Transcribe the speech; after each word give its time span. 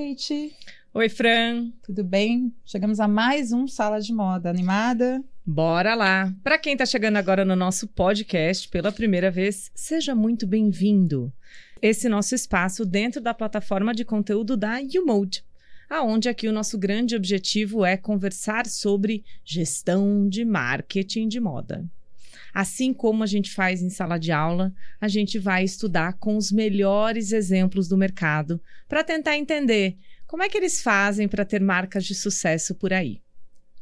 Kate. 0.00 0.56
Oi, 0.94 1.10
Fran. 1.10 1.72
Tudo 1.82 2.02
bem? 2.02 2.54
Chegamos 2.64 3.00
a 3.00 3.06
mais 3.06 3.52
um 3.52 3.68
Sala 3.68 4.00
de 4.00 4.14
Moda. 4.14 4.48
Animada? 4.48 5.22
Bora 5.44 5.94
lá. 5.94 6.34
Para 6.42 6.56
quem 6.56 6.72
está 6.72 6.86
chegando 6.86 7.16
agora 7.16 7.44
no 7.44 7.54
nosso 7.54 7.86
podcast 7.86 8.66
pela 8.70 8.90
primeira 8.90 9.30
vez, 9.30 9.70
seja 9.74 10.14
muito 10.14 10.46
bem-vindo. 10.46 11.30
Esse 11.82 12.08
nosso 12.08 12.34
espaço 12.34 12.86
dentro 12.86 13.20
da 13.20 13.34
plataforma 13.34 13.92
de 13.92 14.02
conteúdo 14.02 14.56
da 14.56 14.78
YouMode, 14.78 15.44
aonde 15.90 16.30
aqui 16.30 16.48
o 16.48 16.52
nosso 16.52 16.78
grande 16.78 17.14
objetivo 17.14 17.84
é 17.84 17.98
conversar 17.98 18.64
sobre 18.64 19.22
gestão 19.44 20.26
de 20.26 20.46
marketing 20.46 21.28
de 21.28 21.40
moda. 21.40 21.84
Assim 22.52 22.92
como 22.92 23.22
a 23.22 23.26
gente 23.26 23.52
faz 23.52 23.82
em 23.82 23.90
sala 23.90 24.18
de 24.18 24.32
aula, 24.32 24.72
a 25.00 25.08
gente 25.08 25.38
vai 25.38 25.64
estudar 25.64 26.14
com 26.14 26.36
os 26.36 26.50
melhores 26.50 27.32
exemplos 27.32 27.88
do 27.88 27.96
mercado 27.96 28.60
para 28.88 29.04
tentar 29.04 29.36
entender 29.36 29.96
como 30.26 30.42
é 30.42 30.48
que 30.48 30.56
eles 30.56 30.80
fazem 30.82 31.26
para 31.26 31.44
ter 31.44 31.60
marcas 31.60 32.04
de 32.04 32.14
sucesso 32.14 32.74
por 32.74 32.92
aí. 32.92 33.20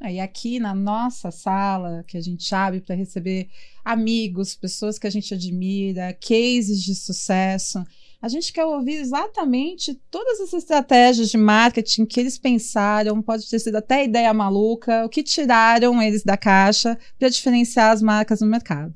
E 0.01 0.21
aqui 0.21 0.61
na 0.61 0.75
nossa 0.75 1.31
sala, 1.31 2.05
que 2.07 2.17
a 2.17 2.21
gente 2.21 2.55
abre 2.55 2.81
para 2.81 2.95
receber 2.95 3.49
amigos, 3.85 4.55
pessoas 4.55 4.99
que 4.99 5.09
a 5.09 5.11
gente 5.11 5.35
admira, 5.35 6.13
cases 6.15 6.83
de 6.83 6.95
sucesso, 6.95 7.85
a 8.21 8.29
gente 8.29 8.53
quer 8.53 8.65
ouvir 8.65 8.97
exatamente 8.97 9.95
todas 10.11 10.41
as 10.41 10.53
estratégias 10.53 11.31
de 11.31 11.37
marketing 11.37 12.05
que 12.05 12.19
eles 12.19 12.37
pensaram, 12.37 13.23
pode 13.23 13.49
ter 13.49 13.61
sido 13.61 13.77
até 13.77 14.05
ideia 14.05 14.35
maluca, 14.35 15.05
o 15.05 15.09
que 15.09 15.23
tiraram 15.23 16.03
eles 16.03 16.25
da 16.25 16.37
caixa 16.37 16.99
para 17.19 17.29
diferenciar 17.29 17.93
as 17.93 18.03
marcas 18.03 18.41
no 18.41 18.47
mercado. 18.47 18.95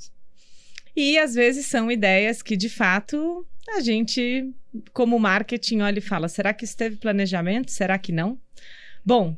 E 0.95 1.19
às 1.19 1.35
vezes 1.35 1.67
são 1.67 1.91
ideias 1.91 2.43
que, 2.43 2.57
de 2.57 2.69
fato, 2.69 3.47
a 3.69 3.81
gente, 3.81 4.53
como 4.93 5.19
marketing, 5.19 5.81
olha 5.81 5.99
e 5.99 6.03
fala: 6.03 6.29
será 6.29 6.53
que 6.53 6.65
isso 6.65 6.77
teve 6.77 6.97
planejamento? 6.97 7.71
Será 7.71 7.99
que 7.99 8.13
não? 8.13 8.39
Bom, 9.05 9.37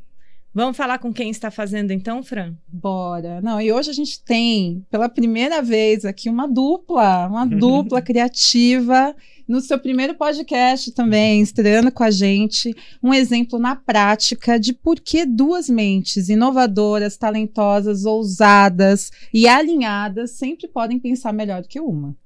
Vamos 0.55 0.77
falar 0.77 1.01
com 1.01 1.13
quem 1.13 1.31
está 1.31 1.51
fazendo 1.51 1.91
então, 1.91 2.23
Fran? 2.23 2.55
Bora. 2.69 3.41
Não, 3.43 3.61
e 3.61 3.73
hoje 3.73 3.91
a 3.91 3.93
gente 3.93 4.23
tem, 4.23 4.87
pela 4.89 5.09
primeira 5.09 5.61
vez 5.61 6.05
aqui, 6.05 6.31
uma 6.31 6.47
dupla, 6.47 7.27
uma 7.27 7.45
dupla 7.59 8.01
criativa 8.01 9.17
no 9.49 9.61
seu 9.61 9.81
primeiro 9.81 10.15
podcast 10.15 10.93
também, 10.93 11.43
estreando 11.43 11.91
com 11.91 12.05
a 12.05 12.11
gente, 12.11 12.73
um 13.03 13.13
exemplo 13.13 13.59
na 13.59 13.75
prática 13.75 14.57
de 14.57 14.73
por 14.73 15.01
que 15.01 15.27
duas 15.27 15.69
mentes 15.69 16.29
inovadoras, 16.29 17.17
talentosas, 17.17 18.05
ousadas 18.05 19.11
e 19.35 19.49
alinhadas 19.49 20.31
sempre 20.31 20.69
podem 20.69 21.01
pensar 21.01 21.33
melhor 21.33 21.63
do 21.63 21.69
que 21.69 21.81
uma 21.81 22.17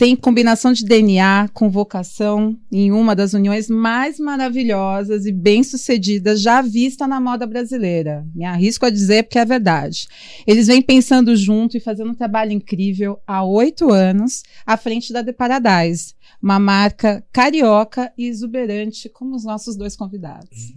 tem 0.00 0.16
combinação 0.16 0.72
de 0.72 0.82
DNA 0.82 1.50
com 1.52 1.68
vocação 1.68 2.58
em 2.72 2.90
uma 2.90 3.14
das 3.14 3.34
uniões 3.34 3.68
mais 3.68 4.18
maravilhosas 4.18 5.26
e 5.26 5.30
bem-sucedidas 5.30 6.40
já 6.40 6.62
vista 6.62 7.06
na 7.06 7.20
moda 7.20 7.46
brasileira. 7.46 8.26
Me 8.34 8.46
arrisco 8.46 8.86
a 8.86 8.90
dizer 8.90 9.24
porque 9.24 9.38
é 9.38 9.44
verdade. 9.44 10.08
Eles 10.46 10.68
vêm 10.68 10.80
pensando 10.80 11.36
junto 11.36 11.76
e 11.76 11.80
fazendo 11.80 12.12
um 12.12 12.14
trabalho 12.14 12.50
incrível 12.50 13.20
há 13.26 13.44
oito 13.44 13.90
anos 13.92 14.42
à 14.64 14.74
frente 14.78 15.12
da 15.12 15.22
The 15.22 15.34
Paradise, 15.34 16.14
uma 16.42 16.58
marca 16.58 17.22
carioca 17.30 18.10
e 18.16 18.26
exuberante 18.26 19.06
como 19.10 19.36
os 19.36 19.44
nossos 19.44 19.76
dois 19.76 19.94
convidados. 19.94 20.72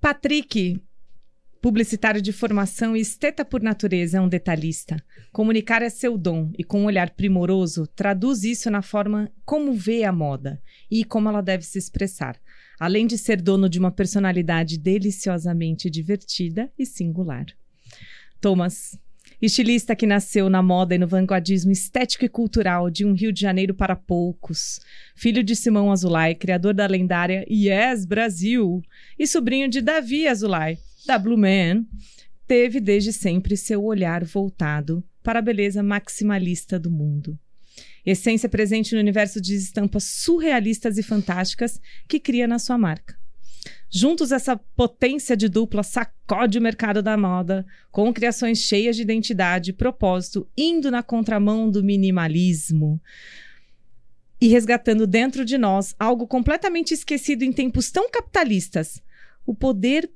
Patrick, 0.00 0.80
Publicitário 1.64 2.20
de 2.20 2.30
formação 2.30 2.94
e 2.94 3.00
esteta 3.00 3.42
por 3.42 3.62
natureza 3.62 4.18
é 4.18 4.20
um 4.20 4.28
detalhista. 4.28 5.02
Comunicar 5.32 5.80
é 5.80 5.88
seu 5.88 6.18
dom 6.18 6.52
e, 6.58 6.62
com 6.62 6.82
um 6.82 6.84
olhar 6.84 7.08
primoroso, 7.08 7.86
traduz 7.86 8.44
isso 8.44 8.70
na 8.70 8.82
forma 8.82 9.32
como 9.46 9.72
vê 9.72 10.04
a 10.04 10.12
moda 10.12 10.60
e 10.90 11.04
como 11.04 11.26
ela 11.26 11.40
deve 11.40 11.64
se 11.64 11.78
expressar, 11.78 12.38
além 12.78 13.06
de 13.06 13.16
ser 13.16 13.40
dono 13.40 13.66
de 13.66 13.78
uma 13.78 13.90
personalidade 13.90 14.78
deliciosamente 14.78 15.88
divertida 15.88 16.70
e 16.78 16.84
singular. 16.84 17.46
Thomas, 18.42 18.98
estilista 19.40 19.96
que 19.96 20.06
nasceu 20.06 20.50
na 20.50 20.62
moda 20.62 20.94
e 20.94 20.98
no 20.98 21.08
vanguardismo 21.08 21.72
estético 21.72 22.26
e 22.26 22.28
cultural 22.28 22.90
de 22.90 23.06
um 23.06 23.14
Rio 23.14 23.32
de 23.32 23.40
Janeiro 23.40 23.72
para 23.72 23.96
poucos, 23.96 24.80
filho 25.16 25.42
de 25.42 25.56
Simão 25.56 25.90
Azulay, 25.90 26.34
criador 26.34 26.74
da 26.74 26.86
lendária 26.86 27.42
Yes 27.50 28.04
Brasil, 28.04 28.82
e 29.18 29.26
sobrinho 29.26 29.66
de 29.66 29.80
Davi 29.80 30.28
Azulay 30.28 30.76
da 31.06 31.18
Blue 31.18 31.38
Man, 31.38 31.84
teve 32.46 32.80
desde 32.80 33.12
sempre 33.12 33.56
seu 33.56 33.84
olhar 33.84 34.24
voltado 34.24 35.02
para 35.22 35.38
a 35.38 35.42
beleza 35.42 35.82
maximalista 35.82 36.78
do 36.78 36.90
mundo. 36.90 37.38
Essência 38.04 38.48
presente 38.48 38.94
no 38.94 39.00
universo 39.00 39.40
de 39.40 39.54
estampas 39.54 40.04
surrealistas 40.04 40.98
e 40.98 41.02
fantásticas 41.02 41.80
que 42.06 42.20
cria 42.20 42.46
na 42.46 42.58
sua 42.58 42.76
marca. 42.76 43.18
Juntos, 43.90 44.32
essa 44.32 44.56
potência 44.56 45.36
de 45.36 45.48
dupla 45.48 45.82
sacode 45.82 46.58
o 46.58 46.62
mercado 46.62 47.00
da 47.00 47.16
moda, 47.16 47.64
com 47.90 48.12
criações 48.12 48.58
cheias 48.58 48.96
de 48.96 49.02
identidade 49.02 49.70
e 49.70 49.74
propósito, 49.74 50.46
indo 50.56 50.90
na 50.90 51.02
contramão 51.02 51.70
do 51.70 51.82
minimalismo 51.82 53.00
e 54.40 54.48
resgatando 54.48 55.06
dentro 55.06 55.44
de 55.44 55.56
nós 55.56 55.94
algo 55.98 56.26
completamente 56.26 56.92
esquecido 56.92 57.44
em 57.44 57.52
tempos 57.52 57.90
tão 57.90 58.10
capitalistas: 58.10 59.00
o 59.46 59.54
poder 59.54 60.10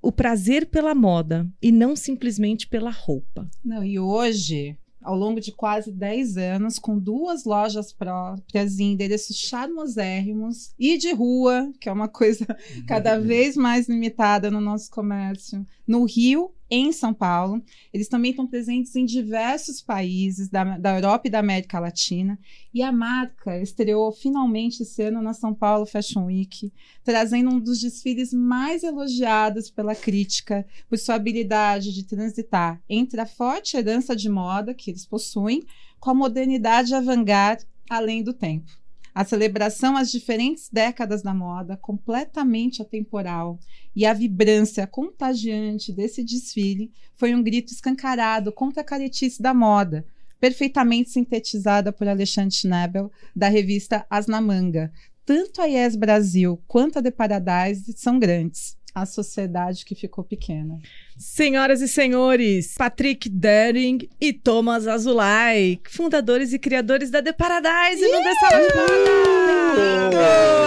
o 0.00 0.12
prazer 0.12 0.66
pela 0.66 0.94
moda 0.94 1.48
e 1.60 1.72
não 1.72 1.96
simplesmente 1.96 2.66
pela 2.66 2.90
roupa. 2.90 3.48
Não, 3.64 3.84
e 3.84 3.98
hoje, 3.98 4.78
ao 5.02 5.16
longo 5.16 5.40
de 5.40 5.52
quase 5.52 5.90
10 5.90 6.36
anos, 6.36 6.78
com 6.78 6.98
duas 6.98 7.44
lojas 7.44 7.92
próprias 7.92 8.78
em 8.78 8.92
endereços 8.92 9.36
charmosérrimos 9.36 10.72
e 10.78 10.96
de 10.98 11.12
rua, 11.12 11.72
que 11.80 11.88
é 11.88 11.92
uma 11.92 12.08
coisa 12.08 12.46
cada 12.86 13.18
vez 13.18 13.56
mais 13.56 13.88
limitada 13.88 14.50
no 14.50 14.60
nosso 14.60 14.90
comércio, 14.90 15.66
no 15.86 16.04
Rio 16.04 16.52
em 16.70 16.92
São 16.92 17.14
Paulo. 17.14 17.62
Eles 17.92 18.08
também 18.08 18.30
estão 18.30 18.46
presentes 18.46 18.94
em 18.94 19.04
diversos 19.04 19.80
países 19.80 20.48
da, 20.48 20.78
da 20.78 20.96
Europa 20.96 21.26
e 21.26 21.30
da 21.30 21.38
América 21.38 21.78
Latina. 21.78 22.38
E 22.72 22.82
a 22.82 22.92
marca 22.92 23.60
estreou 23.60 24.12
finalmente 24.12 24.82
esse 24.82 25.02
ano 25.02 25.22
na 25.22 25.32
São 25.32 25.54
Paulo 25.54 25.86
Fashion 25.86 26.26
Week, 26.26 26.72
trazendo 27.02 27.50
um 27.50 27.60
dos 27.60 27.80
desfiles 27.80 28.32
mais 28.32 28.82
elogiados 28.82 29.70
pela 29.70 29.94
crítica 29.94 30.66
por 30.88 30.98
sua 30.98 31.14
habilidade 31.14 31.92
de 31.92 32.04
transitar 32.04 32.80
entre 32.88 33.20
a 33.20 33.26
forte 33.26 33.76
herança 33.76 34.14
de 34.14 34.28
moda 34.28 34.74
que 34.74 34.90
eles 34.90 35.06
possuem 35.06 35.64
com 35.98 36.10
a 36.10 36.14
modernidade 36.14 36.94
avant-garde 36.94 37.66
além 37.88 38.22
do 38.22 38.32
tempo. 38.32 38.70
A 39.14 39.24
celebração 39.24 39.96
às 39.96 40.10
diferentes 40.10 40.68
décadas 40.72 41.22
da 41.22 41.34
moda, 41.34 41.76
completamente 41.76 42.80
atemporal, 42.80 43.58
e 43.94 44.06
a 44.06 44.14
vibrância 44.14 44.86
contagiante 44.86 45.92
desse 45.92 46.22
desfile 46.22 46.92
foi 47.16 47.34
um 47.34 47.42
grito 47.42 47.72
escancarado 47.72 48.52
contra 48.52 48.82
a 48.82 48.84
caretice 48.84 49.42
da 49.42 49.52
moda, 49.52 50.06
perfeitamente 50.38 51.10
sintetizada 51.10 51.92
por 51.92 52.06
Alexandre 52.06 52.54
Schnabel, 52.54 53.10
da 53.34 53.48
revista 53.48 54.06
As 54.08 54.26
na 54.26 54.40
Manga. 54.40 54.92
Tanto 55.26 55.60
a 55.60 55.66
Yes 55.66 55.96
Brasil 55.96 56.62
quanto 56.66 56.98
a 56.98 57.02
The 57.02 57.10
Paradise 57.10 57.92
são 57.96 58.18
grandes 58.18 58.77
a 59.02 59.06
sociedade 59.06 59.84
que 59.84 59.94
ficou 59.94 60.24
pequena. 60.24 60.78
Senhoras 61.16 61.80
e 61.80 61.88
senhores, 61.88 62.74
Patrick 62.76 63.28
Dering 63.28 64.08
e 64.20 64.32
Thomas 64.32 64.86
Azulay, 64.86 65.80
fundadores 65.88 66.52
e 66.52 66.58
criadores 66.58 67.10
da 67.10 67.22
The 67.22 67.32
Paradise 67.32 68.00
yeah! 68.02 68.18
no 68.18 68.24
The 68.24 68.34
Sala 68.34 68.60
de 68.60 68.66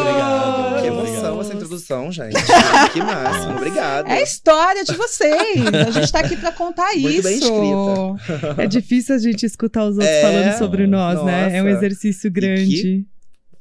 Obrigado. 0.02 0.81
Que 0.81 0.88
emoção 0.88 1.41
essa 1.41 1.53
introdução, 1.53 2.12
gente. 2.12 2.36
que 2.94 3.00
máximo. 3.00 3.56
Obrigado. 3.58 4.08
É 4.08 4.17
a 4.17 4.22
história 4.22 4.84
de 4.84 4.94
vocês. 4.94 5.66
A 5.88 5.91
gente 5.91 6.11
tá 6.11 6.20
aqui 6.20 6.35
para 6.35 6.52
contar 6.52 6.91
Muito 6.94 7.09
isso. 7.09 7.23
Bem 7.23 7.38
escrita. 7.38 8.61
É 8.61 8.67
difícil 8.67 9.16
a 9.16 9.20
gente 9.20 9.46
escutar 9.46 9.85
os 9.85 9.96
outros 9.97 10.08
é, 10.08 10.22
falando 10.22 10.58
sobre 10.58 10.88
nós, 10.88 11.16
nossa. 11.16 11.26
né? 11.26 11.58
É 11.58 11.64
um 11.64 11.67
exercício 11.67 12.32
grande 12.32 13.06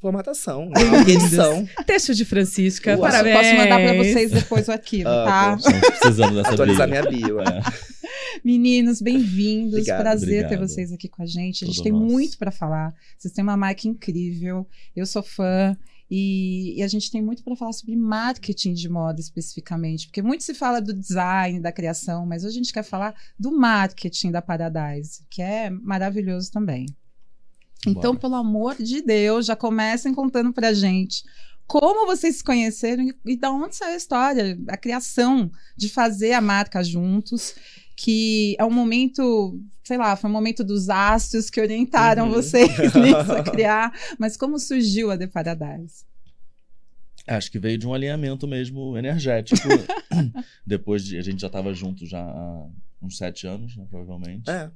formatação, 0.01 0.67
né? 0.71 0.81
edição. 1.07 1.69
Texto 1.87 2.15
de 2.15 2.25
Francisca, 2.25 2.93
Uau. 2.93 3.01
parabéns. 3.01 3.37
Posso 3.37 3.55
mandar 3.57 3.81
para 3.81 3.95
vocês 3.95 4.31
depois 4.31 4.69
o 4.69 4.73
arquivo, 4.73 5.09
ah, 5.09 5.59
tá? 5.63 5.81
Precisando 6.01 6.35
dessa 6.37 6.55
Atualizar 6.55 6.89
minha 6.89 7.03
bio. 7.03 7.41
É. 7.41 7.61
Meninos, 8.43 9.03
bem-vindos. 9.03 9.85
Prazer 9.85 10.45
obrigado. 10.45 10.49
ter 10.49 10.59
vocês 10.59 10.93
aqui 10.93 11.09
com 11.09 11.23
a 11.23 11.27
gente. 11.27 11.65
A 11.65 11.67
gente 11.67 11.77
Todo 11.77 11.85
tem 11.85 11.93
nosso. 11.93 12.07
muito 12.07 12.39
para 12.39 12.51
falar. 12.51 12.95
Vocês 13.19 13.35
têm 13.35 13.45
uma 13.45 13.57
marca 13.57 13.87
incrível. 13.87 14.67
Eu 14.97 15.05
sou 15.05 15.23
fã. 15.23 15.77
E, 16.11 16.75
e, 16.77 16.83
a 16.83 16.89
gente 16.89 17.09
tem 17.09 17.23
muito 17.23 17.45
para 17.45 17.55
falar 17.55 17.73
sobre 17.73 17.95
marketing 17.95 18.73
de 18.73 18.89
moda 18.89 19.21
especificamente, 19.21 20.09
porque 20.09 20.21
muito 20.21 20.43
se 20.43 20.55
fala 20.55 20.81
do 20.81 20.93
design, 20.93 21.61
da 21.61 21.71
criação, 21.71 22.27
mas 22.27 22.43
hoje 22.43 22.55
a 22.55 22.57
gente 22.57 22.73
quer 22.73 22.83
falar 22.83 23.15
do 23.39 23.57
marketing 23.57 24.33
da 24.33 24.43
Paradise, 24.43 25.25
que 25.31 25.41
é 25.41 25.71
maravilhoso 25.71 26.51
também. 26.51 26.87
Então, 27.87 28.13
Bora. 28.13 28.19
pelo 28.19 28.35
amor 28.35 28.77
de 28.77 29.01
Deus, 29.03 29.47
já 29.47 29.57
comecem 29.57 30.15
contando 30.15 30.53
pra 30.53 30.73
gente 30.73 31.25
como 31.71 32.05
vocês 32.05 32.39
se 32.39 32.45
conheceram 32.45 33.05
e, 33.05 33.15
e 33.25 33.37
da 33.37 33.49
onde 33.53 33.77
saiu 33.77 33.95
a 33.95 33.97
história, 33.97 34.59
a 34.67 34.77
criação 34.77 35.49
de 35.77 35.89
fazer 35.89 36.33
a 36.33 36.41
marca 36.41 36.83
juntos, 36.83 37.55
que 37.97 38.57
é 38.59 38.65
um 38.65 38.73
momento, 38.73 39.57
sei 39.85 39.97
lá, 39.97 40.17
foi 40.17 40.29
um 40.29 40.33
momento 40.33 40.65
dos 40.65 40.91
astros 40.91 41.49
que 41.49 41.61
orientaram 41.61 42.27
uhum. 42.27 42.33
vocês 42.33 42.69
a 43.31 43.43
criar, 43.49 43.93
mas 44.19 44.37
como 44.37 44.59
surgiu 44.59 45.13
a 45.13 45.17
The 45.17 45.29
Paradise? 45.29 46.05
Acho 47.25 47.53
que 47.53 47.59
veio 47.61 47.79
de 47.79 47.87
um 47.87 47.95
alinhamento 47.95 48.49
mesmo 48.49 48.99
energético. 48.99 49.69
Depois 50.67 51.05
de. 51.05 51.19
A 51.19 51.23
gente 51.23 51.41
já 51.41 51.47
estava 51.47 51.73
junto 51.73 52.05
já 52.05 52.21
há 52.21 52.67
uns 53.01 53.17
sete 53.17 53.47
anos, 53.47 53.77
né, 53.77 53.87
provavelmente. 53.89 54.51
É. 54.51 54.69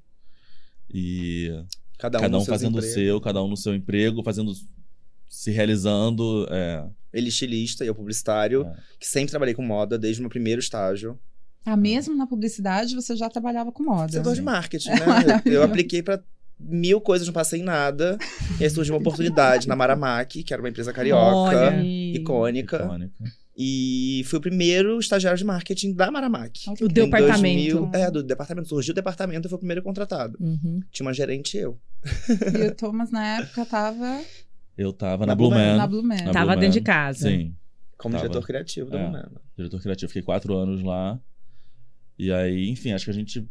E 0.89 1.51
Cada 1.99 2.19
um, 2.19 2.21
cada 2.23 2.39
um 2.39 2.45
fazendo 2.45 2.79
o 2.79 2.83
seu, 2.83 3.21
cada 3.21 3.43
um 3.43 3.49
no 3.49 3.57
seu 3.57 3.75
emprego, 3.75 4.23
fazendo. 4.23 4.53
se 5.29 5.51
realizando. 5.51 6.47
É, 6.51 6.85
Ele 7.13 7.29
estilista 7.29 7.85
e 7.85 7.89
eu 7.89 7.95
publicitário, 7.95 8.65
É. 8.67 8.75
que 8.99 9.07
sempre 9.07 9.31
trabalhei 9.31 9.55
com 9.55 9.63
moda 9.63 9.99
desde 9.99 10.21
o 10.21 10.23
meu 10.23 10.31
primeiro 10.31 10.61
estágio. 10.61 11.19
Ah, 11.65 11.77
mesmo 11.77 12.15
na 12.15 12.27
publicidade 12.27 12.95
você 12.95 13.17
já 13.17 13.29
trabalhava 13.31 13.73
com 13.73 13.83
moda. 13.83 14.13
Setor 14.13 14.33
de 14.33 14.39
Sim. 14.41 14.45
marketing, 14.45 14.89
né? 15.01 15.43
Eu, 15.47 15.53
eu 15.53 15.63
apliquei 15.63 16.03
pra 16.03 16.23
mil 16.61 17.01
coisas, 17.01 17.27
não 17.27 17.33
passei 17.35 17.61
em 17.61 17.65
nada. 17.65 18.19
E 18.61 18.65
aí 18.65 18.71
surgiu 18.71 18.95
uma 18.95 19.01
oportunidade 19.01 19.67
na 19.67 19.75
Maramac, 19.75 20.43
que 20.43 20.53
era 20.53 20.63
uma 20.63 20.69
empresa 20.69 20.93
carioca, 20.93 21.57
Olha. 21.57 21.83
icônica. 21.83 22.77
icônica. 22.85 23.15
E 23.57 24.23
fui 24.27 24.39
o 24.39 24.43
primeiro 24.43 24.99
estagiário 24.99 25.39
de 25.39 25.45
marketing 25.45 25.93
da 25.93 26.11
Maramac. 26.11 26.69
O 26.81 26.85
Em 26.85 26.89
departamento. 26.89 27.75
2000 27.79 27.91
é, 27.95 28.11
do 28.11 28.23
departamento. 28.23 28.69
Surgiu 28.69 28.93
o 28.93 28.95
departamento, 28.95 29.47
eu 29.47 29.51
fui 29.51 29.57
o 29.57 29.61
primeiro 29.61 29.83
contratado. 29.83 30.37
Uhum. 30.41 30.81
Tinha 30.91 31.07
uma 31.07 31.13
gerente 31.15 31.57
e 31.57 31.61
eu. 31.61 31.79
E 32.53 32.67
o 32.69 32.75
Thomas, 32.77 33.11
na 33.13 33.39
época, 33.39 33.65
tava 33.65 34.21
Eu 34.77 34.93
tava 34.93 35.25
na, 35.25 35.33
Na 35.33 35.35
Blue 35.37 35.49
Blue 35.51 35.59
Man, 35.59 35.67
Man. 35.73 35.77
na 35.77 35.87
Blue 35.87 36.03
Man. 36.03 36.17
Na 36.25 36.33
Tava 36.33 36.53
Blue 36.53 36.61
dentro 36.61 36.73
de 36.75 36.81
Man. 36.81 36.85
casa. 36.85 37.29
Sim. 37.29 37.55
Como 37.97 38.15
Tava. 38.17 38.25
diretor 38.29 38.45
criativo 38.47 38.91
da 38.91 38.99
É. 38.99 39.07
Lumena. 39.07 39.33
diretor 39.57 39.81
criativo. 39.81 40.09
Fiquei 40.09 40.23
quatro 40.23 40.55
anos 40.57 40.83
lá. 40.83 41.19
E 42.19 42.33
aí, 42.33 42.69
enfim, 42.71 42.93
acho 42.93 43.05
que 43.05 43.11
a 43.11 43.15
gente. 43.15 43.49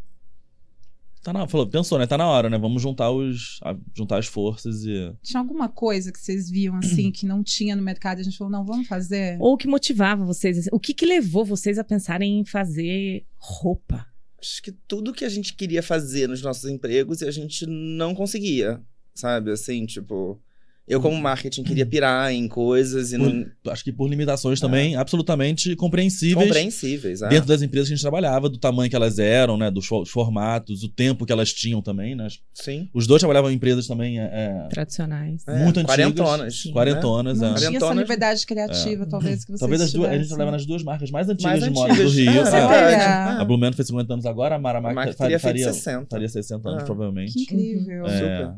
Tá 1.23 1.31
na, 1.31 1.47
falou, 1.47 1.65
pensou, 1.65 1.97
né? 1.97 2.05
Tá 2.05 2.17
na 2.17 2.27
hora, 2.27 2.49
né? 2.49 2.57
Vamos 2.57 2.81
juntar 2.81 3.09
os. 3.09 3.57
a- 3.63 3.75
juntar 3.95 4.17
as 4.19 4.25
forças 4.27 4.83
e. 4.83 5.13
Tinha 5.23 5.39
alguma 5.39 5.69
coisa 5.69 6.11
que 6.11 6.19
vocês 6.19 6.49
viam 6.49 6.75
assim 6.75 7.11
que 7.11 7.25
não 7.25 7.41
tinha 7.41 7.75
no 7.75 7.81
mercado 7.81 8.17
e 8.17 8.21
a 8.21 8.23
gente 8.25 8.37
falou, 8.37 8.51
não, 8.51 8.65
vamos 8.65 8.87
fazer? 8.87 9.37
Ou 9.39 9.53
o 9.53 9.57
que 9.57 9.67
motivava 9.67 10.25
vocês? 10.25 10.57
assim, 10.57 10.69
O 10.71 10.79
que, 10.79 10.93
que 10.93 11.05
levou 11.05 11.45
vocês 11.45 11.79
a 11.79 11.83
pensarem 11.83 12.39
em 12.39 12.45
fazer 12.45 13.25
roupa? 13.37 14.05
Acho 14.37 14.61
que 14.61 14.73
tudo 14.73 15.13
que 15.13 15.23
a 15.23 15.29
gente 15.29 15.53
queria 15.53 15.81
fazer 15.81 16.27
nos 16.27 16.41
nossos 16.41 16.69
empregos 16.69 17.21
e 17.21 17.25
a 17.25 17.31
gente 17.31 17.65
não 17.65 18.13
conseguia. 18.13 18.81
Sabe? 19.15 19.51
Assim, 19.51 19.85
tipo. 19.85 20.41
Eu, 20.85 20.99
como 20.99 21.15
marketing, 21.17 21.63
queria 21.63 21.85
pirar 21.85 22.33
em 22.33 22.45
coisas 22.45 23.13
e 23.13 23.17
não. 23.17 23.45
Acho 23.71 23.85
que 23.85 23.91
por 23.93 24.09
limitações 24.09 24.59
também 24.59 24.97
absolutamente 24.97 25.73
compreensíveis. 25.77 26.45
Compreensíveis, 26.47 27.21
é. 27.21 27.29
Dentro 27.29 27.47
das 27.47 27.61
empresas 27.61 27.87
que 27.87 27.93
a 27.93 27.95
gente 27.95 28.01
trabalhava, 28.03 28.49
do 28.49 28.57
tamanho 28.57 28.89
que 28.89 28.95
elas 28.95 29.17
eram, 29.17 29.55
né? 29.55 29.71
Dos 29.71 29.85
fo- 29.85 30.05
formatos, 30.05 30.83
o 30.83 30.89
tempo 30.89 31.25
que 31.25 31.31
elas 31.31 31.53
tinham 31.53 31.81
também, 31.81 32.15
né? 32.15 32.27
Sim. 32.53 32.89
Os 32.93 33.07
dois 33.07 33.21
trabalhavam 33.21 33.49
em 33.49 33.53
empresas 33.55 33.87
também 33.87 34.19
é, 34.19 34.23
é, 34.25 34.67
Tradicionais. 34.69 35.41
É, 35.47 35.63
muito 35.63 35.79
antigas. 35.79 35.95
Quarentonas. 35.95 36.63
Quarentonas, 36.73 37.39
Não 37.39 37.51
é. 37.53 37.55
tinha 37.55 37.77
essa 37.77 37.93
liberdade 37.93 38.45
criativa, 38.45 39.05
talvez, 39.05 39.45
que 39.45 39.51
vocês 39.51 39.59
Talvez 39.61 39.79
as 39.81 39.93
duas, 39.93 40.09
a 40.11 40.17
gente 40.17 40.27
trabalhava 40.27 40.57
nas 40.57 40.65
duas 40.65 40.83
marcas 40.83 41.09
mais 41.11 41.29
antigas 41.29 41.61
Mais 41.61 41.63
de 41.63 41.69
moda 41.69 41.93
do 41.95 42.09
Rio. 42.09 42.29
É, 42.29 42.37
É. 42.39 42.43
verdade. 42.43 42.93
É. 43.37 43.41
A 43.41 43.45
Blue 43.45 43.57
Man 43.57 43.71
fez 43.71 43.87
50 43.87 44.13
anos 44.13 44.25
agora, 44.25 44.55
a 44.55 44.59
Maramac 44.59 44.91
A 44.91 44.95
Marc 44.95 45.13
faria, 45.17 45.39
faria, 45.39 45.71
60. 45.71 46.07
faria 46.09 46.27
60 46.27 46.67
anos, 46.69 46.83
Ah. 46.83 46.85
provavelmente. 46.85 47.31
Que 47.33 47.43
incrível. 47.43 48.05
É. 48.05 48.09
Super. 48.17 48.53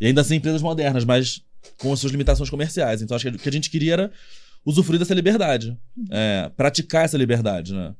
E 0.00 0.06
ainda 0.06 0.22
assim, 0.22 0.36
empresas 0.36 0.62
modernas, 0.62 1.04
mas 1.04 1.42
com 1.78 1.92
as 1.92 2.00
suas 2.00 2.12
limitações 2.12 2.48
comerciais. 2.50 3.02
Então, 3.02 3.14
acho 3.16 3.30
que 3.30 3.36
o 3.36 3.38
que 3.38 3.48
a 3.48 3.52
gente 3.52 3.70
queria 3.70 3.92
era 3.94 4.12
usufruir 4.64 4.98
dessa 4.98 5.14
liberdade. 5.14 5.76
É, 6.10 6.50
praticar 6.56 7.04
essa 7.04 7.16
liberdade, 7.18 7.72
né? 7.74 7.94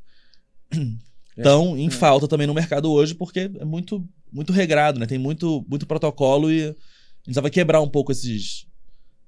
Então, 1.37 1.77
em 1.77 1.87
É. 1.87 1.91
falta 1.91 2.29
também 2.29 2.47
no 2.47 2.55
mercado 2.55 2.91
hoje, 2.91 3.15
porque 3.15 3.51
é 3.59 3.65
muito, 3.65 4.07
muito 4.33 4.53
regrado, 4.53 4.99
né? 5.01 5.07
Tem 5.07 5.19
muito, 5.19 5.65
muito 5.69 5.87
protocolo 5.87 6.51
e 6.51 6.62
a 6.62 6.67
gente 6.67 6.77
precisava 7.25 7.51
quebrar 7.51 7.81
um 7.81 7.89
pouco 7.89 8.12
esses... 8.12 8.67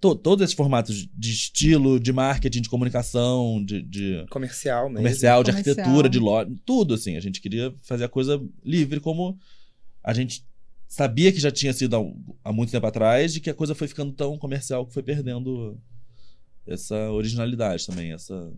to- 0.00 0.14
todos 0.16 0.42
esses 0.44 0.54
formatos 0.54 1.08
de 1.14 1.30
estilo, 1.30 1.98
de 1.98 2.12
marketing, 2.12 2.60
de 2.62 2.68
comunicação, 2.68 3.64
de, 3.64 3.82
de 3.82 4.26
Comercial 4.30 4.84
mesmo. 4.84 4.96
comercial, 4.98 5.42
de 5.42 5.50
Comercial. 5.52 5.76
arquitetura, 5.76 6.08
de 6.08 6.18
loja, 6.18 6.50
tudo 6.66 6.94
assim. 6.94 7.16
A 7.16 7.20
gente 7.20 7.40
queria 7.40 7.72
fazer 7.82 8.04
a 8.04 8.08
coisa 8.08 8.40
livre, 8.64 9.00
como 9.00 9.38
a 10.04 10.12
gente 10.12 10.44
sabia 10.92 11.32
que 11.32 11.40
já 11.40 11.50
tinha 11.50 11.72
sido 11.72 11.96
há, 11.96 12.50
há 12.50 12.52
muito 12.52 12.70
tempo 12.70 12.86
atrás, 12.86 13.34
e 13.34 13.40
que 13.40 13.48
a 13.48 13.54
coisa 13.54 13.74
foi 13.74 13.88
ficando 13.88 14.12
tão 14.12 14.36
comercial 14.36 14.84
que 14.86 14.92
foi 14.92 15.02
perdendo 15.02 15.80
essa 16.66 17.10
originalidade 17.10 17.86
também, 17.86 18.12
essa, 18.12 18.52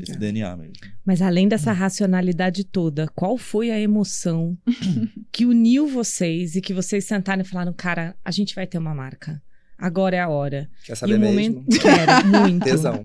esse 0.00 0.12
É. 0.12 0.16
DNA 0.16 0.56
mesmo. 0.56 0.74
Mas 1.04 1.20
além 1.20 1.48
dessa 1.48 1.72
racionalidade 1.72 2.62
toda, 2.62 3.08
qual 3.08 3.36
foi 3.36 3.72
a 3.72 3.80
emoção 3.80 4.56
que 5.32 5.44
uniu 5.44 5.88
vocês 5.88 6.54
e 6.54 6.60
que 6.60 6.72
vocês 6.72 7.04
sentaram 7.04 7.42
e 7.42 7.44
falaram, 7.44 7.72
cara, 7.72 8.14
a 8.24 8.30
gente 8.30 8.54
vai 8.54 8.64
ter 8.64 8.78
uma 8.78 8.94
marca. 8.94 9.42
Agora 9.76 10.14
é 10.14 10.20
a 10.20 10.28
hora. 10.28 10.70
Quer 10.84 10.92
e 10.92 10.96
saber 10.96 11.14
o 11.16 11.18
mesmo? 11.18 11.34
momento. 11.34 11.80
Quero, 11.80 12.26
muito. 12.28 12.62
Tesão. 12.70 13.02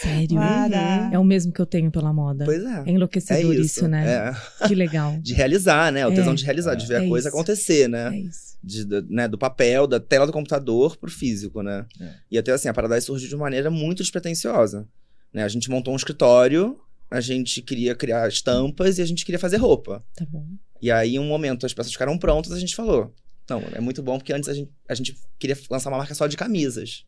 Sério. 0.00 0.36
Para. 0.36 1.10
É 1.12 1.18
o 1.18 1.24
mesmo 1.24 1.52
que 1.52 1.60
eu 1.60 1.66
tenho 1.66 1.90
pela 1.90 2.12
moda. 2.12 2.44
Pois 2.44 2.62
é. 2.62 2.82
É 2.86 2.90
enlouquecedor 2.90 3.52
É 3.54 3.56
isso, 3.58 3.88
né? 3.88 4.32
É. 4.62 4.66
Que 4.68 4.74
legal. 4.74 5.16
De 5.22 5.32
realizar, 5.34 5.90
né? 5.90 6.06
O 6.06 6.12
É. 6.12 6.14
tesão 6.14 6.34
de 6.34 6.44
realizar, 6.44 6.74
de 6.74 6.86
ver 6.86 7.02
É 7.02 7.04
a 7.06 7.08
coisa 7.08 7.28
isso. 7.28 7.36
acontecer, 7.36 7.88
né? 7.88 8.14
É 8.14 8.20
isso. 8.20 8.48
de, 8.62 8.84
da- 8.84 9.02
né, 9.08 9.28
do 9.28 9.38
papel, 9.38 9.86
da 9.86 9.98
tela 10.00 10.26
do 10.26 10.32
computador 10.32 10.96
pro 10.96 11.10
físico, 11.10 11.62
né? 11.62 11.86
É. 12.00 12.14
E 12.32 12.36
até 12.38 12.52
assim, 12.52 12.68
a 12.68 12.74
Paradise 12.74 13.06
surgiu 13.06 13.28
de 13.28 13.34
uma 13.34 13.44
maneira 13.44 13.70
muito 13.70 14.02
despretensiosa. 14.02 14.86
Né? 15.32 15.42
A 15.44 15.48
gente 15.48 15.70
montou 15.70 15.94
um 15.94 15.96
escritório, 15.96 16.76
a 17.10 17.20
gente 17.20 17.62
queria 17.62 17.94
criar 17.94 18.28
estampas 18.28 18.98
e 18.98 19.02
a 19.02 19.06
gente 19.06 19.24
queria 19.24 19.38
fazer 19.38 19.56
roupa. 19.58 20.04
Tá 20.16 20.26
bom. 20.28 20.44
E 20.82 20.90
aí, 20.90 21.14
em 21.14 21.18
um 21.18 21.26
momento, 21.26 21.64
as 21.66 21.72
peças 21.72 21.92
ficaram 21.92 22.18
prontas, 22.18 22.52
a 22.52 22.58
gente 22.60 22.74
falou. 22.76 23.14
Não, 23.48 23.62
é 23.72 23.80
muito 23.80 24.02
bom 24.02 24.18
porque 24.18 24.32
antes 24.32 24.48
a 24.48 24.52
gente, 24.54 24.70
a 24.88 24.94
gente 24.94 25.16
queria 25.38 25.56
lançar 25.70 25.88
uma 25.90 25.98
marca 25.98 26.14
só 26.14 26.26
de 26.26 26.36
camisas. 26.36 27.04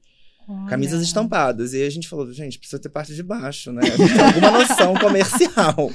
Olha. 0.49 0.69
Camisas 0.69 1.03
estampadas. 1.03 1.73
E 1.73 1.79
aí 1.79 1.87
a 1.87 1.91
gente 1.91 2.09
falou, 2.09 2.31
gente, 2.33 2.59
precisa 2.59 2.81
ter 2.81 2.89
parte 2.89 3.15
de 3.15 3.23
baixo, 3.23 3.73
né? 3.73 3.83
Alguma 4.27 4.51
noção 4.59 4.95
comercial. 4.95 5.93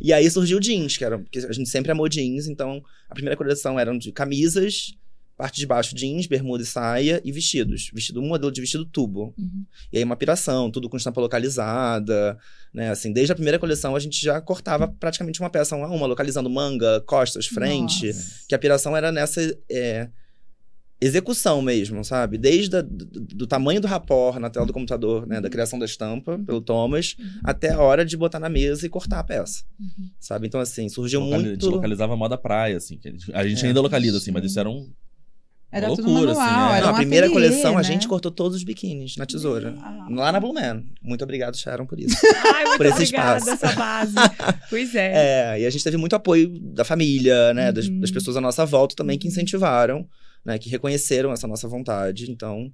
E 0.00 0.12
aí 0.12 0.30
surgiu 0.30 0.60
jeans, 0.60 0.96
que 0.96 1.04
era. 1.04 1.18
Porque 1.18 1.38
a 1.38 1.52
gente 1.52 1.68
sempre 1.68 1.90
amou 1.90 2.08
jeans, 2.08 2.46
então 2.46 2.82
a 3.08 3.14
primeira 3.14 3.36
coleção 3.36 3.78
eram 3.78 3.98
de 3.98 4.12
camisas, 4.12 4.94
parte 5.36 5.58
de 5.58 5.66
baixo 5.66 5.94
jeans, 5.94 6.26
bermuda 6.26 6.62
e 6.62 6.66
saia 6.66 7.20
e 7.24 7.30
vestidos. 7.30 7.90
Vestido, 7.92 8.20
um 8.20 8.28
modelo 8.28 8.50
de 8.50 8.60
vestido 8.60 8.84
tubo. 8.84 9.34
Uhum. 9.36 9.64
E 9.92 9.98
aí 9.98 10.04
uma 10.04 10.16
piração, 10.16 10.70
tudo 10.70 10.88
com 10.88 10.96
estampa 10.96 11.20
localizada, 11.20 12.38
né? 12.72 12.90
Assim, 12.90 13.12
desde 13.12 13.32
a 13.32 13.34
primeira 13.34 13.58
coleção 13.58 13.94
a 13.94 14.00
gente 14.00 14.22
já 14.22 14.40
cortava 14.40 14.88
praticamente 14.88 15.40
uma 15.40 15.50
peça 15.50 15.76
uma 15.76 15.86
a 15.86 15.90
uma, 15.90 16.06
localizando 16.06 16.48
manga, 16.48 17.00
costas, 17.06 17.46
frente. 17.46 18.06
Nossa. 18.06 18.44
Que 18.48 18.54
a 18.54 18.58
piração 18.58 18.96
era 18.96 19.12
nessa 19.12 19.40
é, 19.70 20.08
execução 21.00 21.60
mesmo, 21.60 22.02
sabe? 22.04 22.38
Desde 22.38 22.76
a, 22.76 22.82
do, 22.82 23.04
do 23.04 23.46
tamanho 23.46 23.80
do 23.80 23.86
rapor 23.86 24.38
na 24.40 24.48
tela 24.50 24.64
do 24.66 24.72
computador, 24.72 25.26
né? 25.26 25.40
Da 25.40 25.50
criação 25.50 25.78
da 25.78 25.84
estampa 25.84 26.38
pelo 26.38 26.60
Thomas, 26.60 27.16
até 27.44 27.70
a 27.72 27.80
hora 27.80 28.04
de 28.04 28.16
botar 28.16 28.38
na 28.40 28.48
mesa 28.48 28.86
e 28.86 28.88
cortar 28.88 29.18
a 29.20 29.24
peça, 29.24 29.62
Uhum. 29.78 30.08
sabe? 30.18 30.46
Então, 30.46 30.60
assim, 30.60 30.88
surgiu 30.88 31.20
Locali- 31.20 31.34
A 31.34 31.48
gente 31.50 31.62
muito... 31.62 31.70
localizava 31.76 32.14
a 32.14 32.16
moda 32.16 32.38
praia, 32.38 32.76
assim. 32.78 32.96
que 32.98 33.08
a 33.08 33.10
gente, 33.10 33.32
a 33.34 33.46
gente 33.46 33.64
É. 33.64 33.68
ainda 33.68 33.80
localiza, 33.80 34.16
assim, 34.18 34.30
mas 34.30 34.44
isso 34.44 34.58
era 34.58 34.68
um. 34.70 34.90
Era 35.70 35.88
Uma 35.88 35.96
tudo 35.96 36.08
loucura, 36.08 36.32
manual, 36.34 36.48
assim, 36.48 36.74
é. 36.74 36.76
era 36.78 36.86
Não, 36.86 36.92
um 36.92 36.94
a 36.94 36.96
primeira 36.98 37.26
ateliê, 37.26 37.48
coleção 37.48 37.74
a 37.74 37.78
né? 37.78 37.84
gente 37.84 38.06
cortou 38.08 38.30
todos 38.30 38.56
os 38.56 38.62
biquínis 38.64 39.16
na 39.16 39.26
tesoura. 39.26 39.74
Ah. 39.82 40.06
Lá 40.10 40.32
na 40.32 40.38
Blue 40.40 40.54
Man. 40.54 40.84
Muito 41.02 41.22
obrigado, 41.24 41.56
Sharon, 41.56 41.84
por 41.84 41.98
isso. 41.98 42.16
Ai, 42.54 42.64
muito 42.64 42.76
Por 42.78 42.86
esse 42.86 42.94
obrigada, 43.02 43.38
espaço. 43.38 43.66
essa 43.66 43.74
base. 43.76 44.14
pois 44.70 44.94
é. 44.94 45.12
É, 45.56 45.60
e 45.62 45.66
a 45.66 45.70
gente 45.70 45.82
teve 45.84 45.96
muito 45.96 46.14
apoio 46.14 46.48
da 46.60 46.84
família, 46.84 47.52
né? 47.52 47.72
Das, 47.72 47.88
Uhum. 47.88 47.98
das 48.00 48.10
pessoas 48.12 48.36
à 48.36 48.40
nossa 48.40 48.64
volta 48.64 48.94
também 48.94 49.18
que 49.18 49.26
incentivaram, 49.26 50.06
né? 50.46 50.58
Que 50.58 50.70
reconheceram 50.70 51.32
essa 51.32 51.46
nossa 51.48 51.66
vontade. 51.68 52.30
Então. 52.30 52.72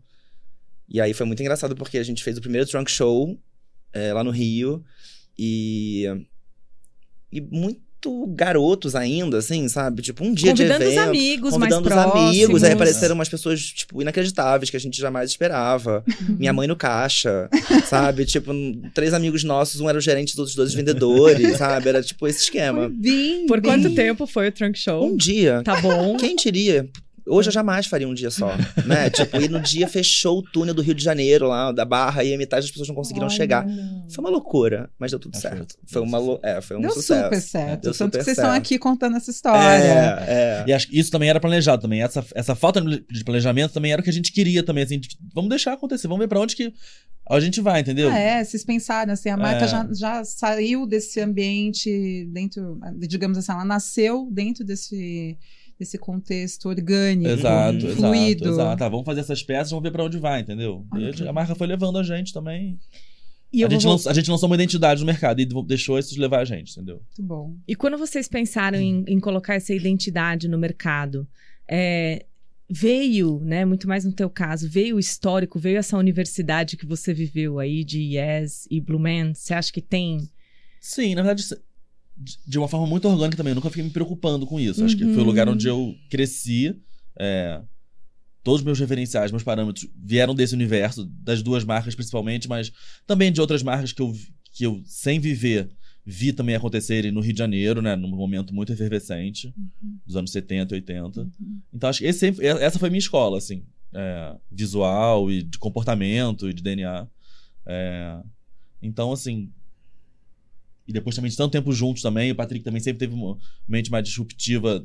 E 0.89 1.01
aí 1.01 1.15
foi 1.15 1.25
muito 1.27 1.41
engraçado 1.41 1.75
porque 1.75 1.97
a 1.97 2.03
gente 2.05 2.23
fez 2.23 2.37
o 2.37 2.41
primeiro 2.41 2.69
trunk 2.69 2.91
show 2.91 3.37
é, 3.93 4.13
lá 4.13 4.23
no 4.23 4.31
Rio. 4.31 4.85
E. 5.39 6.05
E 7.33 7.41
muito 7.41 7.81
garotos 8.35 8.95
ainda, 8.95 9.39
assim, 9.39 9.67
sabe? 9.69 10.03
Tipo, 10.03 10.25
um 10.25 10.35
dia 10.35 10.51
Convidando 10.51 10.81
de 10.81 10.85
os 10.87 10.93
evento. 10.93 11.09
amigos 11.09 11.51
Convidando 11.53 11.89
mais 11.89 11.97
os 11.99 12.03
próximos. 12.11 12.29
amigos, 12.37 12.65
aí 12.65 12.73
apareceram 12.73 13.15
umas 13.15 13.29
pessoas, 13.29 13.63
tipo, 13.63 14.03
inacreditáveis 14.03 14.69
que 14.71 14.77
a 14.77 14.81
gente 14.81 15.01
jamais 15.01 15.31
esperava. 15.31 16.05
Uhum. 16.29 16.37
Minha 16.37 16.53
mãe 16.53 16.67
no 16.69 16.77
caixa, 16.77 17.49
sabe? 17.87 18.27
Tipo, 18.27 18.53
três 18.93 19.15
amigos 19.15 19.45
nossos, 19.45 19.81
um 19.81 19.89
era 19.89 19.97
o 19.97 20.01
gerente, 20.01 20.33
os 20.33 20.39
outros 20.39 20.55
dois 20.57 20.71
os 20.71 20.75
vendedores, 20.75 21.57
sabe? 21.59 21.89
Era 21.89 22.03
tipo 22.03 22.27
esse 22.27 22.41
esquema. 22.43 22.81
Foi 22.83 22.89
bem, 22.91 23.47
Por 23.47 23.61
bem- 23.61 23.71
quanto 23.71 23.95
tempo 23.95 24.27
foi 24.27 24.49
o 24.49 24.53
Trunk 24.53 24.77
Show? 24.79 25.07
Um 25.07 25.17
dia. 25.17 25.63
Tá 25.65 25.81
bom. 25.81 26.17
Quem 26.19 26.35
diria? 26.37 26.91
Hoje 27.27 27.49
eu 27.49 27.53
jamais 27.53 27.87
faria 27.87 28.09
um 28.09 28.15
dia 28.15 28.31
só, 28.31 28.51
né? 28.87 29.09
Tipo, 29.11 29.41
e 29.41 29.49
no 29.49 29.61
dia 29.61 29.87
fechou 29.89 30.39
o 30.39 30.43
túnel 30.43 30.75
do 30.75 30.83
Rio 30.83 30.95
de 30.95 31.03
Janeiro 31.05 31.47
lá, 31.49 31.71
da 31.73 31.85
Barra, 31.85 32.25
e 32.25 32.35
a 32.35 32.39
metade 32.39 32.63
das 32.63 32.71
pessoas 32.71 32.89
não 32.89 32.95
conseguiram 32.95 33.27
Olha. 33.29 33.37
chegar. 33.37 33.67
Foi 34.15 34.23
uma 34.25 34.31
loucura, 34.31 34.91
mas 34.99 35.11
deu 35.13 35.21
tudo 35.21 35.33
foi- 35.41 35.51
certo. 35.51 35.77
Foi 35.87 36.03
uma 36.03 36.19
lou- 36.19 36.41
é, 36.43 36.61
foi 36.61 36.77
um 36.77 36.81
Deu 36.81 36.91
sucesso. 36.91 37.25
super 37.25 37.41
certo. 37.41 37.83
Deu 37.83 37.93
Tanto 37.93 37.95
super 37.95 38.19
que 38.19 38.25
vocês 38.25 38.37
estão 38.39 38.51
aqui 38.53 38.79
contando 38.79 39.17
essa 39.17 39.31
história. 39.31 39.61
É, 39.63 40.25
é. 40.29 40.65
E 40.67 40.73
acho 40.73 40.89
que 40.89 40.99
isso 40.99 41.11
também 41.11 41.29
era 41.29 41.39
planejado 41.41 41.83
também. 41.83 42.03
Essa, 42.03 42.25
essa 42.35 42.55
falta 42.55 42.81
de 42.81 43.25
planejamento 43.25 43.73
também 43.73 43.93
era 43.93 44.01
o 44.01 44.05
que 44.05 44.11
a 44.11 44.13
gente 44.13 44.33
queria 44.33 44.63
também. 44.63 44.85
Assim, 44.85 45.01
vamos 45.35 45.51
deixar 45.51 45.73
acontecer, 45.73 46.09
vamos 46.09 46.23
ver 46.23 46.29
pra 46.29 46.41
onde 46.41 46.57
que 46.57 46.73
a 47.31 47.39
gente 47.39 47.61
vai, 47.61 47.81
entendeu? 47.81 48.11
Ah, 48.11 48.19
é, 48.19 48.43
vocês 48.45 48.65
pensaram 48.65 49.13
assim, 49.13 49.29
a 49.29 49.37
marca 49.37 49.65
É. 49.65 49.69
já, 49.69 49.89
já 49.93 50.25
saiu 50.25 50.87
desse 50.87 51.21
ambiente 51.21 52.29
dentro, 52.33 52.79
digamos 52.99 53.39
assim, 53.39 53.53
ela 53.53 53.65
nasceu 53.65 54.29
dentro 54.31 54.65
desse, 54.65 55.39
esse 55.83 55.99
contexto 55.99 56.69
orgânico, 56.69 57.29
Exato, 57.31 57.81
fluido. 57.97 58.45
exato, 58.45 58.49
exato. 58.61 58.79
Tá, 58.79 58.89
vamos 58.89 59.05
fazer 59.07 59.21
essas 59.21 59.43
peças, 59.43 59.71
vamos 59.71 59.83
ver 59.83 59.91
pra 59.91 60.05
onde 60.05 60.19
vai, 60.19 60.41
entendeu? 60.41 60.87
E 60.97 61.09
Ok. 61.11 61.29
a 61.29 61.33
marca 61.33 61.55
foi 61.55 61.67
levando 61.67 61.99
a 61.99 62.03
gente 62.03 62.33
também. 62.33 62.79
E, 63.53 63.63
A 63.65 63.69
gente, 63.69 63.83
vou- 63.83 63.93
lançou, 63.93 64.11
a 64.11 64.15
gente 64.15 64.31
lançou 64.31 64.49
uma 64.49 64.55
identidade 64.55 65.01
no 65.01 65.07
mercado 65.07 65.41
e 65.41 65.47
deixou 65.67 65.99
isso 65.99 66.19
levar 66.19 66.41
a 66.41 66.45
gente, 66.45 66.73
entendeu? 66.73 67.03
Muito 67.19 67.23
bom. 67.23 67.55
e 67.69 67.75
quando 67.77 67.99
vocês 67.99 68.27
pensaram 68.27 68.79
em, 68.81 69.05
em 69.07 69.21
colocar 69.21 69.55
essa 69.57 69.75
identidade 69.75 70.49
no 70.49 70.57
mercado, 70.57 71.29
é, 71.69 72.25
veio, 72.71 73.41
né, 73.45 73.65
muito 73.67 73.87
mais 73.87 74.05
no 74.07 74.13
teu 74.13 74.31
caso, 74.31 74.67
veio 74.69 74.97
o 74.97 74.99
histórico, 74.99 75.59
veio 75.59 75.77
essa 75.77 75.99
universidade 75.99 76.77
que 76.79 76.87
você 76.87 77.13
viveu 77.13 77.59
aí 77.59 77.85
de 77.85 78.17
Yes 78.17 78.67
e 78.71 78.81
Blue 78.81 78.99
Man, 78.99 79.35
você 79.35 79.53
acha 79.53 79.71
que 79.71 79.83
tem... 79.83 80.31
Sim, 80.81 81.15
na 81.15 81.23
verdade, 81.23 81.45
de- 82.47 82.59
uma 82.59 82.69
forma 82.69 82.87
muito 82.87 83.09
orgânica 83.09 83.37
também. 83.37 83.51
Eu 83.53 83.55
nunca 83.57 83.69
fiquei 83.71 83.85
me 83.85 83.91
preocupando 83.91 84.47
com 84.47 84.59
isso. 84.61 84.85
Acho 84.85 84.97
que 84.97 85.05
foi 85.05 85.15
o 85.15 85.19
Uhum. 85.19 85.25
lugar 85.25 85.49
onde 85.49 85.67
eu 85.69 85.95
cresci. 86.11 86.75
é, 87.19 87.61
todos 88.43 88.61
os 88.63 88.65
meus 88.65 88.79
referenciais, 88.81 89.31
meus 89.31 89.43
parâmetros 89.43 89.87
vieram 89.95 90.35
desse 90.35 90.55
universo, 90.55 91.05
das 91.21 91.43
duas 91.43 91.63
marcas 91.63 91.95
principalmente, 91.95 92.49
mas 92.49 92.73
também 93.07 93.31
de 93.31 93.41
outras 93.41 93.63
marcas 93.63 93.93
que 93.93 94.01
eu, 94.03 94.13
que 94.53 94.65
eu 94.65 94.83
sem 94.87 95.21
viver, 95.21 95.69
vi 96.05 96.33
também 96.33 96.55
acontecerem 96.57 97.13
no 97.13 97.21
Rio 97.21 97.33
de 97.35 97.39
Janeiro, 97.39 97.81
né? 97.83 97.95
Num 97.95 98.09
momento 98.09 98.53
muito 98.55 98.73
efervescente, 98.73 99.55
dos 100.07 100.17
anos 100.17 100.33
70 100.33 100.75
e 100.75 100.77
80. 100.79 101.31
Então, 101.73 101.89
acho 101.91 102.01
que 102.01 102.07
esse 102.07 102.35
essa 102.45 102.79
foi 102.79 102.89
minha 102.91 102.99
escola, 102.99 103.37
assim. 103.39 103.63
é, 103.95 104.35
visual 104.51 105.31
e 105.31 105.43
de 105.43 105.59
comportamento 105.59 106.49
e 106.49 106.55
de 106.55 106.63
DNA. 106.63 107.07
É, 107.67 108.21
então, 108.81 109.13
assim. 109.13 109.53
E 110.87 110.93
depois 110.93 111.15
também 111.15 111.31
de 111.31 111.37
tanto 111.37 111.53
tempo 111.53 111.73
juntos 111.73 112.03
também, 112.03 112.33
o 112.33 112.35
Patrick 112.35 112.65
também 112.65 112.81
sempre 112.81 112.99
teve 112.99 113.15
uma 113.15 113.39
mente 113.69 113.91
mais 113.91 114.05
disruptiva. 114.05 114.85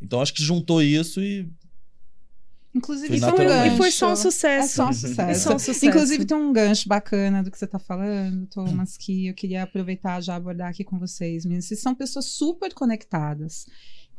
Então, 0.00 0.20
acho 0.20 0.32
que 0.34 0.42
juntou 0.42 0.82
isso 0.82 1.20
e. 1.20 1.48
Inclusive, 2.74 3.20
Foi 3.20 3.28
é 3.28 3.32
um 3.32 3.36
gancho. 3.36 3.74
E 3.74 3.76
foi 3.76 3.90
só 3.92 4.08
um 4.08 4.12
É 4.12 4.16
sucesso. 4.16 4.74
só 4.74 4.86
um 4.86 4.90
É 4.90 4.92
sucesso. 4.94 5.40
só 5.44 5.54
um 5.54 5.58
sucesso. 5.60 5.86
Inclusive, 5.86 6.24
tem 6.24 6.36
um 6.36 6.52
gancho 6.52 6.88
bacana 6.88 7.42
do 7.42 7.50
que 7.50 7.56
você 7.56 7.66
está 7.66 7.78
falando, 7.78 8.46
Thomas, 8.48 8.96
que 8.96 9.28
eu 9.28 9.34
queria 9.34 9.62
aproveitar 9.62 10.20
já 10.20 10.34
abordar 10.34 10.70
aqui 10.70 10.82
com 10.82 10.98
vocês. 10.98 11.44
Meninas. 11.44 11.66
Vocês 11.66 11.80
são 11.80 11.94
pessoas 11.94 12.24
super 12.26 12.74
conectadas 12.74 13.66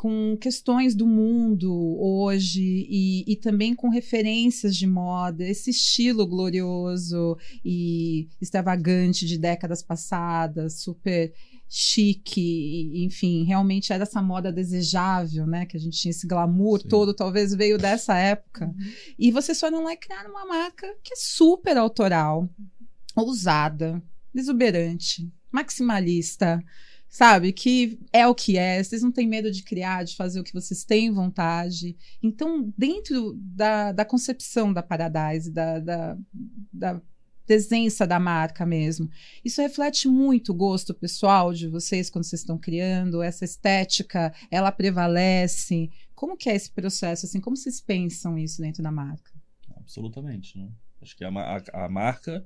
com 0.05 0.37
questões 0.37 0.93
do 0.93 1.07
mundo 1.07 1.73
hoje 1.99 2.61
e, 2.61 3.23
e 3.25 3.35
também 3.35 3.73
com 3.73 3.89
referências 3.89 4.77
de 4.77 4.85
moda, 4.85 5.43
esse 5.43 5.71
estilo 5.71 6.27
glorioso 6.27 7.35
e 7.65 8.29
extravagante 8.39 9.25
de 9.25 9.35
décadas 9.35 9.81
passadas, 9.81 10.81
super 10.81 11.33
chique, 11.67 13.03
enfim, 13.03 13.45
realmente 13.45 13.91
era 13.91 14.03
essa 14.03 14.21
moda 14.21 14.51
desejável, 14.51 15.47
né? 15.47 15.65
Que 15.65 15.75
a 15.75 15.79
gente 15.79 15.97
tinha 15.97 16.11
esse 16.11 16.27
glamour 16.27 16.83
Sim. 16.83 16.87
todo, 16.87 17.11
talvez 17.11 17.55
veio 17.55 17.79
dessa 17.79 18.13
época. 18.15 18.71
E 19.17 19.31
vocês 19.31 19.59
foram 19.59 19.83
lá 19.83 19.93
e 19.93 19.97
criaram 19.97 20.29
uma 20.29 20.45
marca 20.45 20.85
que 21.03 21.13
é 21.13 21.17
super 21.17 21.77
autoral, 21.77 22.47
ousada, 23.15 23.99
exuberante, 24.35 25.27
maximalista, 25.51 26.63
sabe? 27.15 27.53
Que 27.53 27.97
é 28.11 28.27
o 28.27 28.35
que 28.35 28.57
é. 28.57 28.83
Vocês 28.83 29.01
não 29.01 29.09
têm 29.09 29.25
medo 29.25 29.49
de 29.49 29.63
criar, 29.63 30.03
de 30.03 30.17
fazer 30.17 30.37
o 30.37 30.43
que 30.43 30.51
vocês 30.51 30.83
têm 30.83 31.13
vontade. 31.13 31.95
Então, 32.21 32.73
dentro 32.77 33.33
da, 33.37 33.93
da 33.93 34.03
concepção 34.03 34.73
da 34.73 34.83
Paradise, 34.83 35.49
da, 35.49 35.79
da, 35.79 36.17
da 36.73 37.01
presença 37.45 38.05
da 38.05 38.19
marca 38.19 38.65
mesmo, 38.65 39.09
isso 39.45 39.61
reflete 39.61 40.09
muito 40.09 40.51
o 40.51 40.55
gosto 40.55 40.93
pessoal 40.93 41.53
de 41.53 41.69
vocês 41.69 42.09
quando 42.09 42.25
vocês 42.25 42.41
estão 42.41 42.57
criando, 42.57 43.21
essa 43.21 43.45
estética, 43.45 44.33
ela 44.51 44.69
prevalece. 44.69 45.89
Como 46.13 46.35
que 46.35 46.49
é 46.49 46.55
esse 46.55 46.69
processo, 46.69 47.25
assim? 47.25 47.39
Como 47.39 47.55
vocês 47.55 47.79
pensam 47.79 48.37
isso 48.37 48.61
dentro 48.61 48.83
da 48.83 48.91
marca? 48.91 49.31
Absolutamente, 49.77 50.57
né? 50.57 50.67
Acho 51.01 51.15
que 51.15 51.23
a, 51.23 51.31
ma- 51.31 51.57
a- 51.71 51.85
a 51.85 51.87
marca, 51.89 52.45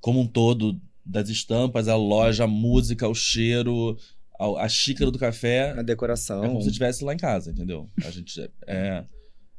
como 0.00 0.20
um 0.20 0.26
todo, 0.26 0.80
das 1.06 1.28
estampas, 1.28 1.88
a 1.88 1.96
loja, 1.96 2.44
a 2.44 2.46
música, 2.48 3.08
o 3.08 3.14
cheiro, 3.14 3.96
a, 4.38 4.64
a 4.64 4.68
xícara 4.68 5.10
do 5.10 5.18
café, 5.18 5.70
A 5.78 5.82
decoração. 5.82 6.44
é 6.44 6.48
como 6.48 6.60
se 6.62 6.68
estivesse 6.68 7.04
lá 7.04 7.14
em 7.14 7.18
casa, 7.18 7.50
entendeu? 7.50 7.88
A 8.04 8.10
gente 8.10 8.40
é 8.66 9.04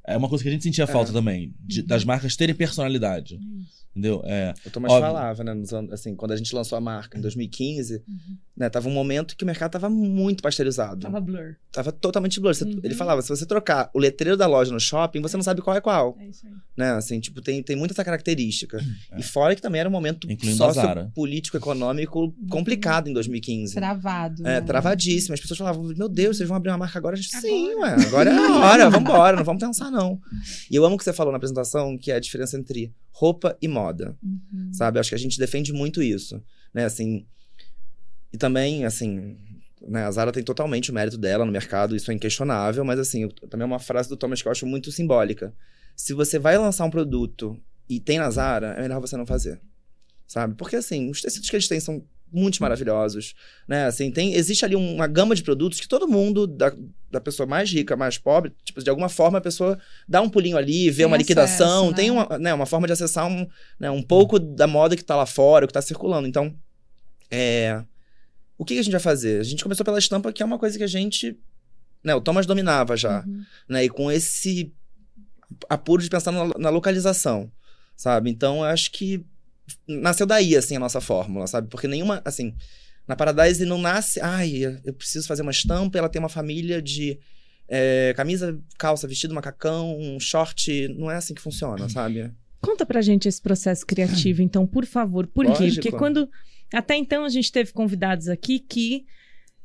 é 0.10 0.16
uma 0.16 0.30
coisa 0.30 0.42
que 0.42 0.48
a 0.50 0.52
gente 0.54 0.64
sentia 0.64 0.86
É. 0.86 0.88
falta 0.88 1.12
também, 1.12 1.54
de- 1.60 1.82
das 1.82 2.06
marcas 2.06 2.34
terem 2.38 2.56
personalidade, 2.56 3.38
entendeu? 3.92 4.22
É, 4.26 4.54
O 4.66 4.70
Thomas 4.72 4.90
Óbvio. 4.92 5.06
falava, 5.08 5.44
né? 5.44 5.52
anos- 5.52 5.74
assim, 5.74 6.16
quando 6.16 6.32
a 6.32 6.38
gente 6.38 6.56
lançou 6.56 6.78
a 6.78 6.82
marca 6.82 7.18
em 7.18 7.22
2015, 7.22 8.02
né? 8.58 8.70
Tava 8.70 8.90
um 8.90 8.92
momento 8.92 9.38
que 9.38 9.44
o 9.44 9.48
mercado 9.48 9.72
tava 9.72 9.88
muito 9.90 10.42
pasteurizado. 10.42 11.02
Tava 11.02 11.22
blur. 11.22 11.56
Tava 11.72 11.92
totalmente 11.92 12.40
blur. 12.40 12.56
Você- 12.56 12.64
Uhum. 12.66 12.80
Ele 12.84 12.96
falava, 12.96 13.22
se 13.22 13.30
você 13.30 13.46
trocar 13.46 13.90
o 13.94 14.00
letreiro 14.00 14.36
da 14.36 14.48
loja 14.48 14.72
no 14.74 14.80
shopping, 14.80 15.22
você 15.22 15.38
não 15.38 15.44
sabe 15.44 15.62
qual 15.62 15.78
é 15.78 15.80
qual. 15.82 16.18
É 16.20 16.28
isso 16.28 16.46
aí. 16.48 16.54
Né? 16.76 16.92
Assim, 16.94 17.20
tipo, 17.20 17.40
tem, 17.42 17.62
tem 17.62 17.76
muita 17.76 17.94
essa 17.94 18.04
característica. 18.04 18.84
É. 19.12 19.20
E 19.20 19.24
fora 19.24 19.56
que 19.56 19.62
também 19.62 19.80
era 19.80 19.88
um 19.88 19.92
momento 19.92 20.30
Incluindo 20.30 20.64
a 20.64 20.72
Zara. 20.74 21.02
sociopolítico, 21.02 21.56
econômico 21.58 22.34
complicado 22.50 23.08
em 23.10 23.14
2015. 23.14 23.76
Travado. 23.76 24.42
É, 24.42 24.60
né? 24.60 24.62
travadíssimo. 24.62 25.34
As 25.36 25.40
pessoas 25.40 25.58
falavam, 25.60 25.84
meu 25.96 26.10
Deus, 26.10 26.38
vocês 26.38 26.50
vão 26.50 26.58
abrir 26.58 26.72
uma 26.72 26.78
marca 26.80 26.98
agora? 26.98 27.14
A 27.16 27.18
gente, 27.18 27.30
sim, 27.40 27.76
ué, 27.76 27.94
Agora. 27.94 28.08
agora 28.08 28.30
é 28.32 28.34
a 28.38 28.56
hora, 28.58 28.90
vambora, 28.90 29.38
não 29.38 29.44
vamos 29.44 29.62
pensar 29.64 29.92
não. 29.92 30.20
E 30.72 30.76
eu 30.76 30.84
amo 30.84 30.96
o 30.96 30.98
que 30.98 31.04
você 31.04 31.14
falou 31.14 31.32
na 31.32 31.38
apresentação, 31.38 31.98
que 31.98 32.12
é 32.12 32.16
a 32.16 32.20
diferença 32.20 32.58
entre 32.58 32.92
roupa 33.12 33.56
e 33.62 33.68
moda, 33.68 34.16
Uhum. 34.24 34.72
sabe? 34.74 35.00
Acho 35.00 35.10
que 35.10 35.16
a 35.16 35.20
gente 35.20 35.38
defende 35.40 35.72
muito 35.74 36.02
isso, 36.02 36.42
né, 36.74 36.86
assim... 36.86 37.26
E 38.34 38.38
também, 38.38 38.86
assim, 38.86 39.38
né, 39.82 40.04
a 40.06 40.12
Zara 40.12 40.32
tem 40.32 40.44
totalmente 40.44 40.92
o 40.92 40.94
mérito 40.94 41.18
dela 41.18 41.46
no 41.46 41.52
mercado, 41.52 41.96
isso 41.96 42.12
é 42.12 42.14
inquestionável, 42.14 42.84
mas 42.84 43.00
assim, 43.00 43.24
eu- 43.24 43.32
também 43.50 43.64
é 43.64 43.68
uma 43.68 43.80
frase 43.80 44.10
do 44.10 44.18
Thomas 44.18 44.42
que 44.42 44.48
eu 44.48 44.52
acho 44.52 44.66
muito 44.66 44.92
simbólica. 44.92 45.54
Se 45.96 46.14
você 46.14 46.38
vai 46.38 46.58
lançar 46.58 46.86
um 46.86 46.90
produto 46.90 47.58
e 47.90 48.00
tem 48.00 48.18
na 48.20 48.30
Zara, 48.30 48.74
é 48.78 48.82
melhor 48.82 49.00
você 49.00 49.16
não 49.16 49.26
fazer, 49.26 49.60
sabe? 50.28 50.56
Porque 50.56 50.76
assim, 50.76 51.10
os 51.10 51.22
tecidos 51.22 51.50
que 51.50 51.56
eles 51.56 51.68
têm 51.68 51.80
são 51.80 52.04
muito 52.32 52.62
maravilhosos, 52.62 53.34
né? 53.68 53.86
Assim, 53.86 54.12
tem, 54.12 54.34
existe 54.34 54.66
ali 54.66 54.76
uma 54.76 55.08
gama 55.08 55.34
de 55.34 55.42
produtos 55.42 55.80
que 55.80 55.88
todo 55.88 56.06
mundo, 56.08 56.46
da, 56.46 56.74
da 57.10 57.22
pessoa 57.22 57.48
mais 57.48 57.72
rica, 57.72 57.96
mais 57.96 58.18
pobre, 58.18 58.52
tipo, 58.66 58.84
de 58.84 58.90
alguma 58.90 59.08
forma 59.08 59.38
a 59.38 59.42
pessoa 59.42 59.80
dá 60.08 60.22
um 60.22 60.30
pulinho 60.30 60.58
ali, 60.58 60.90
vê 60.90 60.98
Tem 60.98 61.06
uma 61.06 61.16
liquidação, 61.16 61.88
acesso, 61.88 61.92
né? 61.92 61.96
tem 61.96 62.12
uma, 62.12 62.38
né, 62.38 62.54
uma 62.54 62.66
forma 62.66 62.86
de 62.86 62.92
acessar 62.92 63.26
um, 63.26 63.48
né, 63.80 63.90
um 63.90 64.04
pouco 64.04 64.38
da 64.38 64.68
moda 64.68 64.98
que 64.98 65.04
tá 65.06 65.16
lá 65.16 65.26
fora, 65.26 65.64
o 65.64 65.68
que 65.70 65.74
tá 65.74 65.82
circulando. 65.82 66.28
Então, 66.28 66.54
é... 67.32 67.82
O 68.58 68.66
que, 68.66 68.78
a 68.78 68.82
gente 68.82 68.92
vai 68.92 69.00
fazer? 69.00 69.40
A 69.40 69.44
gente 69.44 69.64
começou 69.64 69.86
pela 69.86 70.00
estampa, 70.00 70.34
que 70.34 70.42
é 70.42 70.46
uma 70.46 70.58
coisa 70.58 70.78
que 70.78 70.84
a 70.84 70.88
gente... 70.88 71.38
Né, 72.04 72.14
o 72.16 72.22
Thomas 72.22 72.46
dominava 72.46 72.96
já, 72.96 73.24
Uhum. 73.26 73.44
né? 73.68 73.86
E 73.86 73.90
com 73.90 74.12
esse 74.12 74.74
apuro 75.70 76.02
de 76.02 76.10
pensar 76.10 76.32
na, 76.32 76.48
na 76.58 76.70
localização, 76.70 77.52
sabe? 77.96 78.30
Então, 78.30 78.58
eu 78.58 78.66
acho 78.66 78.92
que 78.92 79.26
nasceu 79.88 80.26
daí, 80.26 80.56
assim, 80.56 80.76
a 80.76 80.80
nossa 80.80 81.02
fórmula, 81.02 81.48
sabe? 81.48 81.68
Porque 81.68 81.88
nenhuma, 81.88 82.22
assim, 82.24 82.56
na 83.08 83.16
Paradise 83.16 83.66
não 83.66 83.78
nasce, 83.78 84.20
ai, 84.22 84.80
eu 84.84 84.94
preciso 84.94 85.28
fazer 85.28 85.42
uma 85.42 85.52
estampa, 85.52 85.98
ela 85.98 86.10
tem 86.10 86.20
uma 86.20 86.30
família 86.30 86.82
de 86.82 87.20
é, 87.68 88.14
camisa, 88.16 88.58
calça, 88.78 89.08
vestido, 89.08 89.34
macacão, 89.34 89.98
um 90.00 90.20
short, 90.20 90.88
não 90.90 91.10
é 91.12 91.16
assim 91.16 91.34
que 91.34 91.42
funciona, 91.42 91.90
sabe? 91.90 92.32
Conta 92.62 92.86
pra 92.86 93.02
gente 93.02 93.28
esse 93.28 93.42
processo 93.42 93.86
criativo, 93.86 94.42
então, 94.42 94.66
por 94.66 94.86
favor. 94.86 95.28
Por 95.28 95.46
quê? 95.46 95.52
Lógico. 95.64 95.76
Porque 95.76 95.92
quando. 95.92 96.30
Até 96.74 96.96
então 96.96 97.24
a 97.24 97.30
gente 97.30 97.52
teve 97.52 97.72
convidados 97.72 98.28
aqui 98.28 98.60
que 98.60 99.06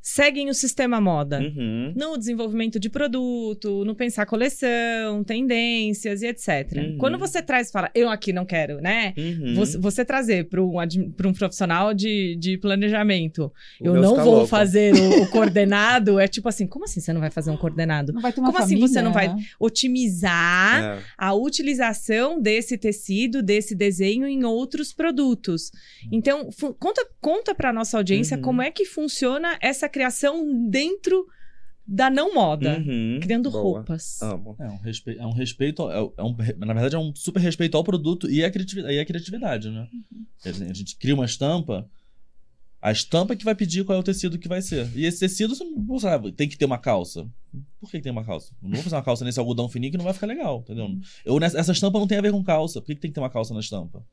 seguem 0.02 0.50
o 0.50 0.54
sistema 0.54 1.00
moda. 1.00 1.38
Uhum. 1.40 1.92
No 1.96 2.18
desenvolvimento 2.18 2.80
de 2.80 2.90
produto, 2.90 3.84
no 3.84 3.94
pensar 3.94 4.26
coleção, 4.26 5.22
tendências 5.24 6.22
e 6.22 6.26
etc. 6.26 6.48
Uhum. 6.76 6.98
Quando 6.98 7.16
você 7.18 7.40
traz 7.40 7.68
e 7.68 7.72
fala, 7.72 7.88
eu 7.94 8.10
aqui 8.10 8.32
não 8.32 8.44
quero, 8.44 8.80
né? 8.80 9.14
Uhum. 9.16 9.54
Você, 9.54 9.78
você 9.78 10.04
trazer 10.04 10.48
para 10.48 10.60
um, 10.60 10.74
um 10.80 11.32
profissional 11.32 11.94
de, 11.94 12.34
de 12.36 12.58
planejamento, 12.58 13.52
O 13.80 13.86
eu 13.86 13.94
não 13.94 14.16
vou 14.16 14.34
louco. 14.34 14.46
fazer 14.48 14.92
o, 14.94 15.22
o 15.22 15.26
coordenado, 15.30 16.18
é 16.18 16.26
tipo 16.26 16.48
assim, 16.48 16.66
como 16.66 16.84
assim 16.84 17.00
você 17.00 17.12
não 17.12 17.20
vai 17.20 17.30
fazer 17.30 17.50
um 17.52 17.56
coordenado? 17.56 18.12
Não 18.12 18.20
vai 18.20 18.32
ter 18.32 18.40
uma 18.40 18.48
Como 18.50 18.58
assim 18.58 18.70
família, 18.74 18.88
você 18.88 19.00
não 19.02 19.12
vai- 19.12 19.28
né? 19.28 19.36
Otimizar 19.60 20.82
É. 20.82 20.98
a 21.16 21.32
utilização 21.34 22.40
desse 22.40 22.76
tecido, 22.76 23.42
desse 23.42 23.74
desenho 23.74 24.26
em 24.26 24.44
outros 24.44 24.92
produtos. 24.92 25.70
Então, 26.10 26.50
fu- 26.50 26.74
conta, 26.74 27.06
conta 27.20 27.54
para 27.54 27.72
nossa 27.72 27.96
audiência 27.96 28.36
Uhum. 28.36 28.42
como 28.42 28.62
é 28.62 28.70
que 28.70 28.84
funciona 28.84 29.56
essa 29.60 29.88
criação 29.92 30.68
dentro 30.68 31.26
da 31.86 32.08
não 32.08 32.32
moda, 32.34 32.78
Uhum. 32.78 33.18
criando 33.20 33.50
Boa. 33.50 33.62
roupas. 33.62 34.20
Amo. 34.22 34.56
é 34.58 34.68
um 34.68 34.76
respeito, 34.78 35.20
é 35.20 35.26
um 35.26 35.32
respeito 35.32 35.90
é 35.90 36.00
um- 36.02 36.12
é 36.16 36.22
um- 36.22 36.36
na 36.66 36.72
verdade 36.74 36.94
é 36.94 36.98
um 36.98 37.14
super 37.14 37.40
respeito 37.40 37.76
ao 37.76 37.84
produto 37.84 38.30
e 38.30 38.44
à 38.44 38.50
criatividade, 38.50 38.94
e 38.94 39.00
à 39.00 39.04
criatividade 39.04 39.68
né? 39.70 39.88
Quer 40.42 40.52
dizer, 40.52 40.70
A 40.70 40.74
gente 40.74 40.96
cria 40.96 41.14
uma 41.14 41.24
estampa, 41.26 41.88
a 42.80 42.90
estampa 42.90 43.36
que 43.36 43.44
vai 43.44 43.54
pedir 43.54 43.84
qual 43.84 43.96
é 43.96 44.00
o 44.00 44.02
tecido 44.02 44.38
que 44.38 44.48
vai 44.48 44.62
ser. 44.62 44.88
E 44.96 45.04
esse 45.04 45.20
tecido, 45.20 45.54
você 45.54 45.64
não 45.64 45.98
sabe, 45.98 46.32
tem 46.32 46.48
que 46.48 46.56
ter 46.56 46.64
uma 46.64 46.78
calça. 46.78 47.28
Por 47.80 47.90
que, 47.90 47.98
que 47.98 48.02
tem 48.02 48.12
uma 48.12 48.24
calça? 48.24 48.52
Eu 48.62 48.68
não 48.68 48.74
vou 48.76 48.82
fazer 48.84 48.96
uma 48.96 49.02
calça 49.02 49.24
nesse 49.24 49.38
algodão 49.38 49.68
fininho 49.68 49.90
que 49.92 49.98
não 49.98 50.04
vai 50.04 50.14
ficar 50.14 50.26
legal, 50.26 50.60
entendeu? 50.60 50.88
Eu, 51.24 51.38
nessa, 51.38 51.58
essa 51.58 51.72
estampa 51.72 51.98
não 51.98 52.06
tem 52.06 52.18
a 52.18 52.22
ver 52.22 52.32
com 52.32 52.42
calça. 52.42 52.80
Por 52.80 52.86
que, 52.86 52.94
que 52.94 53.00
tem 53.00 53.10
que 53.10 53.14
ter 53.14 53.20
uma 53.20 53.28
calça 53.30 53.52
na 53.54 53.60
estampa? 53.60 54.04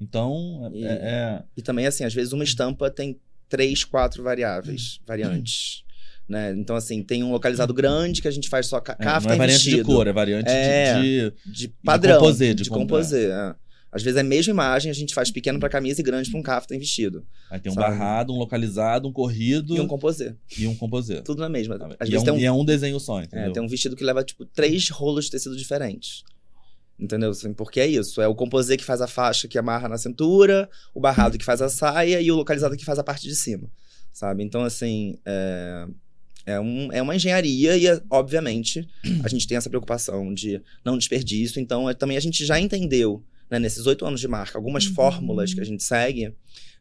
Então, 0.00 0.70
é- 0.74 0.78
E- 0.78 0.84
é, 0.84 1.42
E 1.56 1.62
também, 1.62 1.86
assim, 1.86 2.04
às 2.04 2.14
vezes 2.14 2.32
uma 2.32 2.44
estampa 2.44 2.90
tem 2.90 3.18
três, 3.48 3.84
quatro 3.84 4.22
variáveis, 4.22 5.00
variantes. 5.06 5.82
Né? 6.28 6.54
Então, 6.56 6.74
assim, 6.74 7.02
tem 7.02 7.22
um 7.22 7.30
localizado 7.32 7.74
grande 7.74 8.22
que 8.22 8.28
a 8.28 8.30
gente 8.30 8.48
faz 8.48 8.66
só 8.66 8.80
ca 8.80 8.96
É, 8.98 9.04
não 9.04 9.12
é 9.32 9.36
variante 9.36 9.70
de 9.70 9.82
cor, 9.82 10.06
é 10.06 10.12
variante 10.12 10.46
de- 10.46 10.50
É. 10.52 11.00
de, 11.00 11.32
De 11.44 11.68
padrão. 11.84 12.18
composê, 12.18 12.54
de 12.54 12.62
de 12.64 12.70
com- 12.70 12.76
composê. 12.78 13.26
é. 13.30 13.54
Às 13.92 14.02
vezes 14.02 14.16
é 14.16 14.22
a 14.22 14.24
mesma 14.24 14.50
imagem, 14.52 14.90
a 14.90 14.94
gente 14.94 15.14
faz 15.14 15.30
pequeno 15.30 15.60
pra 15.60 15.68
camisa 15.68 16.00
e 16.00 16.04
grande 16.04 16.28
pra 16.28 16.40
um 16.40 16.42
cafta 16.42 16.74
em 16.74 16.78
vestido. 16.80 17.24
Aí 17.48 17.60
tem 17.60 17.70
um 17.70 17.74
Sabe? 17.76 17.86
barrado, 17.90 18.32
um 18.32 18.36
localizado, 18.38 19.06
um 19.06 19.12
corrido 19.12 19.76
E 19.76 19.80
um 19.80 19.86
composê. 19.86 20.34
e 20.58 20.66
um 20.66 20.74
composê. 20.74 21.20
Tudo 21.22 21.40
na 21.42 21.48
mesma. 21.48 21.76
Às 21.76 22.08
E 22.08 22.10
é, 22.10 22.12
vezes 22.16 22.22
um, 22.22 22.24
tem 22.24 22.34
um 22.34 22.38
e 22.38 22.44
é 22.44 22.50
um 22.50 22.64
desenho 22.64 22.98
só, 22.98 23.20
É, 23.20 23.24
entendeu? 23.24 23.52
tem 23.52 23.62
um 23.62 23.68
vestido 23.68 23.94
que 23.94 24.02
leva, 24.02 24.24
tipo, 24.24 24.44
três 24.46 24.88
rolos 24.88 25.26
de 25.26 25.30
tecido 25.30 25.56
diferentes. 25.56 26.24
Entendeu? 26.98 27.30
Assim, 27.30 27.52
porque 27.52 27.80
é 27.80 27.86
isso. 27.86 28.20
É 28.22 28.28
o 28.28 28.34
composê 28.34 28.76
que 28.76 28.84
faz 28.84 29.00
a 29.00 29.06
faixa 29.06 29.48
que 29.48 29.58
amarra 29.58 29.88
na 29.88 29.98
cintura, 29.98 30.68
o 30.94 31.00
barrado 31.00 31.36
que 31.36 31.44
faz 31.44 31.60
a 31.60 31.68
saia 31.68 32.20
e 32.20 32.30
o 32.30 32.36
localizado 32.36 32.76
que 32.76 32.84
faz 32.84 32.98
a 32.98 33.04
parte 33.04 33.26
de 33.26 33.34
cima. 33.34 33.68
Sabe? 34.12 34.44
Então, 34.44 34.62
assim, 34.62 35.18
é, 35.26 35.86
é, 36.46 36.60
um, 36.60 36.92
é 36.92 37.02
uma 37.02 37.16
engenharia 37.16 37.76
e, 37.76 38.00
obviamente, 38.08 38.88
a 39.24 39.28
gente 39.28 39.46
tem 39.48 39.56
essa 39.56 39.68
preocupação 39.68 40.32
de 40.32 40.62
não 40.84 40.96
desperdício. 40.96 41.60
Então, 41.60 41.90
é, 41.90 41.94
também 41.94 42.16
a 42.16 42.20
gente 42.20 42.46
já 42.46 42.60
entendeu, 42.60 43.24
né, 43.50 43.58
nesses 43.58 43.86
oito 43.86 44.06
anos 44.06 44.20
de 44.20 44.28
marca, 44.28 44.56
algumas 44.56 44.86
Uhum. 44.86 44.94
fórmulas 44.94 45.52
que 45.52 45.60
a 45.60 45.64
gente 45.64 45.82
segue, 45.82 46.32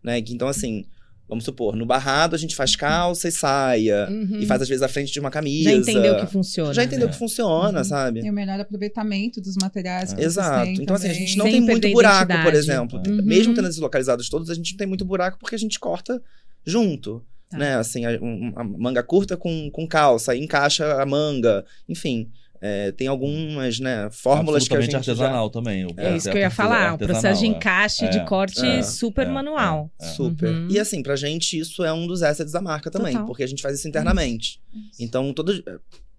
né? 0.04 0.22
Que, 0.22 0.34
então, 0.34 0.48
assim, 0.48 0.86
vamos 1.28 1.44
supor, 1.46 1.76
no 1.76 1.86
barrado 1.86 2.36
a 2.36 2.38
gente 2.38 2.56
faz 2.56 2.76
calça 2.76 3.28
e 3.28 3.32
saia. 3.32 4.08
Uhum. 4.10 4.40
E 4.40 4.46
faz, 4.46 4.62
às 4.62 4.68
vezes, 4.70 4.82
a 4.84 4.88
frente 4.88 5.12
de 5.12 5.20
uma 5.20 5.32
camisa. 5.32 5.70
Já 5.72 5.76
entendeu 5.76 6.18
que 6.18 6.28
funciona. 6.28 6.74
Já 6.74 6.84
entendeu 6.84 7.08
né? 7.08 7.14
que 7.14 7.20
funciona, 7.20 7.78
Uhum. 7.80 7.84
sabe? 7.84 8.20
E 8.26 8.30
o 8.30 8.34
melhor 8.34 8.60
aproveitamento 8.60 9.42
dos 9.42 9.56
materiais 9.56 10.10
que 10.14 10.16
vocês 10.20 10.26
Exato. 10.34 10.70
Então, 10.70 10.96
assim, 10.96 11.08
a 11.08 11.12
também. 11.12 11.28
gente 11.28 11.38
não 11.38 11.46
Sem 11.46 11.54
tem 11.54 11.62
muito 11.62 11.90
buraco, 11.92 12.28
por 12.28 12.34
identidade. 12.34 12.58
exemplo. 12.58 13.02
Uhum. 13.08 13.24
Mesmo 13.24 13.54
tendo 13.54 13.68
esses 13.68 13.80
localizados 13.80 14.30
todos, 14.30 14.50
a 14.50 14.54
gente 14.54 14.72
não 14.72 14.78
tem 14.78 14.88
muito 14.88 15.06
buraco 15.06 15.38
porque 15.40 15.56
a 15.56 15.60
gente 15.60 15.80
corta 15.80 16.22
junto. 16.66 17.24
Tá. 17.50 17.58
Né? 17.58 17.76
Assim, 17.76 18.06
a, 18.06 18.10
um- 18.22 18.52
a 18.56 18.64
manga 18.64 19.04
curta 19.04 19.38
com, 19.38 19.70
com 19.72 19.88
calça, 19.88 20.36
encaixa 20.36 21.02
a 21.02 21.06
manga. 21.06 21.64
Enfim, 21.88 22.30
é, 22.66 22.94
tem 22.94 23.08
algumas 23.08 23.78
né, 23.78 24.08
fórmulas 24.10 24.66
que 24.66 24.74
a 24.74 24.80
gente 24.80 24.94
já... 24.94 24.98
artesanal 25.00 25.50
também. 25.50 25.84
o 25.84 25.90
É, 25.90 25.94
processo 25.94 26.16
isso 26.16 26.32
que 26.32 26.38
eu 26.38 26.42
ia 26.42 26.50
falar. 26.50 26.94
O 26.94 26.98
processo 26.98 27.42
de 27.42 27.46
é. 27.46 27.50
encaixe, 27.50 28.08
de 28.08 28.20
É, 28.20 28.24
corte 28.24 28.66
é, 28.66 28.82
super 28.82 29.28
é, 29.28 29.30
manual. 29.30 29.92
é, 30.02 30.06
é. 30.06 30.10
Super. 30.12 30.48
Uhum. 30.48 30.68
E 30.70 30.80
assim, 30.80 31.04
pra 31.04 31.18
gente, 31.18 31.60
isso 31.60 31.84
é 31.84 31.92
um 31.92 32.08
dos 32.08 32.24
assets 32.24 32.54
da 32.54 32.62
marca 32.62 32.90
também, 32.90 33.12
Total. 33.12 33.28
porque 33.28 33.44
a 33.44 33.48
gente 33.48 33.62
faz 33.62 33.78
isso 33.78 33.88
internamente. 33.90 34.62
Então, 34.98 35.34
todo, 35.34 35.62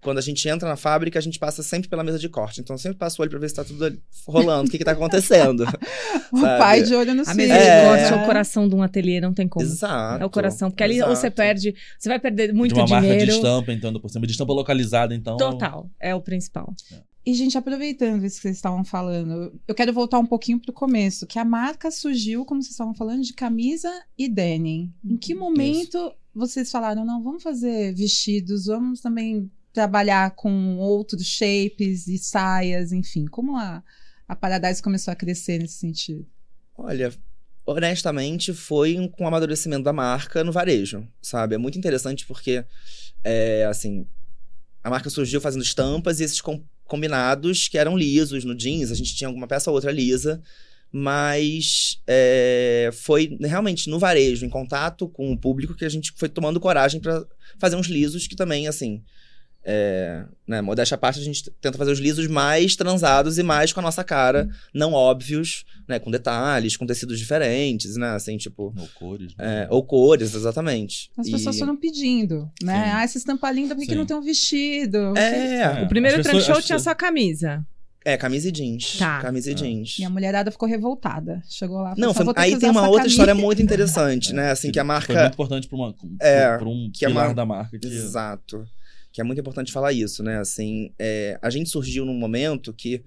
quando 0.05 0.19
a 0.19 0.21
gente 0.21 0.47
entra 0.47 0.69
na 0.69 0.75
fábrica, 0.77 1.17
a 1.19 1.21
gente 1.21 1.37
passa 1.39 1.61
sempre 1.63 1.89
pela 1.89 2.03
mesa 2.03 2.17
de 2.19 2.29
corte. 2.29 2.61
Então, 2.61 2.75
eu 2.75 2.77
sempre 2.77 2.97
passo 2.97 3.19
o 3.19 3.23
olho 3.23 3.31
pra 3.31 3.39
ver 3.39 3.49
se 3.49 3.55
tá 3.55 3.63
tudo 3.65 3.97
rolando, 4.27 4.67
o 4.67 4.71
que 4.71 4.77
que 4.77 4.85
tá 4.85 4.91
acontecendo. 4.91 5.65
O 6.31 6.39
sabe? 6.39 6.59
pai 6.59 6.83
de 6.83 6.93
olho 6.95 7.13
no 7.13 7.23
A 7.25 7.33
mesa 7.33 7.53
É. 7.53 7.81
de 7.81 7.87
corte 7.87 8.13
é 8.13 8.23
o 8.23 8.25
coração 8.25 8.67
de 8.67 8.75
um 8.75 8.81
ateliê, 8.83 9.21
não 9.21 9.33
tem 9.33 9.47
como. 9.47 9.65
Exato. 9.65 10.21
É 10.21 10.25
o 10.25 10.29
coração. 10.29 10.69
Porque 10.69 10.83
ali 10.83 11.01
ou 11.01 11.07
você 11.07 11.27
exato. 11.27 11.35
perde, 11.35 11.75
você 11.97 12.09
vai 12.09 12.19
perder 12.19 12.53
muito 12.53 12.73
de 12.73 12.79
uma 12.79 12.87
marca 12.87 13.07
de 13.07 13.13
dinheiro. 13.13 13.31
estampa, 13.31 13.71
então, 13.71 13.93
por 13.99 14.09
cima 14.09 14.25
de 14.25 14.31
estampa 14.33 14.53
localizada, 14.53 15.13
então. 15.15 15.37
Total. 15.37 15.89
É 15.99 16.13
o 16.13 16.21
principal. 16.21 16.73
E, 17.25 17.33
gente, 17.33 17.57
aproveitando 17.57 18.23
isso 18.25 18.35
que 18.35 18.43
vocês 18.43 18.55
estavam 18.57 18.83
falando, 18.83 19.51
eu 19.67 19.73
quero 19.73 19.91
voltar 19.93 20.19
um 20.19 20.25
pouquinho 20.25 20.59
pro 20.59 20.71
começo, 20.73 21.25
que 21.25 21.39
a 21.39 21.45
marca 21.45 21.89
surgiu, 21.89 22.45
como 22.45 22.61
vocês 22.61 22.71
estavam 22.71 22.93
falando, 22.93 23.23
de 23.23 23.33
camisa 23.33 23.89
e 24.17 24.27
denim. 24.29 24.93
Em 25.03 25.17
que 25.17 25.33
momento 25.33 26.11
vocês 26.33 26.69
falaram, 26.69 27.03
não, 27.05 27.23
vamos 27.23 27.41
fazer 27.41 27.93
vestidos, 27.95 28.65
vamos 28.65 28.99
também 29.01 29.49
trabalhar 29.75 30.31
com 30.31 30.77
outros 30.77 31.25
shapes 31.27 32.07
e 32.07 32.17
saias, 32.17 32.91
enfim. 32.91 33.25
Como 33.25 33.57
a, 33.57 33.83
a 34.27 34.35
Paradise 34.35 34.81
começou 34.81 35.11
a 35.11 35.15
crescer 35.15 35.59
nesse 35.59 35.77
sentido? 35.77 36.25
Olha, 36.77 37.13
honestamente, 37.65 38.53
foi 38.53 38.95
com 39.09 39.25
o 39.25 39.27
amadurecimento 39.27 39.83
da 39.83 39.93
marca 39.93 40.43
no 40.43 40.51
varejo, 40.51 41.05
sabe? 41.21 41.55
É 41.55 41.57
muito 41.57 41.77
interessante 41.77 42.25
porque, 42.25 42.63
é, 43.23 43.65
assim, 43.65 44.07
a 44.81 44.89
marca 44.89 45.09
surgiu 45.09 45.41
fazendo 45.41 45.63
estampas 45.63 46.19
e 46.19 46.23
esses 46.23 46.39
com- 46.39 46.63
combinados 46.85 47.67
que 47.67 47.77
eram 47.77 47.97
lisos 47.97 48.45
no 48.45 48.55
jeans, 48.55 48.91
a 48.91 48.95
gente 48.95 49.13
tinha 49.15 49.27
alguma 49.27 49.47
peça 49.47 49.69
ou 49.69 49.75
outra 49.75 49.91
lisa, 49.91 50.41
mas 50.91 52.01
é, 52.07 52.89
foi 52.93 53.37
realmente 53.41 53.89
no 53.89 53.99
varejo, 53.99 54.45
em 54.45 54.49
contato 54.49 55.09
com 55.09 55.33
o 55.33 55.37
público, 55.37 55.75
que 55.75 55.83
a 55.83 55.89
gente 55.89 56.13
foi 56.15 56.29
tomando 56.29 56.59
coragem 56.59 57.01
para 57.01 57.25
fazer 57.59 57.75
uns 57.75 57.87
lisos 57.87 58.27
que 58.27 58.35
também, 58.35 58.67
assim, 58.67 59.03
é, 59.65 60.23
né, 60.47 60.61
modéstia 60.61 60.93
à 60.93 60.97
parte, 60.97 61.19
a 61.19 61.23
gente 61.23 61.49
tenta 61.59 61.77
fazer 61.77 61.91
os 61.91 61.99
lisos 61.99 62.27
mais 62.27 62.75
transados 62.75 63.37
e 63.39 63.43
mais 63.43 63.73
com 63.73 63.79
a 63.79 63.83
nossa 63.83 64.03
cara, 64.03 64.47
não 64.73 64.93
óbvios, 64.93 65.65
né, 65.87 65.97
com 65.97 66.11
detalhes, 66.11 66.77
com 66.77 66.85
tecidos 66.85 67.17
diferentes, 67.17 67.95
né, 67.97 68.09
assim, 68.11 68.37
tipo, 68.37 68.73
Ou 68.77 68.87
cores. 68.93 69.33
né? 69.35 69.63
é, 69.63 69.67
ou 69.71 69.83
cores, 69.83 70.35
exatamente. 70.35 71.09
As 71.17 71.27
E- 71.27 71.31
pessoas 71.31 71.57
foram 71.57 71.75
pedindo, 71.75 72.49
né? 72.61 72.73
Sim. 72.85 72.89
Ah, 72.93 73.03
essa 73.03 73.17
estampa 73.17 73.51
linda, 73.51 73.73
por 73.75 73.81
que, 73.81 73.87
que 73.87 73.95
não 73.95 74.05
tem 74.05 74.15
um 74.15 74.21
vestido? 74.21 75.17
É, 75.17 75.55
É. 75.61 75.83
O 75.83 75.87
primeiro 75.87 76.21
trunk 76.21 76.41
show 76.43 76.61
tinha 76.61 76.77
só 76.79 76.93
camisa. 76.93 77.65
é, 78.07 78.15
camisa 78.17 78.49
e 78.49 78.51
jeans. 78.51 78.97
Tá. 78.99 79.19
Camisa 79.19 79.49
e 79.49 79.53
É. 79.53 79.55
jeans. 79.55 79.97
E 79.97 80.03
a 80.03 80.09
mulherada 80.11 80.51
ficou 80.51 80.69
revoltada. 80.69 81.41
Chegou 81.49 81.81
lá 81.81 81.95
e 81.97 81.99
Não, 81.99 82.13
foi- 82.13 82.23
aí 82.37 82.53
que 82.53 82.59
tem 82.59 82.69
uma 82.69 82.81
outra 82.83 82.97
camisa. 82.99 83.09
história 83.13 83.33
muito 83.33 83.63
interessante, 83.63 84.31
né? 84.33 84.51
Assim, 84.51 84.71
que 84.71 84.77
a 84.79 84.83
Foi 84.83 84.87
marca. 84.87 85.13
muito 85.21 85.33
importante 85.33 85.67
pra, 85.67 85.75
uma, 85.75 85.95
É, 86.21 86.55
pra 86.55 86.67
um 86.69 86.91
que 86.93 87.03
a 87.03 87.09
pilar 87.09 87.25
mar- 87.25 87.33
da 87.33 87.45
marca. 87.47 87.79
Que... 87.79 87.87
Exato. 87.87 88.63
Que 89.15 89.21
é 89.21 89.23
muito 89.23 89.39
importante 89.39 89.71
falar 89.71 89.93
isso, 89.93 90.21
né? 90.21 90.39
Assim, 90.39 90.91
é, 90.99 91.39
a 91.41 91.49
gente 91.49 91.69
surgiu 91.69 92.03
num 92.03 92.13
momento 92.13 92.73
que, 92.73 93.01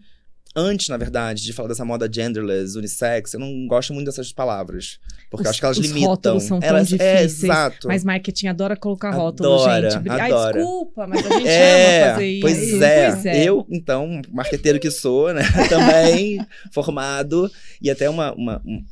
antes, 0.57 0.89
na 0.89 0.97
verdade, 0.97 1.43
de 1.45 1.53
falar 1.53 1.69
dessa 1.69 1.85
moda 1.85 2.09
genderless, 2.11 2.79
unissex, 2.79 3.35
eu 3.35 3.41
não 3.41 3.67
gosto 3.67 3.93
muito 3.93 4.07
dessas 4.07 4.33
palavras. 4.33 4.99
Porque 5.31 5.43
eu 5.47 5.51
Os- 5.51 5.51
acho 5.51 5.59
que 5.61 5.65
elas 5.67 5.77
os 5.77 5.87
limitam. 5.87 6.09
rótulos 6.09 6.45
são 6.45 6.61
tão 6.61 6.67
elas, 6.71 6.91
É, 6.95 6.97
difíceis, 7.27 7.45
exato. 7.45 7.89
Mas 7.89 8.05
marketing 8.05 8.47
adora 8.47 8.75
colocar 8.75 9.11
rótulo, 9.11 9.53
Adora, 9.53 9.91
gente. 9.91 10.09
Ai, 10.09 10.33
adora. 10.33 10.55
desculpa, 10.59 11.07
mas 11.07 11.27
a 11.27 11.29
gente 11.29 11.47
É, 11.47 12.03
ama 12.05 12.13
fazer 12.15 12.27
isso. 12.27 12.41
pois 12.41 12.81
é. 12.81 13.11
Pois 13.13 13.27
é. 13.27 13.45
Eu, 13.45 13.67
então, 13.71 14.23
marqueteiro 14.33 14.81
que 14.81 14.91
sou, 14.91 15.35
né? 15.35 15.43
Também 15.69 16.39
formado. 16.73 17.51
E 17.83 17.91
até 17.91 18.09
uma, 18.09 18.33
uma- 18.33 18.63
um- 18.65 18.83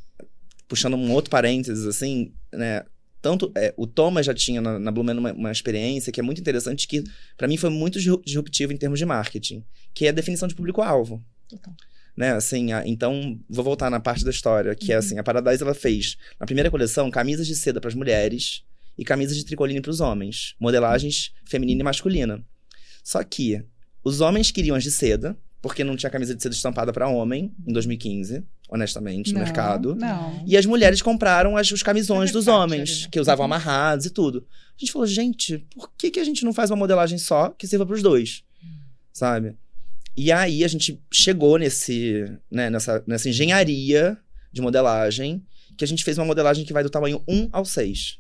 puxando 0.69 0.99
um 0.99 1.11
outro 1.13 1.31
parênteses, 1.31 1.87
assim, 1.87 2.35
né? 2.53 2.83
Tanto 3.27 3.51
é, 3.57 3.75
o 3.77 3.89
Thomas 3.89 4.25
já 4.25 4.33
tinha 4.33 4.61
na, 4.61 4.79
na 4.79 4.93
Blumen 4.93 5.19
uma, 5.19 5.33
uma 5.33 5.51
experiência 5.51 6.13
que 6.13 6.21
é 6.21 6.23
muito 6.23 6.41
interessante, 6.41 6.87
que 6.87 7.03
pra 7.37 7.49
mim 7.49 7.57
foi 7.57 7.71
muito 7.71 7.99
disru- 7.99 8.23
disruptivo 8.25 8.73
em 8.73 8.77
termos 8.77 9.01
de 9.01 9.05
marketing, 9.05 9.65
que 9.93 10.07
é 10.07 10.11
a 10.11 10.13
definição 10.13 10.47
de 10.47 10.55
público-alvo. 10.55 11.21
Total. 11.49 11.75
Né, 12.17 12.31
assim, 12.31 12.71
a- 12.73 12.87
então, 12.87 13.37
vou 13.51 13.65
voltar 13.65 13.91
na 13.91 13.99
parte 13.99 14.25
da 14.25 14.31
história, 14.31 14.77
que 14.77 14.93
é 14.93 14.95
assim, 14.95 15.19
a 15.19 15.25
Paradise 15.25 15.61
ela 15.61 15.75
fez, 15.75 16.17
na 16.39 16.47
primeira 16.47 16.71
coleção, 16.71 17.11
camisas 17.11 17.49
de 17.49 17.57
seda 17.57 17.81
para 17.81 17.89
as 17.89 17.97
mulheres 17.97 18.63
e 18.97 19.05
camisas 19.05 19.37
de 19.37 19.45
tricoline 19.45 19.81
para 19.81 19.91
os 19.91 19.99
homens, 20.01 20.55
modelagens 20.61 21.33
feminina 21.45 21.81
e 21.81 21.85
masculina. 21.85 22.45
Só 23.03 23.25
que 23.25 23.61
os 24.05 24.21
homens 24.21 24.53
queriam 24.53 24.77
as 24.77 24.85
de 24.85 24.93
seda, 24.93 25.37
porque 25.61 25.83
não 25.83 25.97
tinha 25.97 26.11
camisa 26.11 26.33
de 26.33 26.41
seda 26.41 26.55
estampada 26.55 26.93
para 26.93 27.09
homem 27.09 27.53
em 27.67 27.73
2015, 27.73 28.45
honestamente, 28.69 29.33
no 29.33 29.39
Não, 29.39 29.45
mercado. 29.45 29.95
Não. 29.95 30.43
E 30.47 30.57
as 30.57 30.67
mulheres 30.67 31.01
compraram 31.01 31.57
as, 31.57 31.71
os 31.71 31.83
camisões 31.83 32.31
É 32.31 32.33
dos 32.33 32.49
homens, 32.49 33.05
é. 33.07 33.09
que 33.09 33.21
usavam 33.21 33.45
amarrados 33.45 34.07
e 34.07 34.11
tudo. 34.11 34.47
A 34.77 34.79
gente 34.79 34.93
falou, 34.93 35.07
gente, 35.07 35.59
por 35.75 35.91
que, 35.97 36.11
que 36.11 36.21
a 36.21 36.25
gente 36.25 36.45
não 36.45 36.53
faz 36.53 36.71
uma 36.71 36.77
modelagem 36.77 37.19
só 37.19 37.51
que 37.51 37.67
sirva 37.67 37.87
para 37.87 37.95
os 37.95 38.03
dois? 38.03 38.43
Sabe? 39.13 39.57
E 40.17 40.33
aí 40.33 40.65
a 40.65 40.69
gente 40.69 41.01
chegou 41.13 41.59
nesse, 41.59 42.25
né, 42.51 42.71
nessa, 42.71 43.03
nessa 43.07 43.29
engenharia 43.29 44.19
de 44.53 44.63
modelagem, 44.63 45.45
que 45.77 45.85
a 45.85 45.87
gente 45.87 46.03
fez 46.03 46.17
uma 46.17 46.25
modelagem 46.25 46.65
que 46.65 46.73
vai 46.73 46.83
do 46.83 46.91
tamanho 46.91 47.23
1 47.29 47.51
ao 47.53 47.65
6. 47.65 48.19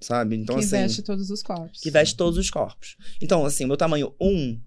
Sabe? 0.00 0.36
Então, 0.36 0.56
que 0.56 0.64
assim. 0.64 0.70
veste 0.70 1.02
todos 1.02 1.30
os 1.30 1.42
corpos. 1.42 1.80
Que 1.80 1.90
veste 1.90 2.16
todos 2.16 2.38
os 2.38 2.50
corpos. 2.50 2.96
Então, 3.20 3.44
assim, 3.44 3.64
o 3.64 3.68
meu 3.68 3.76
tamanho 3.76 4.14
1, 4.20 4.60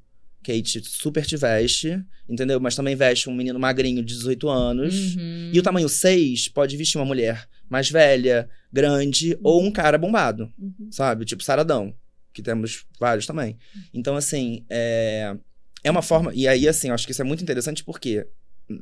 Kate 0.44 0.82
super 0.84 1.26
te 1.26 1.36
veste, 1.36 2.02
entendeu? 2.30 2.60
Mas 2.60 2.76
também 2.76 2.96
veste 2.96 3.30
um 3.30 3.34
menino 3.36 3.60
magrinho 3.60 4.04
de 4.04 4.14
18 4.16 4.48
anos. 4.50 5.16
Uhum. 5.16 5.52
E 5.54 5.60
o 5.60 5.64
tamanho 5.64 5.90
6 5.90 6.48
pode 6.50 6.78
vestir 6.78 6.98
uma 6.98 7.06
mulher 7.06 7.48
mais 7.70 7.90
velha, 7.90 8.50
grande, 8.72 9.38
ou 9.44 9.62
um 9.62 9.72
cara 9.72 9.98
bombado, 9.98 10.52
Uhum. 10.58 10.90
sabe? 10.92 11.26
Tipo 11.26 11.44
saradão, 11.44 11.94
que 12.34 12.42
temos 12.42 12.86
vários 13.00 13.26
também. 13.26 13.58
Então, 13.94 14.16
assim, 14.16 14.64
é, 14.70 15.36
é 15.84 15.92
uma 15.92 16.02
forma. 16.02 16.34
E 16.34 16.48
aí, 16.48 16.68
assim, 16.68 16.88
eu 16.90 16.94
acho 16.94 17.06
que 17.06 17.12
isso 17.12 17.22
é 17.22 17.26
muito 17.26 17.44
interessante 17.44 17.84
porque 17.84 18.26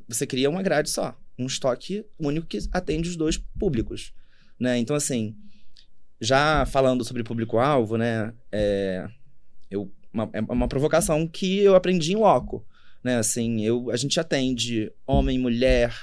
você 0.08 0.26
cria 0.28 0.50
uma 0.50 0.62
grade 0.62 0.90
só, 0.90 1.18
um 1.38 1.46
estoque 1.48 2.06
único 2.20 2.46
que 2.48 2.60
atende 2.72 3.10
os 3.10 3.16
dois 3.16 3.38
públicos, 3.38 4.14
né? 4.60 4.78
Então, 4.78 4.96
assim, 4.96 5.36
já 6.22 6.66
falando 6.66 7.04
sobre 7.04 7.24
público-alvo, 7.24 7.98
né? 7.98 8.34
É, 8.52 9.08
eu, 9.70 9.92
uma, 10.16 10.30
é 10.34 10.42
uma 10.42 10.68
provocação 10.68 11.28
que 11.28 11.60
eu 11.60 11.76
aprendi 11.76 12.14
em 12.14 12.18
loco, 12.18 12.66
né? 13.04 13.18
Assim, 13.18 13.64
eu, 13.64 13.92
a 13.92 13.98
gente 13.98 14.20
atende 14.20 14.92
homem, 15.06 15.38
mulher, 15.38 15.94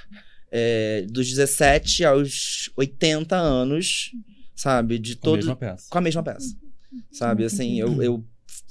é, 0.51 1.05
dos 1.09 1.29
17 1.29 2.05
aos 2.05 2.71
80 2.77 3.35
anos, 3.37 4.13
sabe? 4.55 4.99
De 4.99 5.17
Com 5.17 5.21
a 5.21 5.25
todos 5.25 5.47
mesma 5.47 5.57
peça. 5.57 5.87
com 5.91 5.99
a 5.99 6.01
mesma 6.01 6.23
peça. 6.23 6.57
Sabe? 7.11 7.45
Assim, 7.45 7.81
eu, 7.81 8.03
eu 8.03 8.25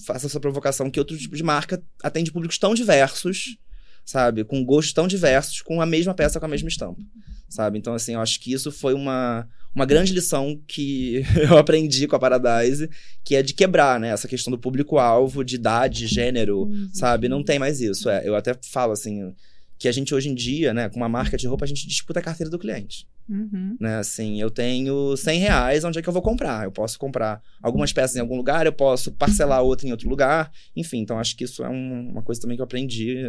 faço 0.05 0.27
essa 0.27 0.39
provocação 0.39 0.89
que 0.91 0.99
outro 0.99 1.17
tipo 1.17 1.35
de 1.35 1.43
marca 1.43 1.83
atende 2.03 2.31
públicos 2.31 2.57
tão 2.59 2.75
diversos, 2.75 3.57
sabe? 4.05 4.43
Com 4.43 4.63
gostos 4.63 4.93
tão 4.93 5.07
diversos, 5.07 5.61
com 5.61 5.81
a 5.81 5.85
mesma 5.85 6.13
peça, 6.13 6.39
com 6.39 6.45
a 6.45 6.49
mesma 6.49 6.69
estampa. 6.69 7.01
Sabe? 7.49 7.79
Então, 7.79 7.93
assim, 7.93 8.13
eu 8.13 8.21
acho 8.21 8.39
que 8.39 8.53
isso 8.53 8.71
foi 8.71 8.93
uma, 8.93 9.47
uma 9.73 9.85
grande 9.85 10.13
lição 10.13 10.59
que 10.67 11.23
eu 11.49 11.57
aprendi 11.57 12.07
com 12.07 12.15
a 12.15 12.19
Paradise, 12.19 12.89
que 13.23 13.35
é 13.35 13.41
de 13.41 13.53
quebrar, 13.53 13.99
né? 13.99 14.09
Essa 14.09 14.27
questão 14.27 14.51
do 14.51 14.59
público-alvo, 14.59 15.43
de 15.43 15.55
idade, 15.55 16.07
gênero, 16.07 16.69
sabe? 16.93 17.29
Não 17.29 17.43
tem 17.43 17.57
mais 17.57 17.79
isso. 17.81 18.09
É, 18.09 18.27
eu 18.27 18.35
até 18.35 18.55
falo 18.69 18.91
assim, 18.91 19.33
que 19.81 19.87
a 19.87 19.91
gente 19.91 20.13
hoje 20.13 20.29
em 20.29 20.35
dia, 20.35 20.75
né, 20.75 20.89
com 20.89 20.97
uma 20.97 21.09
marca 21.09 21.35
de 21.35 21.47
roupa, 21.47 21.65
a 21.65 21.67
gente 21.67 21.87
disputa 21.87 22.19
a 22.19 22.21
carteira 22.21 22.51
do 22.51 22.59
cliente. 22.59 23.07
Uhum. 23.27 23.77
Né? 23.79 23.95
Assim, 23.97 24.39
eu 24.39 24.51
tenho 24.51 25.17
100 25.17 25.39
reais, 25.39 25.83
onde 25.83 25.97
é 25.97 26.01
que 26.03 26.07
eu 26.09 26.13
vou 26.13 26.21
comprar? 26.21 26.65
Eu 26.65 26.71
posso 26.71 26.99
comprar 26.99 27.41
algumas 27.63 27.91
peças 27.91 28.15
em 28.15 28.19
algum 28.19 28.35
lugar, 28.37 28.67
eu 28.67 28.73
posso 28.73 29.11
parcelar 29.11 29.63
outra 29.63 29.87
em 29.87 29.91
outro 29.91 30.07
lugar. 30.07 30.51
Enfim, 30.75 30.99
então 30.99 31.17
acho 31.17 31.35
que 31.35 31.45
isso 31.45 31.63
é 31.63 31.69
um- 31.69 32.09
uma 32.11 32.21
coisa 32.21 32.39
também 32.39 32.55
que 32.57 32.61
eu 32.61 32.65
aprendi, 32.65 33.23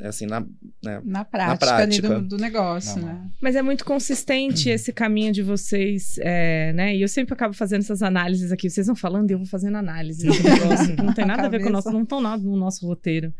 assim, 0.00 0.24
na, 0.24 0.40
né? 0.82 1.02
Na 1.04 1.24
prática, 1.26 1.76
ali 1.76 2.00
prática. 2.00 2.20
do, 2.20 2.28
do 2.28 2.38
negócio, 2.38 2.98
Não, 2.98 3.08
né? 3.08 3.30
Mas 3.42 3.54
é 3.54 3.60
muito 3.60 3.84
consistente 3.84 4.70
esse 4.70 4.94
caminho 4.94 5.30
de 5.32 5.42
vocês, 5.42 6.16
é, 6.22 6.72
né? 6.72 6.96
E 6.96 7.02
eu 7.02 7.08
sempre 7.08 7.34
acabo 7.34 7.52
fazendo 7.52 7.80
essas 7.80 8.00
análises 8.02 8.50
aqui. 8.50 8.70
Vocês 8.70 8.86
vão 8.86 8.96
falando 8.96 9.30
e 9.30 9.34
eu 9.34 9.38
vou 9.38 9.46
fazendo 9.46 9.76
análise 9.76 10.26
desse 10.26 10.42
negócio, 10.42 10.96
não 10.96 11.12
tem 11.12 11.26
nada 11.26 11.42
a 11.46 11.48
ver 11.50 11.60
com 11.60 11.68
o 11.68 11.72
nosso, 11.72 11.90
não 11.90 12.02
estão 12.02 12.20
nada 12.22 12.42
no 12.42 12.56
nosso 12.56 12.86
roteiro. 12.86 13.30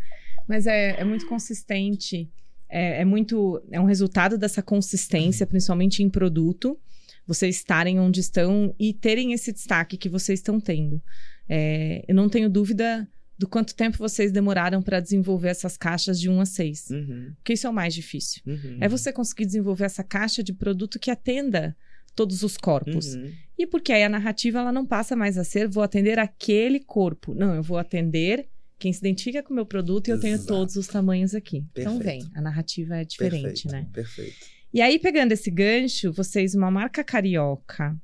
Mas 0.49 0.67
é, 0.67 1.01
é 1.01 1.05
muito 1.05 1.27
consistente. 1.27 2.29
É, 2.69 3.01
é 3.03 3.05
muito. 3.05 3.63
É 3.71 3.81
um 3.81 3.85
resultado 3.85 4.37
dessa 4.39 4.63
consistência, 4.63 5.47
principalmente 5.47 6.03
em 6.03 6.09
produto. 6.11 6.79
Vocês 7.27 7.57
estarem 7.57 7.99
onde 7.99 8.21
estão 8.21 8.75
e 8.79 8.93
terem 8.93 9.33
esse 9.33 9.53
destaque 9.53 9.97
que 9.97 10.09
vocês 10.09 10.39
estão 10.39 10.61
tendo. 10.61 11.03
É, 11.49 12.05
eu 12.07 12.15
não 12.15 12.29
tenho 12.29 12.49
dúvida 12.49 13.09
do 13.39 13.47
quanto 13.49 13.75
tempo 13.75 13.99
vocês 13.99 14.33
demoraram 14.33 14.81
para 14.81 14.99
desenvolver 15.01 15.49
essas 15.49 15.77
caixas 15.77 16.19
de 16.19 16.31
1 16.31 16.41
a 16.41 16.47
6. 16.47 16.91
Uhum, 16.91 17.33
Porque 17.37 17.53
isso 17.53 17.67
é 17.67 17.71
o 17.71 17.73
mais 17.73 17.95
difícil. 17.95 18.41
uhum, 18.47 18.79
É 18.81 18.89
você 18.89 19.13
conseguir 19.13 19.45
desenvolver 19.45 19.85
essa 19.85 20.03
caixa 20.03 20.43
de 20.43 20.53
produto 20.55 20.99
que 20.99 21.11
atenda 21.11 21.77
todos 22.15 22.43
os 22.43 22.57
corpos. 22.57 23.15
uhum. 23.15 23.31
E 23.59 23.67
porque 23.67 23.93
aí 23.93 24.05
a 24.05 24.09
narrativa 24.09 24.61
ela 24.61 24.73
não 24.73 24.87
passa 24.87 25.15
mais 25.15 25.37
a 25.37 25.45
ser 25.45 25.69
vou 25.69 25.83
atender 25.83 26.19
aquele 26.19 26.81
corpo. 26.81 27.35
Não, 27.35 27.55
eu 27.55 27.63
vou 27.63 27.77
atender 27.77 28.49
quem 28.79 28.93
se 28.93 28.99
identifica 29.01 29.43
com 29.43 29.53
o 29.53 29.57
meu 29.57 29.67
produto 29.67 30.09
e 30.09 30.11
eu 30.11 30.21
tenho 30.21 30.35
Exato. 30.35 30.49
todos 30.49 30.77
os 30.77 30.87
tamanhos 30.87 31.35
aqui. 31.35 31.65
Então 31.73 31.99
Perfeito. 31.99 32.25
vem, 32.25 32.37
a 32.37 32.41
narrativa 32.41 32.97
é 32.97 33.05
diferente, 33.05 33.65
Perfeito, 33.65 33.69
né? 33.69 33.89
Perfeito. 33.93 34.47
E 34.73 34.83
aí, 34.83 34.99
pegando 34.99 35.33
esse 35.33 35.51
gancho, 35.51 36.13
vocês, 36.13 36.55
uma 36.55 36.71
marca 36.71 37.03
carioca, 37.03 37.97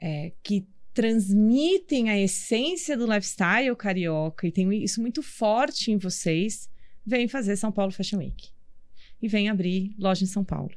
é, 0.00 0.32
que 0.42 0.66
transmitem 0.92 2.08
a 2.08 2.18
essência 2.18 2.96
do 2.96 3.04
lifestyle 3.04 3.74
carioca 3.74 4.46
e 4.46 4.52
tem 4.52 4.72
isso 4.84 5.00
muito 5.00 5.22
forte 5.22 5.90
em 5.90 5.98
vocês, 5.98 6.70
vem 7.04 7.26
fazer 7.26 7.56
São 7.56 7.72
Paulo 7.72 7.90
Fashion 7.90 8.18
Week. 8.18 8.50
E 9.20 9.26
vem 9.26 9.48
abrir 9.48 9.94
loja 9.98 10.22
em 10.22 10.28
São 10.28 10.44
Paulo. 10.44 10.70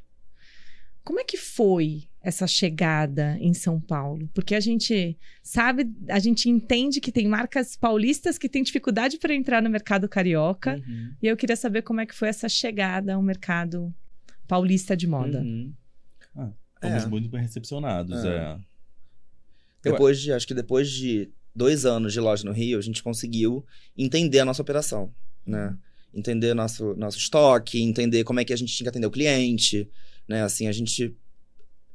Como 1.04 1.20
é 1.20 1.24
que 1.24 1.36
foi 1.36 2.07
essa 2.20 2.46
chegada 2.46 3.36
em 3.40 3.54
São 3.54 3.80
Paulo? 3.80 4.28
Porque 4.34 4.54
a 4.54 4.60
gente 4.60 5.16
sabe, 5.42 5.90
a 6.08 6.18
gente 6.18 6.48
entende 6.48 7.00
que 7.00 7.12
tem 7.12 7.26
marcas 7.28 7.76
paulistas 7.76 8.36
que 8.36 8.48
têm 8.48 8.62
dificuldade 8.62 9.18
para 9.18 9.34
entrar 9.34 9.62
no 9.62 9.70
mercado 9.70 10.08
carioca. 10.08 10.74
Uhum, 10.86 11.14
E 11.22 11.26
eu 11.26 11.36
queria 11.36 11.56
saber 11.56 11.82
como 11.82 12.00
é 12.00 12.06
que 12.06 12.14
foi 12.14 12.28
essa 12.28 12.48
chegada 12.48 13.14
ao 13.14 13.22
mercado 13.22 13.94
paulista 14.46 14.96
de 14.96 15.06
moda. 15.06 15.40
uhum. 15.40 15.72
Fomos 16.80 17.04
É. 17.04 17.06
muito 17.08 17.28
bem 17.28 17.40
recepcionados. 17.42 18.24
É. 18.24 18.36
É. 18.36 18.58
Depois 19.82 20.20
de, 20.20 20.32
acho 20.32 20.46
que 20.46 20.54
depois 20.54 20.90
de 20.90 21.28
dois 21.54 21.84
anos 21.84 22.12
de 22.12 22.20
loja 22.20 22.44
no 22.44 22.52
Rio, 22.52 22.78
a 22.78 22.82
gente 22.82 23.02
conseguiu 23.02 23.64
entender 23.96 24.38
a 24.40 24.44
nossa 24.44 24.62
operação, 24.62 25.12
né? 25.46 25.76
Entender 26.14 26.54
nosso, 26.54 26.94
nosso 26.96 27.18
estoque, 27.18 27.82
entender 27.82 28.22
como 28.24 28.38
é 28.40 28.44
que 28.44 28.52
a 28.52 28.56
gente 28.56 28.72
tinha 28.72 28.84
que 28.84 28.88
atender 28.88 29.06
o 29.06 29.10
cliente, 29.10 29.88
né? 30.28 30.42
Assim, 30.42 30.68
a 30.68 30.72
gente 30.72 31.16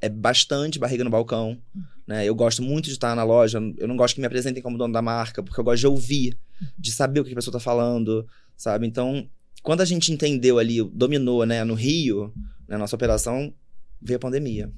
é 0.04 0.08
bastante 0.08 0.78
barriga 0.78 1.02
no 1.02 1.10
balcão, 1.10 1.58
né? 2.06 2.28
Eu 2.28 2.34
gosto 2.34 2.62
muito 2.62 2.86
de 2.86 2.92
estar 2.92 3.16
na 3.16 3.24
loja, 3.24 3.58
eu 3.78 3.88
não 3.88 3.96
gosto 3.96 4.14
que 4.14 4.20
me 4.20 4.26
apresentem 4.26 4.62
como 4.62 4.76
dono 4.76 4.92
da 4.92 5.00
marca, 5.00 5.42
porque 5.42 5.58
eu 5.58 5.64
gosto 5.64 5.80
de 5.80 5.86
ouvir, 5.86 6.38
de 6.78 6.92
saber 6.92 7.20
o 7.20 7.24
que 7.24 7.32
a 7.32 7.34
pessoa 7.34 7.52
tá 7.52 7.60
falando, 7.60 8.26
sabe? 8.54 8.86
Então, 8.86 9.26
quando 9.62 9.80
a 9.80 9.84
gente 9.86 10.12
entendeu 10.12 10.58
ali, 10.58 10.82
dominou, 10.82 11.46
né, 11.46 11.64
no 11.64 11.72
Rio, 11.72 12.34
na 12.68 12.76
nossa 12.76 12.94
operação, 12.94 13.54
veio 14.00 14.18
a 14.18 14.20
pandemia. 14.20 14.70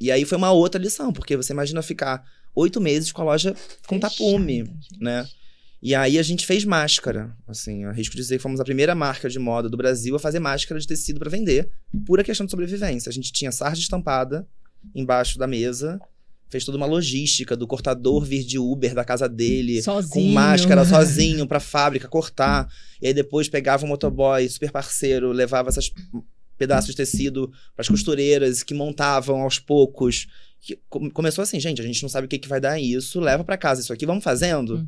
E 0.00 0.10
aí 0.10 0.24
foi 0.24 0.38
uma 0.38 0.50
outra 0.50 0.80
lição, 0.80 1.12
porque 1.12 1.36
você 1.36 1.52
imagina 1.52 1.82
ficar 1.82 2.24
oito 2.54 2.80
meses 2.80 3.12
com 3.12 3.20
a 3.20 3.26
loja 3.26 3.54
com 3.86 3.98
tapume, 3.98 4.60
Fechada, 4.60 4.78
gente. 4.80 5.02
né? 5.02 5.28
E 5.82 5.94
aí 5.94 6.18
a 6.18 6.22
gente 6.22 6.46
fez 6.46 6.64
máscara. 6.64 7.36
Assim, 7.46 7.84
arrisco 7.84 8.16
dizer 8.16 8.36
que 8.36 8.42
fomos 8.42 8.60
a 8.60 8.64
primeira 8.64 8.94
marca 8.94 9.28
de 9.28 9.38
moda 9.38 9.68
do 9.68 9.76
Brasil 9.76 10.16
a 10.16 10.18
fazer 10.18 10.40
máscara 10.40 10.80
de 10.80 10.86
tecido 10.86 11.18
para 11.18 11.30
vender, 11.30 11.68
pura 12.06 12.24
questão 12.24 12.46
de 12.46 12.50
sobrevivência. 12.50 13.10
A 13.10 13.12
gente 13.12 13.32
tinha 13.32 13.52
sarja 13.52 13.80
estampada 13.80 14.46
embaixo 14.94 15.38
da 15.38 15.46
mesa, 15.46 16.00
fez 16.48 16.64
toda 16.64 16.76
uma 16.76 16.86
logística 16.86 17.56
do 17.56 17.66
cortador 17.66 18.24
vir 18.24 18.44
de 18.44 18.58
Uber 18.58 18.94
da 18.94 19.04
casa 19.04 19.28
dele, 19.28 19.82
Sozinho. 19.82 20.12
com 20.12 20.32
máscara 20.32 20.84
sozinho 20.86 21.46
pra 21.46 21.60
fábrica 21.60 22.08
cortar. 22.08 22.68
E 23.00 23.08
aí 23.08 23.14
depois 23.14 23.48
pegava 23.48 23.84
um 23.84 23.88
motoboy 23.88 24.48
super 24.48 24.70
parceiro, 24.70 25.32
levava 25.32 25.68
esses 25.70 25.92
pedaços 26.56 26.90
de 26.90 26.96
tecido 26.96 27.52
pras 27.74 27.88
costureiras 27.88 28.62
que 28.62 28.74
montavam 28.74 29.42
aos 29.42 29.58
poucos. 29.58 30.26
Começou 31.12 31.42
assim, 31.42 31.60
gente, 31.60 31.80
a 31.80 31.84
gente 31.84 32.02
não 32.02 32.08
sabe 32.08 32.26
o 32.26 32.28
que, 32.28 32.38
que 32.38 32.48
vai 32.48 32.60
dar 32.60 32.80
isso, 32.80 33.20
leva 33.20 33.44
pra 33.44 33.58
casa 33.58 33.80
isso 33.80 33.92
aqui, 33.92 34.06
vamos 34.06 34.24
fazendo. 34.24 34.86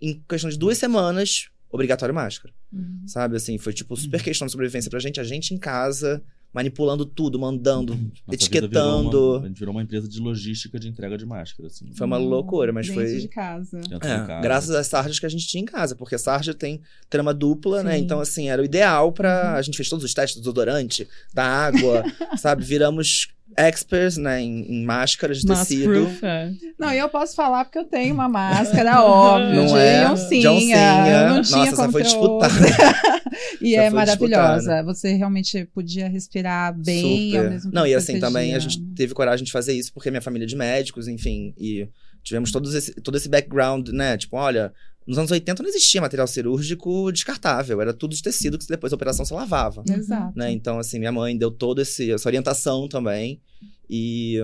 Em 0.00 0.22
questão 0.28 0.48
de 0.50 0.58
duas 0.58 0.78
semanas, 0.78 1.48
obrigatório 1.70 2.14
máscara. 2.14 2.52
Uhum. 2.72 3.02
Sabe 3.06 3.36
assim, 3.36 3.58
foi 3.58 3.72
tipo 3.72 3.96
super 3.96 4.22
questão 4.22 4.46
de 4.46 4.52
sobrevivência 4.52 4.90
pra 4.90 5.00
gente, 5.00 5.20
a 5.20 5.24
gente 5.24 5.52
em 5.52 5.58
casa, 5.58 6.22
manipulando 6.52 7.04
tudo, 7.06 7.38
mandando, 7.38 7.94
Nossa 7.94 8.06
vida 8.06 8.22
etiquetando. 8.34 9.10
virou 9.10 9.36
uma- 9.36 9.44
a 9.44 9.48
gente 9.48 9.58
virou 9.58 9.74
uma 9.74 9.82
empresa 9.82 10.08
de 10.08 10.18
logística 10.20 10.78
de 10.80 10.88
entrega 10.88 11.16
de 11.18 11.24
máscara, 11.26 11.66
assim. 11.68 11.92
Foi 11.94 12.06
uma 12.06 12.16
loucura, 12.16 12.72
mas 12.72 12.86
Dentro 12.88 13.02
foi. 13.04 13.18
de 13.20 13.28
casa. 13.28 13.80
dentro 13.80 14.08
É, 14.08 14.20
de 14.20 14.26
casa. 14.26 14.40
graças 14.42 14.70
às 14.74 14.86
sarjas 14.86 15.18
que 15.18 15.26
a 15.26 15.28
gente 15.28 15.46
tinha 15.46 15.62
em 15.62 15.66
casa, 15.66 15.94
porque 15.94 16.14
a 16.14 16.18
sarja 16.18 16.52
tem 16.54 16.80
trama 17.08 17.32
dupla, 17.34 17.82
né? 17.82 17.96
Sim. 17.96 18.02
Então, 18.04 18.18
assim, 18.20 18.48
era 18.48 18.60
o 18.62 18.64
ideal 18.64 19.12
pra. 19.12 19.54
A 19.54 19.62
gente 19.62 19.76
fez 19.76 19.88
todos 19.88 20.04
os 20.04 20.14
testes 20.14 20.36
do 20.36 20.42
desodorante, 20.42 21.06
da 21.32 21.44
água, 21.44 22.02
sabe? 22.40 22.64
Viramos 22.64 23.28
experts, 23.56 24.16
né? 24.16 24.40
Em, 24.40 24.62
em 24.80 24.84
máscaras 24.84 25.38
de 25.38 25.46
tecido. 25.46 25.88
Mask-proof, 25.90 26.24
é. 26.24 26.52
Não, 26.78 26.92
e 26.92 26.98
eu 26.98 27.08
posso 27.08 27.34
falar 27.34 27.64
porque 27.64 27.78
eu 27.78 27.84
tenho 27.84 28.14
uma 28.14 28.28
máscara, 28.28 29.02
óbvio, 29.04 29.54
Não 29.54 29.66
de 29.66 29.78
é? 29.78 30.10
oncinha. 30.10 30.52
oncinha. 30.52 31.28
Não 31.28 31.42
tinha 31.42 31.56
Nossa, 31.58 31.68
essa 31.68 31.76
como 31.76 31.92
foi 31.92 32.02
disputada. 32.02 32.54
e 33.60 33.74
Essa 33.74 33.84
é 33.84 33.90
maravilhosa. 33.90 34.56
disputada. 34.56 34.82
Você 34.84 35.12
realmente 35.14 35.64
podia 35.74 36.08
respirar 36.08 36.76
bem 36.78 37.36
ao 37.36 37.42
Super. 37.42 37.50
mesmo 37.50 37.70
tempo. 37.70 37.74
Não, 37.74 37.86
e 37.86 37.94
assim, 37.94 38.18
também 38.18 38.54
a 38.54 38.58
gente 38.58 38.80
teve 38.94 39.14
coragem 39.14 39.44
de 39.44 39.52
fazer 39.52 39.72
isso 39.72 39.92
porque 39.92 40.10
minha 40.10 40.22
família 40.22 40.44
é 40.44 40.48
de 40.48 40.56
médicos, 40.56 41.08
enfim, 41.08 41.54
e 41.58 41.88
tivemos 42.22 42.52
todos 42.52 42.74
esse, 42.74 42.94
todo 42.94 43.16
esse 43.16 43.28
background, 43.28 43.88
né? 43.90 44.16
Tipo, 44.16 44.36
olha, 44.36 44.72
nos 45.10 45.18
anos 45.18 45.30
80 45.30 45.62
não 45.62 45.68
existia 45.70 46.00
material 46.00 46.26
cirúrgico 46.26 47.10
descartável, 47.12 47.80
era 47.80 47.92
tudo 47.92 48.14
de 48.14 48.22
tecido 48.22 48.56
que 48.58 48.66
depois 48.66 48.90
da 48.92 48.94
operação 48.96 49.24
você 49.24 49.34
lavava. 49.34 49.82
Exato. 49.90 50.38
né? 50.38 50.50
Então, 50.52 50.78
assim, 50.78 50.98
minha 50.98 51.12
mãe 51.12 51.36
deu 51.36 51.50
toda 51.50 51.82
esse- 51.82 52.10
essa 52.12 52.28
orientação 52.28 52.88
também 52.88 53.40
e, 53.88 54.38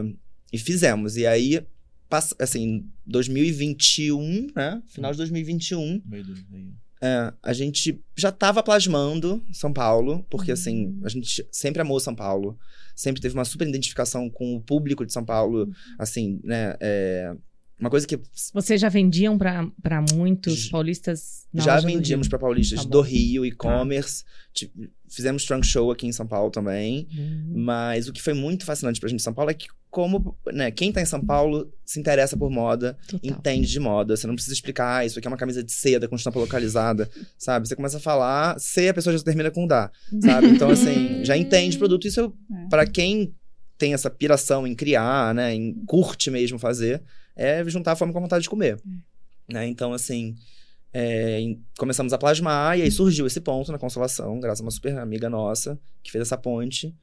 e 0.53 0.59
fizemos. 0.59 1.17
E 1.17 1.27
aí, 1.27 1.65
pass- 2.09 2.35
assim, 2.39 2.85
2021, 3.07 4.49
né? 4.55 4.83
Final 4.89 5.13
de 5.13 5.19
2021, 5.19 6.03
Meio 6.05 6.25
do- 6.25 6.35
meio- 6.51 6.75
é, 7.03 7.33
a 7.43 7.53
gente 7.53 8.01
já 8.17 8.33
tava 8.33 8.63
plasmando 8.63 9.43
São 9.53 9.73
Paulo, 9.73 10.25
porque, 10.31 10.51
assim, 10.53 10.87
Uhum. 10.87 11.01
a 11.05 11.09
gente 11.09 11.47
sempre 11.53 11.83
amou 11.83 12.01
São 12.01 12.15
Paulo, 12.15 12.59
sempre 12.95 13.21
teve 13.21 13.35
uma 13.35 13.45
super 13.45 13.69
identificação 13.69 14.31
com 14.31 14.57
o 14.57 14.61
público 14.61 15.05
de 15.05 15.13
São 15.13 15.25
Paulo, 15.25 15.65
Uhum. 15.65 15.73
assim, 15.99 16.41
né? 16.43 16.75
é, 16.81 17.35
uma 17.79 17.91
coisa 17.91 18.07
que 18.07 18.19
Vocês 18.55 18.81
já 18.81 18.89
vendiam 18.89 19.37
para 19.37 20.03
muitos 20.15 20.69
paulistas 20.69 21.47
já 21.55 21.79
vendíamos 21.81 22.29
para 22.29 22.39
paulistas 22.39 22.85
Tá 22.85 22.91
do 22.91 23.01
Rio, 23.01 23.45
e-commerce, 23.45 24.25
ti- 24.53 24.73
fizemos 25.09 25.45
trunk 25.45 25.67
show 25.67 25.91
aqui 25.91 26.07
em 26.07 26.13
São 26.13 26.27
Paulo 26.27 26.51
também. 26.51 27.07
Uhum. 27.17 27.53
Mas 27.65 28.09
o 28.09 28.13
que 28.13 28.23
foi 28.23 28.35
muito 28.35 28.65
fascinante 28.65 28.99
pra 29.01 29.09
gente 29.09 29.21
em 29.21 29.23
São 29.23 29.33
Paulo 29.35 29.51
é 29.51 29.55
que, 29.55 29.67
como, 29.91 30.37
né, 30.53 30.71
quem 30.71 30.91
tá 30.93 31.01
em 31.01 31.07
São 31.07 31.25
Paulo 31.25 31.73
se 31.85 31.99
interessa 32.01 32.37
por 32.37 32.51
moda, 32.51 32.99
Total. 33.09 33.21
entende 33.31 33.67
de 33.69 33.81
moda. 33.81 34.17
Você 34.17 34.27
não 34.27 34.35
precisa 34.35 34.55
explicar, 34.55 34.99
ah, 34.99 35.05
isso 35.07 35.19
aqui 35.19 35.27
é 35.29 35.31
uma 35.31 35.37
camisa 35.39 35.63
de 35.63 35.73
seda 35.73 36.09
com 36.09 36.17
estampa 36.17 36.39
localizada, 36.39 37.09
sabe? 37.39 37.69
Você 37.69 37.77
começa 37.77 37.97
a 37.99 38.01
falar, 38.01 38.59
C, 38.59 38.89
a 38.89 38.95
pessoa 38.95 39.17
já 39.17 39.23
termina 39.23 39.51
com 39.51 39.67
dá, 39.67 39.91
sabe? 40.21 40.49
Então, 40.49 40.71
assim, 40.71 41.25
já 41.25 41.37
entende 41.39 41.77
o 41.77 41.79
produto. 41.79 42.07
Isso, 42.07 42.33
É. 42.53 42.69
pra 42.69 42.87
quem 42.87 43.35
tem 43.79 43.93
essa 43.95 44.11
piração 44.11 44.67
em 44.67 44.75
criar, 44.75 45.35
né, 45.35 45.55
em 45.55 45.75
curte 45.87 46.31
mesmo 46.31 46.59
fazer, 46.59 47.03
é 47.37 47.63
juntar 47.69 47.93
a 47.93 47.97
fome 47.97 48.13
com 48.13 48.19
a 48.19 48.23
vontade 48.23 48.43
de 48.43 48.51
comer. 48.51 48.81
Né? 49.49 49.67
Então, 49.69 49.93
assim, 49.93 50.35
é, 50.93 51.41
começamos 51.79 52.13
a 52.13 52.19
plasmar 52.19 52.79
e 52.79 52.83
aí 52.83 52.91
surgiu 52.91 53.27
esse 53.27 53.41
ponto 53.41 53.71
na 53.71 53.79
Consolação, 53.79 54.41
graças 54.41 54.61
a 54.61 54.65
uma 54.65 54.71
super 54.71 54.97
amiga 54.99 55.29
nossa 55.29 55.79
que 56.03 56.11
fez 56.11 56.23
essa 56.23 56.39
ponte. 56.39 56.95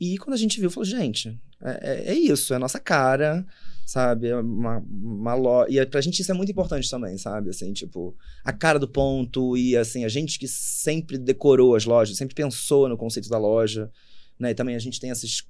E 0.00 0.18
quando 0.18 0.34
a 0.34 0.38
gente 0.38 0.58
viu, 0.58 0.70
falou, 0.70 0.84
gente, 0.84 1.38
é, 1.62 2.08
é- 2.08 2.12
é 2.12 2.14
isso, 2.14 2.52
é 2.52 2.56
a 2.56 2.58
nossa 2.58 2.80
cara, 2.80 3.46
sabe? 3.86 4.28
É 4.28 4.36
uma, 4.36 4.78
uma 4.78 5.34
lo... 5.34 5.66
E 5.68 5.78
é- 5.78 5.86
pra 5.86 6.00
gente 6.00 6.20
isso 6.20 6.30
é 6.30 6.34
muito 6.34 6.50
importante 6.50 6.90
também, 6.90 7.16
sabe? 7.18 7.50
Assim, 7.50 7.72
tipo, 7.72 8.16
a 8.42 8.52
cara 8.52 8.78
do 8.80 8.88
ponto 8.88 9.56
e, 9.56 9.76
assim, 9.76 10.04
a 10.04 10.08
gente 10.08 10.38
que 10.38 10.48
sempre 10.48 11.18
decorou 11.18 11.76
as 11.76 11.84
lojas, 11.84 12.16
sempre 12.16 12.34
pensou 12.34 12.88
no 12.88 12.96
conceito 12.96 13.28
da 13.28 13.38
loja, 13.38 13.90
né? 14.38 14.50
E 14.50 14.54
também 14.54 14.74
a 14.74 14.78
gente 14.80 14.98
tem 14.98 15.10
esses 15.10 15.44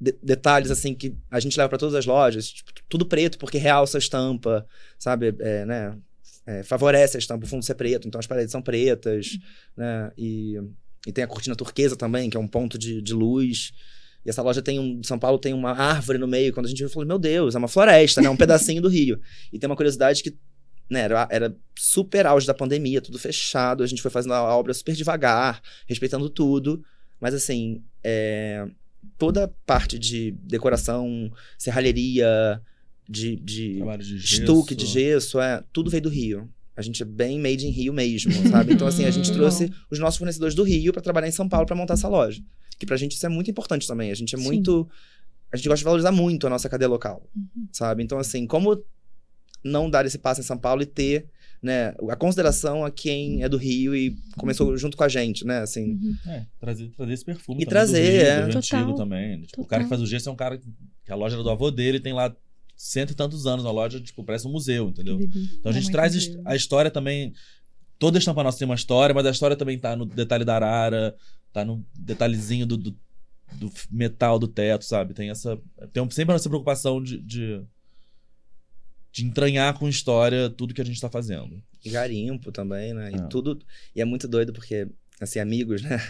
de- 0.00 0.16
detalhes 0.22 0.70
assim 0.70 0.94
que 0.94 1.16
a 1.30 1.40
gente 1.40 1.56
leva 1.56 1.68
pra 1.68 1.78
todas 1.78 1.94
as 1.94 2.06
lojas, 2.06 2.48
tipo, 2.50 2.72
tudo 2.88 3.06
preto 3.06 3.38
porque 3.38 3.58
realça 3.58 3.98
a 3.98 4.00
estampa, 4.00 4.66
sabe? 4.98 5.34
É, 5.40 5.64
né? 5.64 5.98
É, 6.46 6.62
favorece 6.62 7.16
a 7.16 7.20
estampa, 7.20 7.46
o 7.46 7.48
fundo 7.48 7.64
ser 7.64 7.74
preto, 7.74 8.06
então 8.06 8.18
as 8.18 8.26
paredes 8.26 8.52
são 8.52 8.60
pretas, 8.60 9.38
né? 9.76 10.12
E, 10.16 10.60
e 11.06 11.12
tem 11.12 11.24
a 11.24 11.26
cortina 11.26 11.56
turquesa 11.56 11.96
também, 11.96 12.28
que 12.28 12.36
é 12.36 12.40
um 12.40 12.48
ponto 12.48 12.78
de, 12.78 13.00
de 13.00 13.14
luz. 13.14 13.72
E 14.24 14.30
essa 14.30 14.42
loja 14.42 14.62
tem 14.62 14.78
um. 14.78 15.02
São 15.02 15.18
Paulo 15.18 15.38
tem 15.38 15.52
uma 15.52 15.72
árvore 15.72 16.18
no 16.18 16.26
meio. 16.26 16.52
Quando 16.52 16.66
a 16.66 16.68
gente 16.68 16.78
viu, 16.78 16.88
falou: 16.88 17.06
Meu 17.06 17.18
Deus, 17.18 17.54
é 17.54 17.58
uma 17.58 17.68
floresta, 17.68 18.22
né? 18.22 18.28
Um 18.30 18.36
pedacinho 18.36 18.80
do 18.80 18.88
Rio. 18.88 19.20
E 19.52 19.58
tem 19.58 19.68
uma 19.68 19.76
curiosidade 19.76 20.22
que. 20.22 20.36
Né, 20.90 21.00
era, 21.00 21.26
era 21.30 21.56
super 21.74 22.26
auge 22.26 22.46
da 22.46 22.52
pandemia, 22.52 23.00
tudo 23.00 23.18
fechado. 23.18 23.82
A 23.82 23.86
gente 23.86 24.02
foi 24.02 24.10
fazendo 24.10 24.34
a 24.34 24.54
obra 24.54 24.72
super 24.74 24.94
devagar, 24.94 25.62
respeitando 25.86 26.28
tudo. 26.28 26.84
Mas 27.18 27.34
assim, 27.34 27.82
é, 28.02 28.66
toda 29.18 29.44
a 29.44 29.48
parte 29.66 29.98
de 29.98 30.32
decoração, 30.42 31.30
serralheria, 31.58 32.60
de, 33.08 33.36
de 33.36 33.76
Trabalho 33.76 34.02
de 34.02 34.18
gesso. 34.18 34.40
estuque 34.40 34.74
de 34.74 34.86
gesso, 34.86 35.40
é, 35.40 35.62
tudo 35.72 35.90
veio 35.90 36.02
do 36.02 36.08
Rio. 36.08 36.48
A 36.76 36.82
gente 36.82 37.02
é 37.02 37.06
bem 37.06 37.38
made 37.38 37.66
in 37.66 37.70
Rio 37.70 37.92
mesmo, 37.92 38.32
sabe? 38.50 38.72
Então, 38.74 38.86
assim, 38.86 39.04
a 39.04 39.10
gente 39.10 39.30
trouxe 39.32 39.70
os 39.90 39.98
nossos 39.98 40.18
fornecedores 40.18 40.54
do 40.54 40.62
Rio 40.62 40.92
para 40.92 41.02
trabalhar 41.02 41.28
em 41.28 41.32
São 41.32 41.48
Paulo 41.48 41.66
para 41.66 41.76
montar 41.76 41.94
essa 41.94 42.08
loja. 42.08 42.42
Que 42.78 42.86
pra 42.86 42.96
gente 42.96 43.12
isso 43.12 43.24
é 43.26 43.28
muito 43.28 43.50
importante 43.50 43.86
também. 43.86 44.10
A 44.10 44.14
gente 44.14 44.34
é 44.34 44.38
Sim. 44.38 44.44
muito. 44.44 44.88
A 45.52 45.56
gente 45.56 45.68
gosta 45.68 45.78
de 45.78 45.84
valorizar 45.84 46.10
muito 46.10 46.46
a 46.46 46.50
nossa 46.50 46.68
cadeia 46.68 46.88
local, 46.88 47.22
Uhum. 47.36 47.68
sabe? 47.70 48.02
Então, 48.02 48.18
assim, 48.18 48.44
como 48.46 48.82
não 49.62 49.88
dar 49.88 50.04
esse 50.04 50.18
passo 50.18 50.40
em 50.40 50.44
São 50.44 50.58
Paulo 50.58 50.82
e 50.82 50.86
ter, 50.86 51.26
né, 51.64 51.94
a 52.10 52.14
consideração 52.16 52.84
a 52.84 52.90
quem 52.90 53.42
é 53.42 53.48
do 53.48 53.56
Rio 53.56 53.96
e 53.96 54.16
começou 54.36 54.76
junto 54.76 54.96
com 54.96 55.02
a 55.04 55.08
gente, 55.08 55.44
né? 55.46 55.58
Assim, 55.60 55.92
Uhum. 55.94 56.16
É, 56.26 56.46
trazer, 56.60 56.90
trazer 56.90 57.12
esse 57.14 57.24
perfume 57.24 57.62
E 57.62 57.66
trazer, 57.66 58.02
do 58.02 58.08
Rio, 58.12 58.20
é. 58.20 58.36
do 58.40 58.46
Rio 58.52 58.60
Total. 58.62 58.80
Antigo 58.80 58.96
também. 58.96 59.42
Tipo, 59.42 59.62
o 59.62 59.66
cara 59.66 59.82
que 59.82 59.88
faz 59.88 60.00
o 60.02 60.06
gesso 60.06 60.28
é 60.28 60.32
um 60.32 60.36
cara 60.36 60.58
que 60.58 61.12
a 61.12 61.14
loja 61.16 61.36
era 61.36 61.42
do 61.42 61.50
avô 61.50 61.70
dele, 61.70 61.98
tem 61.98 62.12
lá 62.12 62.34
cento 62.76 63.12
e 63.12 63.14
tantos 63.14 63.46
anos 63.46 63.64
na 63.64 63.70
loja, 63.70 64.00
tipo, 64.00 64.22
parece 64.24 64.46
um 64.46 64.52
museu, 64.52 64.88
entendeu? 64.88 65.18
Então 65.20 65.66
a 65.66 65.70
É 65.70 65.72
gente 65.72 65.84
muito 65.84 65.92
traz 65.92 66.14
incrível. 66.14 66.42
a 66.44 66.54
história 66.56 66.90
também. 66.90 67.32
Toda 67.98 68.18
estampa 68.18 68.42
nossa 68.42 68.58
tem 68.58 68.66
uma 68.66 68.74
história, 68.74 69.14
mas 69.14 69.24
a 69.24 69.30
história 69.30 69.56
também 69.56 69.78
tá 69.78 69.96
no 69.96 70.04
detalhe 70.04 70.44
da 70.44 70.56
arara, 70.56 71.14
tá 71.52 71.64
no 71.64 71.84
detalhezinho 71.94 72.66
do, 72.66 72.76
do, 72.76 72.90
do 73.54 73.72
metal 73.90 74.38
do 74.38 74.48
teto, 74.48 74.84
sabe? 74.84 75.14
Tem 75.14 75.30
essa. 75.30 75.58
Tem 75.92 76.10
sempre 76.10 76.34
essa 76.34 76.48
preocupação 76.48 77.00
de, 77.02 77.18
de, 77.22 77.62
de 79.14 79.24
entranhar 79.24 79.78
com 79.78 79.88
história 79.88 80.50
tudo 80.50 80.74
que 80.74 80.80
a 80.82 80.84
gente 80.84 81.00
tá 81.00 81.08
fazendo. 81.08 81.62
E 81.84 81.88
garimpo 81.88 82.50
também, 82.50 82.92
né? 82.92 83.12
E 83.12 83.14
É. 83.14 83.26
tudo. 83.28 83.56
E 83.94 84.00
é 84.00 84.04
muito 84.04 84.26
doido 84.26 84.52
porque, 84.52 84.88
assim, 85.20 85.38
amigos, 85.38 85.82
né? 85.82 86.02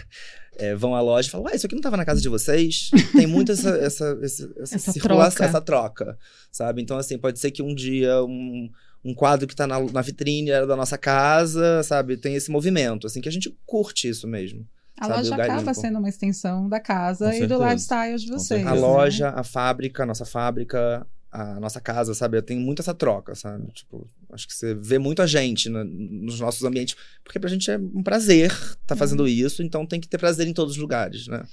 é, 0.57 0.73
vão 0.73 0.95
à 0.95 1.01
loja 1.01 1.27
e 1.27 1.31
falam, 1.31 1.45
ué, 1.45 1.55
isso 1.55 1.67
aqui 1.67 1.75
não 1.75 1.83
tava 1.83 1.97
na 1.97 2.03
casa 2.05 2.19
de 2.19 2.27
vocês? 2.27 2.89
Tem 3.11 3.27
muito 3.27 3.51
essa, 3.51 3.69
essa, 3.77 4.17
essa, 4.23 4.51
essa, 4.59 4.75
Essa 4.75 4.91
circulação, 4.91 5.35
troca. 5.37 5.45
essa 5.45 5.61
troca, 5.61 6.17
sabe? 6.51 6.81
Então, 6.81 6.97
assim, 6.97 7.15
pode 7.19 7.37
ser 7.37 7.51
que 7.51 7.61
um 7.61 7.75
dia 7.75 8.23
um, 8.23 8.67
um 9.03 9.13
quadro 9.13 9.47
que 9.47 9.55
tá 9.55 9.67
na, 9.67 9.79
na 9.79 10.01
vitrine 10.01 10.49
era 10.49 10.65
da 10.65 10.75
nossa 10.75 10.97
casa, 10.97 11.83
sabe? 11.83 12.17
Tem 12.17 12.33
esse 12.33 12.49
movimento, 12.49 13.05
assim, 13.05 13.21
que 13.21 13.29
a 13.29 13.31
gente 13.31 13.55
curte 13.67 14.09
isso 14.09 14.27
mesmo. 14.27 14.67
A 14.99 15.05
sabe, 15.05 15.17
loja 15.29 15.35
acaba 15.43 15.73
sendo 15.75 15.99
uma 15.99 16.09
extensão 16.09 16.67
da 16.67 16.79
casa 16.79 17.25
Com 17.29 17.35
e 17.35 17.41
do 17.45 17.57
certeza. 17.59 17.65
lifestyle 17.69 18.17
de 18.17 18.27
vocês. 18.31 18.41
A 18.61 18.63
certeza. 18.63 18.73
né? 18.75 18.81
loja, 18.81 19.29
a 19.29 19.43
fábrica, 19.43 20.01
a 20.01 20.05
nossa 20.07 20.25
fábrica, 20.25 21.05
a 21.41 21.59
nossa 21.59 21.81
casa, 21.81 22.13
sabe? 22.13 22.41
Tem 22.41 22.57
muito 22.59 22.81
essa 22.81 22.93
troca, 22.93 23.35
sabe? 23.35 23.67
Tipo, 23.73 24.09
acho 24.31 24.47
que 24.47 24.53
você 24.53 24.73
vê 24.75 24.97
muito 24.97 25.21
a 25.21 25.27
gente 25.27 25.69
na- 25.69 25.83
nos 25.83 26.39
nossos 26.39 26.63
ambientes, 26.63 26.95
porque 27.23 27.39
pra 27.39 27.49
gente 27.49 27.69
é 27.69 27.77
um 27.77 28.01
prazer 28.03 28.51
estar 28.81 28.95
fazendo 28.95 29.27
isso, 29.27 29.61
então 29.63 29.85
tem 29.85 29.99
que 29.99 30.07
ter 30.07 30.17
prazer 30.17 30.47
em 30.47 30.53
todos 30.53 30.75
os 30.75 30.79
lugares, 30.81 31.27
né? 31.27 31.43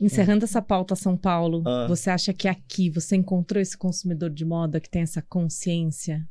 Encerrando 0.00 0.44
essa 0.44 0.62
pauta 0.62 0.94
São 0.94 1.16
Paulo, 1.16 1.62
Ah. 1.66 1.86
você 1.88 2.08
acha 2.10 2.32
que 2.32 2.46
aqui 2.46 2.88
você 2.88 3.16
encontrou 3.16 3.60
esse 3.60 3.76
consumidor 3.76 4.30
de 4.30 4.44
moda 4.44 4.78
que 4.80 4.88
tem 4.88 5.02
essa 5.02 5.20
consciência? 5.22 6.24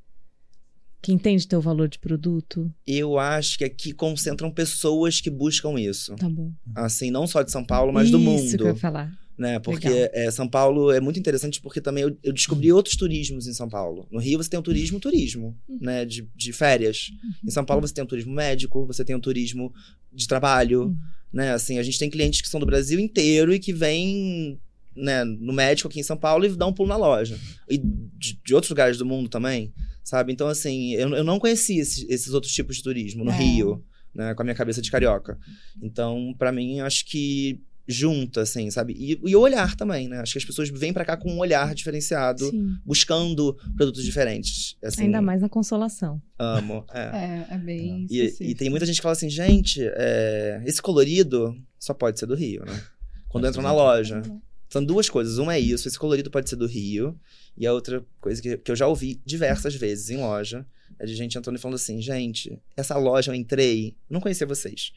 Que 1.02 1.12
entende 1.14 1.48
teu 1.48 1.62
valor 1.62 1.88
de 1.88 2.00
produto? 2.00 2.74
Eu 2.86 3.20
acho 3.20 3.58
que 3.58 3.64
aqui 3.64 3.92
concentram 3.94 4.50
pessoas 4.52 5.22
que 5.22 5.30
buscam 5.30 5.80
isso. 5.80 6.16
Tá 6.16 6.28
bom. 6.30 6.52
Assim, 6.76 7.12
não 7.12 7.28
só 7.28 7.44
de 7.44 7.52
São 7.52 7.64
Paulo, 7.64 7.94
mas 7.94 8.10
do 8.10 8.18
Isso 8.18 8.26
mundo. 8.26 8.58
que 8.58 8.64
eu 8.64 8.68
ia 8.68 8.76
falar. 8.76 9.12
Né? 9.38 9.60
Porque 9.60 10.10
é, 10.14 10.32
São 10.32 10.48
Paulo 10.48 10.92
é 10.92 11.00
muito 11.00 11.20
interessante 11.20 11.62
porque 11.62 11.80
também 11.80 12.04
eu, 12.04 12.18
eu 12.24 12.34
descobri 12.34 12.72
outros 12.72 12.96
turismos 12.96 13.48
em 13.48 13.54
São 13.54 13.70
Paulo. 13.70 14.08
No 14.12 14.20
Rio 14.20 14.42
você 14.42 14.50
tem 14.50 14.60
o 14.60 14.64
turismo, 14.64 15.00
turismo, 15.00 15.56
né? 15.80 16.06
De, 16.06 16.28
de 16.36 16.52
férias. 16.54 17.12
Em 17.46 17.52
São 17.52 17.64
Paulo 17.64 17.86
você 17.88 17.94
tem 17.94 18.04
o 18.04 18.08
turismo 18.08 18.34
médico, 18.34 18.86
você 18.86 19.06
tem 19.06 19.16
o 19.16 19.20
turismo 19.20 19.72
de 20.12 20.28
trabalho, 20.28 20.84
Uhum. 20.86 20.98
né? 21.32 21.54
Assim, 21.54 21.78
a 21.78 21.84
gente 21.84 22.00
tem 22.00 22.10
clientes 22.10 22.42
que 22.42 22.50
são 22.50 22.60
do 22.60 22.66
Brasil 22.66 23.00
inteiro 23.00 23.54
e 23.54 23.60
que 23.60 23.72
vêm 23.74 24.60
né, 24.96 25.24
no 25.24 25.54
médico 25.54 25.88
aqui 25.88 26.00
em 26.00 26.04
São 26.04 26.18
Paulo 26.18 26.44
e 26.46 26.50
dão 26.50 26.70
um 26.70 26.74
pulo 26.74 26.90
na 26.90 26.98
loja. 26.98 27.38
E 27.70 27.78
de, 27.78 28.40
de 28.44 28.56
outros 28.56 28.72
lugares 28.72 28.98
do 28.98 29.06
mundo 29.06 29.30
também, 29.30 29.72
sabe? 30.04 30.34
Então, 30.34 30.48
assim, 30.48 30.94
eu, 30.94 31.10
eu 31.10 31.24
não 31.24 31.38
conhecia 31.38 31.80
esses, 31.80 32.10
esses 32.10 32.34
outros 32.34 32.52
tipos 32.52 32.78
de 32.78 32.82
turismo 32.84 33.24
no 33.24 33.30
É. 33.30 33.38
Rio, 33.38 33.84
né? 34.16 34.34
Com 34.34 34.42
a 34.42 34.46
minha 34.46 34.56
cabeça 34.56 34.82
de 34.82 34.90
carioca. 34.90 35.38
Então, 35.80 36.34
pra 36.40 36.52
mim, 36.52 36.80
acho 36.80 37.06
que 37.06 37.62
junta, 37.88 38.42
assim, 38.42 38.70
sabe? 38.70 38.94
E, 38.98 39.20
e 39.30 39.36
o 39.36 39.40
olhar 39.40 39.76
também, 39.76 40.08
né? 40.10 40.20
Acho 40.20 40.34
que 40.34 40.38
as 40.40 40.46
pessoas 40.46 40.70
vêm 40.70 40.92
pra 40.92 41.06
cá 41.06 41.16
com 41.16 41.32
um 41.32 41.38
olhar 41.40 41.74
diferenciado, 41.74 42.50
Sim. 42.50 42.76
buscando 42.86 43.54
produtos 43.76 44.04
diferentes. 44.04 44.76
Assim, 44.84 45.04
Ainda 45.04 45.22
mais 45.22 45.42
na 45.42 45.50
consolação. 45.50 46.22
Amo. 46.38 46.86
É. 46.94 47.00
É, 47.00 47.48
é 47.52 47.58
bem 47.58 48.06
E, 48.10 48.18
e 48.18 48.26
específico. 48.26 48.60
tem 48.60 48.70
muita 48.70 48.86
gente 48.86 48.98
que 48.98 49.02
fala 49.02 49.14
assim, 49.14 49.30
gente, 49.30 49.80
é, 49.82 50.62
esse 50.66 50.82
colorido 50.82 51.56
só 51.80 51.94
pode 51.94 52.20
ser 52.20 52.26
do 52.26 52.36
Rio, 52.36 52.66
né? 52.66 52.84
Quando 53.30 53.46
É, 53.46 53.50
entram 53.50 53.64
na 53.64 53.72
loja. 53.72 54.22
São 54.70 54.84
duas 54.84 55.10
coisas. 55.10 55.38
Uma 55.38 55.56
é 55.56 55.60
isso, 55.60 55.88
esse 55.88 55.98
colorido 55.98 56.30
pode 56.30 56.50
ser 56.50 56.58
do 56.58 56.66
Rio. 56.68 57.18
E 57.58 57.66
a 57.66 57.72
outra 57.74 58.06
coisa 58.20 58.42
que, 58.42 58.58
que 58.58 58.70
eu 58.72 58.76
já 58.76 58.86
ouvi 58.88 59.22
diversas 59.26 59.74
vezes 59.76 60.10
em 60.10 60.18
loja 60.18 60.66
é 61.00 61.06
de 61.06 61.16
gente 61.16 61.38
entrando 61.38 61.56
e 61.56 61.60
falando 61.60 61.76
assim, 61.76 62.02
gente, 62.02 62.60
essa 62.76 62.98
loja 62.98 63.32
eu 63.32 63.36
entrei, 63.36 63.96
não 64.10 64.20
conhecia 64.20 64.46
vocês. 64.46 64.92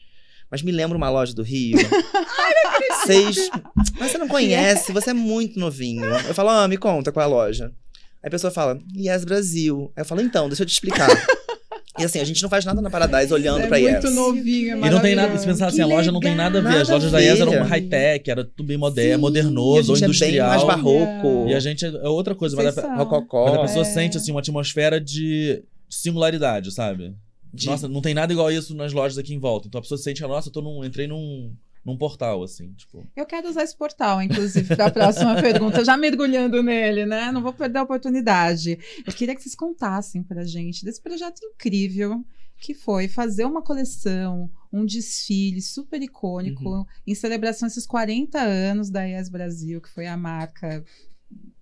Mas 0.51 0.61
me 0.61 0.71
lembra 0.71 0.97
uma 0.97 1.09
loja 1.09 1.33
do 1.33 1.41
Rio. 1.43 1.77
Vocês. 3.03 3.49
Mas 3.99 4.11
você 4.11 4.17
não 4.17 4.27
conhece, 4.27 4.91
você 4.91 5.11
é 5.11 5.13
muito 5.13 5.59
novinho. 5.59 6.03
Eu 6.05 6.33
falo, 6.33 6.49
ah, 6.49 6.67
me 6.67 6.77
conta 6.77 7.11
qual 7.11 7.23
é 7.23 7.25
a 7.25 7.29
loja. 7.29 7.65
Aí 8.21 8.27
a 8.27 8.29
pessoa 8.29 8.51
fala, 8.51 8.79
Yes 8.95 9.23
Brasil. 9.25 9.91
Aí 9.95 10.01
eu 10.01 10.05
falo, 10.05 10.21
então, 10.21 10.47
deixa 10.47 10.63
eu 10.63 10.67
te 10.67 10.73
explicar. 10.73 11.07
E 11.99 12.05
assim, 12.05 12.19
a 12.21 12.23
gente 12.23 12.41
não 12.41 12.49
faz 12.49 12.63
nada 12.63 12.81
na 12.81 12.89
Paradise 12.89 13.33
olhando 13.33 13.63
é 13.65 13.67
pra 13.67 13.77
muito 13.77 14.07
Yes. 14.07 14.15
novinho, 14.15 14.85
é 14.85 14.87
E 14.87 14.89
não 14.89 15.01
tem 15.01 15.13
nada, 15.13 15.37
se 15.37 15.45
pensar 15.45 15.67
assim, 15.67 15.75
Que 15.75 15.81
a 15.81 15.85
loja 15.85 16.09
não 16.09 16.21
tem 16.21 16.33
nada 16.33 16.59
a 16.59 16.61
ver. 16.61 16.67
legal. 16.69 16.81
As 16.83 16.89
lojas 16.89 17.11
da 17.11 17.19
Nada 17.19 17.45
ver. 17.45 17.51
eram 17.53 17.65
high-tech, 17.67 18.31
era 18.31 18.45
tudo 18.45 18.65
bem 18.65 18.77
moderno, 18.77 19.15
Sim. 19.15 19.21
modernoso, 19.21 19.91
ou 19.91 19.97
e 19.99 20.03
a 20.03 20.07
gente 20.07 20.23
é 20.23 20.27
bem 20.31 20.39
mais 20.39 20.63
industrial. 20.63 20.67
barroco. 20.67 21.49
E 21.49 21.53
a 21.53 21.59
gente 21.59 21.85
é 21.85 21.89
é 21.89 22.07
outra 22.07 22.33
coisa, 22.33 22.55
mas 22.55 22.77
a. 22.77 22.95
Rococó. 22.95 23.45
mas 23.45 23.55
a 23.55 23.61
pessoa 23.63 23.81
É. 23.81 23.85
sente 23.93 24.15
assim 24.17 24.31
uma 24.31 24.39
atmosfera 24.39 25.01
de 25.01 25.63
singularidade, 25.89 26.71
sabe? 26.71 27.13
De- 27.53 27.67
Nossa, 27.67 27.87
não 27.87 28.01
tem 28.01 28.13
nada 28.13 28.31
igual 28.33 28.51
isso 28.51 28.75
nas 28.75 28.93
lojas 28.93 29.17
aqui 29.17 29.33
em 29.33 29.39
volta. 29.39 29.67
Então 29.67 29.79
a 29.79 29.81
pessoa 29.81 29.97
sente, 29.97 30.21
nossa, 30.21 30.49
eu 30.49 30.53
tô 30.53 30.61
num, 30.61 30.83
entrei 30.85 31.07
num, 31.07 31.53
num 31.85 31.97
portal, 31.97 32.43
assim, 32.43 32.71
tipo. 32.73 33.05
Eu 33.15 33.25
quero 33.25 33.49
usar 33.49 33.63
esse 33.63 33.75
portal, 33.75 34.21
inclusive, 34.21 34.75
para 34.75 34.85
a 34.87 34.91
próxima 34.91 35.35
pergunta, 35.41 35.83
já 35.83 35.97
mergulhando 35.97 36.61
nele, 36.63 37.05
né? 37.05 37.31
Não 37.31 37.41
vou 37.41 37.53
perder 37.53 37.79
a 37.79 37.83
oportunidade. 37.83 38.77
Eu 39.05 39.13
queria 39.13 39.35
que 39.35 39.41
vocês 39.41 39.55
contassem 39.55 40.21
pra 40.23 40.43
gente 40.43 40.85
desse 40.85 41.01
projeto 41.01 41.39
incrível 41.43 42.23
que 42.57 42.75
foi 42.75 43.07
fazer 43.07 43.43
uma 43.45 43.63
coleção, 43.63 44.47
um 44.71 44.85
desfile 44.85 45.59
super 45.63 45.99
icônico 45.99 46.63
Uhum. 46.63 46.85
em 47.07 47.15
celebração 47.15 47.67
esses 47.67 47.87
40 47.87 48.39
anos 48.39 48.91
da 48.91 49.03
Yes 49.03 49.29
Brasil, 49.29 49.81
que 49.81 49.89
foi 49.89 50.05
a 50.05 50.15
marca 50.15 50.85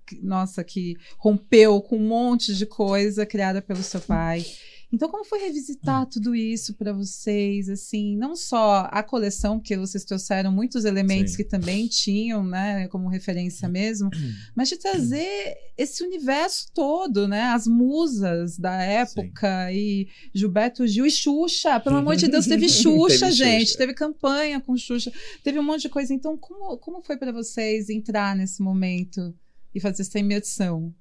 que- 0.05 0.19
nossa 0.21 0.61
que 0.63 0.97
rompeu 1.17 1.79
com 1.81 1.95
um 1.95 2.05
monte 2.07 2.53
de 2.53 2.65
coisa 2.65 3.25
criada 3.25 3.61
pelo 3.61 3.81
seu 3.81 4.01
pai. 4.01 4.43
Então, 4.91 5.07
como 5.07 5.23
foi 5.23 5.39
revisitar 5.39 6.07
tudo 6.07 6.35
isso 6.35 6.73
para 6.73 6.91
vocês? 6.91 7.69
Assim, 7.69 8.17
não 8.17 8.35
só 8.35 8.87
a 8.91 9.03
coleção, 9.03 9.59
porque 9.59 9.77
vocês 9.77 10.03
trouxeram 10.03 10.51
muitos 10.51 10.83
elementos 10.83 11.33
Sim. 11.33 11.37
que 11.37 11.43
também 11.43 11.87
tinham, 11.87 12.43
né, 12.43 12.87
como 12.87 13.07
referência 13.07 13.69
mesmo, 13.69 14.09
mas 14.55 14.67
de 14.67 14.77
trazer 14.77 15.55
esse 15.77 16.03
universo 16.03 16.71
todo, 16.73 17.27
né? 17.27 17.43
As 17.43 17.67
musas 17.67 18.57
da 18.57 18.81
época 18.81 19.71
e 19.71 20.07
Gilberto 20.33 20.87
Gil 20.87 21.05
e 21.05 21.11
Xuxa, 21.11 21.79
pelo 21.79 21.97
amor 21.97 22.15
de 22.15 22.27
Deus, 22.27 22.47
teve 22.47 22.67
Xuxa, 22.69 23.27
Teve 23.27 23.31
gente, 23.31 23.65
Xuxa. 23.67 23.77
teve 23.77 23.93
campanha 23.93 24.59
com 24.59 24.75
Xuxa, 24.75 25.11
teve 25.43 25.59
um 25.59 25.63
monte 25.63 25.83
de 25.83 25.89
coisa. 25.89 26.13
Então, 26.13 26.35
como, 26.35 26.77
como 26.79 27.01
foi 27.01 27.15
para 27.15 27.31
vocês 27.31 27.89
entrar 27.89 28.35
nesse 28.35 28.61
momento 28.61 29.35
e 29.73 29.79
fazer 29.79 30.01
essa 30.01 30.17
imersão? 30.17 30.93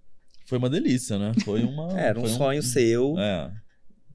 Foi 0.46 0.58
uma 0.58 0.70
delícia, 0.70 1.18
né? 1.18 1.32
Foi 1.44 1.62
uma. 1.62 1.92
Era 1.98 2.18
um 2.18 2.22
foi 2.22 2.30
sonho 2.30 2.62
seu. 2.62 3.18
É. 3.18 3.50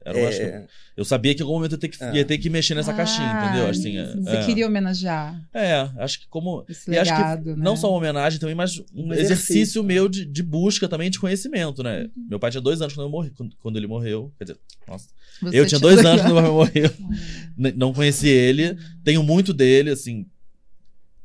Era, 0.06 0.18
eu, 0.20 0.28
acho 0.28 0.38
que- 0.38 0.44
É, 0.44 0.68
eu 0.98 1.06
sabia 1.06 1.34
que 1.34 1.42
em 1.42 1.44
algum 1.44 1.56
momento 1.56 1.72
eu 1.72 1.76
ia 1.78 1.80
ter 1.80 1.88
que, 1.88 2.04
É. 2.04 2.16
ia 2.16 2.26
ter 2.26 2.38
que 2.38 2.50
mexer 2.50 2.76
nessa 2.76 2.94
caixinha, 2.94 3.26
Ah, 3.32 3.46
entendeu? 3.46 3.70
Assim, 3.70 3.98
é, 3.98 4.16
Você 4.16 4.36
é. 4.38 4.46
queria 4.46 4.68
homenagear 4.68 5.42
É, 5.54 5.90
acho 5.98 6.20
que 6.20 6.28
como. 6.28 6.66
esse 6.68 6.92
E 6.92 6.98
acho 6.98 7.12
que 7.12 7.18
legado, 7.18 7.56
né? 7.56 7.64
Não 7.64 7.76
só 7.78 7.90
uma 7.90 7.98
homenagem 7.98 8.40
também, 8.40 8.54
mas 8.56 8.80
um, 8.80 8.84
Um 8.96 9.14
exercício, 9.14 9.34
exercício. 9.54 9.84
meu 9.84 10.10
de, 10.10 10.26
de 10.26 10.44
busca 10.44 10.88
também 10.90 11.10
de 11.10 11.20
conhecimento, 11.20 11.82
né? 11.82 12.04
Uhum. 12.16 12.28
Meu 12.32 12.40
pai 12.40 12.52
tinha 12.52 12.62
dois 12.62 12.82
anos 12.82 12.94
quando, 12.94 13.06
eu 13.08 13.12
morri, 13.12 13.30
quando, 13.32 13.56
quando 13.62 13.78
ele 13.78 13.88
morreu. 13.88 14.32
Quer 14.38 14.44
dizer, 14.46 14.60
nossa. 14.88 15.08
Você 15.42 15.48
eu 15.48 15.52
tinha 15.66 15.66
tinha 15.66 15.80
dois 15.80 16.06
anos 16.06 16.22
quando 16.22 16.34
meu 16.34 16.44
pai 16.44 16.52
morreu. 16.52 16.92
Não 17.78 17.94
conheci 17.94 18.28
ele. 18.28 18.78
Tenho 19.04 19.24
muito 19.24 19.54
dele, 19.54 19.90
assim. 19.90 20.26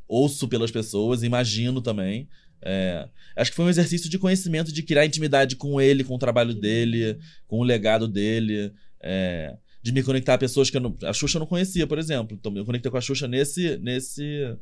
ouço 0.06 0.48
pelas 0.48 0.70
pessoas, 0.70 1.22
imagino 1.22 1.80
também. 1.82 2.28
É, 2.62 3.08
acho 3.36 3.50
que 3.50 3.56
foi 3.56 3.66
um 3.66 3.70
exercício 3.70 4.08
de 4.10 4.18
conhecimento, 4.18 4.72
de 4.72 4.82
criar 4.82 5.06
intimidade 5.06 5.56
com 5.56 5.80
ele, 5.80 6.04
com 6.04 6.14
o 6.14 6.18
trabalho 6.18 6.54
dele, 6.54 7.18
com 7.46 7.58
o 7.58 7.64
legado 7.64 8.08
dele. 8.08 8.72
É, 9.00 9.56
de 9.82 9.92
me 9.92 10.02
conectar 10.02 10.34
a 10.34 10.38
pessoas 10.38 10.70
que 10.70 10.76
eu 10.76 10.80
não, 10.80 10.96
a 11.02 11.12
Xuxa 11.12 11.38
eu 11.38 11.40
não 11.40 11.46
conhecia, 11.46 11.86
por 11.86 11.98
exemplo. 11.98 12.36
Então, 12.38 12.54
eu 12.56 12.64
conectei 12.64 12.90
com 12.90 12.98
a 12.98 13.00
Xuxa 13.00 13.28
nesse, 13.28 13.78
nesse, 13.78 14.56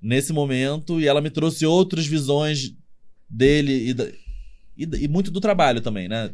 nesse 0.00 0.32
momento 0.32 1.00
e 1.00 1.06
ela 1.06 1.20
me 1.20 1.30
trouxe 1.30 1.66
outras 1.66 2.06
visões 2.06 2.74
dele 3.28 3.90
e, 3.90 3.94
da, 3.94 4.08
e, 4.76 5.04
e 5.04 5.08
muito 5.08 5.30
do 5.30 5.40
trabalho 5.40 5.80
também, 5.80 6.08
né? 6.08 6.32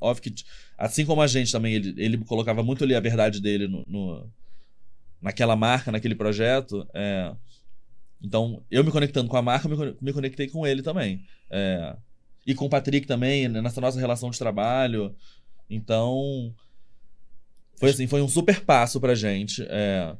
Óbvio 0.00 0.22
que, 0.22 0.44
assim 0.76 1.04
como 1.04 1.20
a 1.20 1.26
gente 1.26 1.50
também, 1.50 1.74
ele, 1.74 1.94
ele 1.96 2.18
colocava 2.18 2.62
muito 2.62 2.84
ali 2.84 2.94
a 2.94 3.00
verdade 3.00 3.40
dele 3.40 3.66
no, 3.66 3.84
no 3.86 4.30
naquela 5.20 5.56
marca, 5.56 5.90
naquele 5.90 6.14
projeto. 6.14 6.86
É, 6.94 7.34
então, 8.22 8.62
eu 8.70 8.82
me 8.84 8.90
conectando 8.90 9.28
com 9.28 9.36
a 9.36 9.42
marca, 9.42 9.68
me, 9.68 9.96
me 10.00 10.12
conectei 10.12 10.48
com 10.48 10.66
ele 10.66 10.82
também. 10.82 11.22
É, 11.50 11.96
e 12.46 12.54
com 12.54 12.66
o 12.66 12.70
Patrick 12.70 13.06
também, 13.06 13.48
né, 13.48 13.60
nessa 13.60 13.80
nossa 13.80 14.00
relação 14.00 14.30
de 14.30 14.38
trabalho. 14.38 15.14
Então, 15.68 16.54
foi 17.76 17.90
assim, 17.90 18.06
foi 18.06 18.22
um 18.22 18.28
super 18.28 18.64
passo 18.64 19.00
pra 19.00 19.14
gente. 19.14 19.64
É, 19.68 20.16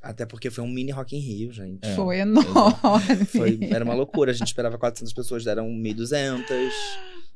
Até 0.00 0.24
porque 0.24 0.48
foi 0.50 0.64
um 0.64 0.68
mini 0.68 0.92
Rock 0.92 1.14
in 1.16 1.20
Rio, 1.20 1.52
gente. 1.52 1.84
É. 1.86 1.94
Foi 1.94 2.20
enorme. 2.20 3.24
Foi, 3.26 3.58
era 3.70 3.84
uma 3.84 3.94
loucura. 3.94 4.30
A 4.30 4.34
gente 4.34 4.46
esperava 4.46 4.78
400 4.78 5.12
pessoas, 5.12 5.44
deram 5.44 5.68
1.200, 5.68 6.70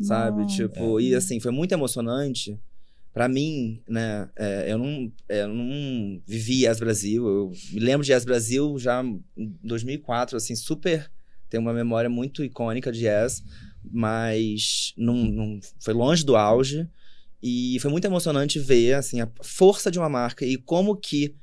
sabe? 0.01 0.47
Tipo, 0.47 1.01
e 1.01 1.15
assim, 1.15 1.41
foi 1.41 1.51
muito 1.51 1.73
emocionante. 1.73 2.59
Pra 3.15 3.29
mim, 3.29 3.81
né, 3.89 4.29
é, 4.37 4.73
eu, 4.73 4.77
não, 4.77 5.13
eu 5.29 5.49
não 5.49 6.21
vivi 6.27 6.67
Yes 6.67 6.81
Brasil. 6.81 7.27
Eu 7.27 7.53
me 7.73 7.81
lembro 7.81 8.05
de 8.05 8.13
Yes 8.13 8.25
Brasil 8.25 8.77
já 8.79 9.03
em 9.03 9.57
2004, 9.63 10.37
assim, 10.37 10.55
super. 10.55 11.11
Tem 11.49 11.59
uma 11.59 11.73
memória 11.73 12.11
muito 12.11 12.45
icônica 12.45 12.91
de 12.91 13.07
Yes, 13.07 13.43
mas 13.89 14.93
não, 14.97 15.15
não 15.15 15.61
foi 15.81 15.95
longe 15.95 16.25
do 16.25 16.37
auge. 16.37 16.89
E 17.41 17.79
foi 17.81 17.91
muito 17.91 18.07
emocionante 18.07 18.59
ver, 18.59 18.95
assim, 18.95 19.21
a 19.21 19.31
força 19.43 19.91
de 19.91 19.99
uma 19.99 20.09
marca 20.09 20.45
e 20.45 20.57
como 20.57 20.97
que 20.97 21.37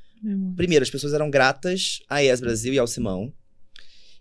Primeiro, 0.55 0.83
as 0.83 0.89
pessoas 0.89 1.13
eram 1.13 1.29
gratas 1.29 1.99
a 2.07 2.19
Yes 2.19 2.39
Brasil 2.39 2.73
e 2.73 2.79
ao 2.79 2.87
Simão. 2.87 3.33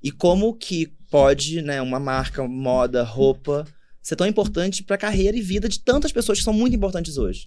E 0.03 0.11
como 0.11 0.55
que 0.55 0.87
pode, 1.11 1.61
né, 1.61 1.83
uma 1.83 2.01
marca, 2.01 2.47
moda, 2.47 3.03
roupa, 3.03 3.67
ser 4.03 4.17
tão 4.17 4.27
importante 4.27 4.83
pra 4.83 4.97
carreira 4.99 5.37
e 5.37 5.43
vida 5.43 5.69
de 5.69 5.81
tantas 5.81 6.13
pessoas 6.13 6.39
que 6.39 6.45
são 6.45 6.53
muito 6.53 6.75
importantes 6.75 7.17
hoje. 7.19 7.47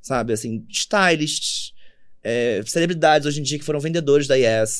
Sabe, 0.00 0.32
assim, 0.32 0.64
stylists, 0.70 1.72
é, 2.22 2.62
celebridades 2.66 3.26
hoje 3.26 3.40
em 3.40 3.42
dia 3.42 3.58
que 3.58 3.64
foram 3.64 3.80
vendedores 3.80 4.26
da 4.26 4.34
Yes, 4.34 4.78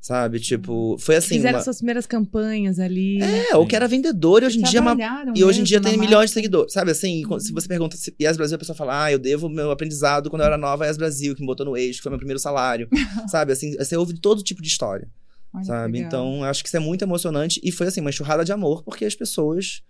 sabe? 0.00 0.38
Tipo, 0.40 0.96
foi 0.98 1.16
assim. 1.16 1.36
Fizeram 1.36 1.58
uma- 1.58 1.64
suas 1.64 1.78
primeiras 1.78 2.06
campanhas 2.06 2.78
ali. 2.78 3.20
É, 3.22 3.56
ou 3.56 3.66
que 3.66 3.74
era 3.74 3.88
vendedor 3.88 4.42
e 4.42 4.46
hoje 4.46 4.58
em 4.58 4.62
dia 4.62 4.78
é 4.78 4.82
uma 4.82 4.96
e 5.34 5.42
hoje 5.44 5.60
em 5.60 5.64
dia 5.64 5.78
mesmo 5.78 5.90
tem 5.90 5.96
na 5.98 6.04
milhões 6.04 6.30
de 6.30 6.34
marca. 6.34 6.40
seguidores. 6.40 6.72
Sabe 6.72 6.90
assim, 6.90 7.22
quando- 7.22 7.40
se 7.40 7.52
você 7.52 7.66
pergunta 7.68 7.96
se 7.96 8.14
Yes 8.20 8.36
Brasil, 8.36 8.56
a 8.56 8.58
pessoa 8.58 8.76
fala, 8.76 9.04
ah, 9.04 9.12
eu 9.12 9.18
devo 9.18 9.48
meu 9.48 9.70
aprendizado 9.70 10.28
quando 10.30 10.42
eu 10.42 10.46
era 10.46 10.58
nova 10.58 10.84
a 10.84 10.86
Yes 10.88 10.96
Brasil, 10.96 11.34
que 11.34 11.40
me 11.40 11.46
botou 11.46 11.64
no 11.66 11.76
eixo, 11.76 11.98
que 11.98 12.02
foi 12.02 12.10
meu 12.10 12.18
primeiro 12.18 12.38
salário. 12.38 12.88
sabe, 13.30 13.52
assim, 13.52 13.76
você 13.76 13.96
ouve 13.96 14.18
todo 14.18 14.42
tipo 14.42 14.60
de 14.62 14.68
história, 14.68 15.08
Olha 15.54 15.64
sabe? 15.64 15.98
Então, 15.98 16.44
acho 16.44 16.62
que 16.62 16.68
isso 16.68 16.76
é 16.76 16.80
muito 16.80 17.02
emocionante. 17.02 17.60
E 17.62 17.72
foi, 17.72 17.86
assim, 17.86 18.00
uma 18.00 18.10
enxurrada 18.10 18.44
de 18.44 18.52
amor, 18.52 18.82
porque 18.82 19.04
as 19.06 19.14
pessoas, 19.14 19.82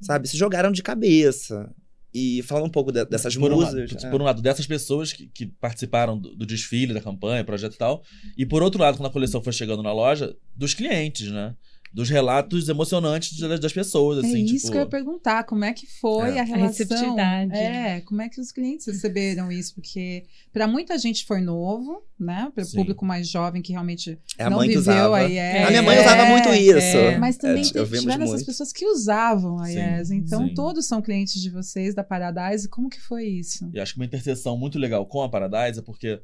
sabe, 0.00 0.28
se 0.28 0.36
jogaram 0.36 0.72
de 0.72 0.82
cabeça. 0.82 1.72
E 2.12 2.42
falando 2.42 2.66
um 2.66 2.70
pouco 2.70 2.90
de- 2.90 3.04
dessas 3.04 3.36
por, 3.36 3.52
um, 3.52 3.54
musas. 3.54 3.72
lado, 3.72 4.06
é. 4.06 4.10
por 4.10 4.20
um 4.20 4.24
lado, 4.24 4.42
dessas 4.42 4.66
pessoas 4.66 5.12
que, 5.12 5.28
que 5.28 5.46
participaram 5.46 6.18
do, 6.18 6.34
do 6.34 6.44
desfile, 6.44 6.92
da 6.92 7.00
campanha, 7.00 7.44
projeto 7.44 7.74
e 7.74 7.78
tal. 7.78 8.02
E 8.36 8.44
por 8.44 8.62
outro 8.64 8.80
lado, 8.80 8.96
quando 8.96 9.06
a 9.06 9.12
coleção 9.12 9.40
foi 9.40 9.52
chegando 9.52 9.80
na 9.80 9.92
loja, 9.92 10.34
dos 10.56 10.74
clientes, 10.74 11.30
né? 11.30 11.54
Dos 11.92 12.08
relatos 12.08 12.68
emocionantes 12.68 13.36
das, 13.38 13.72
pessoas, 13.72 14.22
É 14.22 14.26
assim, 14.28 14.44
isso 14.44 14.54
tipo... 14.66 14.70
que 14.70 14.76
eu 14.78 14.82
ia 14.82 14.86
perguntar, 14.86 15.42
como 15.42 15.64
é 15.64 15.72
que 15.72 15.86
foi 16.00 16.36
É. 16.36 16.38
a 16.38 16.42
A 16.42 16.44
relação? 16.44 16.66
receptividade. 16.68 17.52
É, 17.52 18.00
como 18.02 18.22
é 18.22 18.28
que 18.28 18.40
os 18.40 18.52
clientes 18.52 18.86
receberam 18.86 19.50
isso? 19.50 19.74
Porque 19.74 20.22
para 20.52 20.68
muita 20.68 20.96
gente 20.98 21.24
foi 21.26 21.40
novo, 21.40 22.02
né? 22.18 22.50
Para 22.54 22.62
o 22.64 22.70
público 22.70 23.04
mais 23.04 23.28
jovem 23.28 23.60
que 23.60 23.72
realmente 23.72 24.16
É 24.38 24.44
a 24.44 24.50
não 24.50 24.60
viveu 24.60 24.78
usava. 24.80 25.16
a 25.16 25.20
Yes. 25.22 25.66
A 25.66 25.70
minha 25.70 25.82
mãe 25.82 25.96
É, 25.96 26.00
usava 26.00 26.24
muito 26.26 26.48
isso. 26.50 26.96
é. 26.96 27.18
Mas 27.18 27.36
também 27.36 27.62
É, 27.62 27.66
teve- 27.66 27.78
eu 27.80 27.84
vimos 27.86 28.00
tiveram 28.02 28.22
essas 28.22 28.34
muito. 28.36 28.46
pessoas 28.46 28.72
que 28.72 28.86
usavam 28.86 29.58
a 29.58 29.66
Sim, 29.66 29.78
Yes. 29.78 30.10
Então, 30.12 30.46
sim. 30.46 30.54
todos 30.54 30.86
são 30.86 31.02
clientes 31.02 31.42
de 31.42 31.50
vocês 31.50 31.92
da 31.94 32.04
Paradise. 32.04 32.68
Como 32.68 32.88
que 32.88 33.00
foi 33.00 33.24
isso? 33.26 33.68
E 33.74 33.80
acho 33.80 33.94
que 33.94 33.98
uma 33.98 34.06
interseção 34.06 34.56
muito 34.56 34.78
legal 34.78 35.04
com 35.06 35.22
a 35.22 35.28
Paradise 35.28 35.80
é 35.80 35.82
porque 35.82 36.20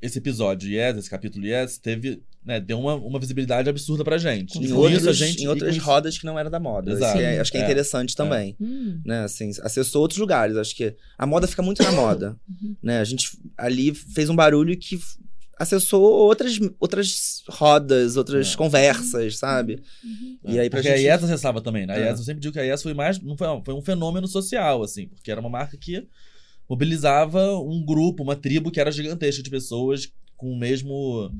esse 0.00 0.18
episódio 0.18 0.68
Yes, 0.70 0.96
esse 0.98 1.10
capítulo 1.10 1.44
Yes, 1.46 1.78
teve, 1.78 2.22
né, 2.44 2.60
deu 2.60 2.78
uma, 2.78 2.94
uma 2.94 3.18
visibilidade 3.18 3.68
absurda 3.68 4.04
pra 4.04 4.18
gente. 4.18 4.56
Em, 4.58 4.72
outros, 4.72 5.00
isso 5.00 5.10
a 5.10 5.12
gente 5.12 5.42
em 5.42 5.48
outras 5.48 5.74
isso- 5.76 5.84
rodas 5.84 6.16
que 6.18 6.24
não 6.26 6.38
era 6.38 6.48
da 6.48 6.60
moda. 6.60 6.92
Exato. 6.92 7.18
É- 7.18 7.40
acho 7.40 7.50
que 7.50 7.58
é, 7.58 7.60
É. 7.60 7.64
interessante 7.64 8.14
também. 8.14 8.56
Hum. 8.60 9.00
né, 9.04 9.24
assim, 9.24 9.50
acessou 9.62 10.02
outros 10.02 10.18
lugares. 10.20 10.56
Acho 10.56 10.76
que 10.76 10.94
a 11.18 11.26
moda 11.26 11.46
fica 11.48 11.62
muito 11.62 11.82
na 11.82 11.90
moda, 11.92 12.36
né? 12.82 13.00
A 13.00 13.04
gente 13.04 13.30
ali 13.56 13.92
fez 13.94 14.28
um 14.30 14.36
barulho 14.36 14.76
que 14.78 14.98
acessou 15.58 16.02
outras, 16.02 16.58
outras 16.80 17.42
rodas, 17.48 18.16
outras 18.16 18.52
É. 18.52 18.56
conversas, 18.56 19.38
sabe? 19.38 19.80
E 20.44 20.58
aí 20.58 20.68
pra 20.68 20.80
porque 20.80 20.96
gente- 20.96 21.08
a 21.08 21.14
Yes 21.14 21.24
acessava 21.24 21.60
também, 21.60 21.86
né? 21.86 21.94
A 21.94 21.98
É. 21.98 22.08
Yes, 22.10 22.18
eu 22.18 22.24
sempre 22.24 22.40
digo 22.40 22.52
que 22.52 22.58
a 22.60 22.62
Yes 22.64 22.82
foi 22.82 22.92
mais, 22.94 23.20
não 23.20 23.36
foi, 23.36 23.46
foi 23.64 23.74
um 23.74 23.82
fenômeno 23.82 24.26
social, 24.26 24.82
assim, 24.82 25.06
porque 25.08 25.30
era 25.30 25.40
uma 25.40 25.48
marca 25.50 25.76
que 25.76 26.06
mobilizava 26.68 27.58
um 27.58 27.84
grupo, 27.84 28.22
uma 28.22 28.36
tribo 28.36 28.70
que 28.70 28.80
era 28.80 28.90
gigantesca 28.90 29.42
de 29.42 29.50
pessoas 29.50 30.10
com 30.36 30.50
o 30.52 30.56
mesmo, 30.58 31.30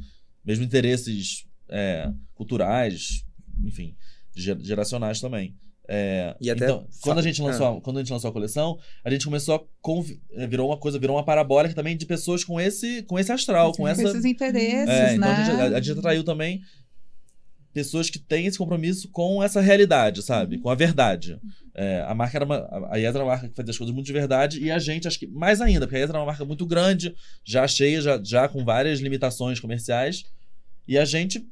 mesmo 0.44 0.64
interesses 0.64 1.46
é, 1.68 2.10
culturais, 2.34 3.24
enfim, 3.64 3.94
ger- 4.36 4.58
geracionais 4.60 5.20
também. 5.20 5.54
É, 5.86 6.34
E 6.40 6.50
até- 6.50 6.64
então, 6.64 6.86
quando 7.02 7.18
a 7.18 7.22
gente 7.22 7.42
Ah. 7.42 7.44
lançou, 7.46 7.66
a- 7.66 7.80
quando 7.80 7.98
a 7.98 8.00
gente 8.00 8.12
lançou 8.12 8.30
a 8.30 8.32
coleção, 8.32 8.78
a 9.04 9.10
gente 9.10 9.24
começou 9.24 9.54
a 9.54 9.60
é, 10.32 10.46
virou 10.46 10.68
uma 10.70 10.78
coisa, 10.78 10.98
virou 10.98 11.16
uma 11.16 11.24
parabólica 11.24 11.74
também 11.74 11.94
de 11.96 12.06
pessoas 12.06 12.42
com 12.44 12.58
esse, 12.60 13.02
com 13.02 13.18
esse 13.18 13.30
astral, 13.32 13.72
com 13.72 13.78
Com 13.78 13.88
essa 13.88 14.02
esses 14.02 14.24
interesses, 14.24 14.88
é, 14.88 15.14
então 15.14 15.28
né? 15.28 15.34
a 15.34 15.44
gente, 15.44 15.60
a, 15.60 15.76
a 15.76 15.80
gente 15.80 15.98
atraiu 15.98 16.24
também 16.24 16.60
pessoas 17.74 18.08
que 18.08 18.20
têm 18.20 18.46
esse 18.46 18.56
compromisso 18.56 19.08
com 19.08 19.42
essa 19.42 19.60
realidade, 19.60 20.22
sabe? 20.22 20.58
Com 20.58 20.70
a 20.70 20.76
verdade. 20.76 21.38
É, 21.74 22.02
a 22.06 22.14
marca 22.14 22.38
era 22.38 22.44
uma. 22.44 22.56
A 22.56 22.94
a 22.94 22.96
Yes 22.96 23.14
era 23.14 23.24
uma 23.24 23.32
marca 23.32 23.48
que 23.48 23.56
fazia 23.56 23.72
as 23.72 23.76
coisas 23.76 23.92
muito 23.92 24.06
de 24.06 24.12
verdade 24.12 24.60
e 24.60 24.70
a 24.70 24.78
gente, 24.78 25.08
acho 25.08 25.18
que 25.18 25.26
mais 25.26 25.60
ainda, 25.60 25.80
porque 25.84 25.96
a 25.96 25.98
Yes 25.98 26.08
era 26.08 26.20
uma 26.20 26.26
marca 26.26 26.44
muito 26.44 26.64
grande, 26.64 27.14
já 27.44 27.66
cheia, 27.66 28.00
já, 28.00 28.22
já 28.22 28.48
com 28.48 28.64
várias 28.64 29.00
limitações 29.00 29.58
comerciais. 29.58 30.24
E 30.86 30.96
a 30.96 31.04
gente 31.04 31.44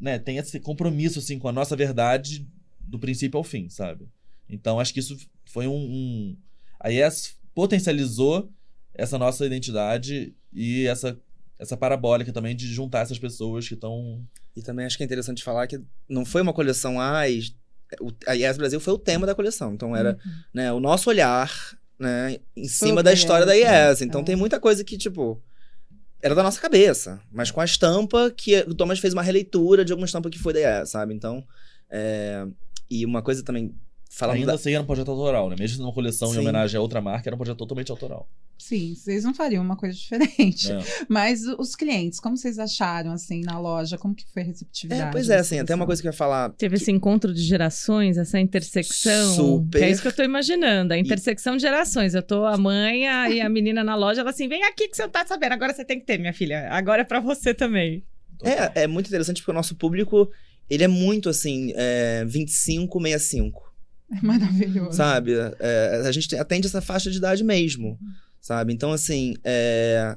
né, 0.00 0.18
tem 0.18 0.38
esse 0.38 0.58
compromisso 0.58 1.18
assim, 1.18 1.38
com 1.38 1.48
a 1.48 1.52
nossa 1.52 1.76
verdade 1.76 2.48
do 2.80 2.98
princípio 2.98 3.36
ao 3.36 3.44
fim, 3.44 3.68
sabe? 3.68 4.08
Então 4.48 4.80
acho 4.80 4.94
que 4.94 5.00
isso 5.00 5.16
foi 5.44 5.66
um. 5.66 5.76
um 5.76 6.36
a 6.80 6.88
Yes 6.88 7.36
potencializou 7.54 8.50
essa 8.94 9.18
nossa 9.18 9.44
identidade 9.44 10.34
e 10.52 10.86
essa, 10.86 11.20
essa 11.60 11.76
parabólica 11.76 12.32
também 12.32 12.56
de 12.56 12.66
juntar 12.66 13.00
essas 13.00 13.18
pessoas 13.18 13.68
que 13.68 13.74
estão. 13.74 14.24
E 14.56 14.62
também 14.62 14.86
acho 14.86 14.96
que 14.96 15.02
é 15.04 15.06
interessante 15.06 15.44
falar 15.44 15.66
que 15.66 15.80
não 16.08 16.24
foi 16.24 16.40
uma 16.42 16.52
coleção, 16.52 16.98
ai, 17.00 17.40
o- 18.00 18.10
a 18.26 18.32
Yes 18.32 18.56
Brasil 18.56 18.80
foi 18.80 18.94
o 18.94 18.98
tema 18.98 19.26
da 19.26 19.34
coleção. 19.34 19.72
Então 19.74 19.94
era 19.94 20.18
né, 20.54 20.72
o 20.72 20.80
nosso 20.80 21.08
olhar 21.10 21.52
né, 21.98 22.38
em 22.56 22.66
cima 22.66 23.02
da 23.02 23.12
história 23.12 23.44
da 23.44 23.52
Yes, 23.52 24.00
né? 24.00 24.06
Então 24.06 24.22
É. 24.22 24.24
tem 24.24 24.34
muita 24.34 24.58
coisa 24.58 24.82
que, 24.82 24.96
tipo, 24.96 25.38
era 26.22 26.34
da 26.34 26.42
nossa 26.42 26.58
cabeça, 26.60 27.20
mas 27.30 27.50
com 27.50 27.60
a 27.60 27.64
estampa 27.64 28.30
que 28.34 28.58
o 28.60 28.74
Thomas 28.74 28.98
fez 28.98 29.12
uma 29.12 29.22
releitura 29.22 29.84
de 29.84 29.92
alguma 29.92 30.06
estampa 30.06 30.30
que 30.30 30.38
foi 30.38 30.54
da 30.54 30.60
Yes, 30.60 30.88
sabe? 30.90 31.12
Então, 31.14 31.44
é, 31.90 32.46
e 32.90 33.04
uma 33.04 33.20
coisa 33.20 33.42
também, 33.42 33.74
falando 34.12 34.36
Ainda 34.36 34.48
da... 34.48 34.54
assim 34.54 34.72
era 34.72 34.82
um 34.82 34.86
projeto 34.86 35.10
autoral, 35.10 35.48
né? 35.48 35.56
Mesmo 35.58 35.82
numa 35.82 35.92
coleção 35.94 36.30
em 36.30 36.34
Sim. 36.34 36.40
homenagem 36.40 36.76
a 36.76 36.80
outra 36.82 37.00
marca, 37.00 37.28
era 37.28 37.34
um 37.36 37.38
projeto 37.38 37.56
totalmente 37.58 37.90
autoral. 37.90 38.28
Sim, 38.58 38.94
vocês 38.94 39.24
não 39.24 39.32
fariam 39.32 39.64
uma 39.64 39.76
coisa 39.76 39.96
diferente. 39.96 40.70
É. 40.70 40.78
Mas 41.08 41.44
os 41.58 41.74
clientes, 41.74 42.20
como 42.20 42.36
vocês 42.36 42.58
acharam, 42.58 43.12
assim, 43.12 43.40
na 43.40 43.58
loja? 43.58 43.96
Como 43.96 44.14
que 44.14 44.24
foi 44.30 44.42
a 44.42 44.44
receptividade? 44.44 45.02
É, 45.08 45.10
pois 45.10 45.30
é, 45.30 45.38
assim, 45.38 45.58
até 45.58 45.74
uma 45.74 45.86
coisa 45.86 46.02
que 46.02 46.08
eu 46.08 46.10
ia 46.10 46.16
falar. 46.16 46.50
Teve 46.50 46.76
esse 46.76 46.90
encontro 46.90 47.32
de 47.32 47.40
gerações, 47.42 48.18
essa 48.18 48.38
intersecção. 48.38 49.34
Super. 49.34 49.78
Que 49.78 49.84
é 49.84 49.90
isso 49.90 50.02
que 50.02 50.08
eu 50.08 50.12
tô 50.12 50.22
imaginando, 50.22 50.92
a 50.92 50.98
intersecção 50.98 51.56
de 51.56 51.62
gerações. 51.62 52.14
Eu 52.14 52.22
tô 52.22 52.44
a 52.44 52.58
mãe 52.58 53.08
a- 53.08 53.30
e 53.30 53.40
a 53.40 53.48
menina 53.48 53.82
na 53.82 53.94
loja, 53.96 54.20
ela 54.20 54.30
assim, 54.30 54.46
vem 54.48 54.62
aqui 54.64 54.88
que 54.88 54.96
você 54.96 55.02
não 55.04 55.10
tá 55.10 55.24
sabendo, 55.26 55.52
agora 55.52 55.72
você 55.72 55.84
tem 55.84 55.98
que 55.98 56.04
ter, 56.04 56.18
minha 56.18 56.34
filha. 56.34 56.68
Agora 56.70 57.00
é 57.00 57.04
pra 57.04 57.20
você 57.20 57.54
também. 57.54 58.04
É, 58.42 58.82
é 58.82 58.86
muito 58.86 59.06
interessante 59.08 59.40
porque 59.40 59.50
o 59.50 59.54
nosso 59.54 59.74
público, 59.74 60.30
ele 60.68 60.84
é 60.84 60.88
muito, 60.88 61.28
assim, 61.30 61.72
é, 61.76 62.24
25, 62.26 63.00
65. 63.00 63.69
É 64.22 64.26
maravilhoso. 64.26 64.92
sabe? 64.96 65.32
É, 65.60 66.02
a 66.04 66.10
gente 66.12 66.34
atende 66.36 66.66
essa 66.66 66.80
faixa 66.80 67.10
de 67.10 67.18
idade 67.18 67.44
mesmo, 67.44 67.98
sabe? 68.40 68.72
Então, 68.72 68.92
assim, 68.92 69.36
é, 69.44 70.16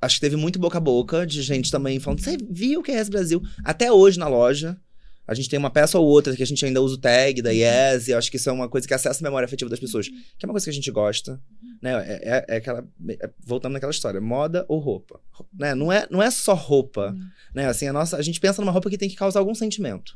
acho 0.00 0.16
que 0.16 0.20
teve 0.20 0.34
muito 0.36 0.58
boca 0.58 0.78
a 0.78 0.80
boca 0.80 1.24
de 1.26 1.42
gente 1.42 1.70
também 1.70 2.00
falando, 2.00 2.20
você 2.20 2.36
viu 2.50 2.80
o 2.80 2.82
que 2.82 2.90
é 2.90 2.98
esse 3.00 3.10
Brasil? 3.10 3.40
Até 3.64 3.92
hoje 3.92 4.18
na 4.18 4.26
loja, 4.28 4.76
A 5.24 5.34
gente 5.34 5.48
tem 5.48 5.56
uma 5.58 5.70
peça 5.70 5.96
ou 6.00 6.04
outra 6.06 6.34
que 6.34 6.42
a 6.42 6.46
gente 6.46 6.64
ainda 6.66 6.82
usa 6.82 6.96
o 6.96 6.98
tag 6.98 7.40
da 7.40 7.50
Yes, 7.52 8.08
e 8.08 8.12
acho 8.12 8.28
que 8.28 8.36
isso 8.36 8.50
é 8.50 8.52
uma 8.52 8.68
coisa 8.68 8.88
que 8.88 8.92
acessa 8.92 9.22
a 9.22 9.24
memória 9.24 9.46
afetiva 9.46 9.70
das 9.70 9.78
pessoas. 9.78 10.08
Que 10.08 10.44
é 10.44 10.46
uma 10.46 10.52
coisa 10.52 10.64
que 10.64 10.70
a 10.70 10.74
gente 10.74 10.90
gosta. 10.90 11.40
Né? 11.80 11.92
É, 11.92 12.20
é- 12.38 12.44
é 12.48 12.56
aquela. 12.56 12.84
é- 13.08 13.30
voltando 13.38 13.72
naquela 13.74 13.92
história, 13.92 14.20
moda 14.20 14.66
ou 14.68 14.80
roupa. 14.80 15.20
Né? 15.56 15.76
Não, 15.76 15.92
é, 15.92 16.08
não 16.10 16.20
é 16.20 16.28
só 16.28 16.54
roupa. 16.54 17.16
Né? 17.54 17.66
Assim, 17.68 17.86
a, 17.86 17.92
nossa, 17.92 18.16
a 18.16 18.22
gente 18.22 18.40
pensa 18.40 18.60
numa 18.60 18.72
roupa 18.72 18.90
que 18.90 18.98
tem 18.98 19.08
que 19.08 19.14
causar 19.14 19.38
algum 19.38 19.54
sentimento. 19.54 20.12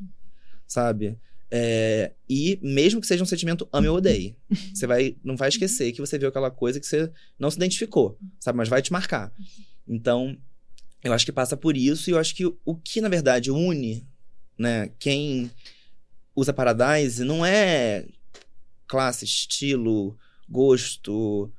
Sabe? 0.66 1.16
É, 1.50 2.12
e 2.28 2.58
mesmo 2.60 3.00
que 3.00 3.06
seja 3.06 3.22
um 3.22 3.26
sentimento 3.26 3.68
ame 3.72 3.88
ou 3.88 3.96
odeie. 3.96 4.36
Você 4.74 4.86
vai, 4.86 5.16
não 5.22 5.36
vai 5.36 5.48
esquecer 5.48 5.92
que 5.92 6.00
você 6.00 6.18
viu 6.18 6.28
aquela 6.28 6.50
coisa 6.50 6.80
que 6.80 6.86
você 6.86 7.10
não 7.38 7.50
se 7.50 7.56
identificou, 7.56 8.18
sabe? 8.40 8.58
Mas 8.58 8.68
vai 8.68 8.82
te 8.82 8.92
marcar. 8.92 9.32
Então, 9.86 10.36
eu 11.02 11.12
acho 11.12 11.24
que 11.24 11.32
passa 11.32 11.56
por 11.56 11.76
isso, 11.76 12.10
e 12.10 12.12
eu 12.12 12.18
acho 12.18 12.34
que 12.34 12.46
o, 12.46 12.58
o 12.64 12.74
que, 12.74 13.00
na 13.00 13.08
verdade, 13.08 13.50
une, 13.50 14.06
né, 14.58 14.90
quem 14.98 15.50
usa 16.34 16.52
Paradise 16.52 17.22
não 17.24 17.46
é 17.46 18.06
classe, 18.86 19.24
estilo, 19.24 20.16
gosto. 20.48 21.52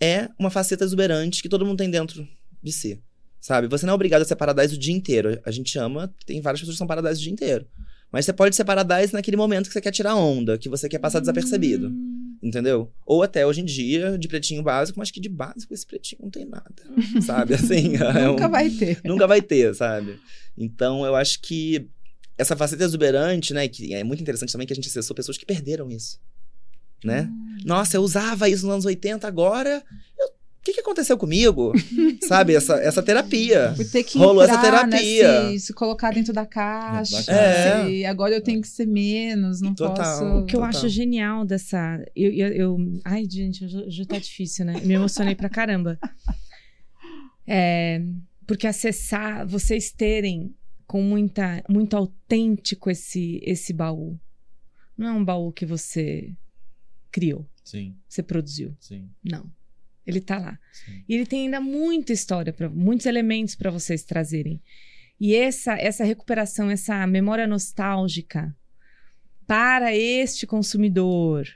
É 0.00 0.28
uma 0.38 0.50
faceta 0.50 0.84
exuberante 0.84 1.42
que 1.42 1.48
todo 1.48 1.66
mundo 1.66 1.78
tem 1.78 1.90
dentro 1.90 2.26
de 2.62 2.72
si. 2.72 3.02
Sabe? 3.40 3.68
Você 3.68 3.86
não 3.86 3.92
é 3.92 3.94
obrigado 3.94 4.22
a 4.22 4.24
ser 4.24 4.36
Paradise 4.36 4.74
o 4.74 4.78
dia 4.78 4.94
inteiro. 4.94 5.40
A 5.44 5.50
gente 5.50 5.78
ama, 5.78 6.12
tem 6.26 6.40
várias 6.40 6.60
pessoas 6.60 6.74
que 6.74 6.78
são 6.78 6.86
Paradise 6.86 7.20
o 7.20 7.22
dia 7.22 7.32
inteiro. 7.32 7.66
Mas 8.10 8.24
você 8.24 8.32
pode 8.32 8.56
ser 8.56 8.64
Paradise 8.64 9.12
naquele 9.12 9.36
momento 9.36 9.66
que 9.66 9.72
você 9.72 9.80
quer 9.80 9.90
tirar 9.90 10.16
onda, 10.16 10.56
que 10.56 10.68
você 10.68 10.88
quer 10.88 10.98
passar 10.98 11.20
desapercebido. 11.20 11.92
Entendeu? 12.42 12.90
Ou 13.04 13.22
até 13.22 13.44
hoje 13.46 13.60
em 13.60 13.64
dia, 13.64 14.16
de 14.16 14.28
pretinho 14.28 14.62
básico, 14.62 14.98
mas 14.98 15.10
que 15.10 15.20
de 15.20 15.28
básico 15.28 15.74
esse 15.74 15.84
pretinho 15.86 16.22
não 16.22 16.30
tem 16.30 16.44
nada. 16.46 16.72
sabe? 17.20 17.52
Assim, 17.54 17.96
é 17.96 18.28
um- 18.28 18.32
Nunca 18.32 18.48
vai 18.48 18.70
ter. 18.70 19.00
Nunca 19.04 19.26
vai 19.26 19.42
ter, 19.42 19.74
sabe? 19.74 20.18
Então, 20.56 21.04
eu 21.04 21.14
acho 21.16 21.40
que 21.40 21.86
essa 22.38 22.56
faceta 22.56 22.84
exuberante, 22.84 23.52
né? 23.52 23.66
Que 23.68 23.92
é 23.92 24.04
muito 24.04 24.20
interessante 24.22 24.52
também 24.52 24.66
que 24.66 24.72
a 24.72 24.76
gente 24.76 24.88
acessou 24.88 25.14
pessoas 25.16 25.36
que 25.36 25.44
perderam 25.44 25.90
isso. 25.90 26.18
Né? 27.04 27.28
Nossa, 27.64 27.96
eu 27.96 28.02
usava 28.02 28.48
isso 28.48 28.64
nos 28.66 28.72
anos 28.72 28.84
80, 28.84 29.26
agora. 29.28 29.82
Eu- 30.68 30.72
O 30.72 30.74
que, 30.74 30.74
que 30.74 30.80
aconteceu 30.80 31.16
comigo? 31.16 31.72
sabe? 32.28 32.54
Essa, 32.54 32.74
essa 32.76 33.02
terapia. 33.02 33.72
Por 33.76 33.84
ter 33.90 34.04
que 34.04 34.18
Rolou 34.18 34.42
essa 34.42 34.54
entrar, 34.54 34.86
né, 34.86 34.98
terapia. 34.98 35.50
se, 35.58 35.66
se 35.66 35.72
colocar 35.72 36.12
dentro 36.12 36.32
da 36.32 36.44
caixa. 36.46 37.18
É. 37.32 37.86
se 37.86 38.04
agora 38.04 38.34
eu 38.34 38.42
tenho 38.42 38.60
que 38.60 38.68
ser 38.68 38.86
menos, 38.86 39.60
não 39.60 39.74
Total. 39.74 39.96
posso. 39.96 40.24
O 40.24 40.44
que 40.44 40.54
eu 40.56 40.60
Total. 40.60 40.68
acho 40.68 40.88
genial 40.88 41.44
dessa. 41.44 42.02
Eu, 42.14 42.30
eu, 42.32 42.48
eu- 42.52 43.00
ai, 43.04 43.24
gente, 43.28 43.66
já, 43.68 43.82
já 43.88 44.04
tá 44.04 44.18
difícil, 44.18 44.64
né? 44.64 44.80
Me 44.84 44.94
emocionei 44.94 45.34
pra 45.34 45.48
caramba. 45.48 45.98
É, 47.46 48.02
porque 48.46 48.66
acessar, 48.66 49.46
vocês 49.46 49.90
terem 49.90 50.54
com 50.86 51.02
muita, 51.02 51.62
muito 51.68 51.96
autêntico 51.96 52.90
esse, 52.90 53.40
esse 53.42 53.72
baú. 53.72 54.18
Não 54.96 55.06
é 55.06 55.12
um 55.12 55.24
baú 55.24 55.50
que 55.52 55.64
você 55.64 56.32
criou, 57.10 57.48
Sim, 57.64 57.96
você 58.08 58.22
produziu. 58.22 58.76
sim, 58.78 59.08
Não. 59.24 59.50
Ele 60.08 60.20
tá 60.22 60.38
lá. 60.38 60.58
sim. 60.72 61.04
E 61.08 61.14
ele 61.14 61.26
tem 61.26 61.42
ainda 61.44 61.60
muita 61.60 62.12
história, 62.14 62.52
pra, 62.52 62.68
muitos 62.68 63.04
elementos 63.06 63.54
para 63.54 63.70
vocês 63.70 64.02
trazerem. 64.02 64.60
E 65.20 65.34
essa, 65.36 65.74
essa 65.74 66.02
recuperação, 66.02 66.70
essa 66.70 67.06
memória 67.06 67.46
nostálgica 67.46 68.56
para 69.46 69.94
este 69.94 70.46
consumidor 70.46 71.46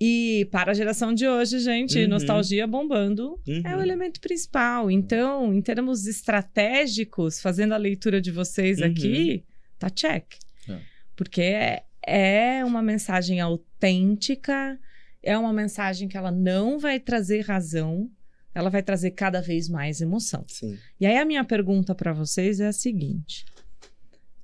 e 0.00 0.48
para 0.52 0.70
a 0.70 0.74
geração 0.74 1.12
de 1.12 1.26
hoje, 1.26 1.58
gente, 1.58 1.98
Uhum. 1.98 2.08
nostalgia 2.08 2.66
bombando 2.66 3.38
Uhum. 3.46 3.62
é 3.64 3.76
o 3.76 3.80
elemento 3.82 4.20
principal. 4.20 4.90
Então, 4.90 5.52
em 5.52 5.60
termos 5.60 6.06
estratégicos, 6.06 7.40
fazendo 7.40 7.74
a 7.74 7.76
leitura 7.76 8.20
de 8.20 8.30
vocês 8.30 8.78
Uhum. 8.78 8.86
aqui, 8.86 9.44
tá 9.78 9.90
check. 9.90 10.24
É. 10.68 10.78
Porque 11.16 11.40
é, 11.42 11.82
é 12.06 12.64
uma 12.64 12.80
mensagem 12.82 13.40
autêntica, 13.40 14.78
é 15.22 15.36
uma 15.36 15.52
mensagem 15.52 16.08
que 16.08 16.16
ela 16.16 16.30
não 16.30 16.78
vai 16.78 16.98
trazer 17.00 17.40
razão, 17.40 18.10
ela 18.54 18.70
vai 18.70 18.82
trazer 18.82 19.12
cada 19.12 19.40
vez 19.40 19.68
mais 19.68 20.00
emoção. 20.00 20.44
Sim. 20.48 20.78
E 21.00 21.06
aí 21.06 21.16
a 21.16 21.24
minha 21.24 21.44
pergunta 21.44 21.94
para 21.94 22.12
vocês 22.12 22.60
é 22.60 22.66
a 22.66 22.72
seguinte: 22.72 23.44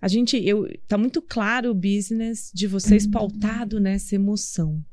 a 0.01 0.09
gente, 0.09 0.37
eu, 0.37 0.69
tá 0.87 0.99
muito 0.99 1.23
claro 1.23 1.71
o 1.71 1.75
business 1.75 2.51
de 2.53 2.67
vocês 2.67 3.07
pautado 3.07 3.81
nessa 3.81 4.15
emoção. 4.15 4.85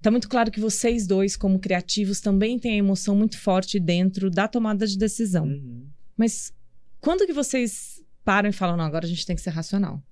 Tá 0.00 0.10
muito 0.10 0.28
claro 0.28 0.50
que 0.50 0.60
vocês 0.60 1.06
dois, 1.06 1.36
como 1.36 1.60
criativos, 1.60 2.20
também 2.20 2.58
têm 2.58 2.74
a 2.74 2.78
emoção 2.78 3.14
muito 3.14 3.38
forte 3.38 3.78
dentro 3.78 4.30
da 4.30 4.48
tomada 4.48 4.86
de 4.86 4.98
decisão. 4.98 5.46
Uhum. 5.46 5.86
Mas 6.16 6.52
quando 7.00 7.26
que 7.26 7.32
vocês 7.32 8.00
param 8.24 8.48
e 8.48 8.52
falam, 8.52 8.76
não, 8.76 8.84
agora 8.84 9.04
a 9.04 9.08
gente 9.08 9.26
tem 9.26 9.36
que 9.36 9.42
ser 9.42 9.50
racional? 9.50 10.02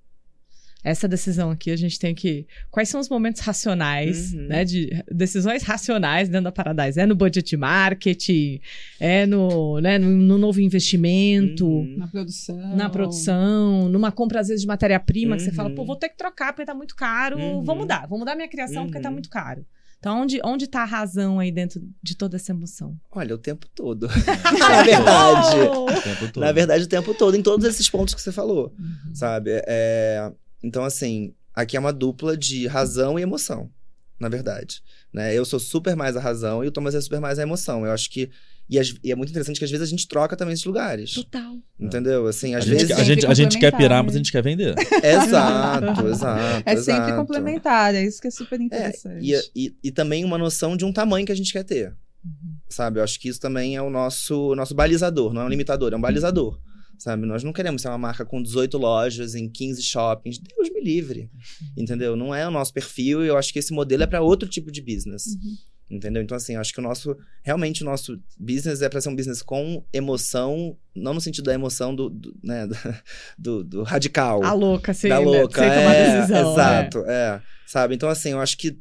Essa 0.83 1.07
decisão 1.07 1.51
aqui 1.51 1.71
a 1.71 1.77
gente 1.77 1.99
tem 1.99 2.15
que. 2.15 2.47
Quais 2.71 2.89
são 2.89 3.01
os 3.01 3.09
momentos 3.09 3.41
racionais, 3.43 4.33
Uhum. 4.33 4.47
né? 4.49 4.65
De 4.65 4.91
decisões 5.11 5.63
racionais 5.63 6.29
dentro 6.29 6.45
da 6.45 6.53
Paradise? 6.53 6.99
É 6.99 7.05
no 7.07 7.15
budget 7.15 7.57
marketing, 7.57 8.61
é 8.99 9.27
no, 9.27 9.79
né, 9.81 9.99
no, 9.99 10.09
no 10.11 10.39
novo 10.39 10.61
investimento, 10.61 11.67
Uhum. 11.67 11.97
Na 11.99 12.07
produção. 12.09 12.77
na 12.77 12.89
produção, 12.91 13.89
numa 13.89 14.11
compra, 14.11 14.41
às 14.41 14.49
vezes, 14.49 14.63
de 14.63 14.67
matéria-prima, 14.69 15.37
que 15.37 15.43
você 15.43 15.51
Uhum. 15.51 15.55
fala, 15.57 15.71
pô, 15.71 15.85
vou 15.85 15.97
ter 15.97 16.09
que 16.09 16.17
trocar 16.17 16.53
porque 16.53 16.65
tá 16.65 16.75
muito 16.75 16.97
caro, 16.97 17.39
Uhum. 17.39 17.63
vou 17.63 17.77
mudar, 17.77 18.07
vou 18.09 18.19
mudar 18.19 18.35
minha 18.35 18.49
criação 18.49 18.87
porque 18.87 19.01
tá 19.01 19.09
Uhum. 19.09 19.15
muito 19.15 19.29
caro. 19.29 19.65
Então, 19.99 20.23
onde, 20.23 20.41
onde 20.43 20.67
tá 20.67 20.81
a 20.81 20.87
razão 20.87 21.39
aí 21.39 21.53
dentro 21.53 21.83
de 22.03 22.17
toda 22.17 22.37
essa 22.37 22.53
emoção? 22.53 22.97
Olha, 23.13 23.35
o 23.35 23.39
tempo 23.39 23.67
todo. 23.75 24.09
Na 24.59 24.83
verdade. 24.83 25.57
O 25.59 25.87
tempo 26.03 26.33
todo. 26.33 26.43
Na 26.43 26.53
verdade, 26.53 26.85
o 26.85 26.87
tempo 26.87 27.13
todo, 27.13 27.37
em 27.37 27.43
todos 27.43 27.67
esses 27.67 27.87
pontos 27.91 28.15
que 28.15 28.23
você 28.23 28.33
falou. 28.33 28.73
Uhum. 28.79 29.15
sabe? 29.15 29.51
É, 29.67 30.33
então, 30.63 30.85
assim, 30.85 31.35
aqui 31.55 31.77
é 31.77 31.81
uma 31.81 31.93
dupla 31.93 32.37
de 32.37 32.67
razão 32.67 33.19
e 33.19 33.23
emoção, 33.23 33.71
na 34.19 34.29
verdade. 34.29 34.83
Né? 35.13 35.35
Eu 35.37 35.45
sou 35.45 35.59
super 35.61 35.97
mais 35.97 36.17
a 36.17 36.21
razão 36.21 36.63
e 36.65 36.69
o 36.69 36.71
Thomas 36.71 36.95
é 36.95 37.01
super 37.01 37.21
mais 37.21 37.39
a 37.39 37.43
emoção. 37.43 37.85
Eu 37.85 37.93
acho 37.93 38.11
que. 38.11 38.31
E, 38.69 38.79
as- 38.79 38.95
e 39.03 39.11
é 39.11 39.17
muito 39.17 39.31
interessante 39.31 39.59
que 39.59 39.65
às 39.65 39.71
vezes 39.71 39.85
a 39.89 39.91
gente 39.91 40.07
troca 40.07 40.37
também 40.37 40.53
esses 40.55 40.65
lugares. 40.65 41.13
Total. 41.15 41.57
Entendeu? 41.79 42.29
Assim, 42.29 42.55
A 42.55 42.59
às 42.59 42.65
gente, 42.65 42.79
vezes. 42.87 42.91
a, 42.99 43.03
gente, 43.03 43.27
a 43.27 43.35
gente 43.35 43.59
quer 43.59 43.77
pirar, 43.77 44.05
mas 44.05 44.15
a 44.15 44.19
gente 44.19 44.31
quer 44.31 44.43
vender. 44.45 44.77
Exato, 45.03 46.07
exato. 46.07 46.63
É 46.65 46.77
sempre 46.77 47.03
exato. 47.03 47.17
complementar, 47.17 47.95
é 47.97 48.05
isso 48.05 48.21
que 48.21 48.29
é 48.29 48.31
super 48.31 48.61
É, 48.61 48.63
interessante. 48.63 49.27
e, 49.27 49.67
e, 49.67 49.75
e 49.83 49.91
também 49.91 50.25
uma 50.25 50.39
noção 50.39 50.77
de 50.77 50.85
um 50.85 50.93
tamanho 50.93 51.27
que 51.27 51.33
a 51.33 51.35
gente 51.37 51.53
quer 51.53 51.65
ter. 51.65 51.95
Uhum. 52.25 52.55
Sabe? 52.69 53.01
Eu 53.01 53.05
acho 53.05 53.19
que 53.19 53.29
isso 53.29 53.41
também 53.41 53.75
é 53.77 53.83
o 53.83 53.91
nosso, 53.91 54.55
nosso 54.55 54.75
balizador, 54.75 55.33
não 55.33 55.43
é 55.43 55.45
um 55.45 55.49
limitador, 55.49 55.93
é 55.93 55.97
um 55.97 56.01
balizador. 56.01 56.61
Sabe? 57.01 57.25
Nós 57.27 57.43
não 57.43 57.51
queremos 57.53 57.81
ser 57.81 57.89
uma 57.89 57.97
marca 57.97 58.27
com 58.27 58.43
18 58.43 58.77
lojas 58.77 59.35
em 59.35 59.49
15 59.49 59.83
shoppings. 59.83 60.39
Deus 60.39 60.69
me 60.71 60.83
livre. 60.83 61.31
Entendeu? 61.75 62.15
Não 62.15 62.35
é 62.35 62.47
o 62.47 62.51
nosso 62.51 62.75
perfil 62.75 63.25
e 63.25 63.29
eu 63.29 63.39
acho 63.39 63.51
que 63.55 63.59
esse 63.59 63.73
modelo 63.73 64.03
é 64.03 64.07
para 64.07 64.21
outro 64.21 64.47
tipo 64.47 64.71
de 64.71 64.83
business. 64.83 65.25
Uhum. 65.29 65.57
Entendeu? 65.97 66.23
Então, 66.23 66.37
assim, 66.37 66.55
eu 66.55 66.61
acho 66.61 66.73
que 66.75 66.79
o 66.79 66.83
nosso. 66.83 67.17
Realmente, 67.43 67.83
o 67.83 67.87
nosso 67.87 68.21
business 68.39 68.83
é 68.83 68.89
para 68.89 69.01
ser 69.01 69.09
um 69.09 69.17
business 69.17 69.41
com 69.43 69.83
emoção, 69.93 70.77
não 70.95 71.15
no 71.15 71.21
sentido 71.23 71.47
da 71.47 71.55
emoção 71.55 71.95
do, 71.97 72.11
do, 72.11 72.37
né, 72.45 72.69
do, 73.39 73.65
do 73.65 73.83
radical 73.83 74.45
A 74.45 74.53
louca, 74.53 74.93
sem, 74.95 75.09
da 75.09 75.19
louca. 75.19 75.59
sem 75.61 75.69
tomar 75.71 75.95
é, 75.95 76.17
decisão. 76.21 76.53
Exato, 76.53 76.99
é. 77.07 77.43
Sabe? 77.67 77.95
Então, 77.97 78.09
assim, 78.11 78.31
eu 78.31 78.41
acho 78.41 78.57
que, 78.59 78.79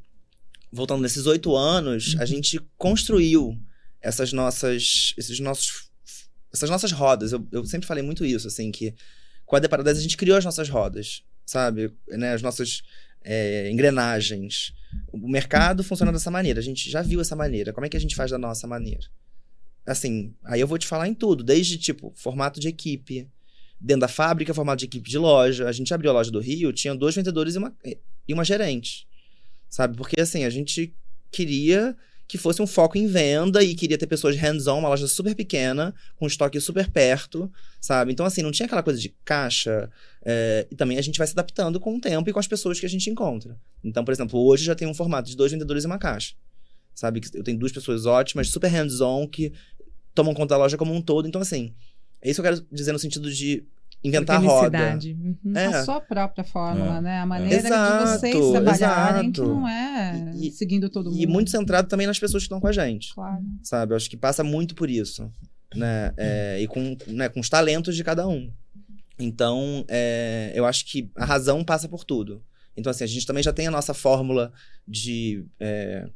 voltando 0.72 1.02
nesses 1.02 1.26
oito 1.26 1.56
anos, 1.56 2.14
Uhum. 2.16 2.22
a 2.22 2.26
gente 2.26 2.60
construiu 2.78 3.58
essas 4.02 4.32
nossas. 4.34 5.14
Esses 5.18 5.40
nossos. 5.40 5.89
Essas 6.54 6.70
nossas 6.70 6.92
rodas. 6.92 7.32
Eu, 7.32 7.48
eu 7.52 7.66
sempre 7.66 7.88
falei 7.88 8.04
muito 8.04 8.26
isso, 8.26 8.48
assim, 8.48 8.72
que 8.72 8.94
com 9.46 9.56
a 9.56 9.62
The 9.62 9.68
Paradise 9.68 10.00
a 10.00 10.02
gente 10.02 10.18
criou 10.18 10.38
as 10.38 10.46
nossas 10.46 10.70
rodas, 10.70 11.24
sabe? 11.46 11.94
Né, 12.08 12.34
as 12.34 12.42
nossas 12.42 12.84
é, 13.24 13.70
engrenagens. 13.70 14.74
O 15.12 15.30
mercado 15.30 15.84
funciona 15.84 16.12
dessa 16.12 16.32
maneira. 16.32 16.60
A 16.60 16.64
gente 16.64 16.90
já 16.90 17.02
viu 17.02 17.22
essa 17.22 17.36
maneira. 17.36 17.74
Como 17.74 17.86
é 17.86 17.90
que 17.90 17.98
a 17.98 18.00
gente 18.00 18.16
faz 18.16 18.32
da 18.32 18.38
nossa 18.38 18.68
maneira? 18.68 19.08
Assim, 19.86 20.34
aí 20.46 20.62
eu 20.62 20.68
vou 20.68 20.78
te 20.78 20.88
falar 20.88 21.08
em 21.08 21.14
tudo, 21.14 21.44
desde 21.44 21.78
tipo 21.78 22.14
formato 22.16 22.60
de 22.60 22.68
equipe, 22.68 23.28
dentro 23.80 24.02
da 24.02 24.08
fábrica, 24.08 24.54
formato 24.54 24.80
de 24.80 24.86
equipe 24.86 25.10
de 25.10 25.18
loja. 25.18 25.68
A 25.68 25.72
gente 25.72 25.94
abriu 25.94 26.12
a 26.12 26.14
loja 26.14 26.32
do 26.32 26.40
Rio, 26.40 26.74
tinha 26.74 26.94
dois 26.94 27.16
vendedores 27.16 27.56
e 27.56 27.58
uma, 27.58 27.76
e 28.28 28.34
uma 28.34 28.44
gerente. 28.44 29.08
Sabe? 29.70 29.98
Porque 29.98 30.20
assim, 30.22 30.44
a 30.44 30.50
gente 30.50 30.94
queria 31.32 31.96
que 32.30 32.38
fosse 32.38 32.62
um 32.62 32.68
foco 32.68 32.96
em 32.96 33.08
venda 33.08 33.64
e 33.64 33.74
queria 33.74 33.98
ter 33.98 34.06
pessoas 34.06 34.38
hands-on, 34.38 34.78
uma 34.78 34.90
loja 34.90 35.08
super 35.08 35.34
pequena, 35.34 35.96
com 36.16 36.28
estoque 36.28 36.62
super 36.62 36.88
perto, 36.88 37.52
sabe? 37.82 38.12
Então, 38.12 38.24
assim, 38.24 38.44
não 38.44 38.52
tinha 38.52 38.68
aquela 38.68 38.84
coisa 38.84 39.00
de 39.00 39.10
caixa. 39.26 39.90
é, 40.24 40.68
e 40.70 40.76
também 40.76 41.00
a 41.00 41.02
gente 41.02 41.18
vai 41.18 41.26
se 41.26 41.34
adaptando 41.34 41.80
com 41.80 41.98
o 41.98 42.00
tempo 42.00 42.30
e 42.30 42.32
com 42.32 42.40
as 42.40 42.48
pessoas 42.48 42.80
que 42.80 42.86
a 42.86 42.90
gente 42.90 43.10
encontra. 43.10 43.58
Então, 43.84 44.06
por 44.06 44.12
exemplo, 44.12 44.40
hoje 44.40 44.64
já 44.64 44.76
tem 44.76 44.88
um 44.88 44.94
formato 44.94 45.28
de 45.28 45.36
dois 45.36 45.52
vendedores 45.52 45.84
e 45.86 45.88
uma 45.88 45.98
caixa. 45.98 46.36
Sabe? 46.94 47.20
Eu 47.34 47.44
tenho 47.44 47.58
duas 47.58 47.72
pessoas 47.72 48.06
ótimas, 48.06 48.50
super 48.50 48.68
hands-on, 48.68 49.28
que 49.28 49.52
tomam 50.14 50.36
conta 50.36 50.50
da 50.50 50.58
loja 50.58 50.78
como 50.78 50.94
um 50.94 51.02
todo. 51.02 51.28
Então, 51.28 51.42
assim, 51.42 51.74
é 52.22 52.30
isso 52.30 52.44
que 52.44 52.48
eu 52.48 52.54
quero 52.54 52.68
dizer 52.72 52.92
no 52.92 53.00
sentido 53.00 53.34
de 53.34 53.66
inventar 54.04 54.38
a 54.38 54.40
roda. 54.40 54.98
Uhum. 55.04 55.36
É. 55.56 55.66
A 55.66 55.84
sua 55.84 56.00
própria 56.00 56.44
fórmula, 56.44 56.98
É. 56.98 57.02
né? 57.02 57.20
A 57.20 57.26
maneira 57.26 57.62
de 57.62 57.68
Exato, 57.68 58.20
vocês 58.20 58.52
trabalharem, 58.52 59.32
que 59.32 59.42
exato. 59.42 59.54
não 59.56 59.68
é 59.68 60.32
E- 60.38 60.52
seguindo 60.52 60.90
todo 60.90 61.10
mundo. 61.12 61.22
E 61.22 61.28
muito 61.28 61.50
centrado 61.52 61.88
também 61.88 62.08
nas 62.08 62.18
pessoas 62.20 62.44
que 62.44 62.46
estão 62.46 62.60
com 62.60 62.68
a 62.68 62.72
gente. 62.72 63.14
Claro. 63.14 63.44
sabe? 63.64 63.94
Eu 63.94 63.98
acho 63.98 64.10
que 64.10 64.16
passa 64.18 64.44
muito 64.44 64.74
por 64.76 64.90
isso, 64.90 65.32
né? 65.76 66.14
É, 66.18 66.60
e 66.62 66.68
com, 66.68 66.96
né, 67.08 67.28
com 67.30 67.40
os 67.40 67.50
talentos 67.50 67.96
de 67.96 68.04
cada 68.04 68.28
um. 68.28 68.52
Então, 69.20 69.84
é, 69.90 70.52
eu 70.56 70.66
acho 70.66 70.86
que 70.86 71.12
a 71.16 71.26
razão 71.26 71.64
passa 71.64 71.90
por 71.90 72.04
tudo. 72.06 72.42
Então, 72.78 72.90
assim, 72.90 73.04
a 73.04 73.08
gente 73.08 73.28
também 73.28 73.44
já 73.44 73.52
tem 73.52 73.68
a 73.68 73.72
nossa 73.72 73.94
fórmula 73.94 74.54
de 74.88 75.46
é, 75.60 76.08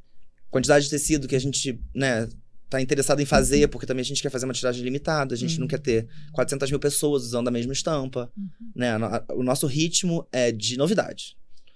quantidade 0.49 0.85
de 0.85 0.89
tecido 0.91 1.27
que 1.27 1.35
a 1.35 1.39
gente, 1.39 1.81
né, 1.93 2.29
tá 2.73 2.81
interessado 2.81 3.19
em 3.21 3.25
fazer, 3.25 3.67
porque 3.69 3.85
também 3.87 4.01
a 4.01 4.05
gente 4.05 4.21
quer 4.21 4.29
fazer 4.29 4.45
uma 4.45 4.53
tiragem 4.53 4.83
limitada, 4.83 5.33
a 5.33 5.37
gente 5.37 5.59
não 5.59 5.67
quer 5.67 5.79
ter 5.79 6.07
400 6.31 6.69
mil 6.69 6.79
pessoas 6.79 7.23
usando 7.23 7.47
a 7.47 7.51
mesma 7.51 7.73
estampa, 7.73 8.31
né? 8.75 8.97
No- 8.97 9.05
a- 9.05 9.25
O 9.35 9.43
nosso 9.43 9.65
ritmo 9.67 10.27
é 10.31 10.51
de 10.51 10.77
novidade, 10.77 11.35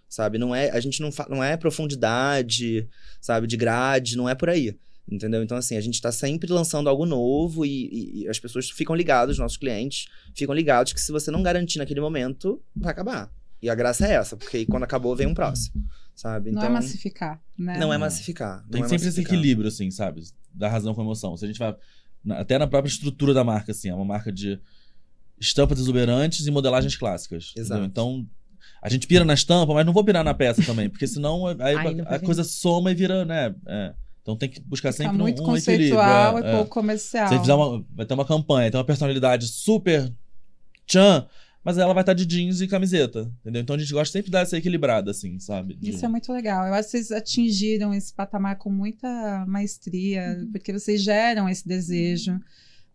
sabe? 0.10 0.38
Não 0.38 0.54
é, 0.56 0.70
a 0.72 0.80
gente 0.80 1.02
não, 1.02 1.10
não 1.30 1.43
é 1.43 1.56
profundidade, 1.58 2.88
sabe? 3.22 3.48
De 3.48 3.58
grade, 3.58 4.16
não 4.18 4.28
é 4.30 4.36
por 4.36 4.50
aí. 4.50 4.78
Entendeu? 5.10 5.41
Então, 5.41 5.56
assim, 5.58 5.78
a 5.78 5.82
gente 5.82 6.02
tá 6.02 6.12
sempre 6.12 6.52
lançando 6.52 6.89
algo 6.89 7.06
novo 7.06 7.66
e, 7.66 7.70
e- 7.88 8.24
e 8.24 8.28
as 8.28 8.39
pessoas 8.39 8.70
ficam 8.70 8.93
ligadas, 8.93 9.36
os 9.36 9.39
nossos 9.39 9.58
clientes 9.58 10.08
ficam 10.36 10.54
ligados 10.54 10.91
que 10.91 11.00
se 11.00 11.14
você 11.14 11.32
não 11.32 11.41
garantir 11.41 11.78
naquele 11.78 12.02
momento, 12.02 12.62
vai 12.76 12.91
acabar. 12.91 13.32
E 13.62 13.70
a 13.70 13.76
graça 13.76 14.06
é 14.06 14.12
essa, 14.16 14.36
porque 14.36 14.66
quando 14.66 14.84
acabou, 14.84 15.16
vem 15.16 15.26
um 15.26 15.34
próximo, 15.34 15.82
sabe? 16.14 16.52
Não 16.52 16.58
Então, 16.60 16.70
é 16.70 16.74
massificar, 16.74 17.41
né? 17.58 17.78
não 17.80 17.93
é 17.93 17.98
massificar. 17.98 18.66
Tem 18.70 18.82
não 18.82 18.86
é 18.86 18.89
sempre 18.89 19.08
esse 19.08 19.18
massificar. 19.20 19.34
equilíbrio, 19.38 19.68
assim, 19.70 19.89
sabe? 19.89 20.24
Da 20.58 20.68
razão 20.70 20.93
com 20.93 21.01
a 21.01 21.03
emoção. 21.03 21.36
Se 21.38 21.45
a 21.45 21.47
gente 21.47 21.60
vai. 21.60 21.76
na- 22.24 22.39
Até 22.39 22.58
na 22.58 22.68
própria 22.68 22.89
estrutura 22.89 23.34
da 23.34 23.43
marca, 23.43 23.72
assim, 23.72 23.89
é 23.89 23.93
uma 23.93 24.05
marca 24.05 24.32
de 24.32 24.60
estampas 25.39 25.80
exuberantes 25.80 26.47
e 26.47 26.51
modelagens 26.51 26.95
clássicas. 26.95 27.53
Exato. 27.55 27.82
entendeu? 27.82 27.86
Então, 27.86 28.28
a 28.82 28.89
gente 28.89 29.05
pira 29.08 29.24
na 29.24 29.34
estampa, 29.34 29.74
mas 29.74 29.86
não 29.86 29.93
vou 29.93 30.03
pirar 30.03 30.24
na 30.24 30.34
peça 30.34 30.64
também, 30.64 30.89
porque 30.89 31.08
senão 31.08 31.45
aí 31.47 31.76
a, 32.01 32.16
a 32.16 32.20
coisa 32.20 32.43
soma 32.43 32.91
e 32.91 32.95
vira, 32.95 33.24
né? 33.26 33.53
é. 33.68 33.93
Então 34.22 34.36
tem 34.36 34.49
que 34.49 34.60
buscar 34.60 34.91
Fica 34.91 35.03
sempre 35.05 35.16
um, 35.18 35.22
muito 35.22 35.41
um 35.41 35.55
equilíbrio. 35.55 35.95
conceitual 35.95 36.38
é, 36.38 36.41
e 36.41 36.45
é. 36.45 36.51
pouco 36.51 36.70
comercial. 36.72 37.30
Se 37.30 37.36
você 37.36 37.39
fizer 37.39 37.53
uma, 37.53 37.86
vai 37.95 38.05
ter 38.05 38.14
uma 38.14 38.26
campanha, 38.26 38.70
tem 38.70 38.78
uma 38.78 38.84
personalidade 38.86 39.47
super 39.47 40.12
tchan, 40.86 41.26
mas 41.68 41.78
ela 41.78 41.93
vai 41.93 42.01
estar 42.01 42.13
de 42.13 42.26
jeans 42.26 42.61
e 42.61 42.68
camiseta, 42.68 43.30
entendeu? 43.41 43.61
Então 43.61 43.76
a 43.76 43.80
gente 43.80 43.91
gosta 43.91 44.13
sempre 44.13 44.28
de 44.28 44.32
dar 44.32 44.39
essa 44.43 44.55
equilibrada, 44.57 45.11
assim, 45.11 45.38
sabe? 45.38 45.74
De- 45.76 45.89
Isso 45.89 46.05
é 46.05 46.07
muito 46.07 46.32
legal. 46.32 46.65
Eu 46.65 46.74
acho 46.74 46.86
que 46.86 46.91
vocês 46.91 47.11
atingiram 47.11 47.93
esse 47.93 48.13
patamar 48.13 48.57
com 48.57 48.70
muita 48.72 49.45
maestria, 49.45 50.38
Uhum. 50.39 50.51
porque 50.53 50.72
vocês 50.72 51.01
geram 51.01 51.49
esse 51.49 51.68
desejo 51.68 52.39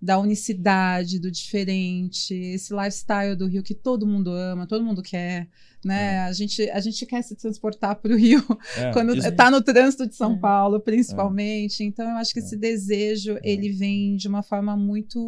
da 0.00 0.18
unicidade, 0.18 1.18
do 1.20 1.30
diferente, 1.30 2.32
esse 2.34 2.72
lifestyle 2.74 3.36
do 3.36 3.46
Rio 3.46 3.62
que 3.62 3.74
todo 3.74 4.06
mundo 4.06 4.30
ama, 4.32 4.66
todo 4.66 4.82
mundo 4.84 5.02
quer, 5.02 5.48
né? 5.84 6.20
A, 6.20 6.32
gente, 6.32 6.68
a 6.70 6.80
gente 6.80 7.04
quer 7.06 7.22
se 7.22 7.34
transportar 7.34 7.96
para 7.96 8.12
o 8.12 8.16
Rio 8.16 8.42
é, 8.76 8.90
quando 8.92 9.14
está 9.16 9.50
no 9.50 9.60
trânsito 9.62 10.06
de 10.06 10.14
São 10.14 10.34
É. 10.34 10.38
Paulo, 10.38 10.80
principalmente. 10.80 11.82
Então, 11.84 12.08
eu 12.08 12.16
acho 12.16 12.32
que 12.32 12.40
É. 12.40 12.42
esse 12.42 12.56
desejo, 12.56 13.38
ele 13.42 13.70
vem 13.70 14.16
de 14.16 14.28
uma 14.28 14.42
forma 14.42 14.76
muito 14.76 15.18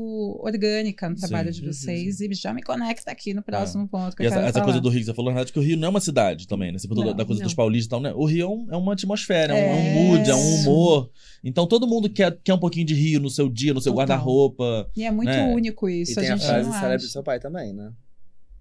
orgânica 0.43 1.09
no 1.09 1.17
trabalho 1.17 1.53
Sim, 1.53 1.61
de 1.61 1.67
vocês 1.67 2.21
e 2.21 2.33
já 2.35 2.53
me 2.53 2.63
conecta 2.63 3.11
aqui 3.11 3.35
no 3.35 3.43
próximo 3.43 3.87
ponto 3.89 4.17
que 4.17 4.23
E 4.23 4.27
eu 4.27 4.29
essa, 4.29 4.37
quero 4.37 4.47
essa 4.49 4.53
falar. 4.55 4.65
coisa 4.65 4.81
do 4.81 4.89
Rio 4.89 5.01
que 5.01 5.07
você 5.07 5.15
falou, 5.15 5.31
na 5.31 5.37
verdade, 5.37 5.53
que 5.53 5.59
o 5.59 5.63
Rio 5.63 5.77
não 5.77 5.87
é 5.87 5.91
uma 5.91 6.01
cidade 6.01 6.47
também, 6.47 6.73
né? 6.73 6.79
Você 6.79 6.89
Não, 6.89 7.15
da 7.15 7.25
coisa 7.25 7.41
não. 7.41 7.47
dos 7.47 7.55
paulistas 7.55 7.87
e 7.87 7.91
tal, 7.91 8.01
né? 8.01 8.13
O 8.15 8.25
Rio 8.25 8.45
é, 8.45 8.49
um- 8.49 8.67
é 8.73 8.77
uma 8.77 8.93
atmosfera, 8.93 9.55
é, 9.57 9.57
um, 9.57 9.71
é 9.71 9.75
um 9.75 9.79
É. 9.79 9.95
mood, 10.19 10.31
é 10.31 10.35
um 10.35 10.55
humor. 10.57 11.11
Então 11.43 11.67
todo 11.67 11.87
mundo 11.87 12.09
quer, 12.09 12.39
quer 12.43 12.55
um 12.55 12.59
pouquinho 12.59 12.87
de 12.87 12.95
Rio 12.95 13.21
no 13.21 13.29
seu 13.31 13.49
dia, 13.49 13.75
no 13.75 13.81
seu 13.81 13.93
guarda-roupa. 13.93 14.89
E 14.97 15.05
é 15.05 15.11
muito 15.11 15.29
né? 15.29 15.53
único 15.53 15.89
isso. 15.89 16.13
E 16.13 16.15
tem 16.15 16.31
a 16.31 16.35
a, 16.35 16.37
gente 16.37 16.79
frase 16.79 17.07
do 17.07 17.11
seu 17.13 17.23
pai 17.23 17.39
também, 17.39 17.73
né? 17.73 17.91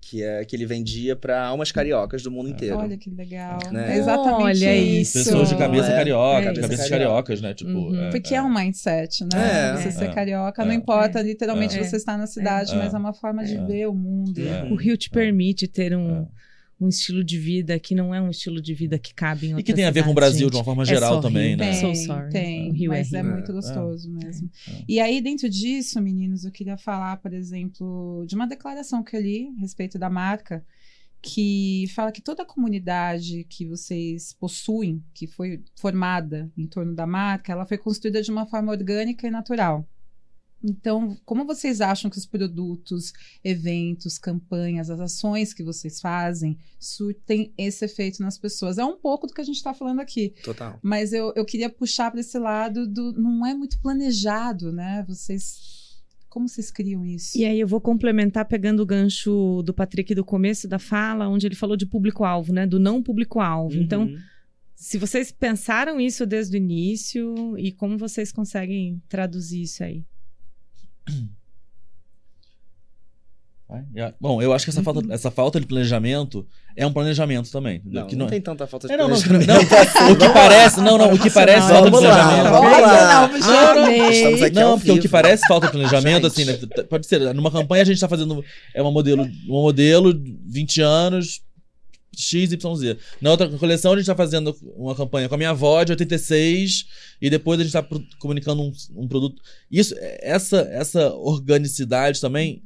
Que 0.09 0.21
é 0.23 0.43
que 0.45 0.55
ele 0.55 0.65
vendia 0.65 1.15
pra 1.15 1.43
almas 1.45 1.71
cariocas 1.71 2.21
do 2.21 2.29
mundo 2.29 2.49
inteiro. 2.49 2.77
Olha 2.77 2.97
que 2.97 3.09
legal. 3.09 3.57
Né? 3.71 3.95
É 3.95 3.97
exatamente 3.97 4.43
Olha 4.63 4.75
isso. 4.75 5.13
Pessoas 5.23 5.49
de 5.49 5.55
cabeça 5.55 5.87
É, 5.91 5.95
carioca, 5.95 6.49
é 6.49 6.51
de 6.51 6.61
cabeças 6.61 6.89
Carioca. 6.89 7.05
cariocas, 7.09 7.41
né? 7.41 7.53
Tipo, 7.53 7.71
Uhum. 7.71 8.09
Porque 8.11 8.35
é. 8.35 8.41
um 8.41 8.53
mindset, 8.53 9.23
né? 9.23 9.73
É. 9.73 9.77
você 9.77 9.91
ser 9.91 10.05
É. 10.05 10.13
carioca, 10.13 10.61
É. 10.61 10.65
não 10.65 10.73
importa 10.73 11.19
É. 11.19 11.23
literalmente 11.23 11.77
É. 11.79 11.83
você 11.83 11.95
estar 11.95 12.17
na 12.17 12.27
cidade, 12.27 12.73
É. 12.73 12.75
mas 12.75 12.93
é 12.93 12.97
uma 12.97 13.13
forma 13.13 13.43
de 13.43 13.55
É. 13.55 13.65
ver 13.65 13.87
o 13.87 13.93
mundo. 13.93 14.39
É. 14.39 14.63
O 14.71 14.75
Rio 14.75 14.97
te 14.97 15.09
permite 15.09 15.67
ter 15.67 15.95
um, 15.95 16.21
É. 16.21 16.25
um 16.81 16.89
estilo 16.89 17.23
de 17.23 17.37
vida 17.39 17.79
que 17.79 17.95
não 17.95 18.13
é 18.13 18.21
um 18.21 18.29
estilo 18.29 18.61
de 18.61 18.73
vida 18.73 18.99
que 18.99 19.13
cabe 19.13 19.45
em 19.47 19.49
E 19.49 19.53
outra 19.53 19.63
que 19.65 19.73
tem 19.73 19.85
a 19.85 19.91
ver 19.91 20.01
com 20.03 20.09
o 20.09 20.11
cidade, 20.11 20.15
Brasil 20.15 20.39
gente. 20.41 20.51
de 20.51 20.57
uma 20.57 20.63
forma 20.63 20.83
É 20.83 20.85
geral 20.85 21.13
só 21.15 21.21
também, 21.21 21.49
Rio. 21.49 21.57
né? 21.57 21.71
Tem, 21.79 21.95
So 21.95 22.05
sorry. 22.05 22.29
tem, 22.31 22.69
O 22.69 22.73
Rio 22.73 22.91
é 22.93 22.97
mas 22.97 23.13
é, 23.13 23.21
Rio. 23.21 23.31
muito 23.31 23.51
É. 23.51 23.53
gostoso 23.53 24.11
mesmo. 24.11 24.49
É. 24.67 24.83
E 24.87 24.99
aí, 24.99 25.21
dentro 25.21 25.49
disso, 25.49 26.01
meninos, 26.01 26.43
eu 26.43 26.51
queria 26.51 26.75
falar, 26.77 27.17
por 27.17 27.31
exemplo, 27.33 28.25
de 28.27 28.35
uma 28.35 28.47
declaração 28.47 29.01
que 29.03 29.15
eu 29.15 29.21
li 29.21 29.49
a 29.57 29.61
respeito 29.61 29.97
da 29.97 30.09
marca, 30.09 30.65
que 31.21 31.85
fala 31.95 32.11
que 32.11 32.21
toda 32.21 32.43
a 32.43 32.45
comunidade 32.45 33.45
que 33.49 33.65
vocês 33.65 34.33
possuem, 34.33 35.01
que 35.13 35.25
foi 35.25 35.61
formada 35.75 36.51
em 36.57 36.67
torno 36.67 36.93
da 36.93 37.07
marca, 37.07 37.53
ela 37.53 37.65
foi 37.65 37.77
construída 37.77 38.21
de 38.21 38.29
uma 38.29 38.45
forma 38.45 38.71
orgânica 38.73 39.25
e 39.25 39.31
natural. 39.31 39.87
Então, 40.63 41.17
como 41.25 41.45
vocês 41.45 41.81
acham 41.81 42.09
que 42.09 42.17
os 42.17 42.25
produtos, 42.25 43.11
eventos, 43.43 44.17
campanhas, 44.17 44.89
as 44.89 44.99
ações 44.99 45.53
que 45.53 45.61
vocês 45.63 45.99
fazem 45.99 46.57
surtem 46.79 47.51
esse 47.57 47.83
efeito 47.83 48.21
nas 48.21 48.37
pessoas? 48.37 48.77
É 48.77 48.85
um 48.85 48.97
pouco 48.97 49.27
do 49.27 49.33
que 49.33 49.41
a 49.41 49.43
gente 49.43 49.57
está 49.57 49.73
falando 49.73 49.99
aqui. 49.99 50.33
Total. 50.43 50.79
Mas 50.81 51.11
eu, 51.11 51.33
eu 51.35 51.43
queria 51.43 51.69
puxar 51.69 52.11
para 52.11 52.21
esse 52.21 52.39
lado 52.39 52.87
do. 52.87 53.11
Não 53.13 53.45
é 53.45 53.53
muito 53.53 53.77
planejado, 53.81 54.71
né? 54.71 55.03
Vocês. 55.07 55.81
Como 56.29 56.47
vocês 56.47 56.71
criam 56.71 57.05
isso? 57.05 57.37
E 57.37 57.45
aí 57.45 57.59
eu 57.59 57.67
vou 57.67 57.79
complementar 57.79 58.45
pegando 58.45 58.81
o 58.81 58.85
gancho 58.85 59.61
do 59.63 59.71
Patrick 59.73 60.15
do 60.15 60.25
começo 60.25 60.67
da 60.67 60.79
fala, 60.79 61.27
onde 61.27 61.45
ele 61.45 61.53
falou 61.55 61.77
de 61.77 61.85
público-alvo, 61.85 62.51
né? 62.51 62.65
Do 62.65 62.79
não 62.79 63.03
público-alvo. 63.03 63.75
Então, 63.75 64.03
Uhum. 64.05 64.17
se 64.75 64.97
vocês 64.97 65.31
pensaram 65.31 65.99
isso 65.99 66.25
desde 66.25 66.55
o 66.55 66.57
início 66.57 67.55
e 67.57 67.71
como 67.71 67.99
vocês 67.99 68.31
conseguem 68.31 68.99
traduzir 69.07 69.61
isso 69.61 69.83
aí? 69.83 70.03
A- 73.69 74.13
Bom, 74.21 74.39
eu 74.41 74.53
acho 74.53 74.65
que 74.65 74.69
essa 74.69 74.83
falta, 74.83 75.01
essa 75.11 75.31
falta 75.31 75.59
de 75.59 75.65
planejamento 75.65 76.45
é 76.75 76.85
um 76.85 76.93
planejamento 76.93 77.49
também. 77.51 77.81
Não, 77.83 78.05
que 78.05 78.15
não, 78.15 78.25
não, 78.25 78.29
tem 78.29 78.39
tanta 78.39 78.67
falta 78.67 78.87
de 78.87 78.93
É, 78.93 78.97
não, 78.97 79.07
não, 79.07 79.19
planejamento. 79.19 79.47
não, 79.47 80.11
o 80.13 80.15
que 80.17 80.29
parece, 80.29 80.81
não, 80.81 80.97
não, 80.97 81.13
o 81.13 81.19
que 81.19 81.29
parece 81.31 81.67
falta 81.69 81.85
de 81.89 81.97
planejamento. 81.97 82.43
Não, 84.53 84.69
Não, 84.69 84.77
porque 84.77 84.91
o 84.91 84.99
que 84.99 85.09
parece 85.09 85.47
falta 85.47 85.67
de 85.67 85.71
planejamento, 85.71 86.27
assim, 86.27 86.45
né, 86.45 86.53
pode 86.87 87.07
ser, 87.07 87.33
numa 87.33 87.49
campanha 87.51 87.81
a 87.81 87.85
gente 87.85 87.99
tá 87.99 88.07
fazendo, 88.07 88.43
é 88.75 88.81
uma 88.81 88.91
modelo, 88.91 89.23
uma 89.47 89.61
modelo, 89.61 90.13
20 90.45 90.81
anos, 90.81 91.41
XYZ. 92.15 92.97
Na 93.21 93.31
outra 93.31 93.47
coleção 93.49 93.93
a 93.93 93.97
gente 93.97 94.05
tá 94.05 94.15
fazendo 94.15 94.55
uma 94.75 94.95
campanha 94.95 95.27
com 95.29 95.35
a 95.35 95.37
minha 95.37 95.49
avó 95.51 95.83
de 95.83 95.91
86 95.93 96.85
e 97.21 97.29
depois 97.29 97.59
a 97.59 97.63
gente 97.63 97.73
tá 97.73 97.83
pro- 97.83 98.03
comunicando 98.19 98.61
um, 98.61 98.71
um 98.95 99.07
produto. 99.07 99.41
Isso, 99.71 99.95
essa, 100.21 100.61
essa 100.71 101.13
organicidade 101.13 102.19
também, 102.21 102.61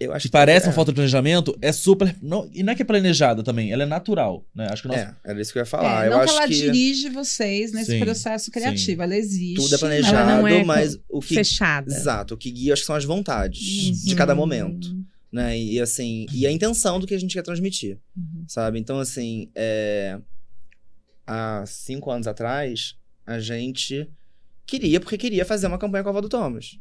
Eu 0.00 0.12
acho 0.12 0.26
que 0.26 0.32
parece 0.32 0.66
é. 0.66 0.68
uma 0.68 0.74
falta 0.74 0.90
de 0.90 0.96
planejamento, 0.96 1.56
é 1.62 1.70
super, 1.70 2.14
não, 2.20 2.50
e 2.52 2.62
não 2.64 2.72
é 2.72 2.76
que 2.76 2.82
é 2.82 2.84
planejada 2.84 3.42
também, 3.44 3.70
ela 3.70 3.84
é 3.84 3.86
natural, 3.86 4.44
né? 4.54 4.66
Acho 4.70 4.82
que 4.82 4.88
nosso, 4.88 5.00
É, 5.00 5.14
era 5.24 5.40
isso 5.40 5.52
que 5.52 5.58
eu 5.58 5.62
ia 5.62 5.66
falar. 5.66 6.04
É, 6.04 6.08
eu 6.08 6.10
não 6.10 6.20
acho 6.20 6.32
que 6.32 6.38
ela 6.38 6.48
que 6.48 6.54
dirige 6.54 7.08
vocês 7.10 7.72
nesse 7.72 7.92
Sim, 7.92 8.00
processo 8.00 8.50
criativo, 8.50 9.02
ela 9.02 9.16
existe. 9.16 9.54
tudo 9.54 9.66
é 9.68 9.68
Ela 9.70 9.78
planejado, 9.78 10.30
não 10.42 10.48
é 10.48 10.64
mas 10.64 10.98
o 11.08 11.20
que 11.20 11.34
Fechada. 11.36 11.94
Exato, 11.94 12.34
o 12.34 12.36
que 12.36 12.50
guia 12.50 12.72
acho 12.72 12.82
que 12.82 12.86
são 12.86 12.96
as 12.96 13.04
vontades 13.04 13.60
de 13.60 14.10
Uhum. 14.10 14.16
cada 14.16 14.34
momento, 14.34 14.88
né? 15.34 15.58
E 15.58 15.80
assim, 15.80 16.26
e 16.32 16.46
a 16.46 16.52
intenção 16.52 17.00
do 17.00 17.06
que 17.08 17.14
a 17.14 17.18
gente 17.18 17.34
quer 17.34 17.42
transmitir, 17.42 17.98
Uhum. 18.16 18.44
sabe? 18.46 18.78
Então 18.78 19.00
assim, 19.00 19.50
é... 19.54 20.20
há 21.26 21.64
cinco 21.66 22.10
anos 22.10 22.26
atrás 22.26 22.94
a 23.26 23.38
gente 23.40 24.08
queria 24.66 25.00
porque 25.00 25.18
queria 25.18 25.44
fazer 25.44 25.66
uma 25.66 25.78
campanha 25.78 26.02
com 26.04 26.10
a 26.10 26.12
avó 26.12 26.20
do 26.20 26.28
Thomas, 26.28 26.78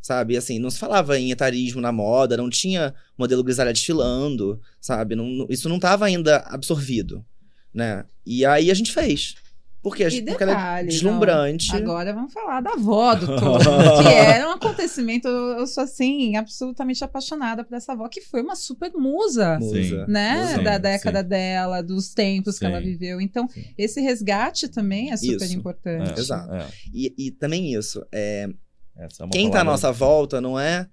sabe? 0.00 0.36
Assim, 0.36 0.58
não 0.58 0.68
se 0.70 0.78
falava 0.78 1.18
em 1.18 1.30
etarismo 1.30 1.80
na 1.80 1.92
moda, 1.92 2.36
não 2.36 2.50
tinha 2.50 2.92
modelo 3.16 3.44
grisalha 3.44 3.72
desfilando, 3.72 4.60
sabe? 4.80 5.14
Não- 5.14 5.46
isso 5.48 5.68
não 5.68 5.76
estava 5.76 6.04
ainda 6.06 6.38
absorvido, 6.38 7.24
né? 7.72 8.04
E 8.26 8.44
aí 8.44 8.70
a 8.70 8.74
gente 8.74 8.92
fez. 8.92 9.34
Porque, 9.82 10.04
a 10.04 10.06
E 10.06 10.10
gente, 10.10 10.26
porque 10.26 10.42
ela 10.44 10.52
é 10.52 10.54
detalhe, 10.54 10.88
deslumbrante. 10.88 11.74
Agora 11.74 12.14
vamos 12.14 12.32
falar 12.32 12.60
da 12.60 12.70
avó 12.74 13.14
do 13.16 13.26
Thomas, 13.36 13.66
que 14.00 14.08
era 14.14 14.48
um 14.48 14.52
acontecimento. 14.52 15.26
Eu 15.26 15.66
sou 15.66 15.82
assim, 15.82 16.36
absolutamente 16.36 17.02
apaixonada 17.02 17.64
por 17.64 17.74
essa 17.74 17.92
avó, 17.92 18.08
que 18.08 18.20
foi 18.20 18.42
uma 18.42 18.54
super 18.54 18.92
musa. 18.94 19.58
Musa. 19.58 20.06
Né, 20.06 20.50
Musa. 20.52 20.62
da 20.62 20.78
década 20.78 21.22
sim. 21.22 21.28
dela, 21.28 21.82
dos 21.82 22.14
tempos 22.14 22.58
que 22.60 22.64
Sim. 22.64 22.70
ela 22.70 22.80
viveu. 22.80 23.20
Então, 23.20 23.48
Sim. 23.48 23.64
esse 23.76 24.00
resgate 24.00 24.68
também 24.68 25.10
é 25.10 25.16
super 25.16 25.44
Isso. 25.46 25.56
importante. 25.56 26.18
Exato. 26.20 26.54
é, 26.54 26.68
E, 26.94 27.12
e 27.18 27.30
também 27.32 27.74
isso, 27.74 28.06
é, 28.12 28.48
essa 28.96 29.22
é 29.22 29.26
uma 29.26 29.32
quem 29.32 29.50
tá 29.50 29.62
à 29.62 29.64
nossa 29.64 29.90
volta 29.90 30.40
não 30.40 30.58
é 30.58 30.86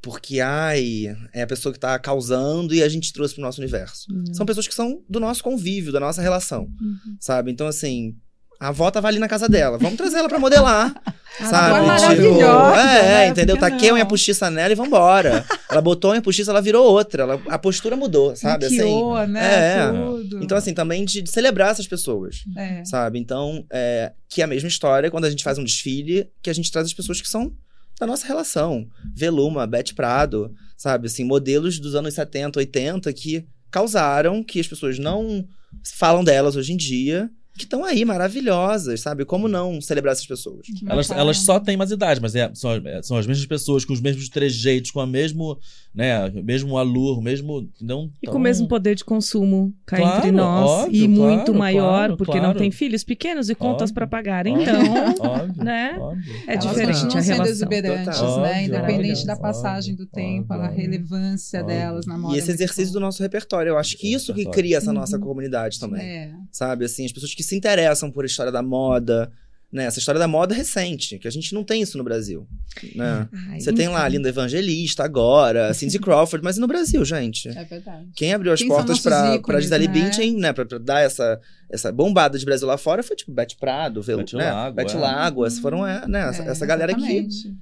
porque, 0.00 0.40
ai, 0.40 1.14
é 1.34 1.42
a 1.42 1.46
pessoa 1.46 1.72
que 1.72 1.78
tá 1.78 1.98
causando 1.98 2.74
e 2.74 2.82
a 2.82 2.88
gente 2.88 3.12
trouxe 3.12 3.34
pro 3.34 3.42
nosso 3.42 3.60
universo. 3.60 4.06
Uhum. 4.12 4.32
São 4.34 4.46
pessoas 4.46 4.66
que 4.68 4.74
são 4.74 5.02
do 5.08 5.18
nosso 5.20 5.42
convívio, 5.42 5.92
da 5.92 6.00
nossa 6.00 6.22
relação, 6.22 6.62
Uhum. 6.80 7.16
sabe? 7.20 7.50
Então, 7.50 7.66
assim, 7.66 8.14
a 8.60 8.68
avó 8.68 8.90
tava 8.90 9.08
ali 9.08 9.18
na 9.18 9.28
casa 9.28 9.48
dela, 9.48 9.76
vamos 9.78 9.96
trazer 9.96 10.18
ela 10.18 10.28
pra 10.28 10.38
modelar, 10.38 10.94
A 11.40 11.44
sabe? 11.44 11.86
é 11.86 12.16
Tipo, 12.16 12.40
é, 12.74 13.02
né? 13.02 13.28
entendeu? 13.28 13.56
Taquei 13.56 13.90
a 13.90 13.94
unha 13.94 14.06
postiça 14.06 14.50
nela 14.50 14.72
e 14.72 14.76
vambora. 14.76 15.44
ela 15.70 15.80
botou 15.80 16.10
a 16.10 16.14
unha 16.14 16.22
postiça, 16.22 16.50
ela 16.50 16.60
virou 16.62 16.84
outra, 16.84 17.22
ela- 17.24 17.40
a 17.48 17.58
postura 17.58 17.94
mudou, 17.96 18.34
sabe? 18.34 18.66
Assim, 18.66 19.02
né? 19.28 19.44
é. 19.44 19.92
Tudo. 19.92 20.42
então, 20.42 20.58
assim, 20.58 20.74
também 20.74 21.04
de, 21.04 21.22
de 21.22 21.30
celebrar 21.30 21.70
essas 21.70 21.86
pessoas. 21.86 22.42
É. 22.56 22.84
sabe? 22.84 23.18
Então, 23.20 23.64
é, 23.72 24.12
que 24.28 24.40
é 24.40 24.44
a 24.44 24.48
mesma 24.48 24.68
história 24.68 25.10
quando 25.10 25.26
a 25.26 25.30
gente 25.30 25.44
faz 25.44 25.58
um 25.58 25.64
desfile, 25.64 26.28
que 26.42 26.50
a 26.50 26.52
gente 26.52 26.70
traz 26.72 26.86
as 26.86 26.94
pessoas 26.94 27.20
que 27.20 27.28
são 27.28 27.52
da 27.98 28.06
nossa 28.06 28.26
relação. 28.26 28.88
Veluma, 29.14 29.66
Beth 29.66 29.94
Prado, 29.94 30.54
sabe? 30.76 31.06
Assim, 31.06 31.24
modelos 31.24 31.78
dos 31.78 31.94
anos 31.94 32.14
70, 32.14 32.58
80 32.58 33.12
que 33.12 33.46
causaram 33.70 34.42
que 34.42 34.60
as 34.60 34.66
pessoas 34.66 34.98
não 34.98 35.46
falam 35.94 36.24
delas 36.24 36.56
hoje 36.56 36.72
em 36.72 36.76
dia, 36.76 37.30
que 37.58 37.64
estão 37.64 37.84
aí 37.84 38.04
maravilhosas, 38.04 39.00
sabe? 39.00 39.24
Como 39.24 39.48
não 39.48 39.80
celebrar 39.80 40.12
essas 40.12 40.26
pessoas? 40.26 40.66
Elas, 40.88 41.10
elas 41.10 41.38
só 41.38 41.58
têm 41.60 41.76
mais 41.76 41.90
idade, 41.90 42.20
mas 42.20 42.34
é, 42.34 42.50
são, 42.54 42.70
é, 42.72 43.02
são 43.02 43.16
as 43.16 43.26
mesmas 43.26 43.46
pessoas, 43.46 43.84
com 43.84 43.92
os 43.92 44.00
mesmos 44.00 44.28
trejeitos, 44.28 44.90
com 44.90 45.00
a 45.00 45.06
mesmo, 45.06 45.58
né, 45.94 46.30
mesmo 46.30 46.78
alur, 46.78 47.20
mesmo. 47.20 47.68
Não, 47.80 48.10
E 48.22 48.26
com 48.26 48.36
o 48.36 48.40
mesmo 48.40 48.68
poder 48.68 48.94
de 48.94 49.04
consumo 49.04 49.74
cá 49.84 49.96
Claro, 49.96 50.18
entre 50.18 50.30
nós. 50.32 50.70
óbvio, 50.70 51.04
e 51.04 51.08
muito 51.08 51.44
claro, 51.46 51.54
maior, 51.58 51.88
claro, 51.88 52.16
porque 52.16 52.40
não 52.40 52.54
tem 52.54 52.70
filhos 52.70 53.02
pequenos 53.04 53.50
e 53.50 53.54
contas 53.54 53.90
para 53.90 54.06
pagar. 54.06 54.46
Então, 54.46 54.80
Óbvio, 55.18 55.64
né? 55.64 55.96
óbvio. 55.98 56.34
é 56.46 56.52
Elas 56.52 56.64
diferente 56.66 56.94
continuam 57.00 57.18
a 57.18 57.22
sendo 57.22 57.32
relação. 57.34 57.52
exuberantes, 57.52 58.18
Total. 58.18 58.40
né? 58.40 58.48
Óbvio, 58.52 58.66
Independente 58.68 59.10
óbvio, 59.12 59.26
da 59.26 59.36
passagem 59.36 59.94
do 59.96 60.02
óbvio, 60.04 60.14
tempo, 60.14 60.52
a 60.52 60.68
relevância 60.68 61.60
Óbvio. 61.60 61.76
delas 61.76 62.06
na 62.06 62.16
moda. 62.18 62.34
E 62.34 62.38
esse 62.38 62.50
é 62.50 62.54
exercício 62.54 62.92
do 62.92 63.00
nosso 63.00 63.22
repertório, 63.22 63.70
eu 63.70 63.78
acho 63.78 63.96
que 63.96 64.12
isso 64.12 64.32
que 64.34 64.44
cria 64.46 64.76
essa 64.78 64.92
nossa 64.92 65.16
Uhum. 65.16 65.22
comunidade 65.22 65.78
também. 65.80 66.00
É. 66.02 66.30
sabe? 66.50 66.84
Assim, 66.84 67.04
as 67.04 67.12
pessoas 67.12 67.34
que 67.34 67.42
se 67.42 67.56
interessam 67.56 68.10
por 68.10 68.24
história 68.24 68.52
da 68.52 68.62
moda, 68.62 69.30
né? 69.70 69.84
Essa 69.84 69.98
história 69.98 70.18
da 70.18 70.26
moda 70.26 70.54
recente, 70.54 71.18
que 71.18 71.28
a 71.28 71.30
gente 71.30 71.54
não 71.54 71.62
tem 71.62 71.82
isso 71.82 71.98
no 71.98 72.04
Brasil, 72.04 72.48
né? 72.94 73.28
Ai, 73.50 73.60
Você 73.60 73.72
tem 73.72 73.88
lá 73.88 74.04
a 74.04 74.08
Linda 74.08 74.28
Evangelista 74.30 75.04
agora, 75.04 75.74
Cindy 75.74 75.98
Crawford, 75.98 76.42
mas 76.42 76.56
e 76.56 76.60
no 76.60 76.66
Brasil, 76.66 77.04
gente? 77.04 77.48
É 77.50 77.64
verdade. 77.64 78.08
Quem 78.16 78.32
abriu 78.32 78.52
as 78.52 78.60
Quem 78.60 78.68
portas 78.68 78.98
ícones, 78.98 79.40
pra 79.42 79.60
Gisele 79.60 79.88
né? 79.88 79.92
Bündchen, 79.92 80.36
né? 80.36 80.52
Pra, 80.52 80.64
pra 80.64 80.78
dar 80.78 81.00
essa, 81.00 81.38
essa 81.70 81.92
bombada 81.92 82.38
de 82.38 82.44
Brasil 82.44 82.66
lá 82.66 82.78
fora 82.78 83.02
foi 83.02 83.14
tipo 83.14 83.30
Beth 83.30 83.56
Prado, 83.60 84.02
Beth 84.02 84.32
né? 84.32 84.50
Lago, 84.50 84.76
Beth 84.76 84.90
é. 84.90 84.96
Lago, 84.96 85.50
foram, 85.60 85.86
é, 85.86 86.08
né? 86.08 86.28
Essa, 86.30 86.42
É, 86.44 86.48
essa 86.48 86.66
galera 86.66 86.92
aqui 86.92 87.02
exatamente. 87.18 87.54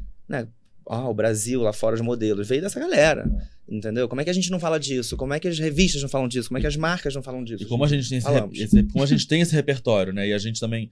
Ah, 0.89 1.09
o 1.09 1.15
Brasil 1.15 1.61
lá 1.63 1.73
fora, 1.73 1.95
os 1.95 2.01
modelos, 2.01 2.49
veio 2.49 2.61
dessa 2.63 2.79
galera. 2.81 3.29
Entendeu? 3.69 4.09
Como 4.09 4.21
é 4.21 4.25
que 4.25 4.31
a 4.31 4.33
gente 4.33 4.51
não 4.51 4.61
fala 4.61 4.79
disso? 4.79 5.17
Como 5.17 5.35
é 5.35 5.41
que 5.41 5.49
as 5.49 5.59
revistas 5.59 6.01
não 6.03 6.09
falam 6.09 6.29
disso? 6.29 6.49
Como 6.49 6.59
é 6.59 6.61
que 6.61 6.67
as 6.67 6.77
marcas 6.77 7.15
não 7.15 7.23
falam 7.23 7.43
disso? 7.43 7.65
E 7.65 7.67
como 7.67 7.85
a 7.85 7.89
gente 7.89 8.09
tem 8.09 8.19
esse, 8.19 8.63
esse- 8.63 8.83
como 8.85 9.03
a 9.03 9.07
gente 9.07 9.27
tem 9.27 9.41
esse 9.41 9.53
repertório, 9.55 10.13
né? 10.13 10.29
E 10.29 10.33
a 10.33 10.39
gente 10.39 10.61
também 10.61 10.91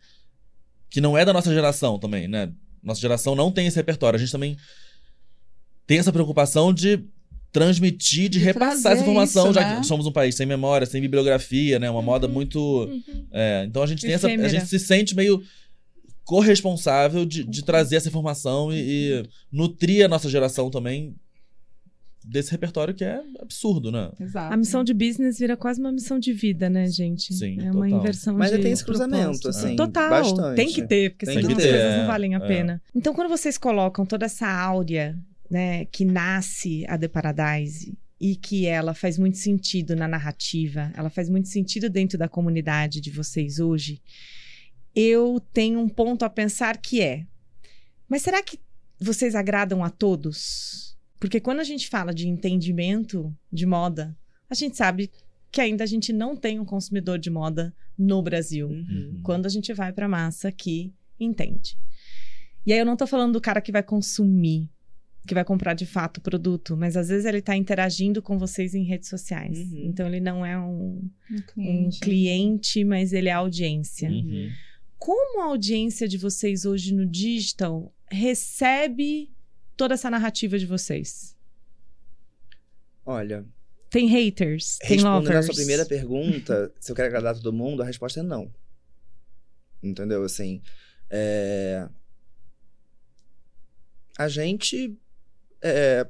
que 0.91 1.01
não 1.01 1.17
é 1.17 1.25
da 1.25 1.33
nossa 1.33 1.53
geração 1.53 1.99
também, 1.99 2.27
né? 2.29 2.51
Nossa 2.83 3.01
geração 3.01 3.35
não 3.35 3.51
tem 3.51 3.67
esse 3.67 3.77
repertório. 3.77 4.17
A 4.17 4.21
gente 4.21 4.31
também 4.33 4.57
tem 5.87 5.99
essa 5.99 6.13
preocupação 6.13 6.73
de 6.73 7.01
transmitir, 7.53 8.29
de, 8.29 8.39
De 8.41 8.45
repassar 8.45 8.93
essa 8.93 9.03
informação, 9.03 9.45
isso, 9.47 9.55
já 9.55 9.61
né? 9.75 9.81
que 9.81 9.87
somos 9.87 10.07
um 10.07 10.13
país 10.13 10.35
sem 10.35 10.45
memória, 10.45 10.85
sem 10.87 11.01
bibliografia, 11.01 11.79
né? 11.79 11.89
Uma 11.89 12.03
moda 12.03 12.27
muito 12.27 12.59
Uhum. 12.59 13.27
é, 13.31 13.65
então 13.69 13.81
a 13.83 13.87
gente 13.87 14.03
tem 14.03 14.13
essa, 14.13 14.27
a 14.27 14.31
Efêmera. 14.31 14.49
gente 14.49 14.67
se 14.67 14.79
sente 14.81 15.15
meio 15.15 15.41
corresponsável 16.25 17.25
de, 17.25 17.45
de 17.45 17.65
trazer 17.65 17.97
essa 17.97 18.09
informação 18.09 18.73
e, 18.73 18.79
e 18.79 19.29
nutrir 19.53 20.05
a 20.05 20.09
nossa 20.09 20.29
geração 20.29 20.71
também 20.71 21.15
desse 22.25 22.51
repertório 22.51 22.95
que 22.95 23.05
é 23.05 23.21
absurdo, 23.39 23.93
né? 23.93 24.11
Exato. 24.19 24.53
A 24.53 24.57
missão 24.57 24.83
de 24.83 24.95
business 24.95 25.39
vira 25.39 25.57
quase 25.57 25.79
uma 25.79 25.93
missão 25.93 26.19
de 26.19 26.33
vida, 26.33 26.71
né, 26.71 26.87
gente? 26.89 27.35
Sim, 27.35 27.59
é 27.61 27.71
uma 27.71 27.85
total. 27.85 28.01
inversão 28.01 28.37
Mas 28.37 28.51
de 28.51 28.59
tem 28.59 28.73
esse 28.73 28.85
cruzamento, 28.85 29.49
assim, 29.49 29.77
Total, 29.77 30.09
bastante. 30.09 30.57
tem 30.57 30.73
que 30.73 30.87
ter, 30.87 31.11
porque 31.11 31.27
Tem 31.27 31.37
senão 31.37 31.51
as 31.51 31.57
ter, 31.57 31.71
coisas 31.71 31.97
não 31.97 32.05
é, 32.05 32.07
valem 32.07 32.35
a 32.35 32.39
é. 32.39 32.47
pena. 32.47 32.83
Então, 32.95 33.13
quando 33.13 33.29
vocês 33.29 33.59
colocam 33.59 34.07
toda 34.07 34.25
essa 34.25 34.49
áurea, 34.49 35.19
né, 35.51 35.85
que 35.87 36.05
nasce 36.05 36.87
a 36.89 36.97
The 36.97 37.09
Paradise 37.09 37.97
e 38.19 38.35
que 38.37 38.67
ela 38.67 38.95
faz 38.95 39.19
muito 39.19 39.37
sentido 39.37 39.95
na 39.95 40.09
narrativa, 40.09 40.91
ela 40.97 41.11
faz 41.11 41.29
muito 41.29 41.49
sentido 41.49 41.91
dentro 41.91 42.17
da 42.17 42.29
comunidade 42.29 43.01
de 43.03 43.11
vocês 43.11 43.61
hoje, 43.61 44.01
eu 44.95 45.41
tenho 45.53 45.81
um 45.81 45.89
ponto 45.89 46.25
a 46.25 46.31
pensar 46.31 46.77
que 46.79 47.01
é: 47.01 47.27
mas 48.09 48.23
será 48.23 48.43
que 48.43 48.59
vocês 48.99 49.35
agradam 49.35 49.83
a 49.85 49.91
todos? 49.91 50.97
Porque 51.19 51.41
quando 51.41 51.61
a 51.61 51.65
gente 51.65 51.89
fala 51.89 52.13
de 52.13 52.29
entendimento 52.29 53.35
de 53.53 53.67
moda, 53.67 54.17
a 54.49 54.55
gente 54.55 54.77
sabe 54.77 55.11
que 55.51 55.61
ainda 55.61 55.85
a 55.85 55.87
gente 55.87 56.13
não 56.13 56.37
tem 56.37 56.59
um 56.61 56.65
consumidor 56.65 57.19
de 57.19 57.31
moda 57.31 57.75
no 57.97 58.21
Brasil. 58.23 58.69
Uhum. 58.69 59.21
Quando 59.23 59.47
a 59.47 59.49
gente 59.49 59.73
vai 59.73 59.93
pra 59.93 60.09
massa 60.09 60.51
que 60.53 60.93
entende. 61.19 61.79
E 62.67 62.73
aí 62.73 62.79
eu 62.79 62.87
não 62.87 62.97
tô 62.97 63.07
falando 63.07 63.35
do 63.35 63.41
cara 63.41 63.61
que 63.61 63.71
vai 63.73 63.83
consumir, 63.83 64.69
que 65.27 65.35
vai 65.35 65.45
comprar 65.45 65.75
de 65.75 65.87
fato 65.87 66.19
o 66.19 66.21
produto, 66.21 66.77
mas 66.77 66.97
às 66.97 67.09
vezes 67.09 67.25
ele 67.25 67.41
tá 67.41 67.57
interagindo 67.57 68.21
com 68.21 68.39
vocês 68.39 68.75
em 68.75 68.85
redes 68.85 69.09
sociais. 69.09 69.59
Uhum. 69.59 69.83
Então 69.87 70.07
ele 70.07 70.21
não 70.21 70.45
é 70.45 70.59
um, 70.59 71.09
Um 71.31 71.37
um 71.37 71.41
cliente. 71.43 72.01
cliente, 72.01 72.85
mas 72.85 73.13
ele 73.13 73.29
é 73.29 73.33
audiência. 73.33 74.11
Uhum. 74.11 74.51
Como 75.05 75.43
a 75.43 75.45
audiência 75.45 76.09
de 76.09 76.17
vocês 76.17 76.65
hoje 76.65 76.95
no 76.95 77.05
digital 77.05 77.95
recebe 78.11 79.31
toda 79.77 79.93
essa 79.93 80.09
narrativa 80.09 80.59
de 80.59 80.65
vocês? 80.65 81.37
Olha, 83.05 83.45
Tem 83.91 84.09
haters, 84.09 84.79
tem 84.79 84.97
respondendo 84.97 85.25
lovers. 85.25 85.41
a 85.41 85.43
sua 85.43 85.55
primeira 85.57 85.85
pergunta, 85.85 86.73
se 86.81 86.91
eu 86.91 86.97
quero 86.97 87.09
agradar 87.09 87.35
todo 87.35 87.53
mundo, 87.53 87.83
a 87.83 87.85
resposta 87.85 88.21
é 88.21 88.23
não. 88.23 88.51
Entendeu? 89.83 90.25
Assim, 90.25 90.63
é... 91.11 91.87
a 94.17 94.27
gente 94.27 94.99
é, 95.61 96.09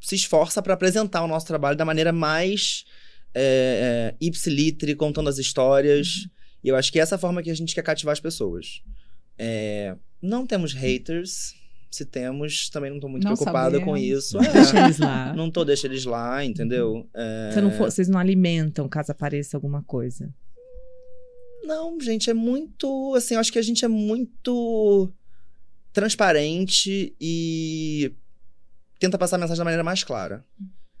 se 0.00 0.14
esforça 0.14 0.62
para 0.62 0.72
apresentar 0.72 1.22
o 1.22 1.28
nosso 1.28 1.46
trabalho 1.46 1.76
da 1.76 1.84
maneira 1.84 2.14
mais 2.14 2.86
é, 3.34 4.14
é, 4.14 4.26
ipsilitre, 4.26 4.94
contando 4.94 5.28
as 5.28 5.36
histórias. 5.36 6.26
E 6.62 6.68
eu 6.68 6.76
acho 6.76 6.92
que 6.92 6.98
essa 7.00 7.14
é 7.14 7.16
a 7.16 7.18
forma 7.18 7.42
que 7.42 7.50
a 7.50 7.54
gente 7.54 7.74
quer 7.74 7.82
cativar 7.82 8.12
as 8.12 8.20
pessoas. 8.20 8.82
É, 9.38 9.96
não 10.20 10.46
temos 10.46 10.72
haters. 10.72 11.54
Se 11.90 12.06
temos, 12.06 12.70
também 12.70 12.90
não 12.90 12.98
tô 12.98 13.06
muito 13.08 13.24
Não 13.24 13.34
preocupada 13.34 13.78
com 13.78 13.94
sabemos. 13.94 14.00
isso. 14.08 14.38
Deixa 14.38 14.78
É, 14.80 14.84
eles 14.84 14.98
lá. 14.98 15.34
não 15.34 15.50
tô 15.50 15.62
deixando 15.62 15.90
eles 15.92 16.06
lá, 16.06 16.42
entendeu? 16.42 17.06
É, 17.12 17.50
Você 17.52 17.60
não 17.60 17.70
for- 17.72 17.90
vocês 17.90 18.08
não 18.08 18.18
alimentam 18.18 18.88
caso 18.88 19.12
apareça 19.12 19.58
alguma 19.58 19.82
coisa. 19.82 20.32
Não, 21.64 22.00
gente, 22.00 22.30
é 22.30 22.34
muito. 22.34 23.14
Assim, 23.14 23.34
eu 23.34 23.40
acho 23.40 23.52
que 23.52 23.58
a 23.58 23.62
gente 23.62 23.84
é 23.84 23.88
muito 23.88 25.12
transparente 25.92 27.14
e 27.20 28.14
tenta 28.98 29.18
passar 29.18 29.36
a 29.36 29.38
mensagem 29.38 29.58
da 29.58 29.64
maneira 29.64 29.84
mais 29.84 30.02
clara. 30.02 30.44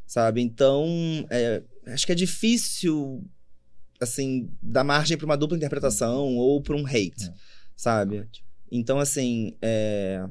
Sabe? 0.06 0.42
Então, 0.42 0.86
é, 1.30 1.62
acho 1.86 2.04
que 2.04 2.12
é 2.12 2.14
difícil, 2.14 3.24
assim, 4.04 4.50
dar 4.62 4.84
margem 4.84 5.16
para 5.16 5.24
uma 5.26 5.36
dupla 5.36 5.56
interpretação 5.56 6.36
ou 6.36 6.60
para 6.60 6.76
um 6.76 6.86
hate, 6.86 7.24
É. 7.28 7.32
sabe? 7.76 8.26
Então, 8.70 8.98
assim, 8.98 9.54
é, 9.60 10.24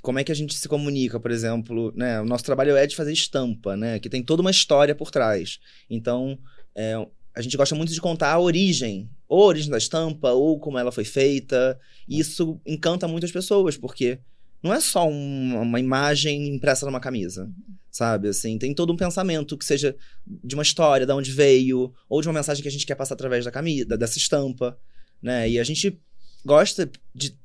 como 0.00 0.18
é 0.18 0.24
que 0.24 0.32
a 0.32 0.34
gente 0.34 0.54
se 0.54 0.68
comunica, 0.68 1.18
por 1.20 1.30
exemplo, 1.30 1.92
né? 1.96 2.20
O 2.20 2.24
nosso 2.24 2.44
trabalho 2.44 2.76
é 2.76 2.86
de 2.86 2.96
fazer 2.96 3.12
estampa, 3.12 3.76
né? 3.76 3.98
Que 3.98 4.08
tem 4.08 4.22
toda 4.22 4.40
uma 4.42 4.50
história 4.50 4.94
por 4.94 5.10
trás. 5.10 5.58
Então, 5.88 6.38
é, 6.74 6.94
a 7.34 7.42
gente 7.42 7.56
gosta 7.56 7.74
muito 7.74 7.92
de 7.92 8.00
contar 8.00 8.32
a 8.32 8.38
origem, 8.40 9.08
ou 9.28 9.42
a 9.42 9.46
origem 9.46 9.70
da 9.70 9.78
estampa, 9.78 10.30
ou 10.32 10.58
como 10.58 10.78
ela 10.78 10.92
foi 10.92 11.04
feita. 11.04 11.78
E 12.08 12.18
isso 12.20 12.60
encanta 12.66 13.08
muitas 13.08 13.32
pessoas, 13.32 13.76
porque 13.76 14.18
não 14.64 14.72
é 14.72 14.80
só 14.80 15.06
um- 15.06 15.60
uma 15.60 15.78
imagem 15.78 16.48
impressa 16.48 16.86
numa 16.86 16.98
camisa, 16.98 17.52
sabe? 17.90 18.28
Assim, 18.28 18.56
tem 18.58 18.74
todo 18.74 18.92
um 18.94 18.96
pensamento 18.96 19.58
que 19.58 19.64
seja 19.64 19.94
de 20.26 20.54
uma 20.54 20.62
história, 20.62 21.04
de 21.06 21.12
onde 21.12 21.30
veio, 21.30 21.92
ou 22.08 22.22
de 22.22 22.28
uma 22.28 22.34
mensagem 22.34 22.62
que 22.62 22.68
a 22.68 22.72
gente 22.72 22.86
quer 22.86 22.94
passar 22.94 23.12
através 23.12 23.44
da 23.44 23.50
camisa, 23.50 23.98
dessa 23.98 24.16
estampa, 24.16 24.78
né? 25.22 25.50
E 25.50 25.60
a 25.60 25.64
gente 25.64 26.00
gosta 26.44 26.90
de 27.14 27.38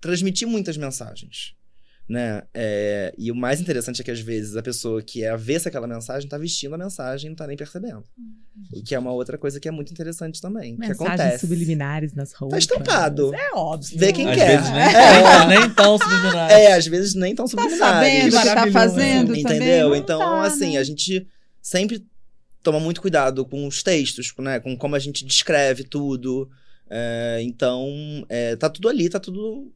transmitir 0.00 0.46
muitas 0.46 0.76
mensagens, 0.76 1.54
né? 2.10 2.42
É, 2.52 3.14
e 3.16 3.30
o 3.30 3.36
mais 3.36 3.60
interessante 3.60 4.00
é 4.00 4.04
que 4.04 4.10
às 4.10 4.18
vezes 4.18 4.56
a 4.56 4.62
pessoa 4.62 5.00
que 5.00 5.22
é 5.22 5.28
avessa 5.28 5.68
àquela 5.68 5.86
mensagem 5.86 6.28
tá 6.28 6.36
vestindo 6.36 6.74
a 6.74 6.78
mensagem 6.78 7.26
e 7.26 7.28
não 7.30 7.36
tá 7.36 7.46
nem 7.46 7.56
percebendo. 7.56 8.02
O 8.74 8.82
que 8.82 8.96
é 8.96 8.98
uma 8.98 9.12
outra 9.12 9.38
coisa 9.38 9.60
que 9.60 9.68
é 9.68 9.70
muito 9.70 9.92
interessante 9.92 10.40
também, 10.40 10.74
que 10.74 10.80
Mensagens 10.80 11.08
acontece. 11.20 11.38
subliminares 11.46 12.12
nas 12.12 12.32
roupas. 12.32 12.58
estampado. 12.58 13.32
É 13.32 13.52
óbvio. 13.54 13.96
Vê 13.96 14.12
quem 14.12 14.28
Às 14.28 14.34
quer. 14.36 14.56
vezes 14.56 14.70
nem, 14.72 14.80
É. 14.82 15.46
nem 15.60 15.70
tão 15.70 15.96
subliminares. 15.98 16.56
É, 16.56 16.72
às 16.72 16.86
vezes 16.88 17.14
nem 17.14 17.32
tão 17.32 17.44
Tá 17.44 17.50
subliminares. 17.50 17.78
sabendo 17.78 18.36
o 18.36 18.40
que 18.40 18.54
tá 18.54 18.72
fazendo? 18.72 19.36
Entendeu? 19.36 19.94
Então, 19.94 20.18
tá, 20.18 20.42
assim, 20.42 20.72
né? 20.72 20.78
a 20.78 20.82
gente 20.84 21.24
sempre 21.62 22.04
toma 22.60 22.80
muito 22.80 23.00
cuidado 23.00 23.44
com 23.46 23.68
os 23.68 23.84
textos, 23.84 24.34
né? 24.40 24.58
Com 24.58 24.76
como 24.76 24.96
a 24.96 24.98
gente 24.98 25.24
descreve 25.24 25.84
tudo. 25.84 26.50
É, 26.90 27.38
então, 27.42 27.88
é, 28.28 28.56
tá 28.56 28.68
tudo 28.68 28.88
ali, 28.88 29.08
tá 29.08 29.20
tudo 29.20 29.72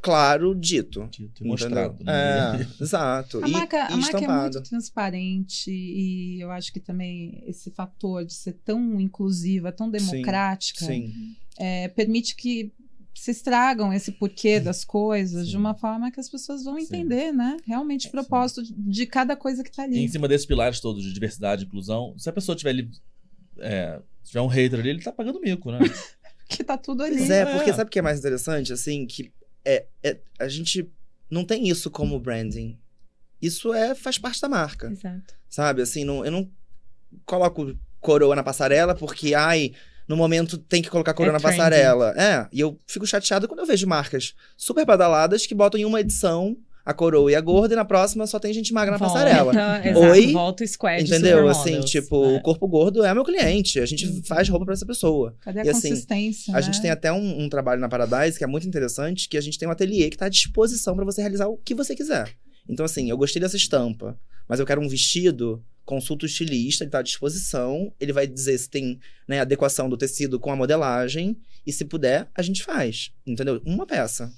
claro, 0.00 0.54
dito. 0.54 1.08
Dito 1.10 1.44
e 1.44 1.48
mostrado. 1.48 2.02
né? 2.04 2.12
É, 2.60 2.66
exato. 2.82 3.42
A 3.44 3.48
e, 3.48 3.52
marca, 3.52 3.76
e 3.76 3.92
a 3.92 3.96
marca 3.96 4.24
é 4.24 4.28
muito 4.28 4.62
transparente 4.62 5.70
e 5.70 6.40
eu 6.40 6.50
acho 6.50 6.72
que 6.72 6.80
também 6.80 7.42
esse 7.46 7.70
fator 7.70 8.24
de 8.24 8.34
ser 8.34 8.54
tão 8.64 9.00
inclusiva, 9.00 9.70
tão 9.72 9.90
democrática, 9.90 10.84
Sim. 10.84 11.12
é, 11.58 11.88
permite 11.88 12.34
que 12.36 12.72
se 13.14 13.32
estragam 13.32 13.92
esse 13.92 14.12
porquê 14.12 14.58
das 14.60 14.84
coisas 14.84 15.44
de 15.46 15.52
Sim. 15.52 15.58
uma 15.58 15.74
forma 15.74 16.10
que 16.10 16.18
as 16.20 16.28
pessoas 16.30 16.64
vão 16.64 16.76
Sim. 16.78 16.84
entender, 16.84 17.32
né? 17.32 17.56
Realmente 17.66 18.08
o 18.08 18.10
propósito 18.10 18.62
de- 18.62 18.72
de 18.74 19.06
cada 19.06 19.36
coisa 19.36 19.62
que 19.62 19.70
tá 19.70 19.82
E 19.82 19.86
ali. 19.90 19.98
em 20.04 20.08
cima 20.08 20.26
desses 20.26 20.46
pilares 20.46 20.80
todos 20.80 21.04
de 21.04 21.12
diversidade 21.12 21.64
e 21.64 21.66
inclusão, 21.66 22.14
se 22.16 22.28
a 22.28 22.32
pessoa 22.32 22.56
tiver 22.56 22.70
ali. 22.70 22.90
é, 23.58 24.00
se 24.22 24.28
tiver 24.30 24.40
um 24.40 24.46
hater 24.46 24.78
ali, 24.80 24.88
ele 24.90 25.02
tá 25.02 25.12
pagando 25.12 25.40
mico, 25.40 25.70
né? 25.70 25.78
Que 26.48 26.64
tá 26.64 26.76
tudo 26.76 27.02
ali. 27.04 27.16
Pois 27.18 27.30
é, 27.30 27.42
É. 27.42 27.46
porque 27.56 27.72
sabe 27.72 27.86
o 27.88 27.90
que 27.92 27.98
é 28.00 28.02
mais 28.02 28.18
interessante? 28.18 28.72
Assim, 28.72 29.06
que 29.06 29.30
é, 29.64 29.86
é- 30.02 30.18
a 30.38 30.48
gente 30.48 30.88
não 31.30 31.44
tem 31.44 31.68
isso 31.68 31.90
como 31.90 32.18
branding. 32.18 32.78
Isso 33.40 33.72
é 33.72 33.94
faz 33.94 34.18
parte 34.18 34.40
da 34.40 34.48
marca, 34.48 34.90
Exato. 34.90 35.34
sabe? 35.48 35.82
Assim, 35.82 36.04
não, 36.04 36.24
eu 36.24 36.30
não 36.30 36.50
coloco 37.24 37.76
coroa 38.00 38.34
na 38.36 38.42
passarela 38.42 38.94
porque, 38.94 39.34
ai, 39.34 39.72
no 40.06 40.16
momento 40.16 40.58
tem 40.58 40.82
que 40.82 40.90
colocar 40.90 41.14
coroa 41.14 41.32
É 41.32 41.34
na 41.34 41.40
passarela. 41.40 42.14
É, 42.16 42.48
e 42.52 42.60
eu 42.60 42.78
fico 42.86 43.06
chateado 43.06 43.46
quando 43.46 43.60
eu 43.60 43.66
vejo 43.66 43.86
marcas 43.86 44.34
super 44.56 44.84
badaladas 44.84 45.46
que 45.46 45.54
botam 45.54 45.80
em 45.80 45.84
uma 45.84 46.00
edição 46.00 46.56
a 46.90 46.94
coroa 46.94 47.30
e 47.30 47.34
a 47.34 47.40
gorda 47.40 47.74
e 47.74 47.76
na 47.76 47.84
próxima 47.84 48.26
só 48.26 48.38
tem 48.38 48.52
gente 48.52 48.72
magra 48.72 48.92
na 48.92 48.98
Volta, 48.98 49.14
passarela. 49.14 49.52
Exato, 49.86 49.98
Oi? 50.10 50.32
volta 50.32 50.64
o 50.64 50.68
squad 50.68 51.02
Entendeu? 51.04 51.48
Assim, 51.48 51.80
tipo, 51.80 52.24
É. 52.24 52.36
o 52.36 52.40
corpo 52.42 52.66
gordo 52.68 53.04
é 53.04 53.12
meu 53.14 53.24
cliente. 53.24 53.78
A 53.80 53.86
gente 53.86 54.06
Uhum. 54.06 54.22
faz 54.24 54.48
roupa 54.48 54.64
pra 54.66 54.74
essa 54.74 54.86
pessoa. 54.86 55.34
Cadê 55.40 55.60
a 55.60 55.64
E 55.64 55.68
assim, 55.70 55.90
consistência? 55.90 56.52
A 56.52 56.56
né? 56.58 56.62
gente 56.62 56.80
tem 56.82 56.90
até 56.90 57.12
um, 57.12 57.42
um 57.42 57.48
trabalho 57.48 57.80
na 57.80 57.88
Paradise 57.88 58.36
que 58.38 58.44
é 58.44 58.46
muito 58.46 58.66
interessante, 58.66 59.28
que 59.28 59.36
a 59.36 59.40
gente 59.40 59.58
tem 59.58 59.68
um 59.68 59.72
ateliê 59.72 60.10
que 60.10 60.16
tá 60.16 60.26
à 60.26 60.28
disposição 60.28 60.94
pra 60.94 61.04
você 61.04 61.20
realizar 61.20 61.46
o 61.48 61.56
que 61.56 61.74
você 61.74 61.94
quiser. 61.94 62.30
Então, 62.68 62.84
assim, 62.84 63.08
eu 63.10 63.16
gostei 63.16 63.40
dessa 63.40 63.56
estampa, 63.56 64.18
mas 64.48 64.60
eu 64.60 64.66
quero 64.66 64.80
um 64.80 64.88
vestido, 64.88 65.62
consulta 65.84 66.24
o 66.24 66.26
estilista, 66.28 66.84
ele 66.84 66.90
tá 66.90 66.98
à 67.00 67.02
disposição, 67.02 67.92
ele 67.98 68.12
vai 68.12 68.26
dizer 68.26 68.56
se 68.58 68.68
tem 68.70 68.98
né, 69.26 69.40
adequação 69.40 69.88
do 69.88 69.96
tecido 69.96 70.38
com 70.38 70.52
a 70.52 70.56
modelagem, 70.56 71.36
e 71.66 71.72
se 71.72 71.84
puder, 71.84 72.28
a 72.34 72.42
gente 72.42 72.62
faz. 72.62 73.10
Entendeu? 73.26 73.60
Uma 73.64 73.86
peça. 73.86 74.30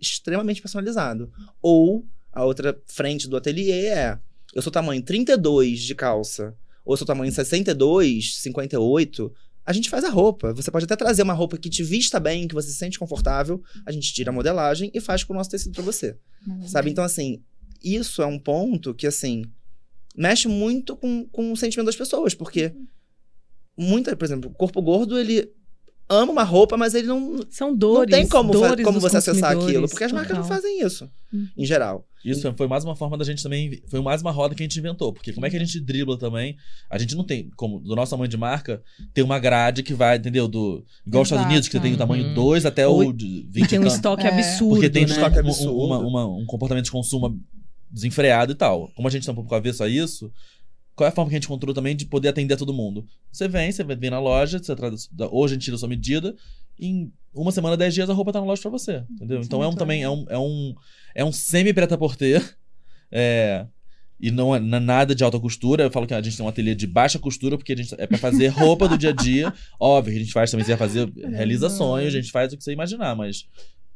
Extremamente 0.00 0.60
personalizado. 0.60 1.30
Ou 1.60 2.06
a 2.32 2.44
outra 2.44 2.78
frente 2.86 3.28
do 3.28 3.36
ateliê 3.36 3.86
é: 3.86 4.18
eu 4.54 4.62
sou 4.62 4.72
tamanho 4.72 5.02
32 5.02 5.80
de 5.80 5.94
calça, 5.94 6.54
ou 6.84 6.94
eu 6.94 6.96
sou 6.96 7.06
tamanho 7.06 7.32
62, 7.32 8.36
58. 8.36 9.32
A 9.64 9.72
gente 9.72 9.90
faz 9.90 10.04
a 10.04 10.08
roupa. 10.08 10.52
Você 10.54 10.70
pode 10.70 10.84
até 10.84 10.94
trazer 10.94 11.22
uma 11.22 11.32
roupa 11.32 11.58
que 11.58 11.68
te 11.68 11.82
vista 11.82 12.20
bem, 12.20 12.46
que 12.46 12.54
você 12.54 12.70
se 12.70 12.76
sente 12.76 12.98
confortável. 12.98 13.60
A 13.84 13.90
gente 13.90 14.14
tira 14.14 14.30
a 14.30 14.32
modelagem 14.32 14.92
e 14.94 15.00
faz 15.00 15.24
com 15.24 15.32
o 15.32 15.36
nosso 15.36 15.50
tecido 15.50 15.72
pra 15.72 15.82
você. 15.82 16.16
Maravilha. 16.46 16.68
Sabe? 16.68 16.90
Então, 16.90 17.02
assim, 17.02 17.42
isso 17.82 18.22
é 18.22 18.26
um 18.26 18.38
ponto 18.38 18.94
que, 18.94 19.08
assim, 19.08 19.44
mexe 20.16 20.46
muito 20.46 20.96
com, 20.96 21.26
com 21.26 21.52
o 21.52 21.56
sentimento 21.56 21.86
das 21.86 21.96
pessoas. 21.96 22.32
Porque, 22.32 22.72
muita, 23.76 24.14
por 24.14 24.24
exemplo, 24.24 24.50
o 24.50 24.54
corpo 24.54 24.80
gordo, 24.80 25.18
ele 25.18 25.52
ama 26.08 26.32
uma 26.32 26.42
roupa, 26.44 26.76
mas 26.76 26.94
ele 26.94 27.06
não, 27.06 27.40
São 27.50 27.74
dores. 27.74 28.10
não 28.10 28.18
tem 28.18 28.28
como, 28.28 28.52
dores 28.52 28.84
como 28.84 29.00
você 29.00 29.16
acessar 29.16 29.52
aquilo. 29.52 29.88
Porque 29.88 30.04
as 30.04 30.12
marcas 30.12 30.36
não 30.36 30.42
total. 30.42 30.56
fazem 30.56 30.80
isso, 30.80 31.10
Uhum. 31.32 31.48
em 31.56 31.64
geral. 31.64 32.06
Isso 32.24 32.52
foi 32.56 32.66
mais 32.66 32.84
uma 32.84 32.96
forma 32.96 33.16
da 33.16 33.24
gente 33.24 33.40
também. 33.42 33.80
Foi 33.88 34.00
mais 34.02 34.20
uma 34.20 34.32
roda 34.32 34.52
que 34.54 34.62
a 34.62 34.64
gente 34.64 34.76
inventou. 34.78 35.12
Porque 35.12 35.32
como 35.32 35.46
é 35.46 35.50
que 35.50 35.56
a 35.56 35.60
gente 35.60 35.78
dribla 35.80 36.18
também? 36.18 36.56
A 36.90 36.98
gente 36.98 37.14
não 37.14 37.22
tem, 37.22 37.50
como 37.56 37.78
do 37.78 37.94
nosso 37.94 38.10
tamanho 38.10 38.28
de 38.28 38.36
marca, 38.36 38.82
tem 39.14 39.22
uma 39.22 39.38
grade 39.38 39.82
que 39.84 39.94
vai, 39.94 40.16
entendeu? 40.16 40.48
Do, 40.48 40.84
igual 41.06 41.22
os 41.22 41.28
Estados. 41.28 41.46
Unidos, 41.46 41.68
que 41.68 41.78
tem 41.78 41.94
o 41.94 41.96
tamanho 41.96 42.26
Uhum. 42.28 42.34
2 42.34 42.66
até 42.66 42.86
Ou- 42.86 43.08
o 43.08 43.12
de 43.12 43.46
20 43.48 43.64
E 43.64 43.68
tem 43.68 43.78
um 43.78 43.86
estoque 43.86 44.26
É. 44.26 44.28
absurdo, 44.28 44.74
Porque 44.74 44.90
tem 44.90 45.06
né? 45.06 45.12
estoque 45.12 45.36
um- 45.36 45.40
absurdo. 45.40 45.76
uma- 45.78 45.98
uma- 45.98 46.26
um 46.26 46.44
comportamento 46.46 46.86
de 46.86 46.90
consumo 46.90 47.40
desenfreado 47.90 48.52
e 48.52 48.54
tal. 48.56 48.90
Como 48.96 49.06
a 49.06 49.10
gente 49.10 49.24
tá 49.24 49.30
um 49.32 49.36
pouco 49.36 49.54
avesso 49.54 49.84
a 49.84 49.88
isso, 49.88 50.30
qual 50.96 51.06
é 51.06 51.10
a 51.10 51.14
forma 51.14 51.28
que 51.28 51.36
a 51.36 51.38
gente 51.38 51.44
encontrou 51.44 51.74
também 51.74 51.94
de 51.94 52.06
poder 52.06 52.28
atender 52.28 52.54
a 52.54 52.56
todo 52.56 52.72
mundo? 52.72 53.06
Você 53.30 53.46
vem, 53.46 53.70
você 53.70 53.84
vem 53.84 54.10
na 54.10 54.18
loja, 54.18 54.58
você 54.58 54.74
traz, 54.74 55.10
hoje 55.30 55.52
a 55.52 55.54
gente 55.54 55.64
tira 55.64 55.76
a 55.76 55.78
sua 55.78 55.88
medida, 55.88 56.34
em 56.80 57.12
uma 57.34 57.52
semana, 57.52 57.76
10 57.76 57.94
dias 57.94 58.10
a 58.10 58.14
roupa 58.14 58.32
tá 58.32 58.40
na 58.40 58.46
loja 58.46 58.62
pra 58.62 58.70
você, 58.70 59.04
entendeu? 59.10 59.40
Isso 59.40 59.46
Então 59.46 59.62
é 59.62 59.68
um 59.68 59.74
também, 59.74 60.02
é 60.02 60.08
um, 60.08 60.24
é 60.28 60.38
um, 60.38 60.74
é 61.14 61.24
um 61.24 61.30
semi-preta-porter, 61.30 62.56
é... 63.12 63.66
E 64.18 64.30
não 64.30 64.56
é 64.56 64.58
não 64.58 64.78
é 64.78 64.80
nada 64.80 65.14
de 65.14 65.22
alta 65.22 65.38
costura. 65.38 65.84
Eu 65.84 65.90
falo 65.90 66.06
que 66.06 66.14
a 66.14 66.22
gente 66.22 66.34
tem 66.34 66.46
um 66.46 66.48
ateliê 66.48 66.74
de 66.74 66.86
baixa 66.86 67.18
costura, 67.18 67.58
porque 67.58 67.74
a 67.74 67.76
gente 67.76 67.94
é 67.98 68.06
pra 68.06 68.16
fazer 68.16 68.46
roupa 68.46 68.88
do 68.88 68.96
dia 68.96 69.10
a 69.10 69.12
dia. 69.12 69.52
Óbvio 69.78 70.16
a 70.16 70.18
gente 70.18 70.32
faz 70.32 70.50
também, 70.50 70.64
se 70.64 70.74
fazer, 70.74 71.12
realiza 71.14 71.68
sonhos, 71.68 72.14
a 72.14 72.18
gente 72.18 72.32
faz 72.32 72.50
o 72.50 72.56
que 72.56 72.64
você 72.64 72.72
imaginar, 72.72 73.14
mas 73.14 73.46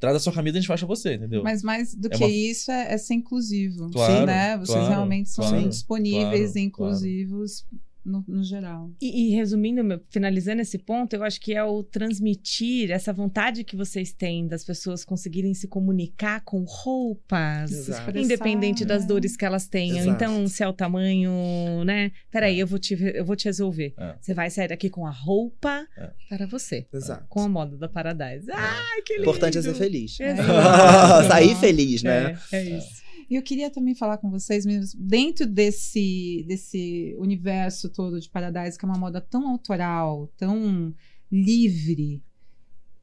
traz 0.00 0.16
a 0.16 0.18
sua 0.18 0.32
camisa 0.32 0.56
a 0.56 0.60
gente 0.60 0.66
faz 0.66 0.80
pra 0.80 0.88
você, 0.88 1.14
entendeu? 1.14 1.42
Mas 1.44 1.62
mais 1.62 1.94
do 1.94 2.06
É 2.06 2.10
que 2.10 2.24
uma- 2.24 2.28
isso 2.30 2.70
é, 2.72 2.94
é 2.94 2.98
ser 2.98 3.14
inclusivo. 3.14 3.90
Claro, 3.90 4.26
né? 4.26 4.56
Vocês 4.56 4.70
claro, 4.78 4.88
realmente 4.88 5.28
são 5.28 5.46
claro, 5.48 5.68
disponíveis 5.68 6.56
e 6.56 6.60
inclusivos 6.60 7.64
no, 8.04 8.24
no 8.26 8.42
geral. 8.42 8.90
E, 9.00 9.28
e 9.28 9.34
resumindo, 9.34 9.82
meu, 9.84 10.00
finalizando 10.10 10.62
esse 10.62 10.78
ponto, 10.78 11.14
eu 11.14 11.22
acho 11.22 11.40
que 11.40 11.54
é 11.54 11.62
o 11.64 11.82
transmitir 11.82 12.90
essa 12.90 13.12
vontade 13.12 13.64
que 13.64 13.76
vocês 13.76 14.12
têm 14.12 14.46
das 14.46 14.64
pessoas 14.64 15.04
conseguirem 15.04 15.54
se 15.54 15.68
comunicar 15.68 16.40
com 16.42 16.64
roupas. 16.66 17.70
Exato. 17.70 18.18
Independente 18.18 18.84
das 18.84 19.02
né? 19.02 19.08
dores 19.08 19.36
que 19.36 19.44
elas 19.44 19.68
tenham. 19.68 19.98
Exato. 19.98 20.10
Então, 20.10 20.46
se 20.48 20.62
é 20.62 20.68
o 20.68 20.72
tamanho, 20.72 21.84
né? 21.84 22.12
Peraí, 22.30 22.58
eu 22.58 22.66
vou 22.66 22.78
te, 22.78 22.94
eu 23.14 23.24
vou 23.24 23.36
te 23.36 23.44
resolver. 23.46 23.94
É. 23.98 24.14
Você 24.20 24.34
vai 24.34 24.50
sair 24.50 24.68
daqui 24.68 24.88
com 24.90 25.06
a 25.06 25.10
roupa 25.10 25.86
É. 25.96 26.10
para 26.28 26.46
você. 26.46 26.86
Exato. 26.92 27.24
Com 27.28 27.40
a 27.40 27.48
moda 27.48 27.76
da 27.76 27.88
Paradise. 27.88 28.50
Ai, 28.52 29.02
que 29.04 29.14
O 29.14 29.16
lindo! 29.18 29.30
importante 29.30 29.58
é 29.58 29.62
ser 29.62 29.74
feliz. 29.74 30.18
Exato. 30.20 31.28
Sair 31.28 31.54
feliz, 31.56 32.02
né? 32.02 32.38
É, 32.52 32.56
é 32.56 32.64
isso. 32.78 33.00
E 33.30 33.36
eu 33.36 33.42
queria 33.42 33.70
também 33.70 33.94
falar 33.94 34.18
com 34.18 34.28
vocês 34.28 34.66
mesmo, 34.66 35.00
dentro 35.00 35.46
desse, 35.46 36.44
desse 36.48 37.16
universo 37.18 37.88
todo 37.88 38.20
de 38.20 38.28
Paradise, 38.28 38.76
que 38.76 38.84
é 38.84 38.88
uma 38.88 38.98
moda 38.98 39.20
tão 39.20 39.48
autoral, 39.48 40.26
tão 40.36 40.92
livre, 41.30 42.20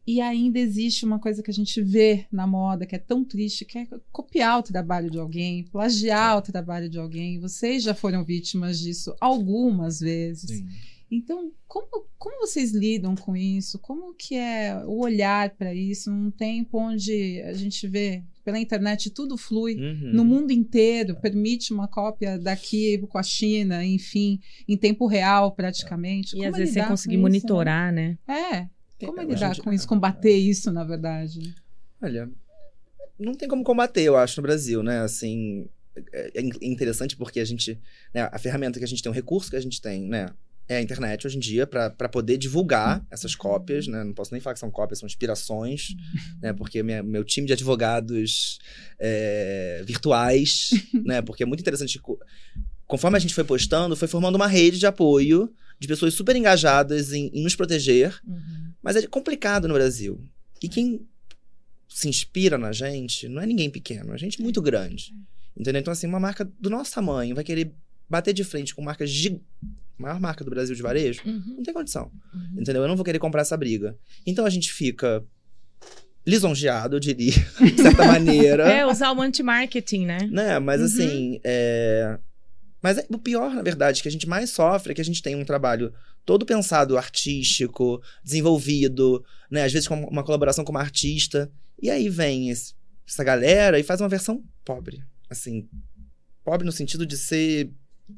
e 0.08 0.22
ainda 0.22 0.58
existe 0.58 1.04
uma 1.04 1.20
coisa 1.20 1.44
que 1.44 1.52
a 1.52 1.54
gente 1.54 1.82
vê 1.82 2.26
na 2.32 2.48
moda 2.48 2.86
que 2.86 2.96
é 2.96 3.00
tão 3.00 3.26
triste, 3.26 3.66
que 3.66 3.78
é 3.78 3.88
copiar 4.10 4.60
o 4.60 4.64
trabalho 4.64 5.12
de 5.12 5.20
alguém, 5.20 5.66
plagiar 5.66 6.38
o 6.38 6.42
trabalho 6.42 6.90
de 6.90 6.98
alguém. 6.98 7.42
Vocês 7.42 7.84
já 7.84 7.94
foram 7.94 8.24
vítimas 8.24 8.80
disso 8.80 9.14
algumas 9.20 10.00
vezes. 10.00 10.50
Sim. 10.50 10.68
Então, 11.12 11.52
como, 11.68 12.06
como 12.18 12.40
vocês 12.40 12.72
lidam 12.72 13.16
com 13.16 13.36
isso? 13.36 13.80
Como 13.80 14.14
que 14.14 14.36
é 14.36 14.82
o 14.86 15.00
olhar 15.00 15.50
para 15.58 15.76
isso 15.76 16.10
num 16.10 16.32
tempo 16.32 16.80
onde 16.80 17.42
a 17.42 17.52
gente 17.52 17.86
vê 17.86 18.24
pela 18.48 18.58
internet 18.58 19.10
tudo 19.10 19.36
flui 19.38 19.76
Uhum. 19.76 20.12
no 20.14 20.24
mundo 20.24 20.52
inteiro, 20.52 21.18
permite 21.20 21.74
uma 21.74 21.86
cópia 21.86 22.40
daqui 22.40 22.98
com 23.10 23.18
a 23.18 23.24
China, 23.24 23.84
enfim, 23.84 24.40
em 24.66 24.78
tempo 24.78 25.06
real 25.06 25.52
praticamente. 25.52 26.34
E 26.34 26.38
Como 26.38 26.50
às 26.52 26.56
vezes 26.56 26.74
você 26.74 26.84
conseguir 26.86 27.16
isso, 27.16 27.22
monitorar, 27.24 27.92
né? 27.92 28.18
né? 28.26 28.70
É. 29.02 29.06
Como 29.06 29.20
é 29.20 29.24
A 29.24 29.26
lidar 29.28 29.54
gente- 29.54 29.64
com 29.66 29.74
isso, 29.74 29.86
combater 29.86 30.34
isso, 30.38 30.72
na 30.72 30.86
verdade? 30.86 31.54
Olha, 32.02 32.32
não 33.20 33.34
tem 33.36 33.50
como 33.50 33.66
combater, 33.66 34.04
eu 34.04 34.16
acho, 34.16 34.40
no 34.40 34.44
Brasil, 34.48 34.82
né? 34.82 35.02
Assim, 35.02 35.68
é 36.14 36.40
é 36.40 36.42
interessante 36.66 37.18
porque 37.18 37.42
a 37.42 37.46
gente, 37.46 37.78
né, 38.14 38.30
a 38.32 38.40
ferramenta 38.40 38.80
que 38.80 38.86
a 38.86 38.88
gente 38.88 39.04
tem, 39.04 39.12
o 39.12 39.16
recurso 39.16 39.50
que 39.50 39.58
a 39.58 39.62
gente 39.62 39.82
tem, 39.82 40.08
né, 40.08 40.28
é 40.70 40.78
a 40.78 40.82
internet 40.82 41.26
hoje 41.26 41.38
em 41.38 41.40
dia 41.40 41.66
para 41.66 42.10
poder 42.10 42.38
divulgar 42.38 43.06
essas 43.10 43.36
cópias, 43.36 43.88
né? 43.88 44.04
Não 44.04 44.14
posso 44.14 44.34
nem 44.34 44.42
falar 44.42 44.54
que 44.54 44.60
são 44.60 44.70
cópias, 44.72 45.00
são 45.00 45.08
inspirações, 45.08 45.96
né? 46.42 46.52
Porque 46.54 46.84
minha- 46.84 47.02
meu 47.04 47.24
time 47.24 47.48
de 47.48 47.54
advogados 47.54 48.60
é, 49.00 49.82
virtuais, 49.86 50.70
né? 51.06 51.22
Porque 51.22 51.44
é 51.44 51.46
muito 51.46 51.62
interessante. 51.62 52.00
co- 52.00 52.20
Conforme 52.86 53.18
a 53.18 53.20
gente 53.20 53.34
foi 53.34 53.44
postando, 53.44 53.96
foi 53.96 54.08
formando 54.08 54.36
uma 54.36 54.48
rede 54.48 54.80
de 54.80 54.86
apoio 54.86 55.54
de 55.80 55.88
pessoas 55.88 56.14
super 56.14 56.36
engajadas 56.36 57.12
em, 57.14 57.30
em 57.34 57.44
nos 57.44 57.56
proteger, 57.56 58.18
mas 58.82 58.96
é 58.96 59.06
complicado 59.08 59.68
no 59.68 59.74
Brasil. 59.74 60.20
E 60.64 60.68
quem 60.70 61.06
se 61.88 62.08
inspira 62.10 62.58
na 62.58 62.72
gente 62.72 63.28
não 63.28 63.42
é 63.42 63.46
ninguém 63.46 63.70
pequeno, 63.70 64.14
é 64.14 64.18
gente 64.18 64.42
muito 64.42 64.62
grande. 64.62 65.14
Entendeu? 65.56 65.80
Então, 65.82 65.92
assim, 65.92 66.08
uma 66.08 66.20
marca 66.20 66.46
do 66.60 66.70
nosso 66.70 66.94
tamanho 66.94 67.36
vai 67.36 67.44
querer 67.44 67.74
bater 68.10 68.34
de 68.34 68.44
frente 68.44 68.74
com 68.74 68.82
marcas 68.82 69.12
de. 69.12 69.42
Maior 69.98 70.20
marca 70.20 70.44
do 70.44 70.50
Brasil 70.52 70.76
de 70.76 70.82
varejo? 70.82 71.22
Uhum. 71.26 71.56
Não 71.58 71.64
tem 71.64 71.74
condição. 71.74 72.12
Uhum. 72.34 72.62
Entendeu? 72.62 72.82
Eu 72.84 72.88
não 72.88 72.96
vou 72.96 73.06
querer 73.06 73.20
comprar 73.20 73.42
essa 73.42 73.58
briga. 73.58 73.98
Então 74.26 74.46
a 74.46 74.50
gente 74.50 74.72
fica 74.72 75.24
lisonjeado, 76.26 76.96
eu 76.96 77.00
diria, 77.00 77.32
de 77.62 77.82
certa 77.82 78.06
maneira. 78.06 78.64
É, 78.70 78.86
usar 78.86 79.12
o 79.14 79.22
anti-marketing, 79.22 80.06
né? 80.06 80.18
Né? 80.30 80.60
Mas 80.60 80.82
Uhum. 80.82 80.86
assim, 80.88 81.40
é... 81.44 82.20
Mas 82.82 82.98
é- 82.98 83.08
o 83.10 83.18
pior, 83.18 83.54
na 83.54 83.62
verdade, 83.62 84.02
que 84.02 84.08
a 84.08 84.12
gente 84.12 84.28
mais 84.28 84.50
sofre 84.52 84.92
é 84.92 84.96
que 84.96 85.02
a 85.02 85.06
gente 85.06 85.22
tem 85.24 85.36
um 85.36 85.46
trabalho 85.46 85.92
todo 86.26 86.46
pensado 86.46 86.98
artístico, 86.98 88.02
desenvolvido, 88.24 89.24
né? 89.50 89.64
Às 89.64 89.72
vezes 89.74 89.88
com 89.88 89.96
uma 90.04 90.24
colaboração 90.24 90.64
com 90.64 90.72
uma 90.72 90.82
artista. 90.82 91.50
E 91.82 91.90
aí 91.90 92.08
vem 92.10 92.50
esse- 92.50 92.74
essa 93.08 93.24
galera 93.24 93.80
e 93.80 93.84
faz 93.84 94.02
uma 94.02 94.10
versão 94.10 94.44
pobre. 94.66 95.02
Assim, 95.30 95.68
pobre 96.44 96.66
no 96.66 96.72
sentido 96.72 97.06
de 97.06 97.18
ser 97.18 97.72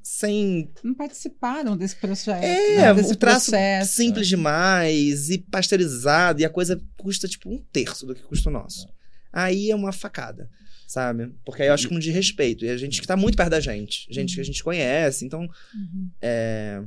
sem 0.04 0.70
Não 0.84 0.94
participaram 0.94 1.76
desse 1.78 1.96
processo. 1.96 2.46
É, 2.46 2.78
né, 2.78 2.94
desse 2.94 3.14
o 3.14 3.16
traço 3.16 3.52
processo. 3.52 3.96
simples 3.96 4.28
demais 4.28 5.30
e 5.30 5.38
pasteurizado, 5.40 6.42
e 6.42 6.46
a 6.46 6.50
coisa 6.50 6.82
custa 6.98 7.28
tipo 7.28 7.50
um 7.50 7.58
terço 7.72 8.06
do 8.06 8.16
que 8.16 8.22
custa 8.24 8.50
o 8.50 8.54
nosso. 8.54 8.88
Aí 9.32 9.70
é 9.72 9.76
uma 9.76 9.92
facada, 9.92 10.50
sabe? 10.88 11.32
Porque 11.46 11.62
aí 11.62 11.68
eu 11.68 11.74
acho 11.74 11.88
que 11.88 11.94
é 11.94 11.98
um 11.98 12.00
de 12.00 12.12
respeito. 12.12 12.66
E 12.66 12.70
a 12.70 12.78
gente 12.78 13.00
que 13.02 13.08
tá 13.08 13.16
muito 13.18 13.36
perto 13.36 13.52
da 13.52 13.60
gente, 13.60 14.08
gente 14.10 14.36
que 14.36 14.42
a 14.42 14.46
gente 14.46 14.64
conhece, 14.64 15.26
então 15.26 15.42
Uhum. 15.74 16.10
é, 16.22 16.82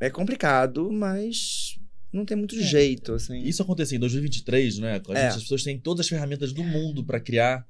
é 0.00 0.10
complicado, 0.10 0.90
mas 0.92 1.78
não 2.12 2.24
tem 2.24 2.36
muito 2.36 2.60
jeito, 2.60 3.12
assim. 3.14 3.38
Isso 3.42 3.62
acontecer 3.62 3.96
em 3.96 3.98
2023, 3.98 4.78
né? 4.78 5.00
A 5.08 5.18
É. 5.18 5.26
As 5.28 5.36
pessoas 5.42 5.62
têm 5.62 5.78
todas 5.78 6.00
as 6.06 6.08
ferramentas 6.08 6.52
do 6.52 6.62
mundo 6.64 7.04
pra 7.04 7.20
criar, 7.20 7.66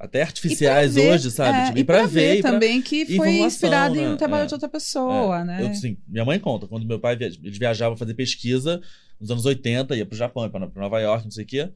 até 0.00 0.22
artificiais 0.22 0.94
ver, 0.94 1.12
hoje, 1.12 1.30
sabe? 1.30 1.58
é, 1.58 1.66
Tipo, 1.66 1.78
e 1.78 1.84
pra 1.84 2.06
ver 2.06 2.38
e 2.38 2.40
pra- 2.42 2.52
também 2.52 2.80
que 2.80 3.04
foi 3.16 3.38
inspirado 3.38 3.96
em 3.96 4.00
né? 4.02 4.08
um 4.08 4.16
trabalho 4.16 4.44
É. 4.44 4.46
de 4.46 4.54
outra 4.54 4.68
pessoa, 4.68 5.40
É, 5.40 5.44
né? 5.44 5.62
Eu, 5.62 5.68
assim, 5.68 5.96
minha 6.08 6.24
mãe 6.24 6.38
conta, 6.40 6.66
quando 6.66 6.86
meu 6.86 6.98
pai 6.98 7.14
via- 7.16 7.26
eles 7.28 7.58
viajavam 7.58 7.96
fazer 7.96 8.14
pesquisa 8.14 8.80
nos 9.20 9.30
anos 9.30 9.44
80, 9.44 9.94
ia 9.94 10.06
pro 10.06 10.16
Japão, 10.16 10.42
ia 10.44 10.50
pra 10.50 10.66
pra 10.68 10.82
Nova 10.82 10.98
York, 11.00 11.24
não 11.24 11.30
sei 11.30 11.44
o 11.44 11.46
quê. 11.46 11.70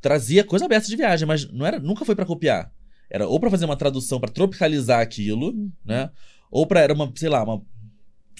trazia 0.00 0.42
coisa 0.42 0.64
aberta 0.64 0.88
de 0.88 0.96
viagem, 0.96 1.26
mas 1.28 1.50
não 1.52 1.66
era, 1.66 1.78
nunca 1.78 2.04
foi 2.06 2.14
pra 2.16 2.24
copiar. 2.24 2.72
Era 3.10 3.28
ou 3.28 3.38
pra 3.38 3.50
fazer 3.50 3.66
uma 3.66 3.76
tradução 3.76 4.18
pra 4.18 4.30
tropicalizar 4.30 5.00
aquilo, 5.00 5.48
Uhum. 5.50 5.70
né? 5.84 6.10
Ou 6.50 6.66
pra 6.66 6.80
era 6.80 6.94
uma, 6.94 7.12
sei 7.16 7.28
lá, 7.28 7.44
uma 7.44 7.56
Um 7.56 7.79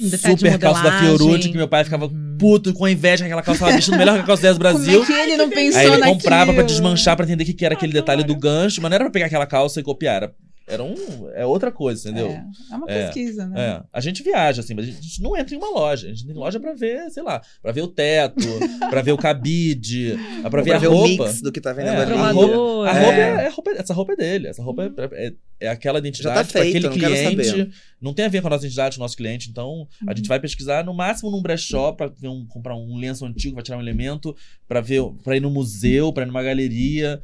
super 0.08 0.58
calça 0.58 0.82
da. 0.82 0.98
Fiorucci 1.00 1.48
que 1.50 1.56
meu 1.56 1.68
pai 1.68 1.84
ficava 1.84 2.06
Uhum. 2.06 2.36
puto 2.38 2.72
com 2.72 2.88
inveja 2.88 3.18
que 3.18 3.24
aquela 3.24 3.42
calça 3.42 3.60
tava 3.60 3.72
vestindo 3.72 3.96
melhor 3.98 4.14
que 4.16 4.20
a 4.20 4.24
calça 4.24 4.42
10 4.42 4.56
do 4.56 4.58
Brasil. 4.58 5.00
Como 5.04 5.12
é 5.12 5.24
que 5.24 5.30
ele 5.30 5.36
não 5.36 5.50
pensou 5.50 5.80
Aí 5.80 5.86
ele 5.86 5.96
naquilo? 5.98 6.14
comprava 6.16 6.52
pra 6.54 6.62
desmanchar, 6.62 7.16
pra 7.16 7.24
entender 7.26 7.42
o 7.42 7.46
que, 7.46 7.52
que 7.54 7.64
era 7.64 7.74
aquele 7.74 7.92
detalhe 7.92 8.24
do 8.24 8.34
gancho, 8.34 8.80
mas 8.80 8.90
não 8.90 8.94
era 8.94 9.04
pra 9.04 9.12
pegar 9.12 9.26
aquela 9.26 9.46
calça 9.46 9.78
e 9.80 9.82
copiar, 9.82 10.16
era, 10.16 10.32
era 10.66 10.84
um, 10.84 10.94
é 11.34 11.44
outra 11.44 11.72
coisa, 11.72 12.08
entendeu? 12.08 12.28
É, 12.28 12.44
é 12.72 12.76
uma 12.76 12.90
É, 12.90 13.04
pesquisa, 13.06 13.46
né? 13.48 13.60
É, 13.60 13.82
a 13.92 14.00
gente 14.00 14.22
viaja, 14.22 14.60
assim, 14.60 14.72
mas 14.74 14.86
a 14.88 14.90
gente 14.90 15.20
não 15.22 15.36
entra 15.36 15.54
em 15.54 15.58
uma 15.58 15.70
loja. 15.70 16.06
A 16.06 16.10
gente 16.10 16.26
tem 16.26 16.34
loja 16.34 16.60
pra 16.60 16.74
ver, 16.74 17.10
sei 17.10 17.22
lá, 17.22 17.40
pra 17.60 17.72
ver 17.72 17.82
o 17.82 17.88
teto, 17.88 18.36
pra 18.90 19.02
ver 19.02 19.12
o 19.12 19.18
cabide, 19.18 20.16
pra 20.48 20.60
Ou 20.60 20.64
ver 20.64 20.70
pra 20.70 20.76
a 20.76 20.78
ver 20.80 20.86
roupa. 20.86 21.24
o 21.24 21.26
mix 21.26 21.40
do 21.42 21.50
que 21.50 21.60
tá 21.60 21.72
vendendo 21.72 21.96
É, 21.98 22.02
ali. 22.02 22.12
a 22.12 22.30
roupa, 22.30 22.88
a 22.88 22.96
É. 22.96 23.02
roupa 23.04 23.16
é, 23.18 23.44
é 23.46 23.48
roupa- 23.48 23.70
essa 23.72 23.94
roupa 23.94 24.12
é 24.12 24.16
dele. 24.16 24.46
Essa 24.48 24.62
roupa 24.62 24.84
é, 24.84 25.26
é- 25.26 25.32
é 25.62 25.68
aquela 25.68 25.98
identidade 25.98 26.34
Já 26.36 26.44
tá 26.44 26.50
pra 26.52 26.62
feito, 26.62 26.86
aquele 26.86 27.02
não 27.02 27.32
cliente. 27.34 27.70
Não 28.00 28.14
tem 28.14 28.24
a 28.24 28.28
ver 28.28 28.40
com 28.40 28.46
a 28.46 28.50
nossa 28.50 28.64
identidade, 28.64 28.96
com 28.96 29.02
o 29.02 29.04
nosso 29.04 29.16
cliente. 29.16 29.50
Então, 29.50 29.86
a 30.06 30.14
gente 30.14 30.28
vai 30.28 30.38
pesquisar 30.40 30.84
no 30.84 30.94
máximo 30.94 31.30
num 31.30 31.42
brechó 31.42 31.92
pra 31.92 32.06
ver 32.06 32.28
um- 32.28 32.46
comprar 32.46 32.76
um 32.76 32.96
lenço 32.96 33.26
antigo, 33.26 33.54
pra 33.54 33.62
tirar 33.62 33.76
um 33.76 33.80
elemento, 33.82 34.34
pra 34.68 34.80
ver, 34.80 35.02
para 35.24 35.36
ir 35.36 35.40
no 35.40 35.50
museu, 35.50 36.12
pra 36.12 36.22
ir 36.22 36.26
numa 36.26 36.42
galeria, 36.42 37.20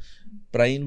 pra 0.51 0.67
ir. 0.67 0.85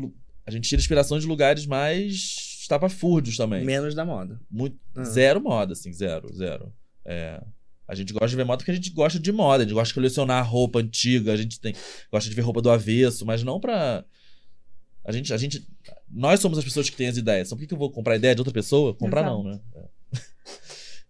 A 0.51 0.53
gente 0.57 0.69
tira 0.69 0.81
inspiração 0.81 1.19
de 1.19 1.27
lugares 1.27 1.65
mais 1.67 2.59
estapafúrdios 2.63 3.37
também. 3.37 3.65
Menos 3.65 3.95
da 3.95 4.05
moda. 4.05 4.41
Muito, 4.51 4.77
Ah. 4.97 5.05
Zero 5.05 5.41
moda, 5.41 5.73
assim, 5.73 5.93
zero, 5.93 6.33
zero. 6.35 6.73
É, 7.05 7.41
a 7.87 7.95
gente 7.95 8.13
gosta 8.13 8.29
de 8.29 8.37
ver 8.37 8.45
moda 8.45 8.59
porque 8.59 8.71
a 8.71 8.75
gente 8.75 8.91
gosta 8.91 9.19
de 9.19 9.33
moda, 9.33 9.63
a 9.63 9.67
gente 9.67 9.75
gosta 9.75 9.89
de 9.89 9.95
colecionar 9.95 10.49
roupa 10.49 10.79
antiga, 10.81 11.33
a 11.33 11.37
gente 11.37 11.59
tem, 11.61 11.75
gosta 12.11 12.29
de 12.29 12.35
ver 12.37 12.43
roupa 12.43 12.61
do 12.61 12.71
avesso, 12.71 13.25
mas 13.25 13.43
não 13.43 13.59
pra. 13.61 14.05
A 15.05 15.13
gente, 15.13 15.33
a 15.33 15.37
gente. 15.37 15.67
Nós 16.11 16.41
somos 16.41 16.59
as 16.59 16.65
pessoas 16.65 16.91
que 16.91 16.97
têm 16.97 17.09
as 17.09 17.17
ideias. 17.17 17.49
Então 17.49 17.57
por 17.57 17.63
que, 17.63 17.69
que 17.69 17.75
eu 17.75 17.79
vou 17.79 17.91
comprar 17.91 18.17
ideia 18.17 18.35
de 18.35 18.41
outra 18.41 18.53
pessoa? 18.53 18.95
Comprar 18.95 19.23
Exato. 19.23 19.37
não, 19.43 19.45
né? 19.51 19.61
É. 19.77 19.85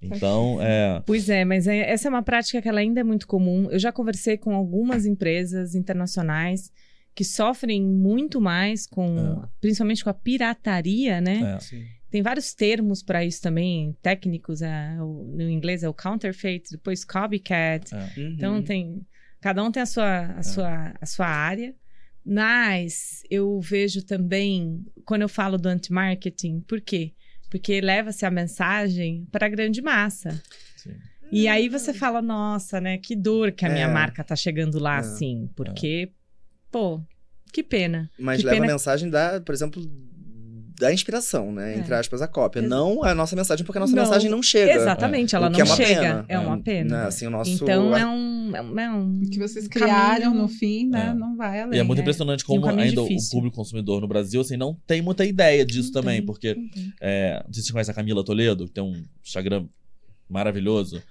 Então, 0.03 0.59
é. 0.63 1.03
Pois 1.05 1.29
é, 1.29 1.45
mas 1.45 1.67
é- 1.67 1.91
essa 1.91 2.09
é 2.09 2.11
uma 2.11 2.23
prática 2.23 2.63
que 2.63 2.69
ela 2.69 2.81
ainda 2.81 3.01
é 3.01 3.05
muito 3.05 3.27
comum. 3.27 3.69
Eu 3.71 3.79
já 3.79 3.93
conversei 3.93 4.39
com 4.39 4.55
algumas 4.55 5.05
empresas 5.05 5.75
internacionais 5.75 6.73
que 7.15 7.25
sofrem 7.25 7.83
muito 7.83 8.41
mais 8.41 8.87
com, 8.87 9.43
É. 9.45 9.49
principalmente 9.61 10.03
com 10.05 10.11
a 10.11 10.15
pirataria, 10.15 11.21
né? 11.21 11.59
é. 11.73 12.01
Tem 12.11 12.23
vários 12.23 12.53
termos 12.55 13.03
para 13.05 13.25
isso 13.25 13.41
também, 13.41 13.97
técnicos. 14.03 14.63
É, 14.63 14.97
o- 15.01 15.33
no 15.37 15.49
inglês 15.49 15.83
é 15.85 15.89
o 15.89 15.95
counterfeit, 15.95 16.69
depois 16.73 17.05
copycat. 17.05 17.95
Uhum. 17.95 18.35
Então 18.37 18.63
tem, 18.63 19.07
cada 19.41 19.63
um 19.63 19.71
tem 19.71 19.81
a 19.83 19.87
sua, 19.87 20.27
a 20.37 20.43
sua, 20.43 20.95
a 21.01 21.07
sua 21.07 21.27
área. 21.29 21.73
Mas 22.25 23.23
eu 23.31 23.61
vejo 23.61 24.05
também, 24.05 24.85
quando 25.05 25.23
eu 25.23 25.29
falo 25.29 25.57
do 25.57 25.69
anti-marketing, 25.69 26.61
por 26.61 26.81
quê? 26.81 27.13
Porque 27.51 27.81
leva-se 27.81 28.25
a 28.27 28.31
mensagem 28.31 29.27
para 29.33 29.47
a 29.47 29.49
grande 29.49 29.81
massa. 29.83 30.41
Sim. 30.77 30.95
E 31.33 31.47
aí 31.49 31.69
você 31.69 31.93
fala, 31.95 32.21
nossa, 32.21 32.81
né? 32.81 32.99
Que 32.99 33.15
dor 33.17 33.53
que 33.53 33.65
a 33.65 33.69
minha 33.69 33.87
É. 33.87 33.93
marca 33.93 34.23
tá 34.25 34.35
chegando 34.37 34.79
lá 34.79 34.97
É. 34.97 34.99
assim. 35.01 35.49
Porque, 35.57 36.11
pô, 36.71 37.01
que 37.53 37.63
pena. 37.63 38.11
Mas 38.19 38.41
Que 38.41 38.47
leva 38.47 38.57
pena- 38.57 38.67
a 38.67 38.75
mensagem 38.75 39.11
da, 39.11 39.41
por 39.41 39.53
exemplo, 39.55 39.83
da 40.79 40.91
inspiração, 40.95 41.53
né? 41.53 41.75
É. 41.75 41.79
Entre 41.79 41.93
aspas, 41.95 42.23
a 42.23 42.27
cópia. 42.27 42.61
Ex- 42.61 42.69
Não 42.71 43.05
a 43.05 43.15
nossa 43.15 43.37
mensagem, 43.37 43.67
porque 43.67 43.77
a 43.77 43.81
nossa 43.83 43.95
Não. 43.95 44.03
mensagem 44.03 44.31
não 44.31 44.43
chega. 44.43 44.73
Exatamente, 44.73 45.37
ela 45.37 45.49
O 45.49 45.53
que 45.53 45.59
não 45.59 45.67
é 45.67 45.69
uma 45.69 45.77
chega. 45.77 46.01
pena. 46.01 46.25
É 46.27 46.39
uma 46.39 46.57
Né? 46.57 46.63
pena. 46.65 47.07
Assim, 47.07 47.27
o 47.27 47.31
nosso... 47.31 47.51
Então 47.51 47.95
é 47.95 48.07
um, 48.07 48.57
é 48.57 48.63
um, 48.63 48.81
é 48.81 48.91
um 48.91 49.21
O 49.21 49.29
que 49.29 49.39
vocês 49.39 49.69
criaram 49.69 50.23
caminho- 50.31 50.41
no 50.43 50.49
fim, 50.49 50.89
né? 50.89 51.09
É. 51.11 51.15
Não 51.15 51.37
vai 51.37 51.61
além. 51.61 51.77
E 51.77 51.81
é 51.81 51.83
muito 51.83 51.99
né? 51.99 52.03
impressionante 52.03 52.45
um 52.45 52.47
como 52.47 52.63
caminho 52.63 52.89
ainda 52.89 53.03
difícil. 53.03 53.29
o 53.29 53.31
público 53.33 53.57
consumidor 53.57 54.01
no 54.01 54.09
Brasil 54.09 54.41
assim, 54.41 54.57
não 54.57 54.75
tem 54.87 55.03
muita 55.03 55.27
ideia 55.27 55.67
disso 55.67 55.93
Não 55.93 56.01
também, 56.01 56.17
tem. 56.19 56.27
porque. 56.27 56.57
É, 56.99 57.43
não 57.45 57.53
sei 57.53 57.63
se 57.63 57.67
você 57.67 57.73
conhece 57.73 57.91
a 57.91 57.95
Camila 57.95 58.25
Toledo, 58.25 58.65
que 58.67 58.73
tem 58.73 58.83
um 58.83 59.05
Instagram 59.23 59.67
maravilhoso. 60.31 61.03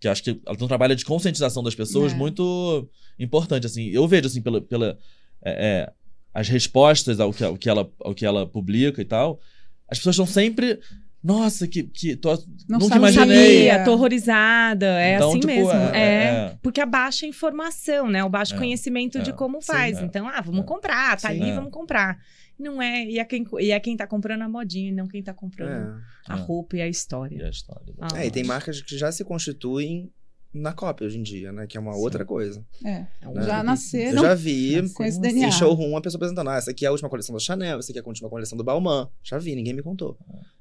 Que 0.00 0.08
acho 0.08 0.22
que 0.22 0.40
ela 0.46 0.56
tem 0.56 0.64
um 0.64 0.68
trabalho 0.68 0.94
de 0.94 1.04
conscientização 1.04 1.62
das 1.62 1.74
pessoas 1.74 2.12
É. 2.12 2.14
muito 2.14 2.88
importante. 3.18 3.66
Assim, 3.66 3.88
eu 3.88 4.06
vejo 4.06 4.26
assim, 4.26 4.42
pela, 4.42 4.60
pela 4.60 4.98
é, 5.44 5.66
é, 5.86 5.92
as 6.34 6.48
respostas 6.48 7.18
ao 7.20 7.32
que, 7.32 7.42
ao, 7.44 7.56
que 7.56 7.68
ela, 7.68 7.90
ao 8.00 8.14
que 8.14 8.26
ela 8.26 8.46
publica 8.46 9.00
e 9.00 9.04
tal. 9.04 9.40
As 9.88 9.98
pessoas 9.98 10.14
estão 10.16 10.26
sempre. 10.26 10.78
Nossa, 11.24 11.66
que. 11.66 11.82
que 11.84 12.14
tô, 12.14 12.30
Não 12.68 12.78
nunca 12.78 12.90
Não 12.90 13.08
imaginei. 13.08 13.68
sabia, 13.68 13.84
tô 13.84 13.92
horrorizada. 13.92 14.86
É 15.00 15.16
Então, 15.16 15.30
assim 15.30 15.40
tipo, 15.40 15.52
mesmo. 15.52 15.72
é- 15.72 15.98
É, 15.98 16.24
é- 16.52 16.58
Porque 16.62 16.80
a 16.80 16.86
baixa 16.86 17.26
informação, 17.26 18.08
né? 18.08 18.22
O 18.22 18.28
baixo 18.28 18.54
É, 18.54 18.58
conhecimento 18.58 19.20
de 19.20 19.30
é, 19.30 19.32
como 19.32 19.60
sim, 19.60 19.66
faz. 19.66 19.98
é. 19.98 20.02
Então, 20.04 20.28
ah, 20.28 20.40
vamos 20.40 20.64
comprar, 20.66 21.18
tá 21.20 21.30
Sim. 21.32 21.40
ali, 21.42 21.52
vamos 21.52 21.72
comprar. 21.72 22.18
Não 22.58 22.80
é, 22.80 23.04
e 23.04 23.18
é, 23.18 23.24
quem, 23.24 23.44
e 23.60 23.70
é 23.70 23.78
quem 23.80 23.96
tá 23.96 24.06
comprando 24.06 24.42
a 24.42 24.48
modinha, 24.48 24.88
e 24.88 24.92
não 24.92 25.06
quem 25.06 25.22
tá 25.22 25.34
comprando 25.34 25.98
É. 26.26 26.32
a 26.32 26.36
É. 26.38 26.40
roupa 26.40 26.76
e 26.76 26.80
a 26.82 26.86
E 26.86 26.90
história. 26.90 27.46
a 27.46 27.50
história. 27.50 27.94
Ah. 28.00 28.22
É, 28.22 28.26
e 28.26 28.30
tem 28.30 28.44
marcas 28.44 28.80
que 28.80 28.96
já 28.96 29.12
se 29.12 29.24
constituem 29.24 30.10
na 30.54 30.72
cópia 30.72 31.06
hoje 31.06 31.18
em 31.18 31.22
dia, 31.22 31.52
né? 31.52 31.66
Que 31.66 31.76
é 31.76 31.80
uma 31.80 31.92
Sim. 31.92 31.98
outra 32.00 32.24
coisa. 32.24 32.64
É. 32.82 33.04
É 33.20 33.28
um 33.28 33.34
Já 33.42 33.62
nasceram 33.62 34.16
Eu 34.16 34.22
já 34.22 34.34
vi 34.34 34.76
em 34.78 35.52
showroom 35.52 35.94
a 35.98 36.00
pessoa 36.00 36.18
apresentando, 36.18 36.48
ah, 36.48 36.56
essa 36.56 36.70
aqui 36.70 36.86
é 36.86 36.88
a 36.88 36.92
última 36.92 37.10
coleção 37.10 37.34
da 37.34 37.38
Chanel, 37.40 37.78
essa 37.78 37.92
aqui 37.92 37.98
é 37.98 38.02
a 38.02 38.06
última 38.06 38.30
coleção 38.30 38.56
do 38.56 38.64
Balmain. 38.64 39.06
Já 39.22 39.36
vi, 39.36 39.54
ninguém 39.54 39.74
me 39.74 39.82
contou. 39.82 40.16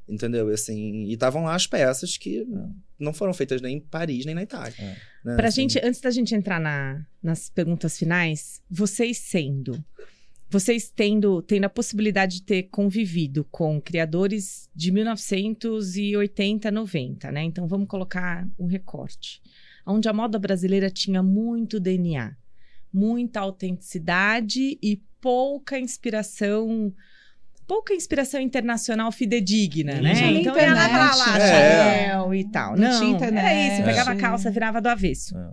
Entendeu? 0.08 0.52
E 0.52 0.54
assim, 0.54 1.06
e 1.06 1.14
estavam 1.14 1.46
lá 1.46 1.56
as 1.56 1.66
peças 1.66 2.18
que 2.18 2.46
não 3.00 3.14
foram 3.14 3.34
feitas 3.34 3.62
nem 3.62 3.78
em 3.78 3.80
Paris, 3.80 4.26
nem 4.26 4.36
na 4.36 4.43
Itália. 4.43 4.76
É. 4.78 4.96
Né? 5.24 5.36
Pra 5.38 5.48
Assim, 5.48 5.62
gente, 5.62 5.80
antes 5.84 6.02
da 6.02 6.12
gente 6.12 6.36
entrar 6.36 6.60
na- 6.60 7.04
nas 7.24 7.50
perguntas 7.50 7.98
finais, 7.98 8.62
vocês 8.70 9.18
sendo, 9.18 9.82
vocês 10.50 10.89
tendo, 10.96 11.41
tendo 11.41 11.66
a 11.66 11.70
possibilidade 11.70 12.36
de 12.38 12.43
ter 12.43 12.64
convivido 12.64 13.43
com 13.52 13.82
criadores 13.82 14.70
de 14.76 14.91
1980, 14.91 16.72
90, 16.72 17.32
né? 17.32 17.43
Então 17.43 17.68
vamos 17.68 17.88
colocar 17.88 18.48
um 18.58 18.66
recorte. 18.68 19.41
Onde 19.86 20.08
a 20.08 20.14
moda 20.14 20.39
brasileira 20.39 20.89
tinha 20.89 21.22
muito 21.22 21.80
DNA, 21.80 22.36
muita 22.93 23.39
autenticidade 23.41 24.78
e 24.82 25.02
pouca 25.22 25.78
inspiração. 25.80 26.93
Pouca 27.68 27.96
inspiração 27.96 28.39
internacional 28.39 29.12
fidedigna, 29.12 29.96
Não 29.96 30.04
né? 30.04 30.14
tinha 30.14 30.39
Então 30.39 30.56
ia 30.56 30.72
lá, 30.74 30.88
lá, 30.88 31.16
lá, 31.16 31.30
internet, 31.30 31.50
Chanel 31.50 32.36
e 32.36 32.43
tal. 32.52 32.76
Não 32.78 32.88
Não, 32.91 33.00
tinha 33.00 33.12
internet. 33.16 33.43
era 33.43 33.74
isso. 33.74 33.84
Pegava 33.84 34.12
a 34.12 34.14
É. 34.14 34.18
calça, 34.18 34.52
virava 34.52 34.80
do 34.80 34.88
avesso. 34.88 35.36
É. 35.36 35.50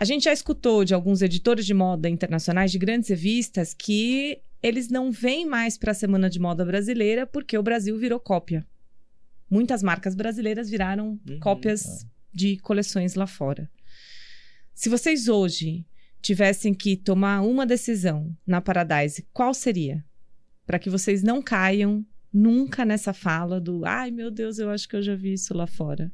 A 0.00 0.04
gente 0.06 0.24
já 0.24 0.32
escutou 0.32 0.82
de 0.82 0.94
alguns 0.94 1.20
editores 1.20 1.66
de 1.66 1.74
moda 1.74 2.08
internacionais 2.08 2.72
de 2.72 2.78
grandes 2.78 3.10
revistas 3.10 3.74
que 3.74 4.40
eles 4.62 4.88
não 4.88 5.12
vêm 5.12 5.44
mais 5.44 5.76
para 5.76 5.90
a 5.90 5.94
Semana 5.94 6.30
de 6.30 6.40
Moda 6.40 6.64
Brasileira 6.64 7.26
porque 7.26 7.58
o 7.58 7.62
Brasil 7.62 7.98
virou 7.98 8.18
cópia. 8.18 8.66
Muitas 9.50 9.82
marcas 9.82 10.14
brasileiras 10.14 10.70
viraram 10.70 11.20
Uhum, 11.28 11.38
cópias 11.38 12.06
de 12.32 12.56
coleções 12.60 13.14
lá 13.14 13.26
fora. 13.26 13.70
Se 14.72 14.88
vocês 14.88 15.28
hoje 15.28 15.84
tivessem 16.22 16.72
que 16.72 16.96
tomar 16.96 17.42
uma 17.42 17.66
decisão 17.66 18.34
na 18.46 18.62
Paradise, 18.62 19.28
qual 19.34 19.52
seria? 19.52 20.02
Para 20.64 20.78
que 20.78 20.88
vocês 20.88 21.22
não 21.22 21.42
caiam 21.42 22.02
nunca 22.32 22.86
nessa 22.86 23.12
fala 23.12 23.60
do 23.60 23.84
ai 23.84 24.10
meu 24.10 24.30
Deus, 24.30 24.58
eu 24.58 24.70
acho 24.70 24.88
que 24.88 24.96
eu 24.96 25.02
já 25.02 25.14
vi 25.14 25.34
isso 25.34 25.52
lá 25.52 25.66
fora. 25.66 26.10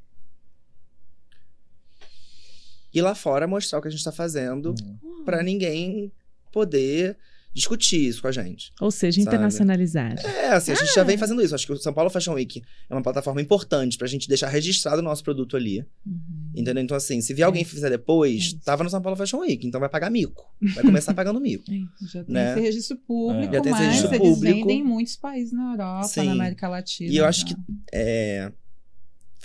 E 2.97 3.03
lá 3.03 3.14
fora 3.14 3.47
mostrar 3.47 3.78
o 3.78 3.82
que 3.82 3.88
a 3.88 3.90
gente 3.90 4.03
tá 4.03 4.11
fazendo 4.12 4.74
Hum. 4.82 5.22
pra 5.24 5.42
ninguém 5.42 6.11
poder 6.51 7.16
discutir 7.53 8.07
isso 8.09 8.20
com 8.20 8.28
a 8.28 8.32
gente. 8.32 8.70
Ou 8.80 8.90
seja, 8.90 9.16
Sabe? 9.18 9.28
internacionalizar. 9.34 10.14
É, 10.26 10.49
assim, 10.49 10.72
a 10.72 10.74
gente 10.74 10.94
já 10.94 11.03
vem 11.03 11.16
fazendo 11.16 11.40
isso. 11.42 11.55
Acho 11.55 11.66
que 11.66 11.72
o 11.72 11.76
São 11.78 11.92
Paulo 11.92 12.11
Fashion 12.11 12.34
Week 12.34 12.62
é 12.88 12.94
uma 12.94 13.03
plataforma 13.03 13.40
importante 13.40 13.97
pra 13.97 14.07
gente 14.07 14.28
deixar 14.28 14.49
registrado 14.49 14.99
o 15.01 15.03
nosso 15.03 15.24
produto 15.24 15.57
ali. 15.57 15.80
Uhum. 16.07 16.51
Entendeu? 16.55 16.82
Então, 16.82 16.94
assim, 16.94 17.20
se 17.22 17.32
vier 17.32 17.47
alguém 17.47 17.64
fizer 17.64 17.88
depois, 17.88 18.55
É 18.61 18.64
tava 18.64 18.84
no 18.84 18.90
São 18.90 19.01
Paulo 19.01 19.16
Fashion 19.16 19.38
Week, 19.40 19.66
então 19.66 19.80
vai 19.80 19.88
pagar 19.88 20.11
mico. 20.11 20.44
Vai 20.74 20.84
começar 20.84 21.12
pagando 21.14 21.40
mico. 21.40 21.64
Já 22.12 22.22
tem 22.24 22.34
Né? 22.34 22.53
esse 22.53 22.61
registro 22.61 22.97
público, 22.99 23.55
É. 23.55 23.57
Já 23.57 23.62
tem 23.62 23.72
esse 23.72 23.80
mas 23.82 23.86
registro 23.88 24.14
eles 24.14 24.18
público. 24.34 24.57
vendem 24.59 24.80
em 24.80 24.84
muitos 24.84 25.16
países 25.16 25.53
na 25.53 25.72
Europa, 25.72 26.09
Sim. 26.09 26.26
na 26.26 26.32
América 26.32 26.68
Latina. 26.68 27.11
E 27.11 27.16
eu 27.16 27.24
acho 27.24 27.47
que 27.47 27.55
é, 27.92 28.53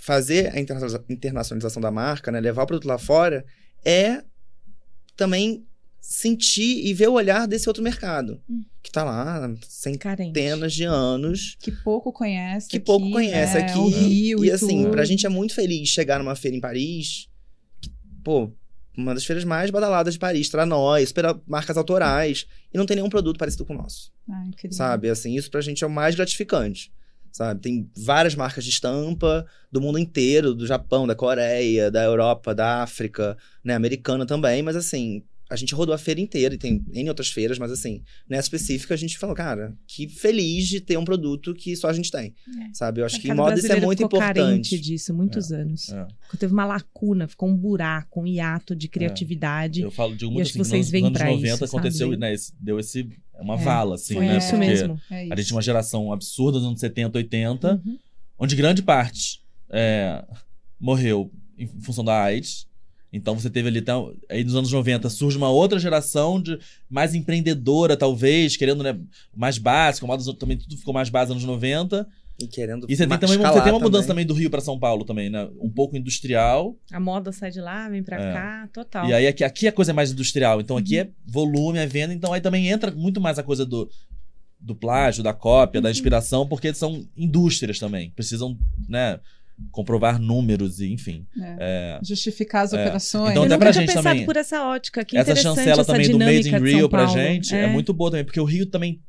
fazer 0.04 0.52
a 0.52 0.58
interna- 0.58 1.04
internacionalização 1.08 1.80
da 1.80 1.90
marca, 1.90 2.32
né, 2.32 2.40
levar 2.40 2.64
o 2.64 2.66
produto 2.66 2.88
lá 2.88 2.98
fora, 2.98 3.44
é 3.84 4.24
também 5.16 5.64
sentir 6.00 6.84
e 6.84 6.92
ver 6.92 7.08
o 7.08 7.12
olhar 7.12 7.46
desse 7.46 7.68
outro 7.68 7.82
mercado, 7.84 8.42
Hum. 8.50 8.64
que 8.82 8.90
tá 8.90 9.04
lá 9.04 9.48
Carente. 10.00 10.32
centenas 10.32 10.72
de 10.72 10.82
anos, 10.82 11.56
Que 11.60 11.70
pouco 11.70 12.12
conhece 12.12 12.68
que 12.68 12.78
aqui, 12.78 12.84
pouco 12.86 13.08
conhece 13.12 13.54
né? 13.56 13.60
aqui. 13.64 13.78
O 13.78 13.86
Rio 13.86 14.44
e 14.44 14.48
e, 14.48 14.50
assim, 14.50 14.82
tudo. 14.82 14.90
pra 14.90 15.04
gente 15.04 15.24
é 15.24 15.28
muito 15.28 15.54
feliz 15.54 15.88
chegar 15.88 16.18
numa 16.18 16.34
feira 16.34 16.56
em 16.56 16.60
Paris, 16.60 17.28
pô, 18.24 18.50
uma 18.98 19.14
das 19.14 19.24
feiras 19.24 19.44
mais 19.44 19.70
badaladas 19.70 20.14
de 20.14 20.18
Paris, 20.20 20.48
pra 20.48 20.66
nós, 20.66 21.10
super 21.10 21.24
marcas 21.46 21.76
autorais, 21.76 22.44
e 22.74 22.76
não 22.76 22.84
tem 22.86 22.96
nenhum 22.96 23.08
produto 23.08 23.38
parecido 23.38 23.64
com 23.64 23.72
o 23.74 23.78
nosso. 23.78 24.12
Ah, 24.28 24.44
incrível. 24.48 24.76
sabe? 24.76 25.08
Assim, 25.08 25.36
isso 25.36 25.48
pra 25.50 25.60
gente 25.60 25.84
é 25.84 25.86
o 25.86 25.90
mais 25.90 26.16
gratificante, 26.16 26.92
sabe? 27.32 27.60
Tem 27.60 27.90
várias 27.96 28.34
marcas 28.34 28.62
de 28.64 28.70
estampa 28.70 29.44
do 29.70 29.80
mundo 29.80 29.98
inteiro, 29.98 30.54
do 30.54 30.66
Japão, 30.66 31.06
da 31.06 31.14
Coreia, 31.14 31.90
da 31.90 32.04
Europa, 32.04 32.54
da 32.54 32.82
África, 32.82 33.36
né? 33.64 33.74
Americana 33.74 34.24
também, 34.26 34.62
mas 34.62 34.76
assim, 34.76 35.22
a 35.50 35.56
gente 35.56 35.74
rodou 35.74 35.94
a 35.94 35.98
feira 35.98 36.18
inteira 36.18 36.54
e 36.54 36.58
tem 36.58 36.82
N 36.94 37.08
outras 37.10 37.28
feiras, 37.28 37.58
mas 37.58 37.70
assim, 37.70 38.02
nessa 38.26 38.46
específica 38.46 38.94
a 38.94 38.96
gente 38.96 39.18
falou, 39.18 39.36
cara, 39.36 39.74
que 39.86 40.08
feliz 40.08 40.66
de 40.66 40.80
ter 40.80 40.96
um 40.96 41.04
produto 41.04 41.52
que 41.54 41.76
só 41.76 41.88
a 41.88 41.92
gente 41.92 42.10
tem. 42.10 42.32
Sabe? 42.72 43.02
Eu 43.02 43.04
acho 43.04 43.20
que 43.20 43.28
em 43.28 43.34
moda 43.34 43.58
isso 43.58 43.70
é 43.70 43.78
muito 43.80 43.98
ficou 43.98 44.18
carente 44.18 44.40
importante. 44.76 44.80
disso 44.80 45.12
muitos 45.12 45.52
anos. 45.52 45.90
É. 45.90 46.06
Teve 46.38 46.54
uma 46.54 46.64
lacuna, 46.64 47.28
ficou 47.28 47.50
um 47.50 47.54
buraco, 47.56 48.22
um 48.22 48.26
hiato 48.26 48.74
de 48.74 48.88
criatividade. 48.88 49.82
Eu 49.82 49.90
falo, 49.90 50.16
digo 50.16 50.30
E 50.30 50.34
muito 50.34 50.42
acho 50.46 50.52
que 50.54 50.60
assim, 50.62 50.70
vocês 50.70 50.86
nos 50.86 50.90
vêm 50.90 51.04
anos 51.06 51.18
pra 51.18 51.30
90 51.30 51.54
isso, 51.54 51.64
aconteceu, 51.64 52.16
né? 52.16 52.32
esse- 52.32 52.52
deu 52.58 52.78
esse. 52.80 53.10
É 53.42 53.44
uma 53.44 53.54
É. 53.60 53.64
vala, 53.64 53.94
assim, 53.96 54.14
Foi 54.14 54.26
né? 54.26 54.38
isso 54.38 54.50
Porque 54.50 54.66
mesmo. 54.66 55.00
É 55.10 55.14
A 55.16 55.22
isso. 55.24 55.36
gente 55.36 55.46
tinha 55.46 55.56
uma 55.56 55.62
geração 55.62 56.12
absurda 56.12 56.58
dos 56.58 56.66
anos 56.68 56.80
70, 56.80 57.18
80, 57.18 57.80
Uhum. 57.84 57.98
onde 58.38 58.54
grande 58.56 58.82
parte 58.82 59.40
é, 59.70 60.24
morreu 60.78 61.30
em 61.58 61.66
função 61.66 62.04
da 62.04 62.22
AIDS. 62.22 62.66
Então 63.12 63.38
você 63.38 63.50
teve 63.50 63.68
ali, 63.68 63.78
então, 63.80 64.14
aí 64.30 64.42
nos 64.42 64.54
anos 64.56 64.72
90 64.72 65.10
surge 65.10 65.36
uma 65.36 65.50
outra 65.50 65.78
geração 65.78 66.40
de 66.40 66.58
mais 66.88 67.14
empreendedora, 67.14 67.94
talvez, 67.96 68.56
querendo, 68.56 68.82
né, 68.82 68.98
mais 69.36 69.58
básico, 69.58 70.10
a 70.10 70.34
também 70.34 70.56
tudo 70.56 70.76
ficou 70.78 70.94
mais 70.94 71.10
básico 71.10 71.34
nos 71.34 71.42
anos 71.44 71.54
90. 71.54 72.06
E 72.42 72.48
querendo 72.48 72.86
E 72.88 72.96
você 72.96 73.06
tem 73.06 73.18
também 73.18 73.38
você 73.38 73.60
tem 73.62 73.72
uma 73.72 73.78
mudança 73.80 74.06
também 74.08 74.26
do 74.26 74.34
Rio 74.34 74.50
para 74.50 74.60
São 74.60 74.78
Paulo 74.78 75.04
também, 75.04 75.30
né? 75.30 75.48
Um 75.60 75.70
pouco 75.70 75.96
industrial. 75.96 76.76
A 76.92 76.98
moda 77.00 77.30
sai 77.32 77.50
de 77.50 77.60
lá, 77.60 77.88
vem 77.88 78.02
pra 78.02 78.16
É. 78.20 78.32
cá, 78.32 78.68
total. 78.72 79.06
E 79.08 79.14
aí 79.14 79.26
aqui, 79.26 79.44
aqui 79.44 79.68
a 79.68 79.72
coisa 79.72 79.92
é 79.92 79.94
mais 79.94 80.10
industrial. 80.12 80.60
Então 80.60 80.76
aqui 80.76 80.96
Uhum. 81.00 81.02
é 81.06 81.10
volume, 81.26 81.78
é 81.78 81.86
venda. 81.86 82.12
Então 82.14 82.32
aí 82.32 82.40
também 82.40 82.68
entra 82.68 82.90
muito 82.90 83.20
mais 83.20 83.38
a 83.38 83.42
coisa 83.42 83.64
do, 83.66 83.88
do 84.60 84.74
plágio, 84.74 85.22
da 85.22 85.32
cópia, 85.32 85.78
Uhum. 85.78 85.82
da 85.82 85.90
inspiração, 85.90 86.46
porque 86.46 86.72
são 86.74 87.04
indústrias 87.16 87.78
também. 87.78 88.10
Precisam, 88.10 88.56
né, 88.88 89.18
comprovar 89.70 90.18
números 90.20 90.80
e 90.80 90.90
enfim. 90.92 91.26
É. 91.58 92.00
Justificar 92.02 92.64
as 92.64 92.72
É. 92.72 92.80
operações. 92.80 93.30
Então, 93.30 93.42
até 93.44 93.54
nunca 93.54 93.58
pra 93.58 93.72
gente 93.72 93.86
pensado 93.86 94.02
também, 94.08 94.24
por 94.26 94.36
essa 94.36 94.62
ótica. 94.66 95.04
Que 95.04 95.16
essa 95.16 95.30
interessante 95.30 95.56
chancela 95.56 95.82
essa 95.82 95.92
também 95.92 96.10
do 96.10 96.18
Made 96.18 96.48
in 96.48 96.58
de 96.64 96.72
Rio 96.74 96.88
pra 96.88 97.06
gente 97.06 97.54
é. 97.54 97.66
muito 97.68 97.92
boa 97.92 98.10
também, 98.10 98.24
porque 98.24 98.40
o 98.40 98.44
Rio 98.44 98.66
também 98.66 99.00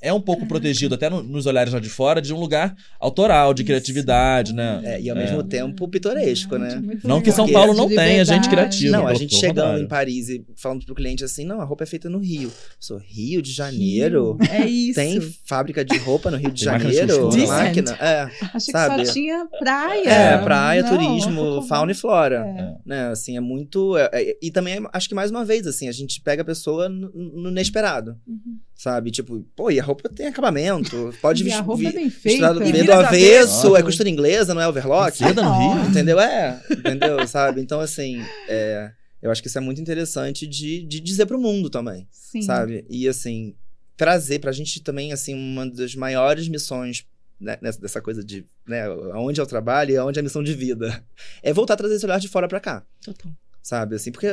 é 0.00 0.12
um 0.12 0.20
pouco 0.20 0.46
protegido, 0.46 0.94
até 0.94 1.08
no- 1.10 1.22
nos 1.22 1.46
olhares 1.46 1.72
lá 1.72 1.80
de 1.80 1.88
fora, 1.88 2.20
de 2.20 2.32
um 2.32 2.38
lugar 2.38 2.74
autoral, 3.00 3.52
de 3.54 3.64
criatividade, 3.64 4.52
né? 4.52 4.80
É, 4.84 5.00
e 5.00 5.08
ao 5.10 5.16
mesmo 5.16 5.42
tempo 5.42 5.88
pitoresco, 5.88 6.56
né? 6.58 6.76
Muito 6.76 7.06
Não 7.08 7.20
que. 7.20 7.32
São 7.32 7.50
Paulo 7.50 7.74
não 7.74 7.88
tenha 7.88 8.24
gente 8.24 8.44
liberdade. 8.44 8.48
criativa. 8.48 8.96
Não, 8.96 9.06
a 9.06 9.14
gente 9.14 9.34
chegando 9.34 9.80
em 9.80 9.86
Paris 9.88 10.28
e 10.28 10.44
falando 10.56 10.84
pro 10.84 10.94
cliente 10.94 11.24
assim, 11.24 11.44
não, 11.44 11.60
a 11.60 11.64
roupa 11.64 11.84
é 11.84 11.86
feita 11.86 12.08
no 12.08 12.18
Rio. 12.18 12.50
Sou 12.78 12.98
Rio 12.98 13.40
de 13.42 13.52
Janeiro. 13.52 14.36
É 14.50 14.66
isso. 14.66 14.94
Tem 14.94 15.20
fábrica 15.44 15.84
de 15.84 15.96
roupa 15.98 16.30
no 16.30 16.36
Rio 16.36 16.50
de 16.52 16.64
Tem 16.64 16.72
máquina 16.72 16.90
de 16.90 16.96
Janeiro? 16.96 17.22
costura. 17.24 17.46
Máquina? 17.46 17.92
É. 18.00 18.30
Achei 18.54 18.72
sabe? 18.72 18.96
que 19.00 19.06
só 19.06 19.12
tinha 19.12 19.46
praia. 19.58 20.08
É, 20.08 20.38
praia, 20.38 20.82
Não, 20.82 20.90
turismo, 20.90 21.62
fauna 21.62 21.92
e 21.92 21.94
flora. 21.94 22.44
É. 22.46 22.74
Né, 22.86 23.08
assim, 23.08 23.36
é 23.36 23.40
muito. 23.40 23.96
é- 23.96 24.10
é- 24.12 24.36
e 24.42 24.50
também, 24.50 24.78
acho 24.92 25.08
que 25.08 25.14
mais 25.14 25.30
uma 25.30 25.44
vez, 25.44 25.66
assim, 25.66 25.88
a 25.88 25.92
gente 25.92 26.20
pega 26.20 26.42
a 26.42 26.44
pessoa 26.44 26.88
no, 26.88 27.10
no 27.12 27.50
inesperado. 27.50 28.16
Uhum. 28.26 28.58
Sabe? 28.74 29.10
Tipo, 29.10 29.44
pô, 29.56 29.70
e 29.70 29.80
a 29.80 29.82
roupa 29.86 30.08
tem 30.08 30.26
acabamento. 30.26 31.14
Pode 31.22 31.42
vir 31.42 31.52
a 31.52 31.60
roupa 31.60 31.88
é 31.88 31.92
bem 31.92 32.10
feita. 32.10 32.52
meio 32.54 32.84
do 32.84 32.92
avesso, 32.92 33.66
avesso. 33.68 33.76
é 33.76 33.82
costura 33.82 34.08
inglesa, 34.08 34.52
não 34.52 34.60
é 34.60 34.68
overlock. 34.68 35.16
Seda 35.16 35.42
no 35.42 35.52
Rio? 35.58 35.88
Entendeu? 35.88 36.20
É, 36.20 36.60
entendeu? 36.70 37.26
Sabe? 37.28 37.60
Então, 37.60 37.80
assim, 37.80 38.20
é, 38.48 38.90
eu 39.22 39.30
acho 39.30 39.40
que 39.40 39.48
isso 39.48 39.58
é 39.58 39.60
muito 39.60 39.80
interessante 39.80 40.46
de, 40.46 40.82
de 40.82 41.00
dizer 41.00 41.26
pro 41.26 41.40
mundo 41.40 41.70
também, 41.70 42.06
Sim. 42.10 42.42
sabe? 42.42 42.84
E, 42.88 43.08
assim, 43.08 43.54
trazer 43.96 44.38
pra 44.40 44.52
gente 44.52 44.82
também, 44.82 45.12
assim, 45.12 45.34
uma 45.34 45.68
das 45.68 45.94
maiores 45.94 46.48
missões 46.48 47.06
né, 47.40 47.58
nessa, 47.60 47.80
dessa 47.80 48.00
coisa 48.00 48.24
de, 48.24 48.46
né, 48.66 48.84
aonde 49.12 49.40
é 49.40 49.42
o 49.42 49.46
trabalho 49.46 49.92
e 49.92 49.96
aonde 49.96 50.18
é 50.18 50.20
a 50.20 50.22
missão 50.22 50.42
de 50.42 50.54
vida, 50.54 51.04
é 51.42 51.52
voltar 51.52 51.74
a 51.74 51.76
trazer 51.76 51.94
esse 51.94 52.04
olhar 52.04 52.18
de 52.18 52.28
fora 52.28 52.48
pra 52.48 52.60
cá, 52.60 52.84
Total. 53.04 53.32
sabe? 53.62 53.96
Assim, 53.96 54.10
porque, 54.10 54.28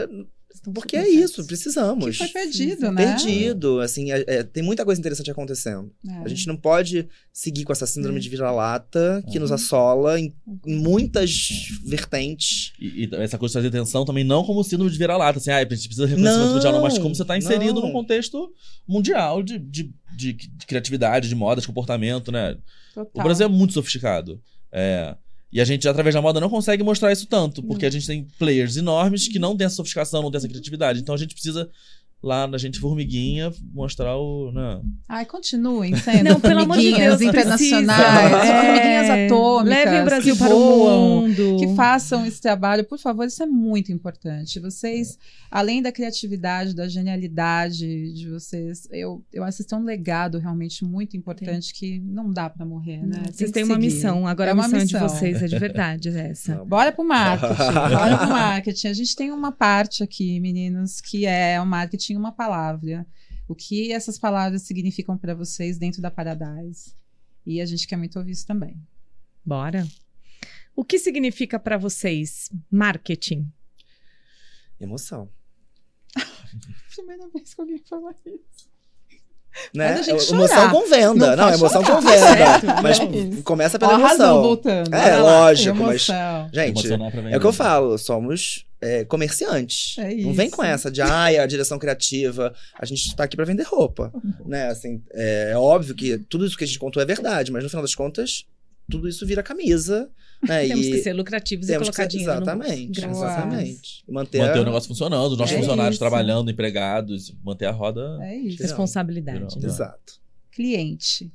porque 0.74 0.96
é 0.96 1.08
isso, 1.10 1.46
precisamos. 1.46 2.18
Que 2.18 2.24
foi 2.24 2.28
perdido, 2.28 2.92
né? 2.92 3.06
Perdido, 3.16 3.80
assim, 3.82 4.12
é- 4.12 4.24
é, 4.28 4.44
tem 4.44 4.62
muita 4.64 4.86
coisa 4.86 5.00
interessante 5.02 5.30
acontecendo. 5.32 5.92
É. 6.08 6.12
A 6.24 6.28
gente 6.28 6.48
não 6.48 6.56
pode 6.56 7.08
seguir 7.32 7.64
com 7.64 7.72
essa 7.74 7.86
síndrome 7.88 8.18
É. 8.18 8.22
de 8.22 8.30
vira-lata 8.30 9.24
que 9.32 9.40
nos 9.40 9.50
Uhum. 9.50 9.56
assola 9.56 10.20
em, 10.20 10.34
em 10.66 10.76
muitas 10.76 11.68
vertentes. 11.86 12.74
E, 12.80 13.06
e 13.06 13.16
essa 13.16 13.38
coisa 13.38 13.52
de 13.52 13.54
trazer 13.54 13.68
atenção 13.78 14.06
também 14.06 14.24
não 14.24 14.44
como 14.44 14.64
síndrome 14.64 14.92
de 14.92 14.98
vira-lata, 14.98 15.40
assim, 15.40 15.52
ah, 15.52 15.58
a 15.58 15.60
gente 15.62 15.70
precisa 15.88 16.06
de 16.08 16.14
reconhecimento 16.14 16.46
Não, 16.48 16.54
mundial, 16.56 16.74
não, 16.74 16.82
mas 16.82 16.98
como 16.98 17.14
você 17.16 17.22
está 17.24 17.38
inserido 17.38 17.76
não. 17.76 17.88
num 17.88 17.92
contexto 17.92 18.52
mundial 18.88 19.42
de, 19.44 19.58
de, 19.60 19.92
de, 20.16 20.34
de 20.34 20.66
criatividade, 20.68 21.28
de 21.30 21.36
moda, 21.36 21.62
de 21.62 21.68
comportamento, 21.68 22.32
né? 22.32 22.58
Total. 22.94 23.12
O 23.14 23.24
Brasil 23.24 23.46
é 23.46 23.50
muito 23.50 23.74
sofisticado. 23.74 24.42
É, 24.72 25.16
e 25.54 25.62
a 25.62 25.66
gente, 25.66 25.88
através 25.88 26.16
da 26.16 26.22
moda, 26.22 26.40
não 26.40 26.50
consegue 26.50 26.82
mostrar 26.84 27.12
isso 27.12 27.28
tanto, 27.28 27.62
porque 27.62 27.86
a 27.86 27.90
gente 27.90 28.08
tem 28.08 28.28
players 28.40 28.76
enormes 28.76 29.28
que 29.28 29.38
não 29.38 29.56
têm 29.56 29.66
essa 29.66 29.76
sofisticação, 29.76 30.24
não 30.24 30.32
têm 30.32 30.40
essa 30.40 30.48
criatividade. 30.48 31.00
Então 31.00 31.14
a 31.14 31.18
gente 31.18 31.36
precisa, 31.36 31.70
lá 32.24 32.48
na 32.48 32.58
gente 32.58 32.80
formiguinha, 32.80 33.52
mostrar 33.74 34.16
o. 34.16 34.52
Né? 34.54 34.82
Ai, 35.10 35.26
continuem 35.26 35.94
sendo 36.00 36.30
Não, 36.30 36.40
pelo 36.40 36.62
amor 36.62 36.78
de 36.78 36.94
Deus, 36.94 37.20
internacionais, 37.22 37.52
precisa. 37.52 37.84
formiguinhas 38.64 39.10
É, 39.10 39.26
atômicas. 39.26 39.70
Levem 39.78 40.02
o 40.02 40.06
Brasil 40.06 40.38
para 40.38 40.50
voam, 40.50 41.18
o 41.18 41.22
mundo. 41.28 41.58
Que 41.60 41.76
façam 41.76 42.26
esse 42.26 42.40
trabalho, 42.42 42.84
por 42.86 42.98
favor, 42.98 43.26
isso 43.26 43.44
é 43.44 43.46
muito 43.46 43.92
importante. 43.92 44.60
Vocês, 44.60 45.18
além 45.52 45.82
da 45.82 45.92
criatividade, 45.92 46.74
da 46.74 46.88
genialidade 46.88 48.14
de 48.14 48.30
vocês, 48.30 48.88
eu, 48.92 49.24
eu 49.34 49.44
acho 49.44 49.58
que 49.58 49.64
tem 49.66 49.78
um 49.78 49.84
legado 49.84 50.38
realmente 50.40 50.86
muito 50.86 51.18
importante 51.18 51.74
que 51.74 52.00
não 52.00 52.32
dá 52.32 52.50
pra 52.50 52.66
morrer, 52.66 53.06
né? 53.06 53.22
Tem 53.24 53.34
Vocês 53.34 53.52
têm 53.52 53.64
uma 53.64 53.78
missão. 53.78 54.26
Agora 54.28 54.52
É 54.52 54.54
a 54.54 54.56
missão 54.56 54.80
missão. 54.80 55.08
de 55.08 55.14
vocês 55.14 55.42
é 55.42 55.48
de 55.48 55.60
verdade, 55.60 56.10
é 56.10 56.30
essa. 56.30 56.56
Não. 56.56 56.66
Bora 56.74 56.92
pro 56.92 57.04
marketing, 57.04 57.74
bora 57.74 58.18
pro 58.18 58.30
marketing. 58.30 58.88
A 58.88 58.94
gente 58.94 59.16
tem 59.16 59.32
uma 59.32 59.52
parte 59.52 60.02
aqui, 60.04 60.40
meninos, 60.40 61.02
que 61.02 61.26
é 61.26 61.60
o 61.60 61.66
marketing 61.66 62.13
uma 62.18 62.32
palavra. 62.32 63.06
O 63.48 63.56
que 63.56 63.92
essas 63.92 64.18
palavras 64.18 64.64
significam 64.64 65.18
para 65.18 65.36
vocês 65.36 65.78
dentro 65.78 66.02
da 66.02 66.10
Paradise? 66.12 66.94
E 67.46 67.60
a 67.62 67.66
gente 67.66 67.88
quer 67.88 67.98
muito 67.98 68.18
ouvir 68.18 68.32
isso 68.32 68.48
também. 68.48 68.80
Bora. 69.46 69.86
O 70.76 70.84
que 70.84 70.98
significa 70.98 71.60
para 71.60 71.78
vocês 71.78 72.50
marketing? 72.72 73.52
Emoção. 74.80 75.30
Primeira 76.96 77.28
vez 77.30 77.54
que 77.54 77.62
alguém 77.62 77.78
fala 77.88 78.14
isso. 78.26 78.74
Né? 79.74 79.94
Faz 79.96 80.00
a 80.00 80.04
gente 80.12 80.34
emoção 80.34 80.48
chorar. 80.48 80.72
com 80.72 80.90
venda. 80.90 81.36
Não 81.36 81.46
Não, 81.46 81.54
emoção 81.54 81.86
chorar, 81.86 82.02
com 82.02 82.02
venda. 82.02 82.82
Mas 82.82 83.00
é 83.00 83.06
isso. 83.06 83.44
começa 83.44 83.78
Ó, 83.78 83.80
pela 83.80 83.98
razão 83.98 84.10
emoção. 84.10 84.42
voltando. 84.42 84.94
É, 84.96 85.18
lógico, 85.18 85.78
mas-. 85.78 86.08
Gente, 86.52 86.92
é 87.32 87.38
o 87.38 87.40
que 87.40 87.46
eu 87.46 87.54
falo, 87.54 87.98
somos 87.98 88.66
é, 88.84 89.06
comerciantes. 89.06 89.98
É 89.98 90.14
Não 90.16 90.34
vem 90.34 90.50
com 90.50 90.64
essa 90.64 90.92
de, 90.92 91.02
ai, 91.02 91.38
a 91.38 91.46
direção 91.46 91.80
criativa, 91.80 92.54
a 92.78 92.86
gente 92.86 93.16
tá 93.16 93.24
aqui 93.24 93.36
pra 93.36 93.46
vender 93.46 93.64
roupa. 93.64 94.12
né? 94.46 94.68
Assim, 94.68 95.02
é, 95.12 95.52
é 95.52 95.58
óbvio 95.58 95.96
que 95.96 96.18
tudo 96.18 96.46
isso 96.46 96.58
que 96.58 96.64
a 96.64 96.68
gente 96.68 96.80
contou 96.80 97.02
é 97.02 97.06
verdade, 97.06 97.52
mas 97.52 97.64
no 97.64 97.70
final 97.70 97.82
das 97.84 97.96
contas, 97.96 98.46
tudo 98.90 99.08
isso 99.08 99.26
vira 99.26 99.42
camisa. 99.42 100.10
Né? 100.48 100.68
Temos 100.68 100.86
e 100.86 100.92
que 100.92 100.98
ser 101.02 101.14
lucrativos 101.14 101.70
e 101.70 101.74
colocar 101.78 102.04
ser- 102.04 102.08
dinheiro 102.10 102.34
Exatamente, 102.34 103.02
no 103.02 103.12
exatamente. 103.12 104.04
E 104.08 104.12
Manter, 104.12 104.40
Manter 104.40 104.60
a- 104.60 104.62
o 104.62 104.66
negócio 104.66 104.88
funcionando, 104.90 105.32
os 105.32 105.38
nossos 105.38 105.56
É 105.56 105.60
funcionários 105.60 105.94
isso. 105.96 106.00
trabalhando, 106.00 106.52
empregados, 106.52 107.34
manter 107.44 107.66
a 107.66 107.72
roda. 107.72 108.20
É 108.22 108.36
isso. 108.36 108.62
Responsabilidade. 108.62 109.38
Virou. 109.40 109.60
né? 109.62 109.68
Exato. 109.68 110.22
Cliente. 110.52 111.32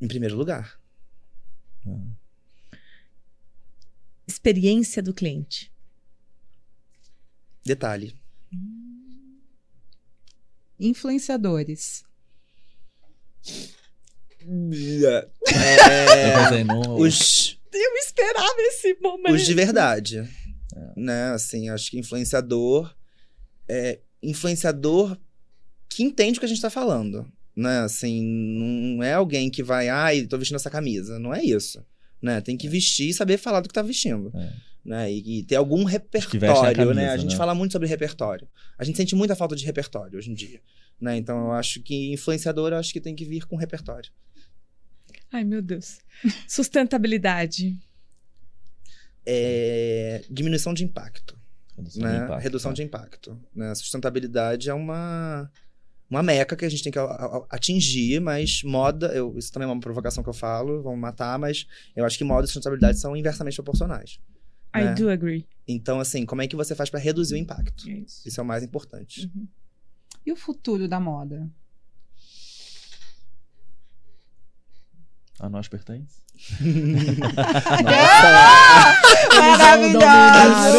Em 0.00 0.06
primeiro 0.08 0.36
lugar. 0.36 0.74
Experiência 4.26 5.02
do 5.02 5.12
cliente. 5.12 5.70
Detalhe. 7.64 8.14
Influenciadores. 10.78 12.04
É, 14.44 15.28
Eu 16.28 16.42
pensei, 16.42 16.64
não- 16.64 16.96
os, 16.98 17.58
Eu 17.72 17.94
esperava 17.96 18.54
esse 18.58 18.94
momento. 19.00 19.34
os 19.34 19.44
de 19.46 19.54
verdade. 19.54 20.28
Né? 20.96 21.30
Assim, 21.32 21.68
acho 21.68 21.90
que 21.90 21.98
influenciador 21.98 22.94
é 23.68 24.00
influenciador 24.22 25.16
que 25.88 26.02
entende 26.02 26.38
o 26.38 26.40
que 26.40 26.46
a 26.46 26.48
gente 26.48 26.60
tá 26.60 26.70
falando. 26.70 27.30
Né? 27.54 27.80
Assim, 27.80 28.22
não 28.22 29.02
é 29.02 29.12
alguém 29.14 29.50
que 29.50 29.62
vai, 29.62 29.88
ai, 29.88 30.26
tô 30.26 30.36
vestindo 30.38 30.56
essa 30.56 30.70
camisa. 30.70 31.18
Não 31.18 31.32
é 31.32 31.44
isso. 31.44 31.84
Né? 32.22 32.40
Tem 32.40 32.56
que 32.56 32.68
vestir 32.68 33.08
e 33.08 33.14
saber 33.14 33.36
falar 33.36 33.60
do 33.60 33.68
que 33.68 33.74
tá 33.74 33.82
vestindo. 33.82 34.30
É. 34.34 34.52
Né? 34.84 35.12
E, 35.12 35.40
e 35.40 35.42
ter 35.42 35.56
algum 35.56 35.84
repertório, 35.84 36.76
camisa, 36.76 36.94
né? 36.94 37.10
A 37.10 37.16
gente 37.16 37.32
né? 37.32 37.36
fala 37.36 37.54
muito 37.54 37.72
sobre 37.72 37.88
repertório. 37.88 38.48
A 38.78 38.84
gente 38.84 38.96
sente 38.96 39.14
muita 39.14 39.34
falta 39.34 39.56
de 39.56 39.64
repertório 39.64 40.18
hoje 40.18 40.30
em 40.30 40.34
dia. 40.34 40.60
Né? 41.00 41.16
Então 41.16 41.46
eu 41.46 41.52
acho 41.52 41.82
que 41.82 42.12
influenciador 42.12 42.72
eu 42.72 42.78
acho 42.78 42.92
que 42.92 43.00
tem 43.00 43.14
que 43.14 43.24
vir 43.24 43.44
com 43.44 43.56
repertório. 43.56 44.10
Ai, 45.32 45.44
meu 45.44 45.60
Deus. 45.60 45.98
Sustentabilidade. 46.46 47.76
É, 49.26 50.24
diminuição 50.30 50.72
de 50.72 50.84
impacto. 50.84 51.36
Redução 51.76 52.02
né? 52.02 52.10
de 52.10 52.24
impacto, 52.24 52.42
Redução 52.42 52.70
tá. 52.70 52.74
de 52.74 52.82
impacto. 52.82 53.40
Né? 53.54 53.74
Sustentabilidade 53.74 54.70
é 54.70 54.74
uma, 54.74 55.50
uma 56.12 56.22
meca 56.22 56.54
que 56.54 56.64
a 56.64 56.68
gente 56.68 56.82
tem 56.82 56.92
que 56.92 56.98
atingir, 57.48 58.20
mas 58.20 58.62
moda, 58.62 59.06
eu- 59.14 59.34
isso 59.38 59.50
também 59.50 59.66
é 59.66 59.72
uma 59.72 59.80
provocação 59.80 60.22
que 60.22 60.28
eu 60.28 60.34
falo, 60.34 60.82
vamos 60.82 61.00
matar, 61.00 61.38
mas 61.38 61.66
eu 61.96 62.04
acho 62.04 62.18
que 62.18 62.24
moda 62.24 62.44
e 62.44 62.48
sustentabilidade 62.48 62.98
são 62.98 63.16
inversamente 63.16 63.56
proporcionais. 63.56 64.20
I 64.76 64.84
né? 64.84 64.94
do 64.94 65.08
agree. 65.08 65.46
Então, 65.66 66.00
assim, 66.00 66.26
como 66.26 66.42
é 66.42 66.46
que 66.46 66.54
você 66.54 66.74
faz 66.74 66.90
pra 66.90 67.00
reduzir 67.00 67.34
o 67.34 67.38
impacto? 67.38 67.88
É 67.88 67.92
isso. 67.92 68.28
Isso 68.28 68.38
é 68.38 68.42
o 68.42 68.46
mais 68.46 68.62
importante. 68.62 69.30
E 70.26 70.30
o 70.32 70.36
futuro 70.36 70.86
da 70.86 71.00
moda? 71.00 71.48
A 75.40 75.48
nós 75.48 75.66
pertence? 75.66 76.20
Maravilhoso! 79.38 80.78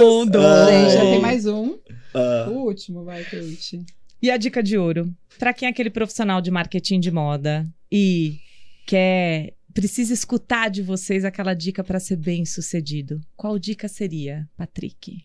mundo! 0.00 0.38
Gente, 0.68 0.92
já 0.92 1.00
tem 1.02 1.20
mais 1.20 1.46
um. 1.46 1.78
Ah, 2.14 2.46
O 2.50 2.64
último, 2.66 3.04
vai, 3.04 3.22
Kate. 3.24 3.84
E 4.22 4.30
a 4.30 4.36
dica 4.36 4.62
de 4.62 4.76
ouro? 4.76 5.14
Pra 5.38 5.54
quem 5.54 5.66
é 5.66 5.70
aquele 5.70 5.90
profissional 5.90 6.40
de 6.40 6.50
marketing 6.50 7.00
de 7.00 7.10
moda 7.10 7.66
e 7.90 8.38
quer 8.86 9.54
precisa 9.72 10.12
escutar 10.12 10.68
de 10.68 10.82
vocês 10.82 11.24
aquela 11.24 11.54
dica 11.54 11.82
pra 11.84 12.00
ser 12.00 12.16
bem 12.16 12.44
sucedido, 12.44 13.20
qual 13.36 13.58
dica 13.58 13.86
seria, 13.88 14.48
Patrick? 14.56 15.24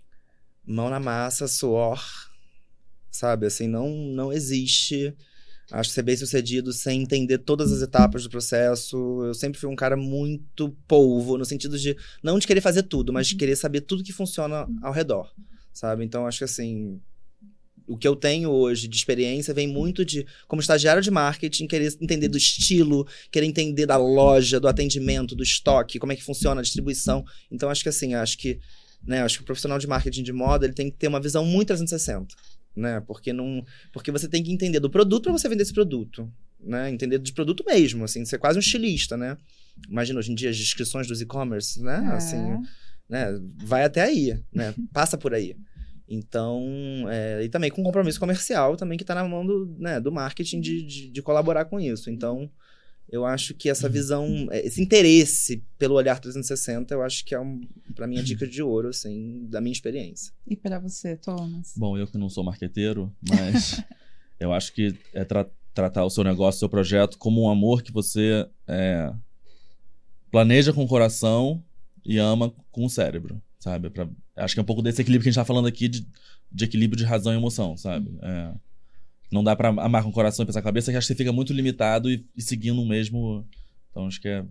mão 0.65 0.89
na 0.89 0.99
massa, 0.99 1.47
suor, 1.47 2.03
sabe? 3.11 3.45
Assim, 3.45 3.67
não, 3.67 3.89
não 3.89 4.33
existe. 4.33 5.15
Acho 5.71 5.89
ser 5.89 6.03
bem 6.03 6.15
sucedido 6.15 6.71
sem 6.71 7.01
entender 7.01 7.39
todas 7.39 7.71
as 7.71 7.81
etapas 7.81 8.23
do 8.23 8.29
processo. 8.29 9.23
Eu 9.23 9.33
sempre 9.33 9.59
fui 9.59 9.69
um 9.69 9.75
cara 9.75 9.97
muito 9.97 10.75
polvo, 10.87 11.37
no 11.37 11.45
sentido 11.45 11.77
de 11.77 11.95
não 12.23 12.37
de 12.37 12.45
querer 12.45 12.61
fazer 12.61 12.83
tudo, 12.83 13.11
mas 13.11 13.27
de 13.27 13.35
querer 13.35 13.55
saber 13.55 13.81
tudo 13.81 14.03
que 14.03 14.13
funciona 14.13 14.67
ao 14.81 14.93
redor, 14.93 15.31
sabe? 15.73 16.03
Então 16.03 16.27
acho 16.27 16.39
que 16.39 16.43
assim. 16.43 16.99
O 17.87 17.97
que 17.97 18.07
eu 18.07 18.15
tenho 18.15 18.49
hoje 18.49 18.87
de 18.87 18.95
experiência 18.95 19.53
vem 19.53 19.67
muito 19.67 20.03
de, 20.03 20.25
como 20.47 20.61
estagiário 20.61 21.01
de 21.01 21.11
marketing, 21.11 21.67
querer 21.67 21.95
entender 22.01 22.27
do 22.27 22.37
estilo, 22.37 23.07
querer 23.31 23.45
entender 23.45 23.85
da 23.85 23.97
loja, 23.97 24.59
do 24.59 24.67
atendimento, 24.67 25.35
do 25.35 25.43
estoque, 25.43 25.99
como 25.99 26.11
é 26.11 26.15
que 26.15 26.23
funciona 26.23 26.61
a 26.61 26.63
distribuição. 26.63 27.23
Então, 27.51 27.69
acho 27.69 27.83
que 27.83 27.89
assim, 27.89 28.13
acho 28.13 28.37
que 28.37 28.59
né? 29.05 29.21
Acho 29.21 29.37
que 29.37 29.43
o 29.43 29.45
profissional 29.45 29.77
de 29.77 29.87
marketing 29.87 30.23
de 30.23 30.33
moda 30.33 30.65
ele 30.65 30.73
tem 30.73 30.89
que 30.89 30.97
ter 30.97 31.07
uma 31.07 31.19
visão 31.19 31.45
muito 31.45 31.67
360, 31.67 32.35
né? 32.75 33.01
Porque 33.01 33.31
não, 33.31 33.63
porque 33.93 34.11
você 34.11 34.27
tem 34.27 34.43
que 34.43 34.51
entender 34.51 34.79
do 34.79 34.89
produto 34.89 35.23
para 35.23 35.33
você 35.33 35.47
vender 35.47 35.63
esse 35.63 35.73
produto, 35.73 36.31
né? 36.59 36.89
Entender 36.89 37.19
de 37.19 37.31
produto 37.31 37.63
mesmo, 37.65 38.03
assim, 38.03 38.25
ser 38.25 38.39
quase 38.39 38.57
um 38.57 38.61
estilista, 38.61 39.15
né? 39.15 39.37
Imagina 39.87 40.19
hoje 40.19 40.31
em 40.31 40.35
dia 40.35 40.49
as 40.49 40.57
descrições 40.57 41.07
dos 41.07 41.21
e-commerce, 41.21 41.81
né? 41.81 42.07
É. 42.11 42.15
Assim, 42.15 42.57
né? 43.07 43.27
Vai 43.63 43.83
até 43.83 44.01
aí, 44.01 44.39
né? 44.51 44.73
Passa 44.91 45.17
por 45.17 45.33
aí. 45.33 45.55
Então, 46.07 46.63
é, 47.09 47.43
e 47.43 47.49
também 47.49 47.71
com 47.71 47.81
compromisso 47.83 48.19
comercial 48.19 48.75
também 48.77 48.97
que 48.97 49.03
está 49.03 49.15
na 49.15 49.27
mão 49.27 49.45
do, 49.45 49.75
né, 49.79 49.99
do 49.99 50.11
marketing 50.11 50.61
de, 50.61 50.81
de, 50.83 51.09
de 51.09 51.21
colaborar 51.21 51.65
com 51.65 51.79
isso. 51.79 52.09
Então, 52.11 52.49
eu 53.09 53.25
acho 53.25 53.53
que 53.53 53.69
essa 53.69 53.87
visão, 53.89 54.47
é, 54.51 54.65
esse 54.65 54.81
interesse 54.81 55.63
pelo 55.79 55.95
olhar 55.95 56.19
360, 56.19 56.93
eu 56.93 57.01
acho 57.01 57.23
que 57.25 57.33
é, 57.33 57.39
um, 57.39 57.61
para 57.95 58.05
mim, 58.07 58.17
a 58.19 58.21
dica 58.23 58.47
de 58.47 58.61
ouro, 58.61 58.89
assim, 58.89 59.45
da 59.49 59.59
minha 59.61 59.73
experiência. 59.73 60.31
E 60.47 60.55
pra 60.55 60.79
você, 60.79 61.15
Thomas? 61.15 61.73
Bom, 61.75 61.97
eu 61.97 62.05
que 62.07 62.17
não 62.17 62.29
sou 62.29 62.43
marqueteiro, 62.43 63.11
mas 63.27 63.81
eu 64.39 64.53
acho 64.53 64.73
que 64.73 64.95
é 65.13 65.23
tra- 65.23 65.49
tratar 65.73 66.03
o 66.05 66.09
seu 66.09 66.23
negócio, 66.23 66.57
o 66.57 66.59
seu 66.59 66.69
projeto 66.69 67.17
como 67.17 67.43
um 67.43 67.49
amor 67.49 67.81
que 67.83 67.91
você 67.91 68.47
é, 68.67 69.11
planeja 70.31 70.73
com 70.73 70.83
o 70.83 70.87
coração 70.87 71.63
e 72.05 72.17
ama 72.17 72.53
com 72.71 72.85
o 72.85 72.89
cérebro, 72.89 73.41
sabe? 73.65 73.89
Pra- 73.89 74.07
acho 74.37 74.53
que 74.53 74.59
é 74.59 74.63
um 74.63 74.65
pouco 74.65 74.83
desse 74.83 75.01
equilíbrio 75.01 75.23
que 75.23 75.29
a 75.29 75.31
gente 75.31 75.41
tá 75.41 75.43
falando 75.45 75.67
aqui 75.67 75.87
de, 75.87 76.07
de 76.51 76.65
equilíbrio 76.65 76.97
de 76.99 77.03
razão 77.03 77.33
e 77.33 77.35
emoção, 77.35 77.75
sabe? 77.75 78.15
É, 78.21 78.53
não 79.31 79.43
dá 79.43 79.55
pra 79.55 79.69
amar 79.69 80.03
com 80.03 80.09
o 80.09 80.13
coração 80.13 80.43
e 80.43 80.45
pensar 80.45 80.61
com 80.61 80.67
a 80.67 80.71
cabeça, 80.71 80.91
que 80.91 80.97
acho 80.97 81.07
que 81.07 81.13
você 81.13 81.17
fica 81.17 81.33
muito 81.33 81.51
limitado 81.51 82.11
e, 82.11 82.23
e 82.37 82.41
seguindo 82.43 82.79
o 82.79 82.85
mesmo. 82.87 83.43
Então 83.89 84.05
acho 84.05 84.21
que 84.21 84.27
é 84.27 84.45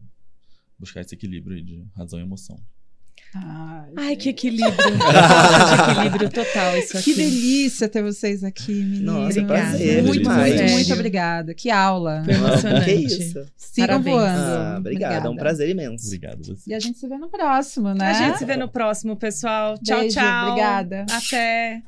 buscar 0.76 1.00
esse 1.00 1.14
equilíbrio 1.14 1.56
aí 1.56 1.62
de 1.62 1.84
razão 1.94 2.18
e 2.18 2.22
emoção. 2.22 2.60
Ai, 3.36 3.90
Ai, 3.96 4.16
que 4.16 4.28
equilíbrio. 4.28 4.72
De 4.76 5.90
equilíbrio 5.92 6.30
total 6.30 6.76
isso 6.78 6.96
aqui. 6.96 7.12
Que 7.12 7.14
delícia 7.14 7.88
ter 7.88 8.02
vocês 8.02 8.44
aqui, 8.44 8.72
meninas. 8.72 9.00
Nossa, 9.02 9.40
Obrigada. 9.40 9.46
prazer, 9.68 10.02
Muito, 10.04 10.18
demais. 10.22 10.54
muito, 10.60 10.72
muito 10.72 10.92
obrigada. 10.92 11.54
Que 11.54 11.70
aula. 11.70 12.22
Foi 12.24 12.34
emocionante. 12.34 12.84
Que 12.84 12.92
isso? 12.92 13.46
Sigam 13.56 13.86
Parabéns. 14.02 14.16
voando. 14.16 14.52
Ah, 14.52 14.76
obrigado, 14.78 15.26
é 15.26 15.30
um 15.30 15.36
prazer 15.36 15.68
imenso. 15.68 16.06
Obrigado 16.06 16.44
você. 16.44 16.70
E 16.70 16.74
a 16.74 16.78
gente 16.80 16.98
se 16.98 17.08
vê 17.08 17.18
no 17.18 17.28
próximo, 17.28 17.92
né? 17.92 18.10
A 18.10 18.12
gente 18.14 18.38
se 18.38 18.44
vê 18.44 18.56
no 18.56 18.68
próximo, 18.68 19.16
pessoal. 19.16 19.76
Tchau, 19.78 20.00
Beijo, 20.00 20.14
tchau. 20.16 20.48
Obrigada. 20.50 21.06
Até. 21.10 21.82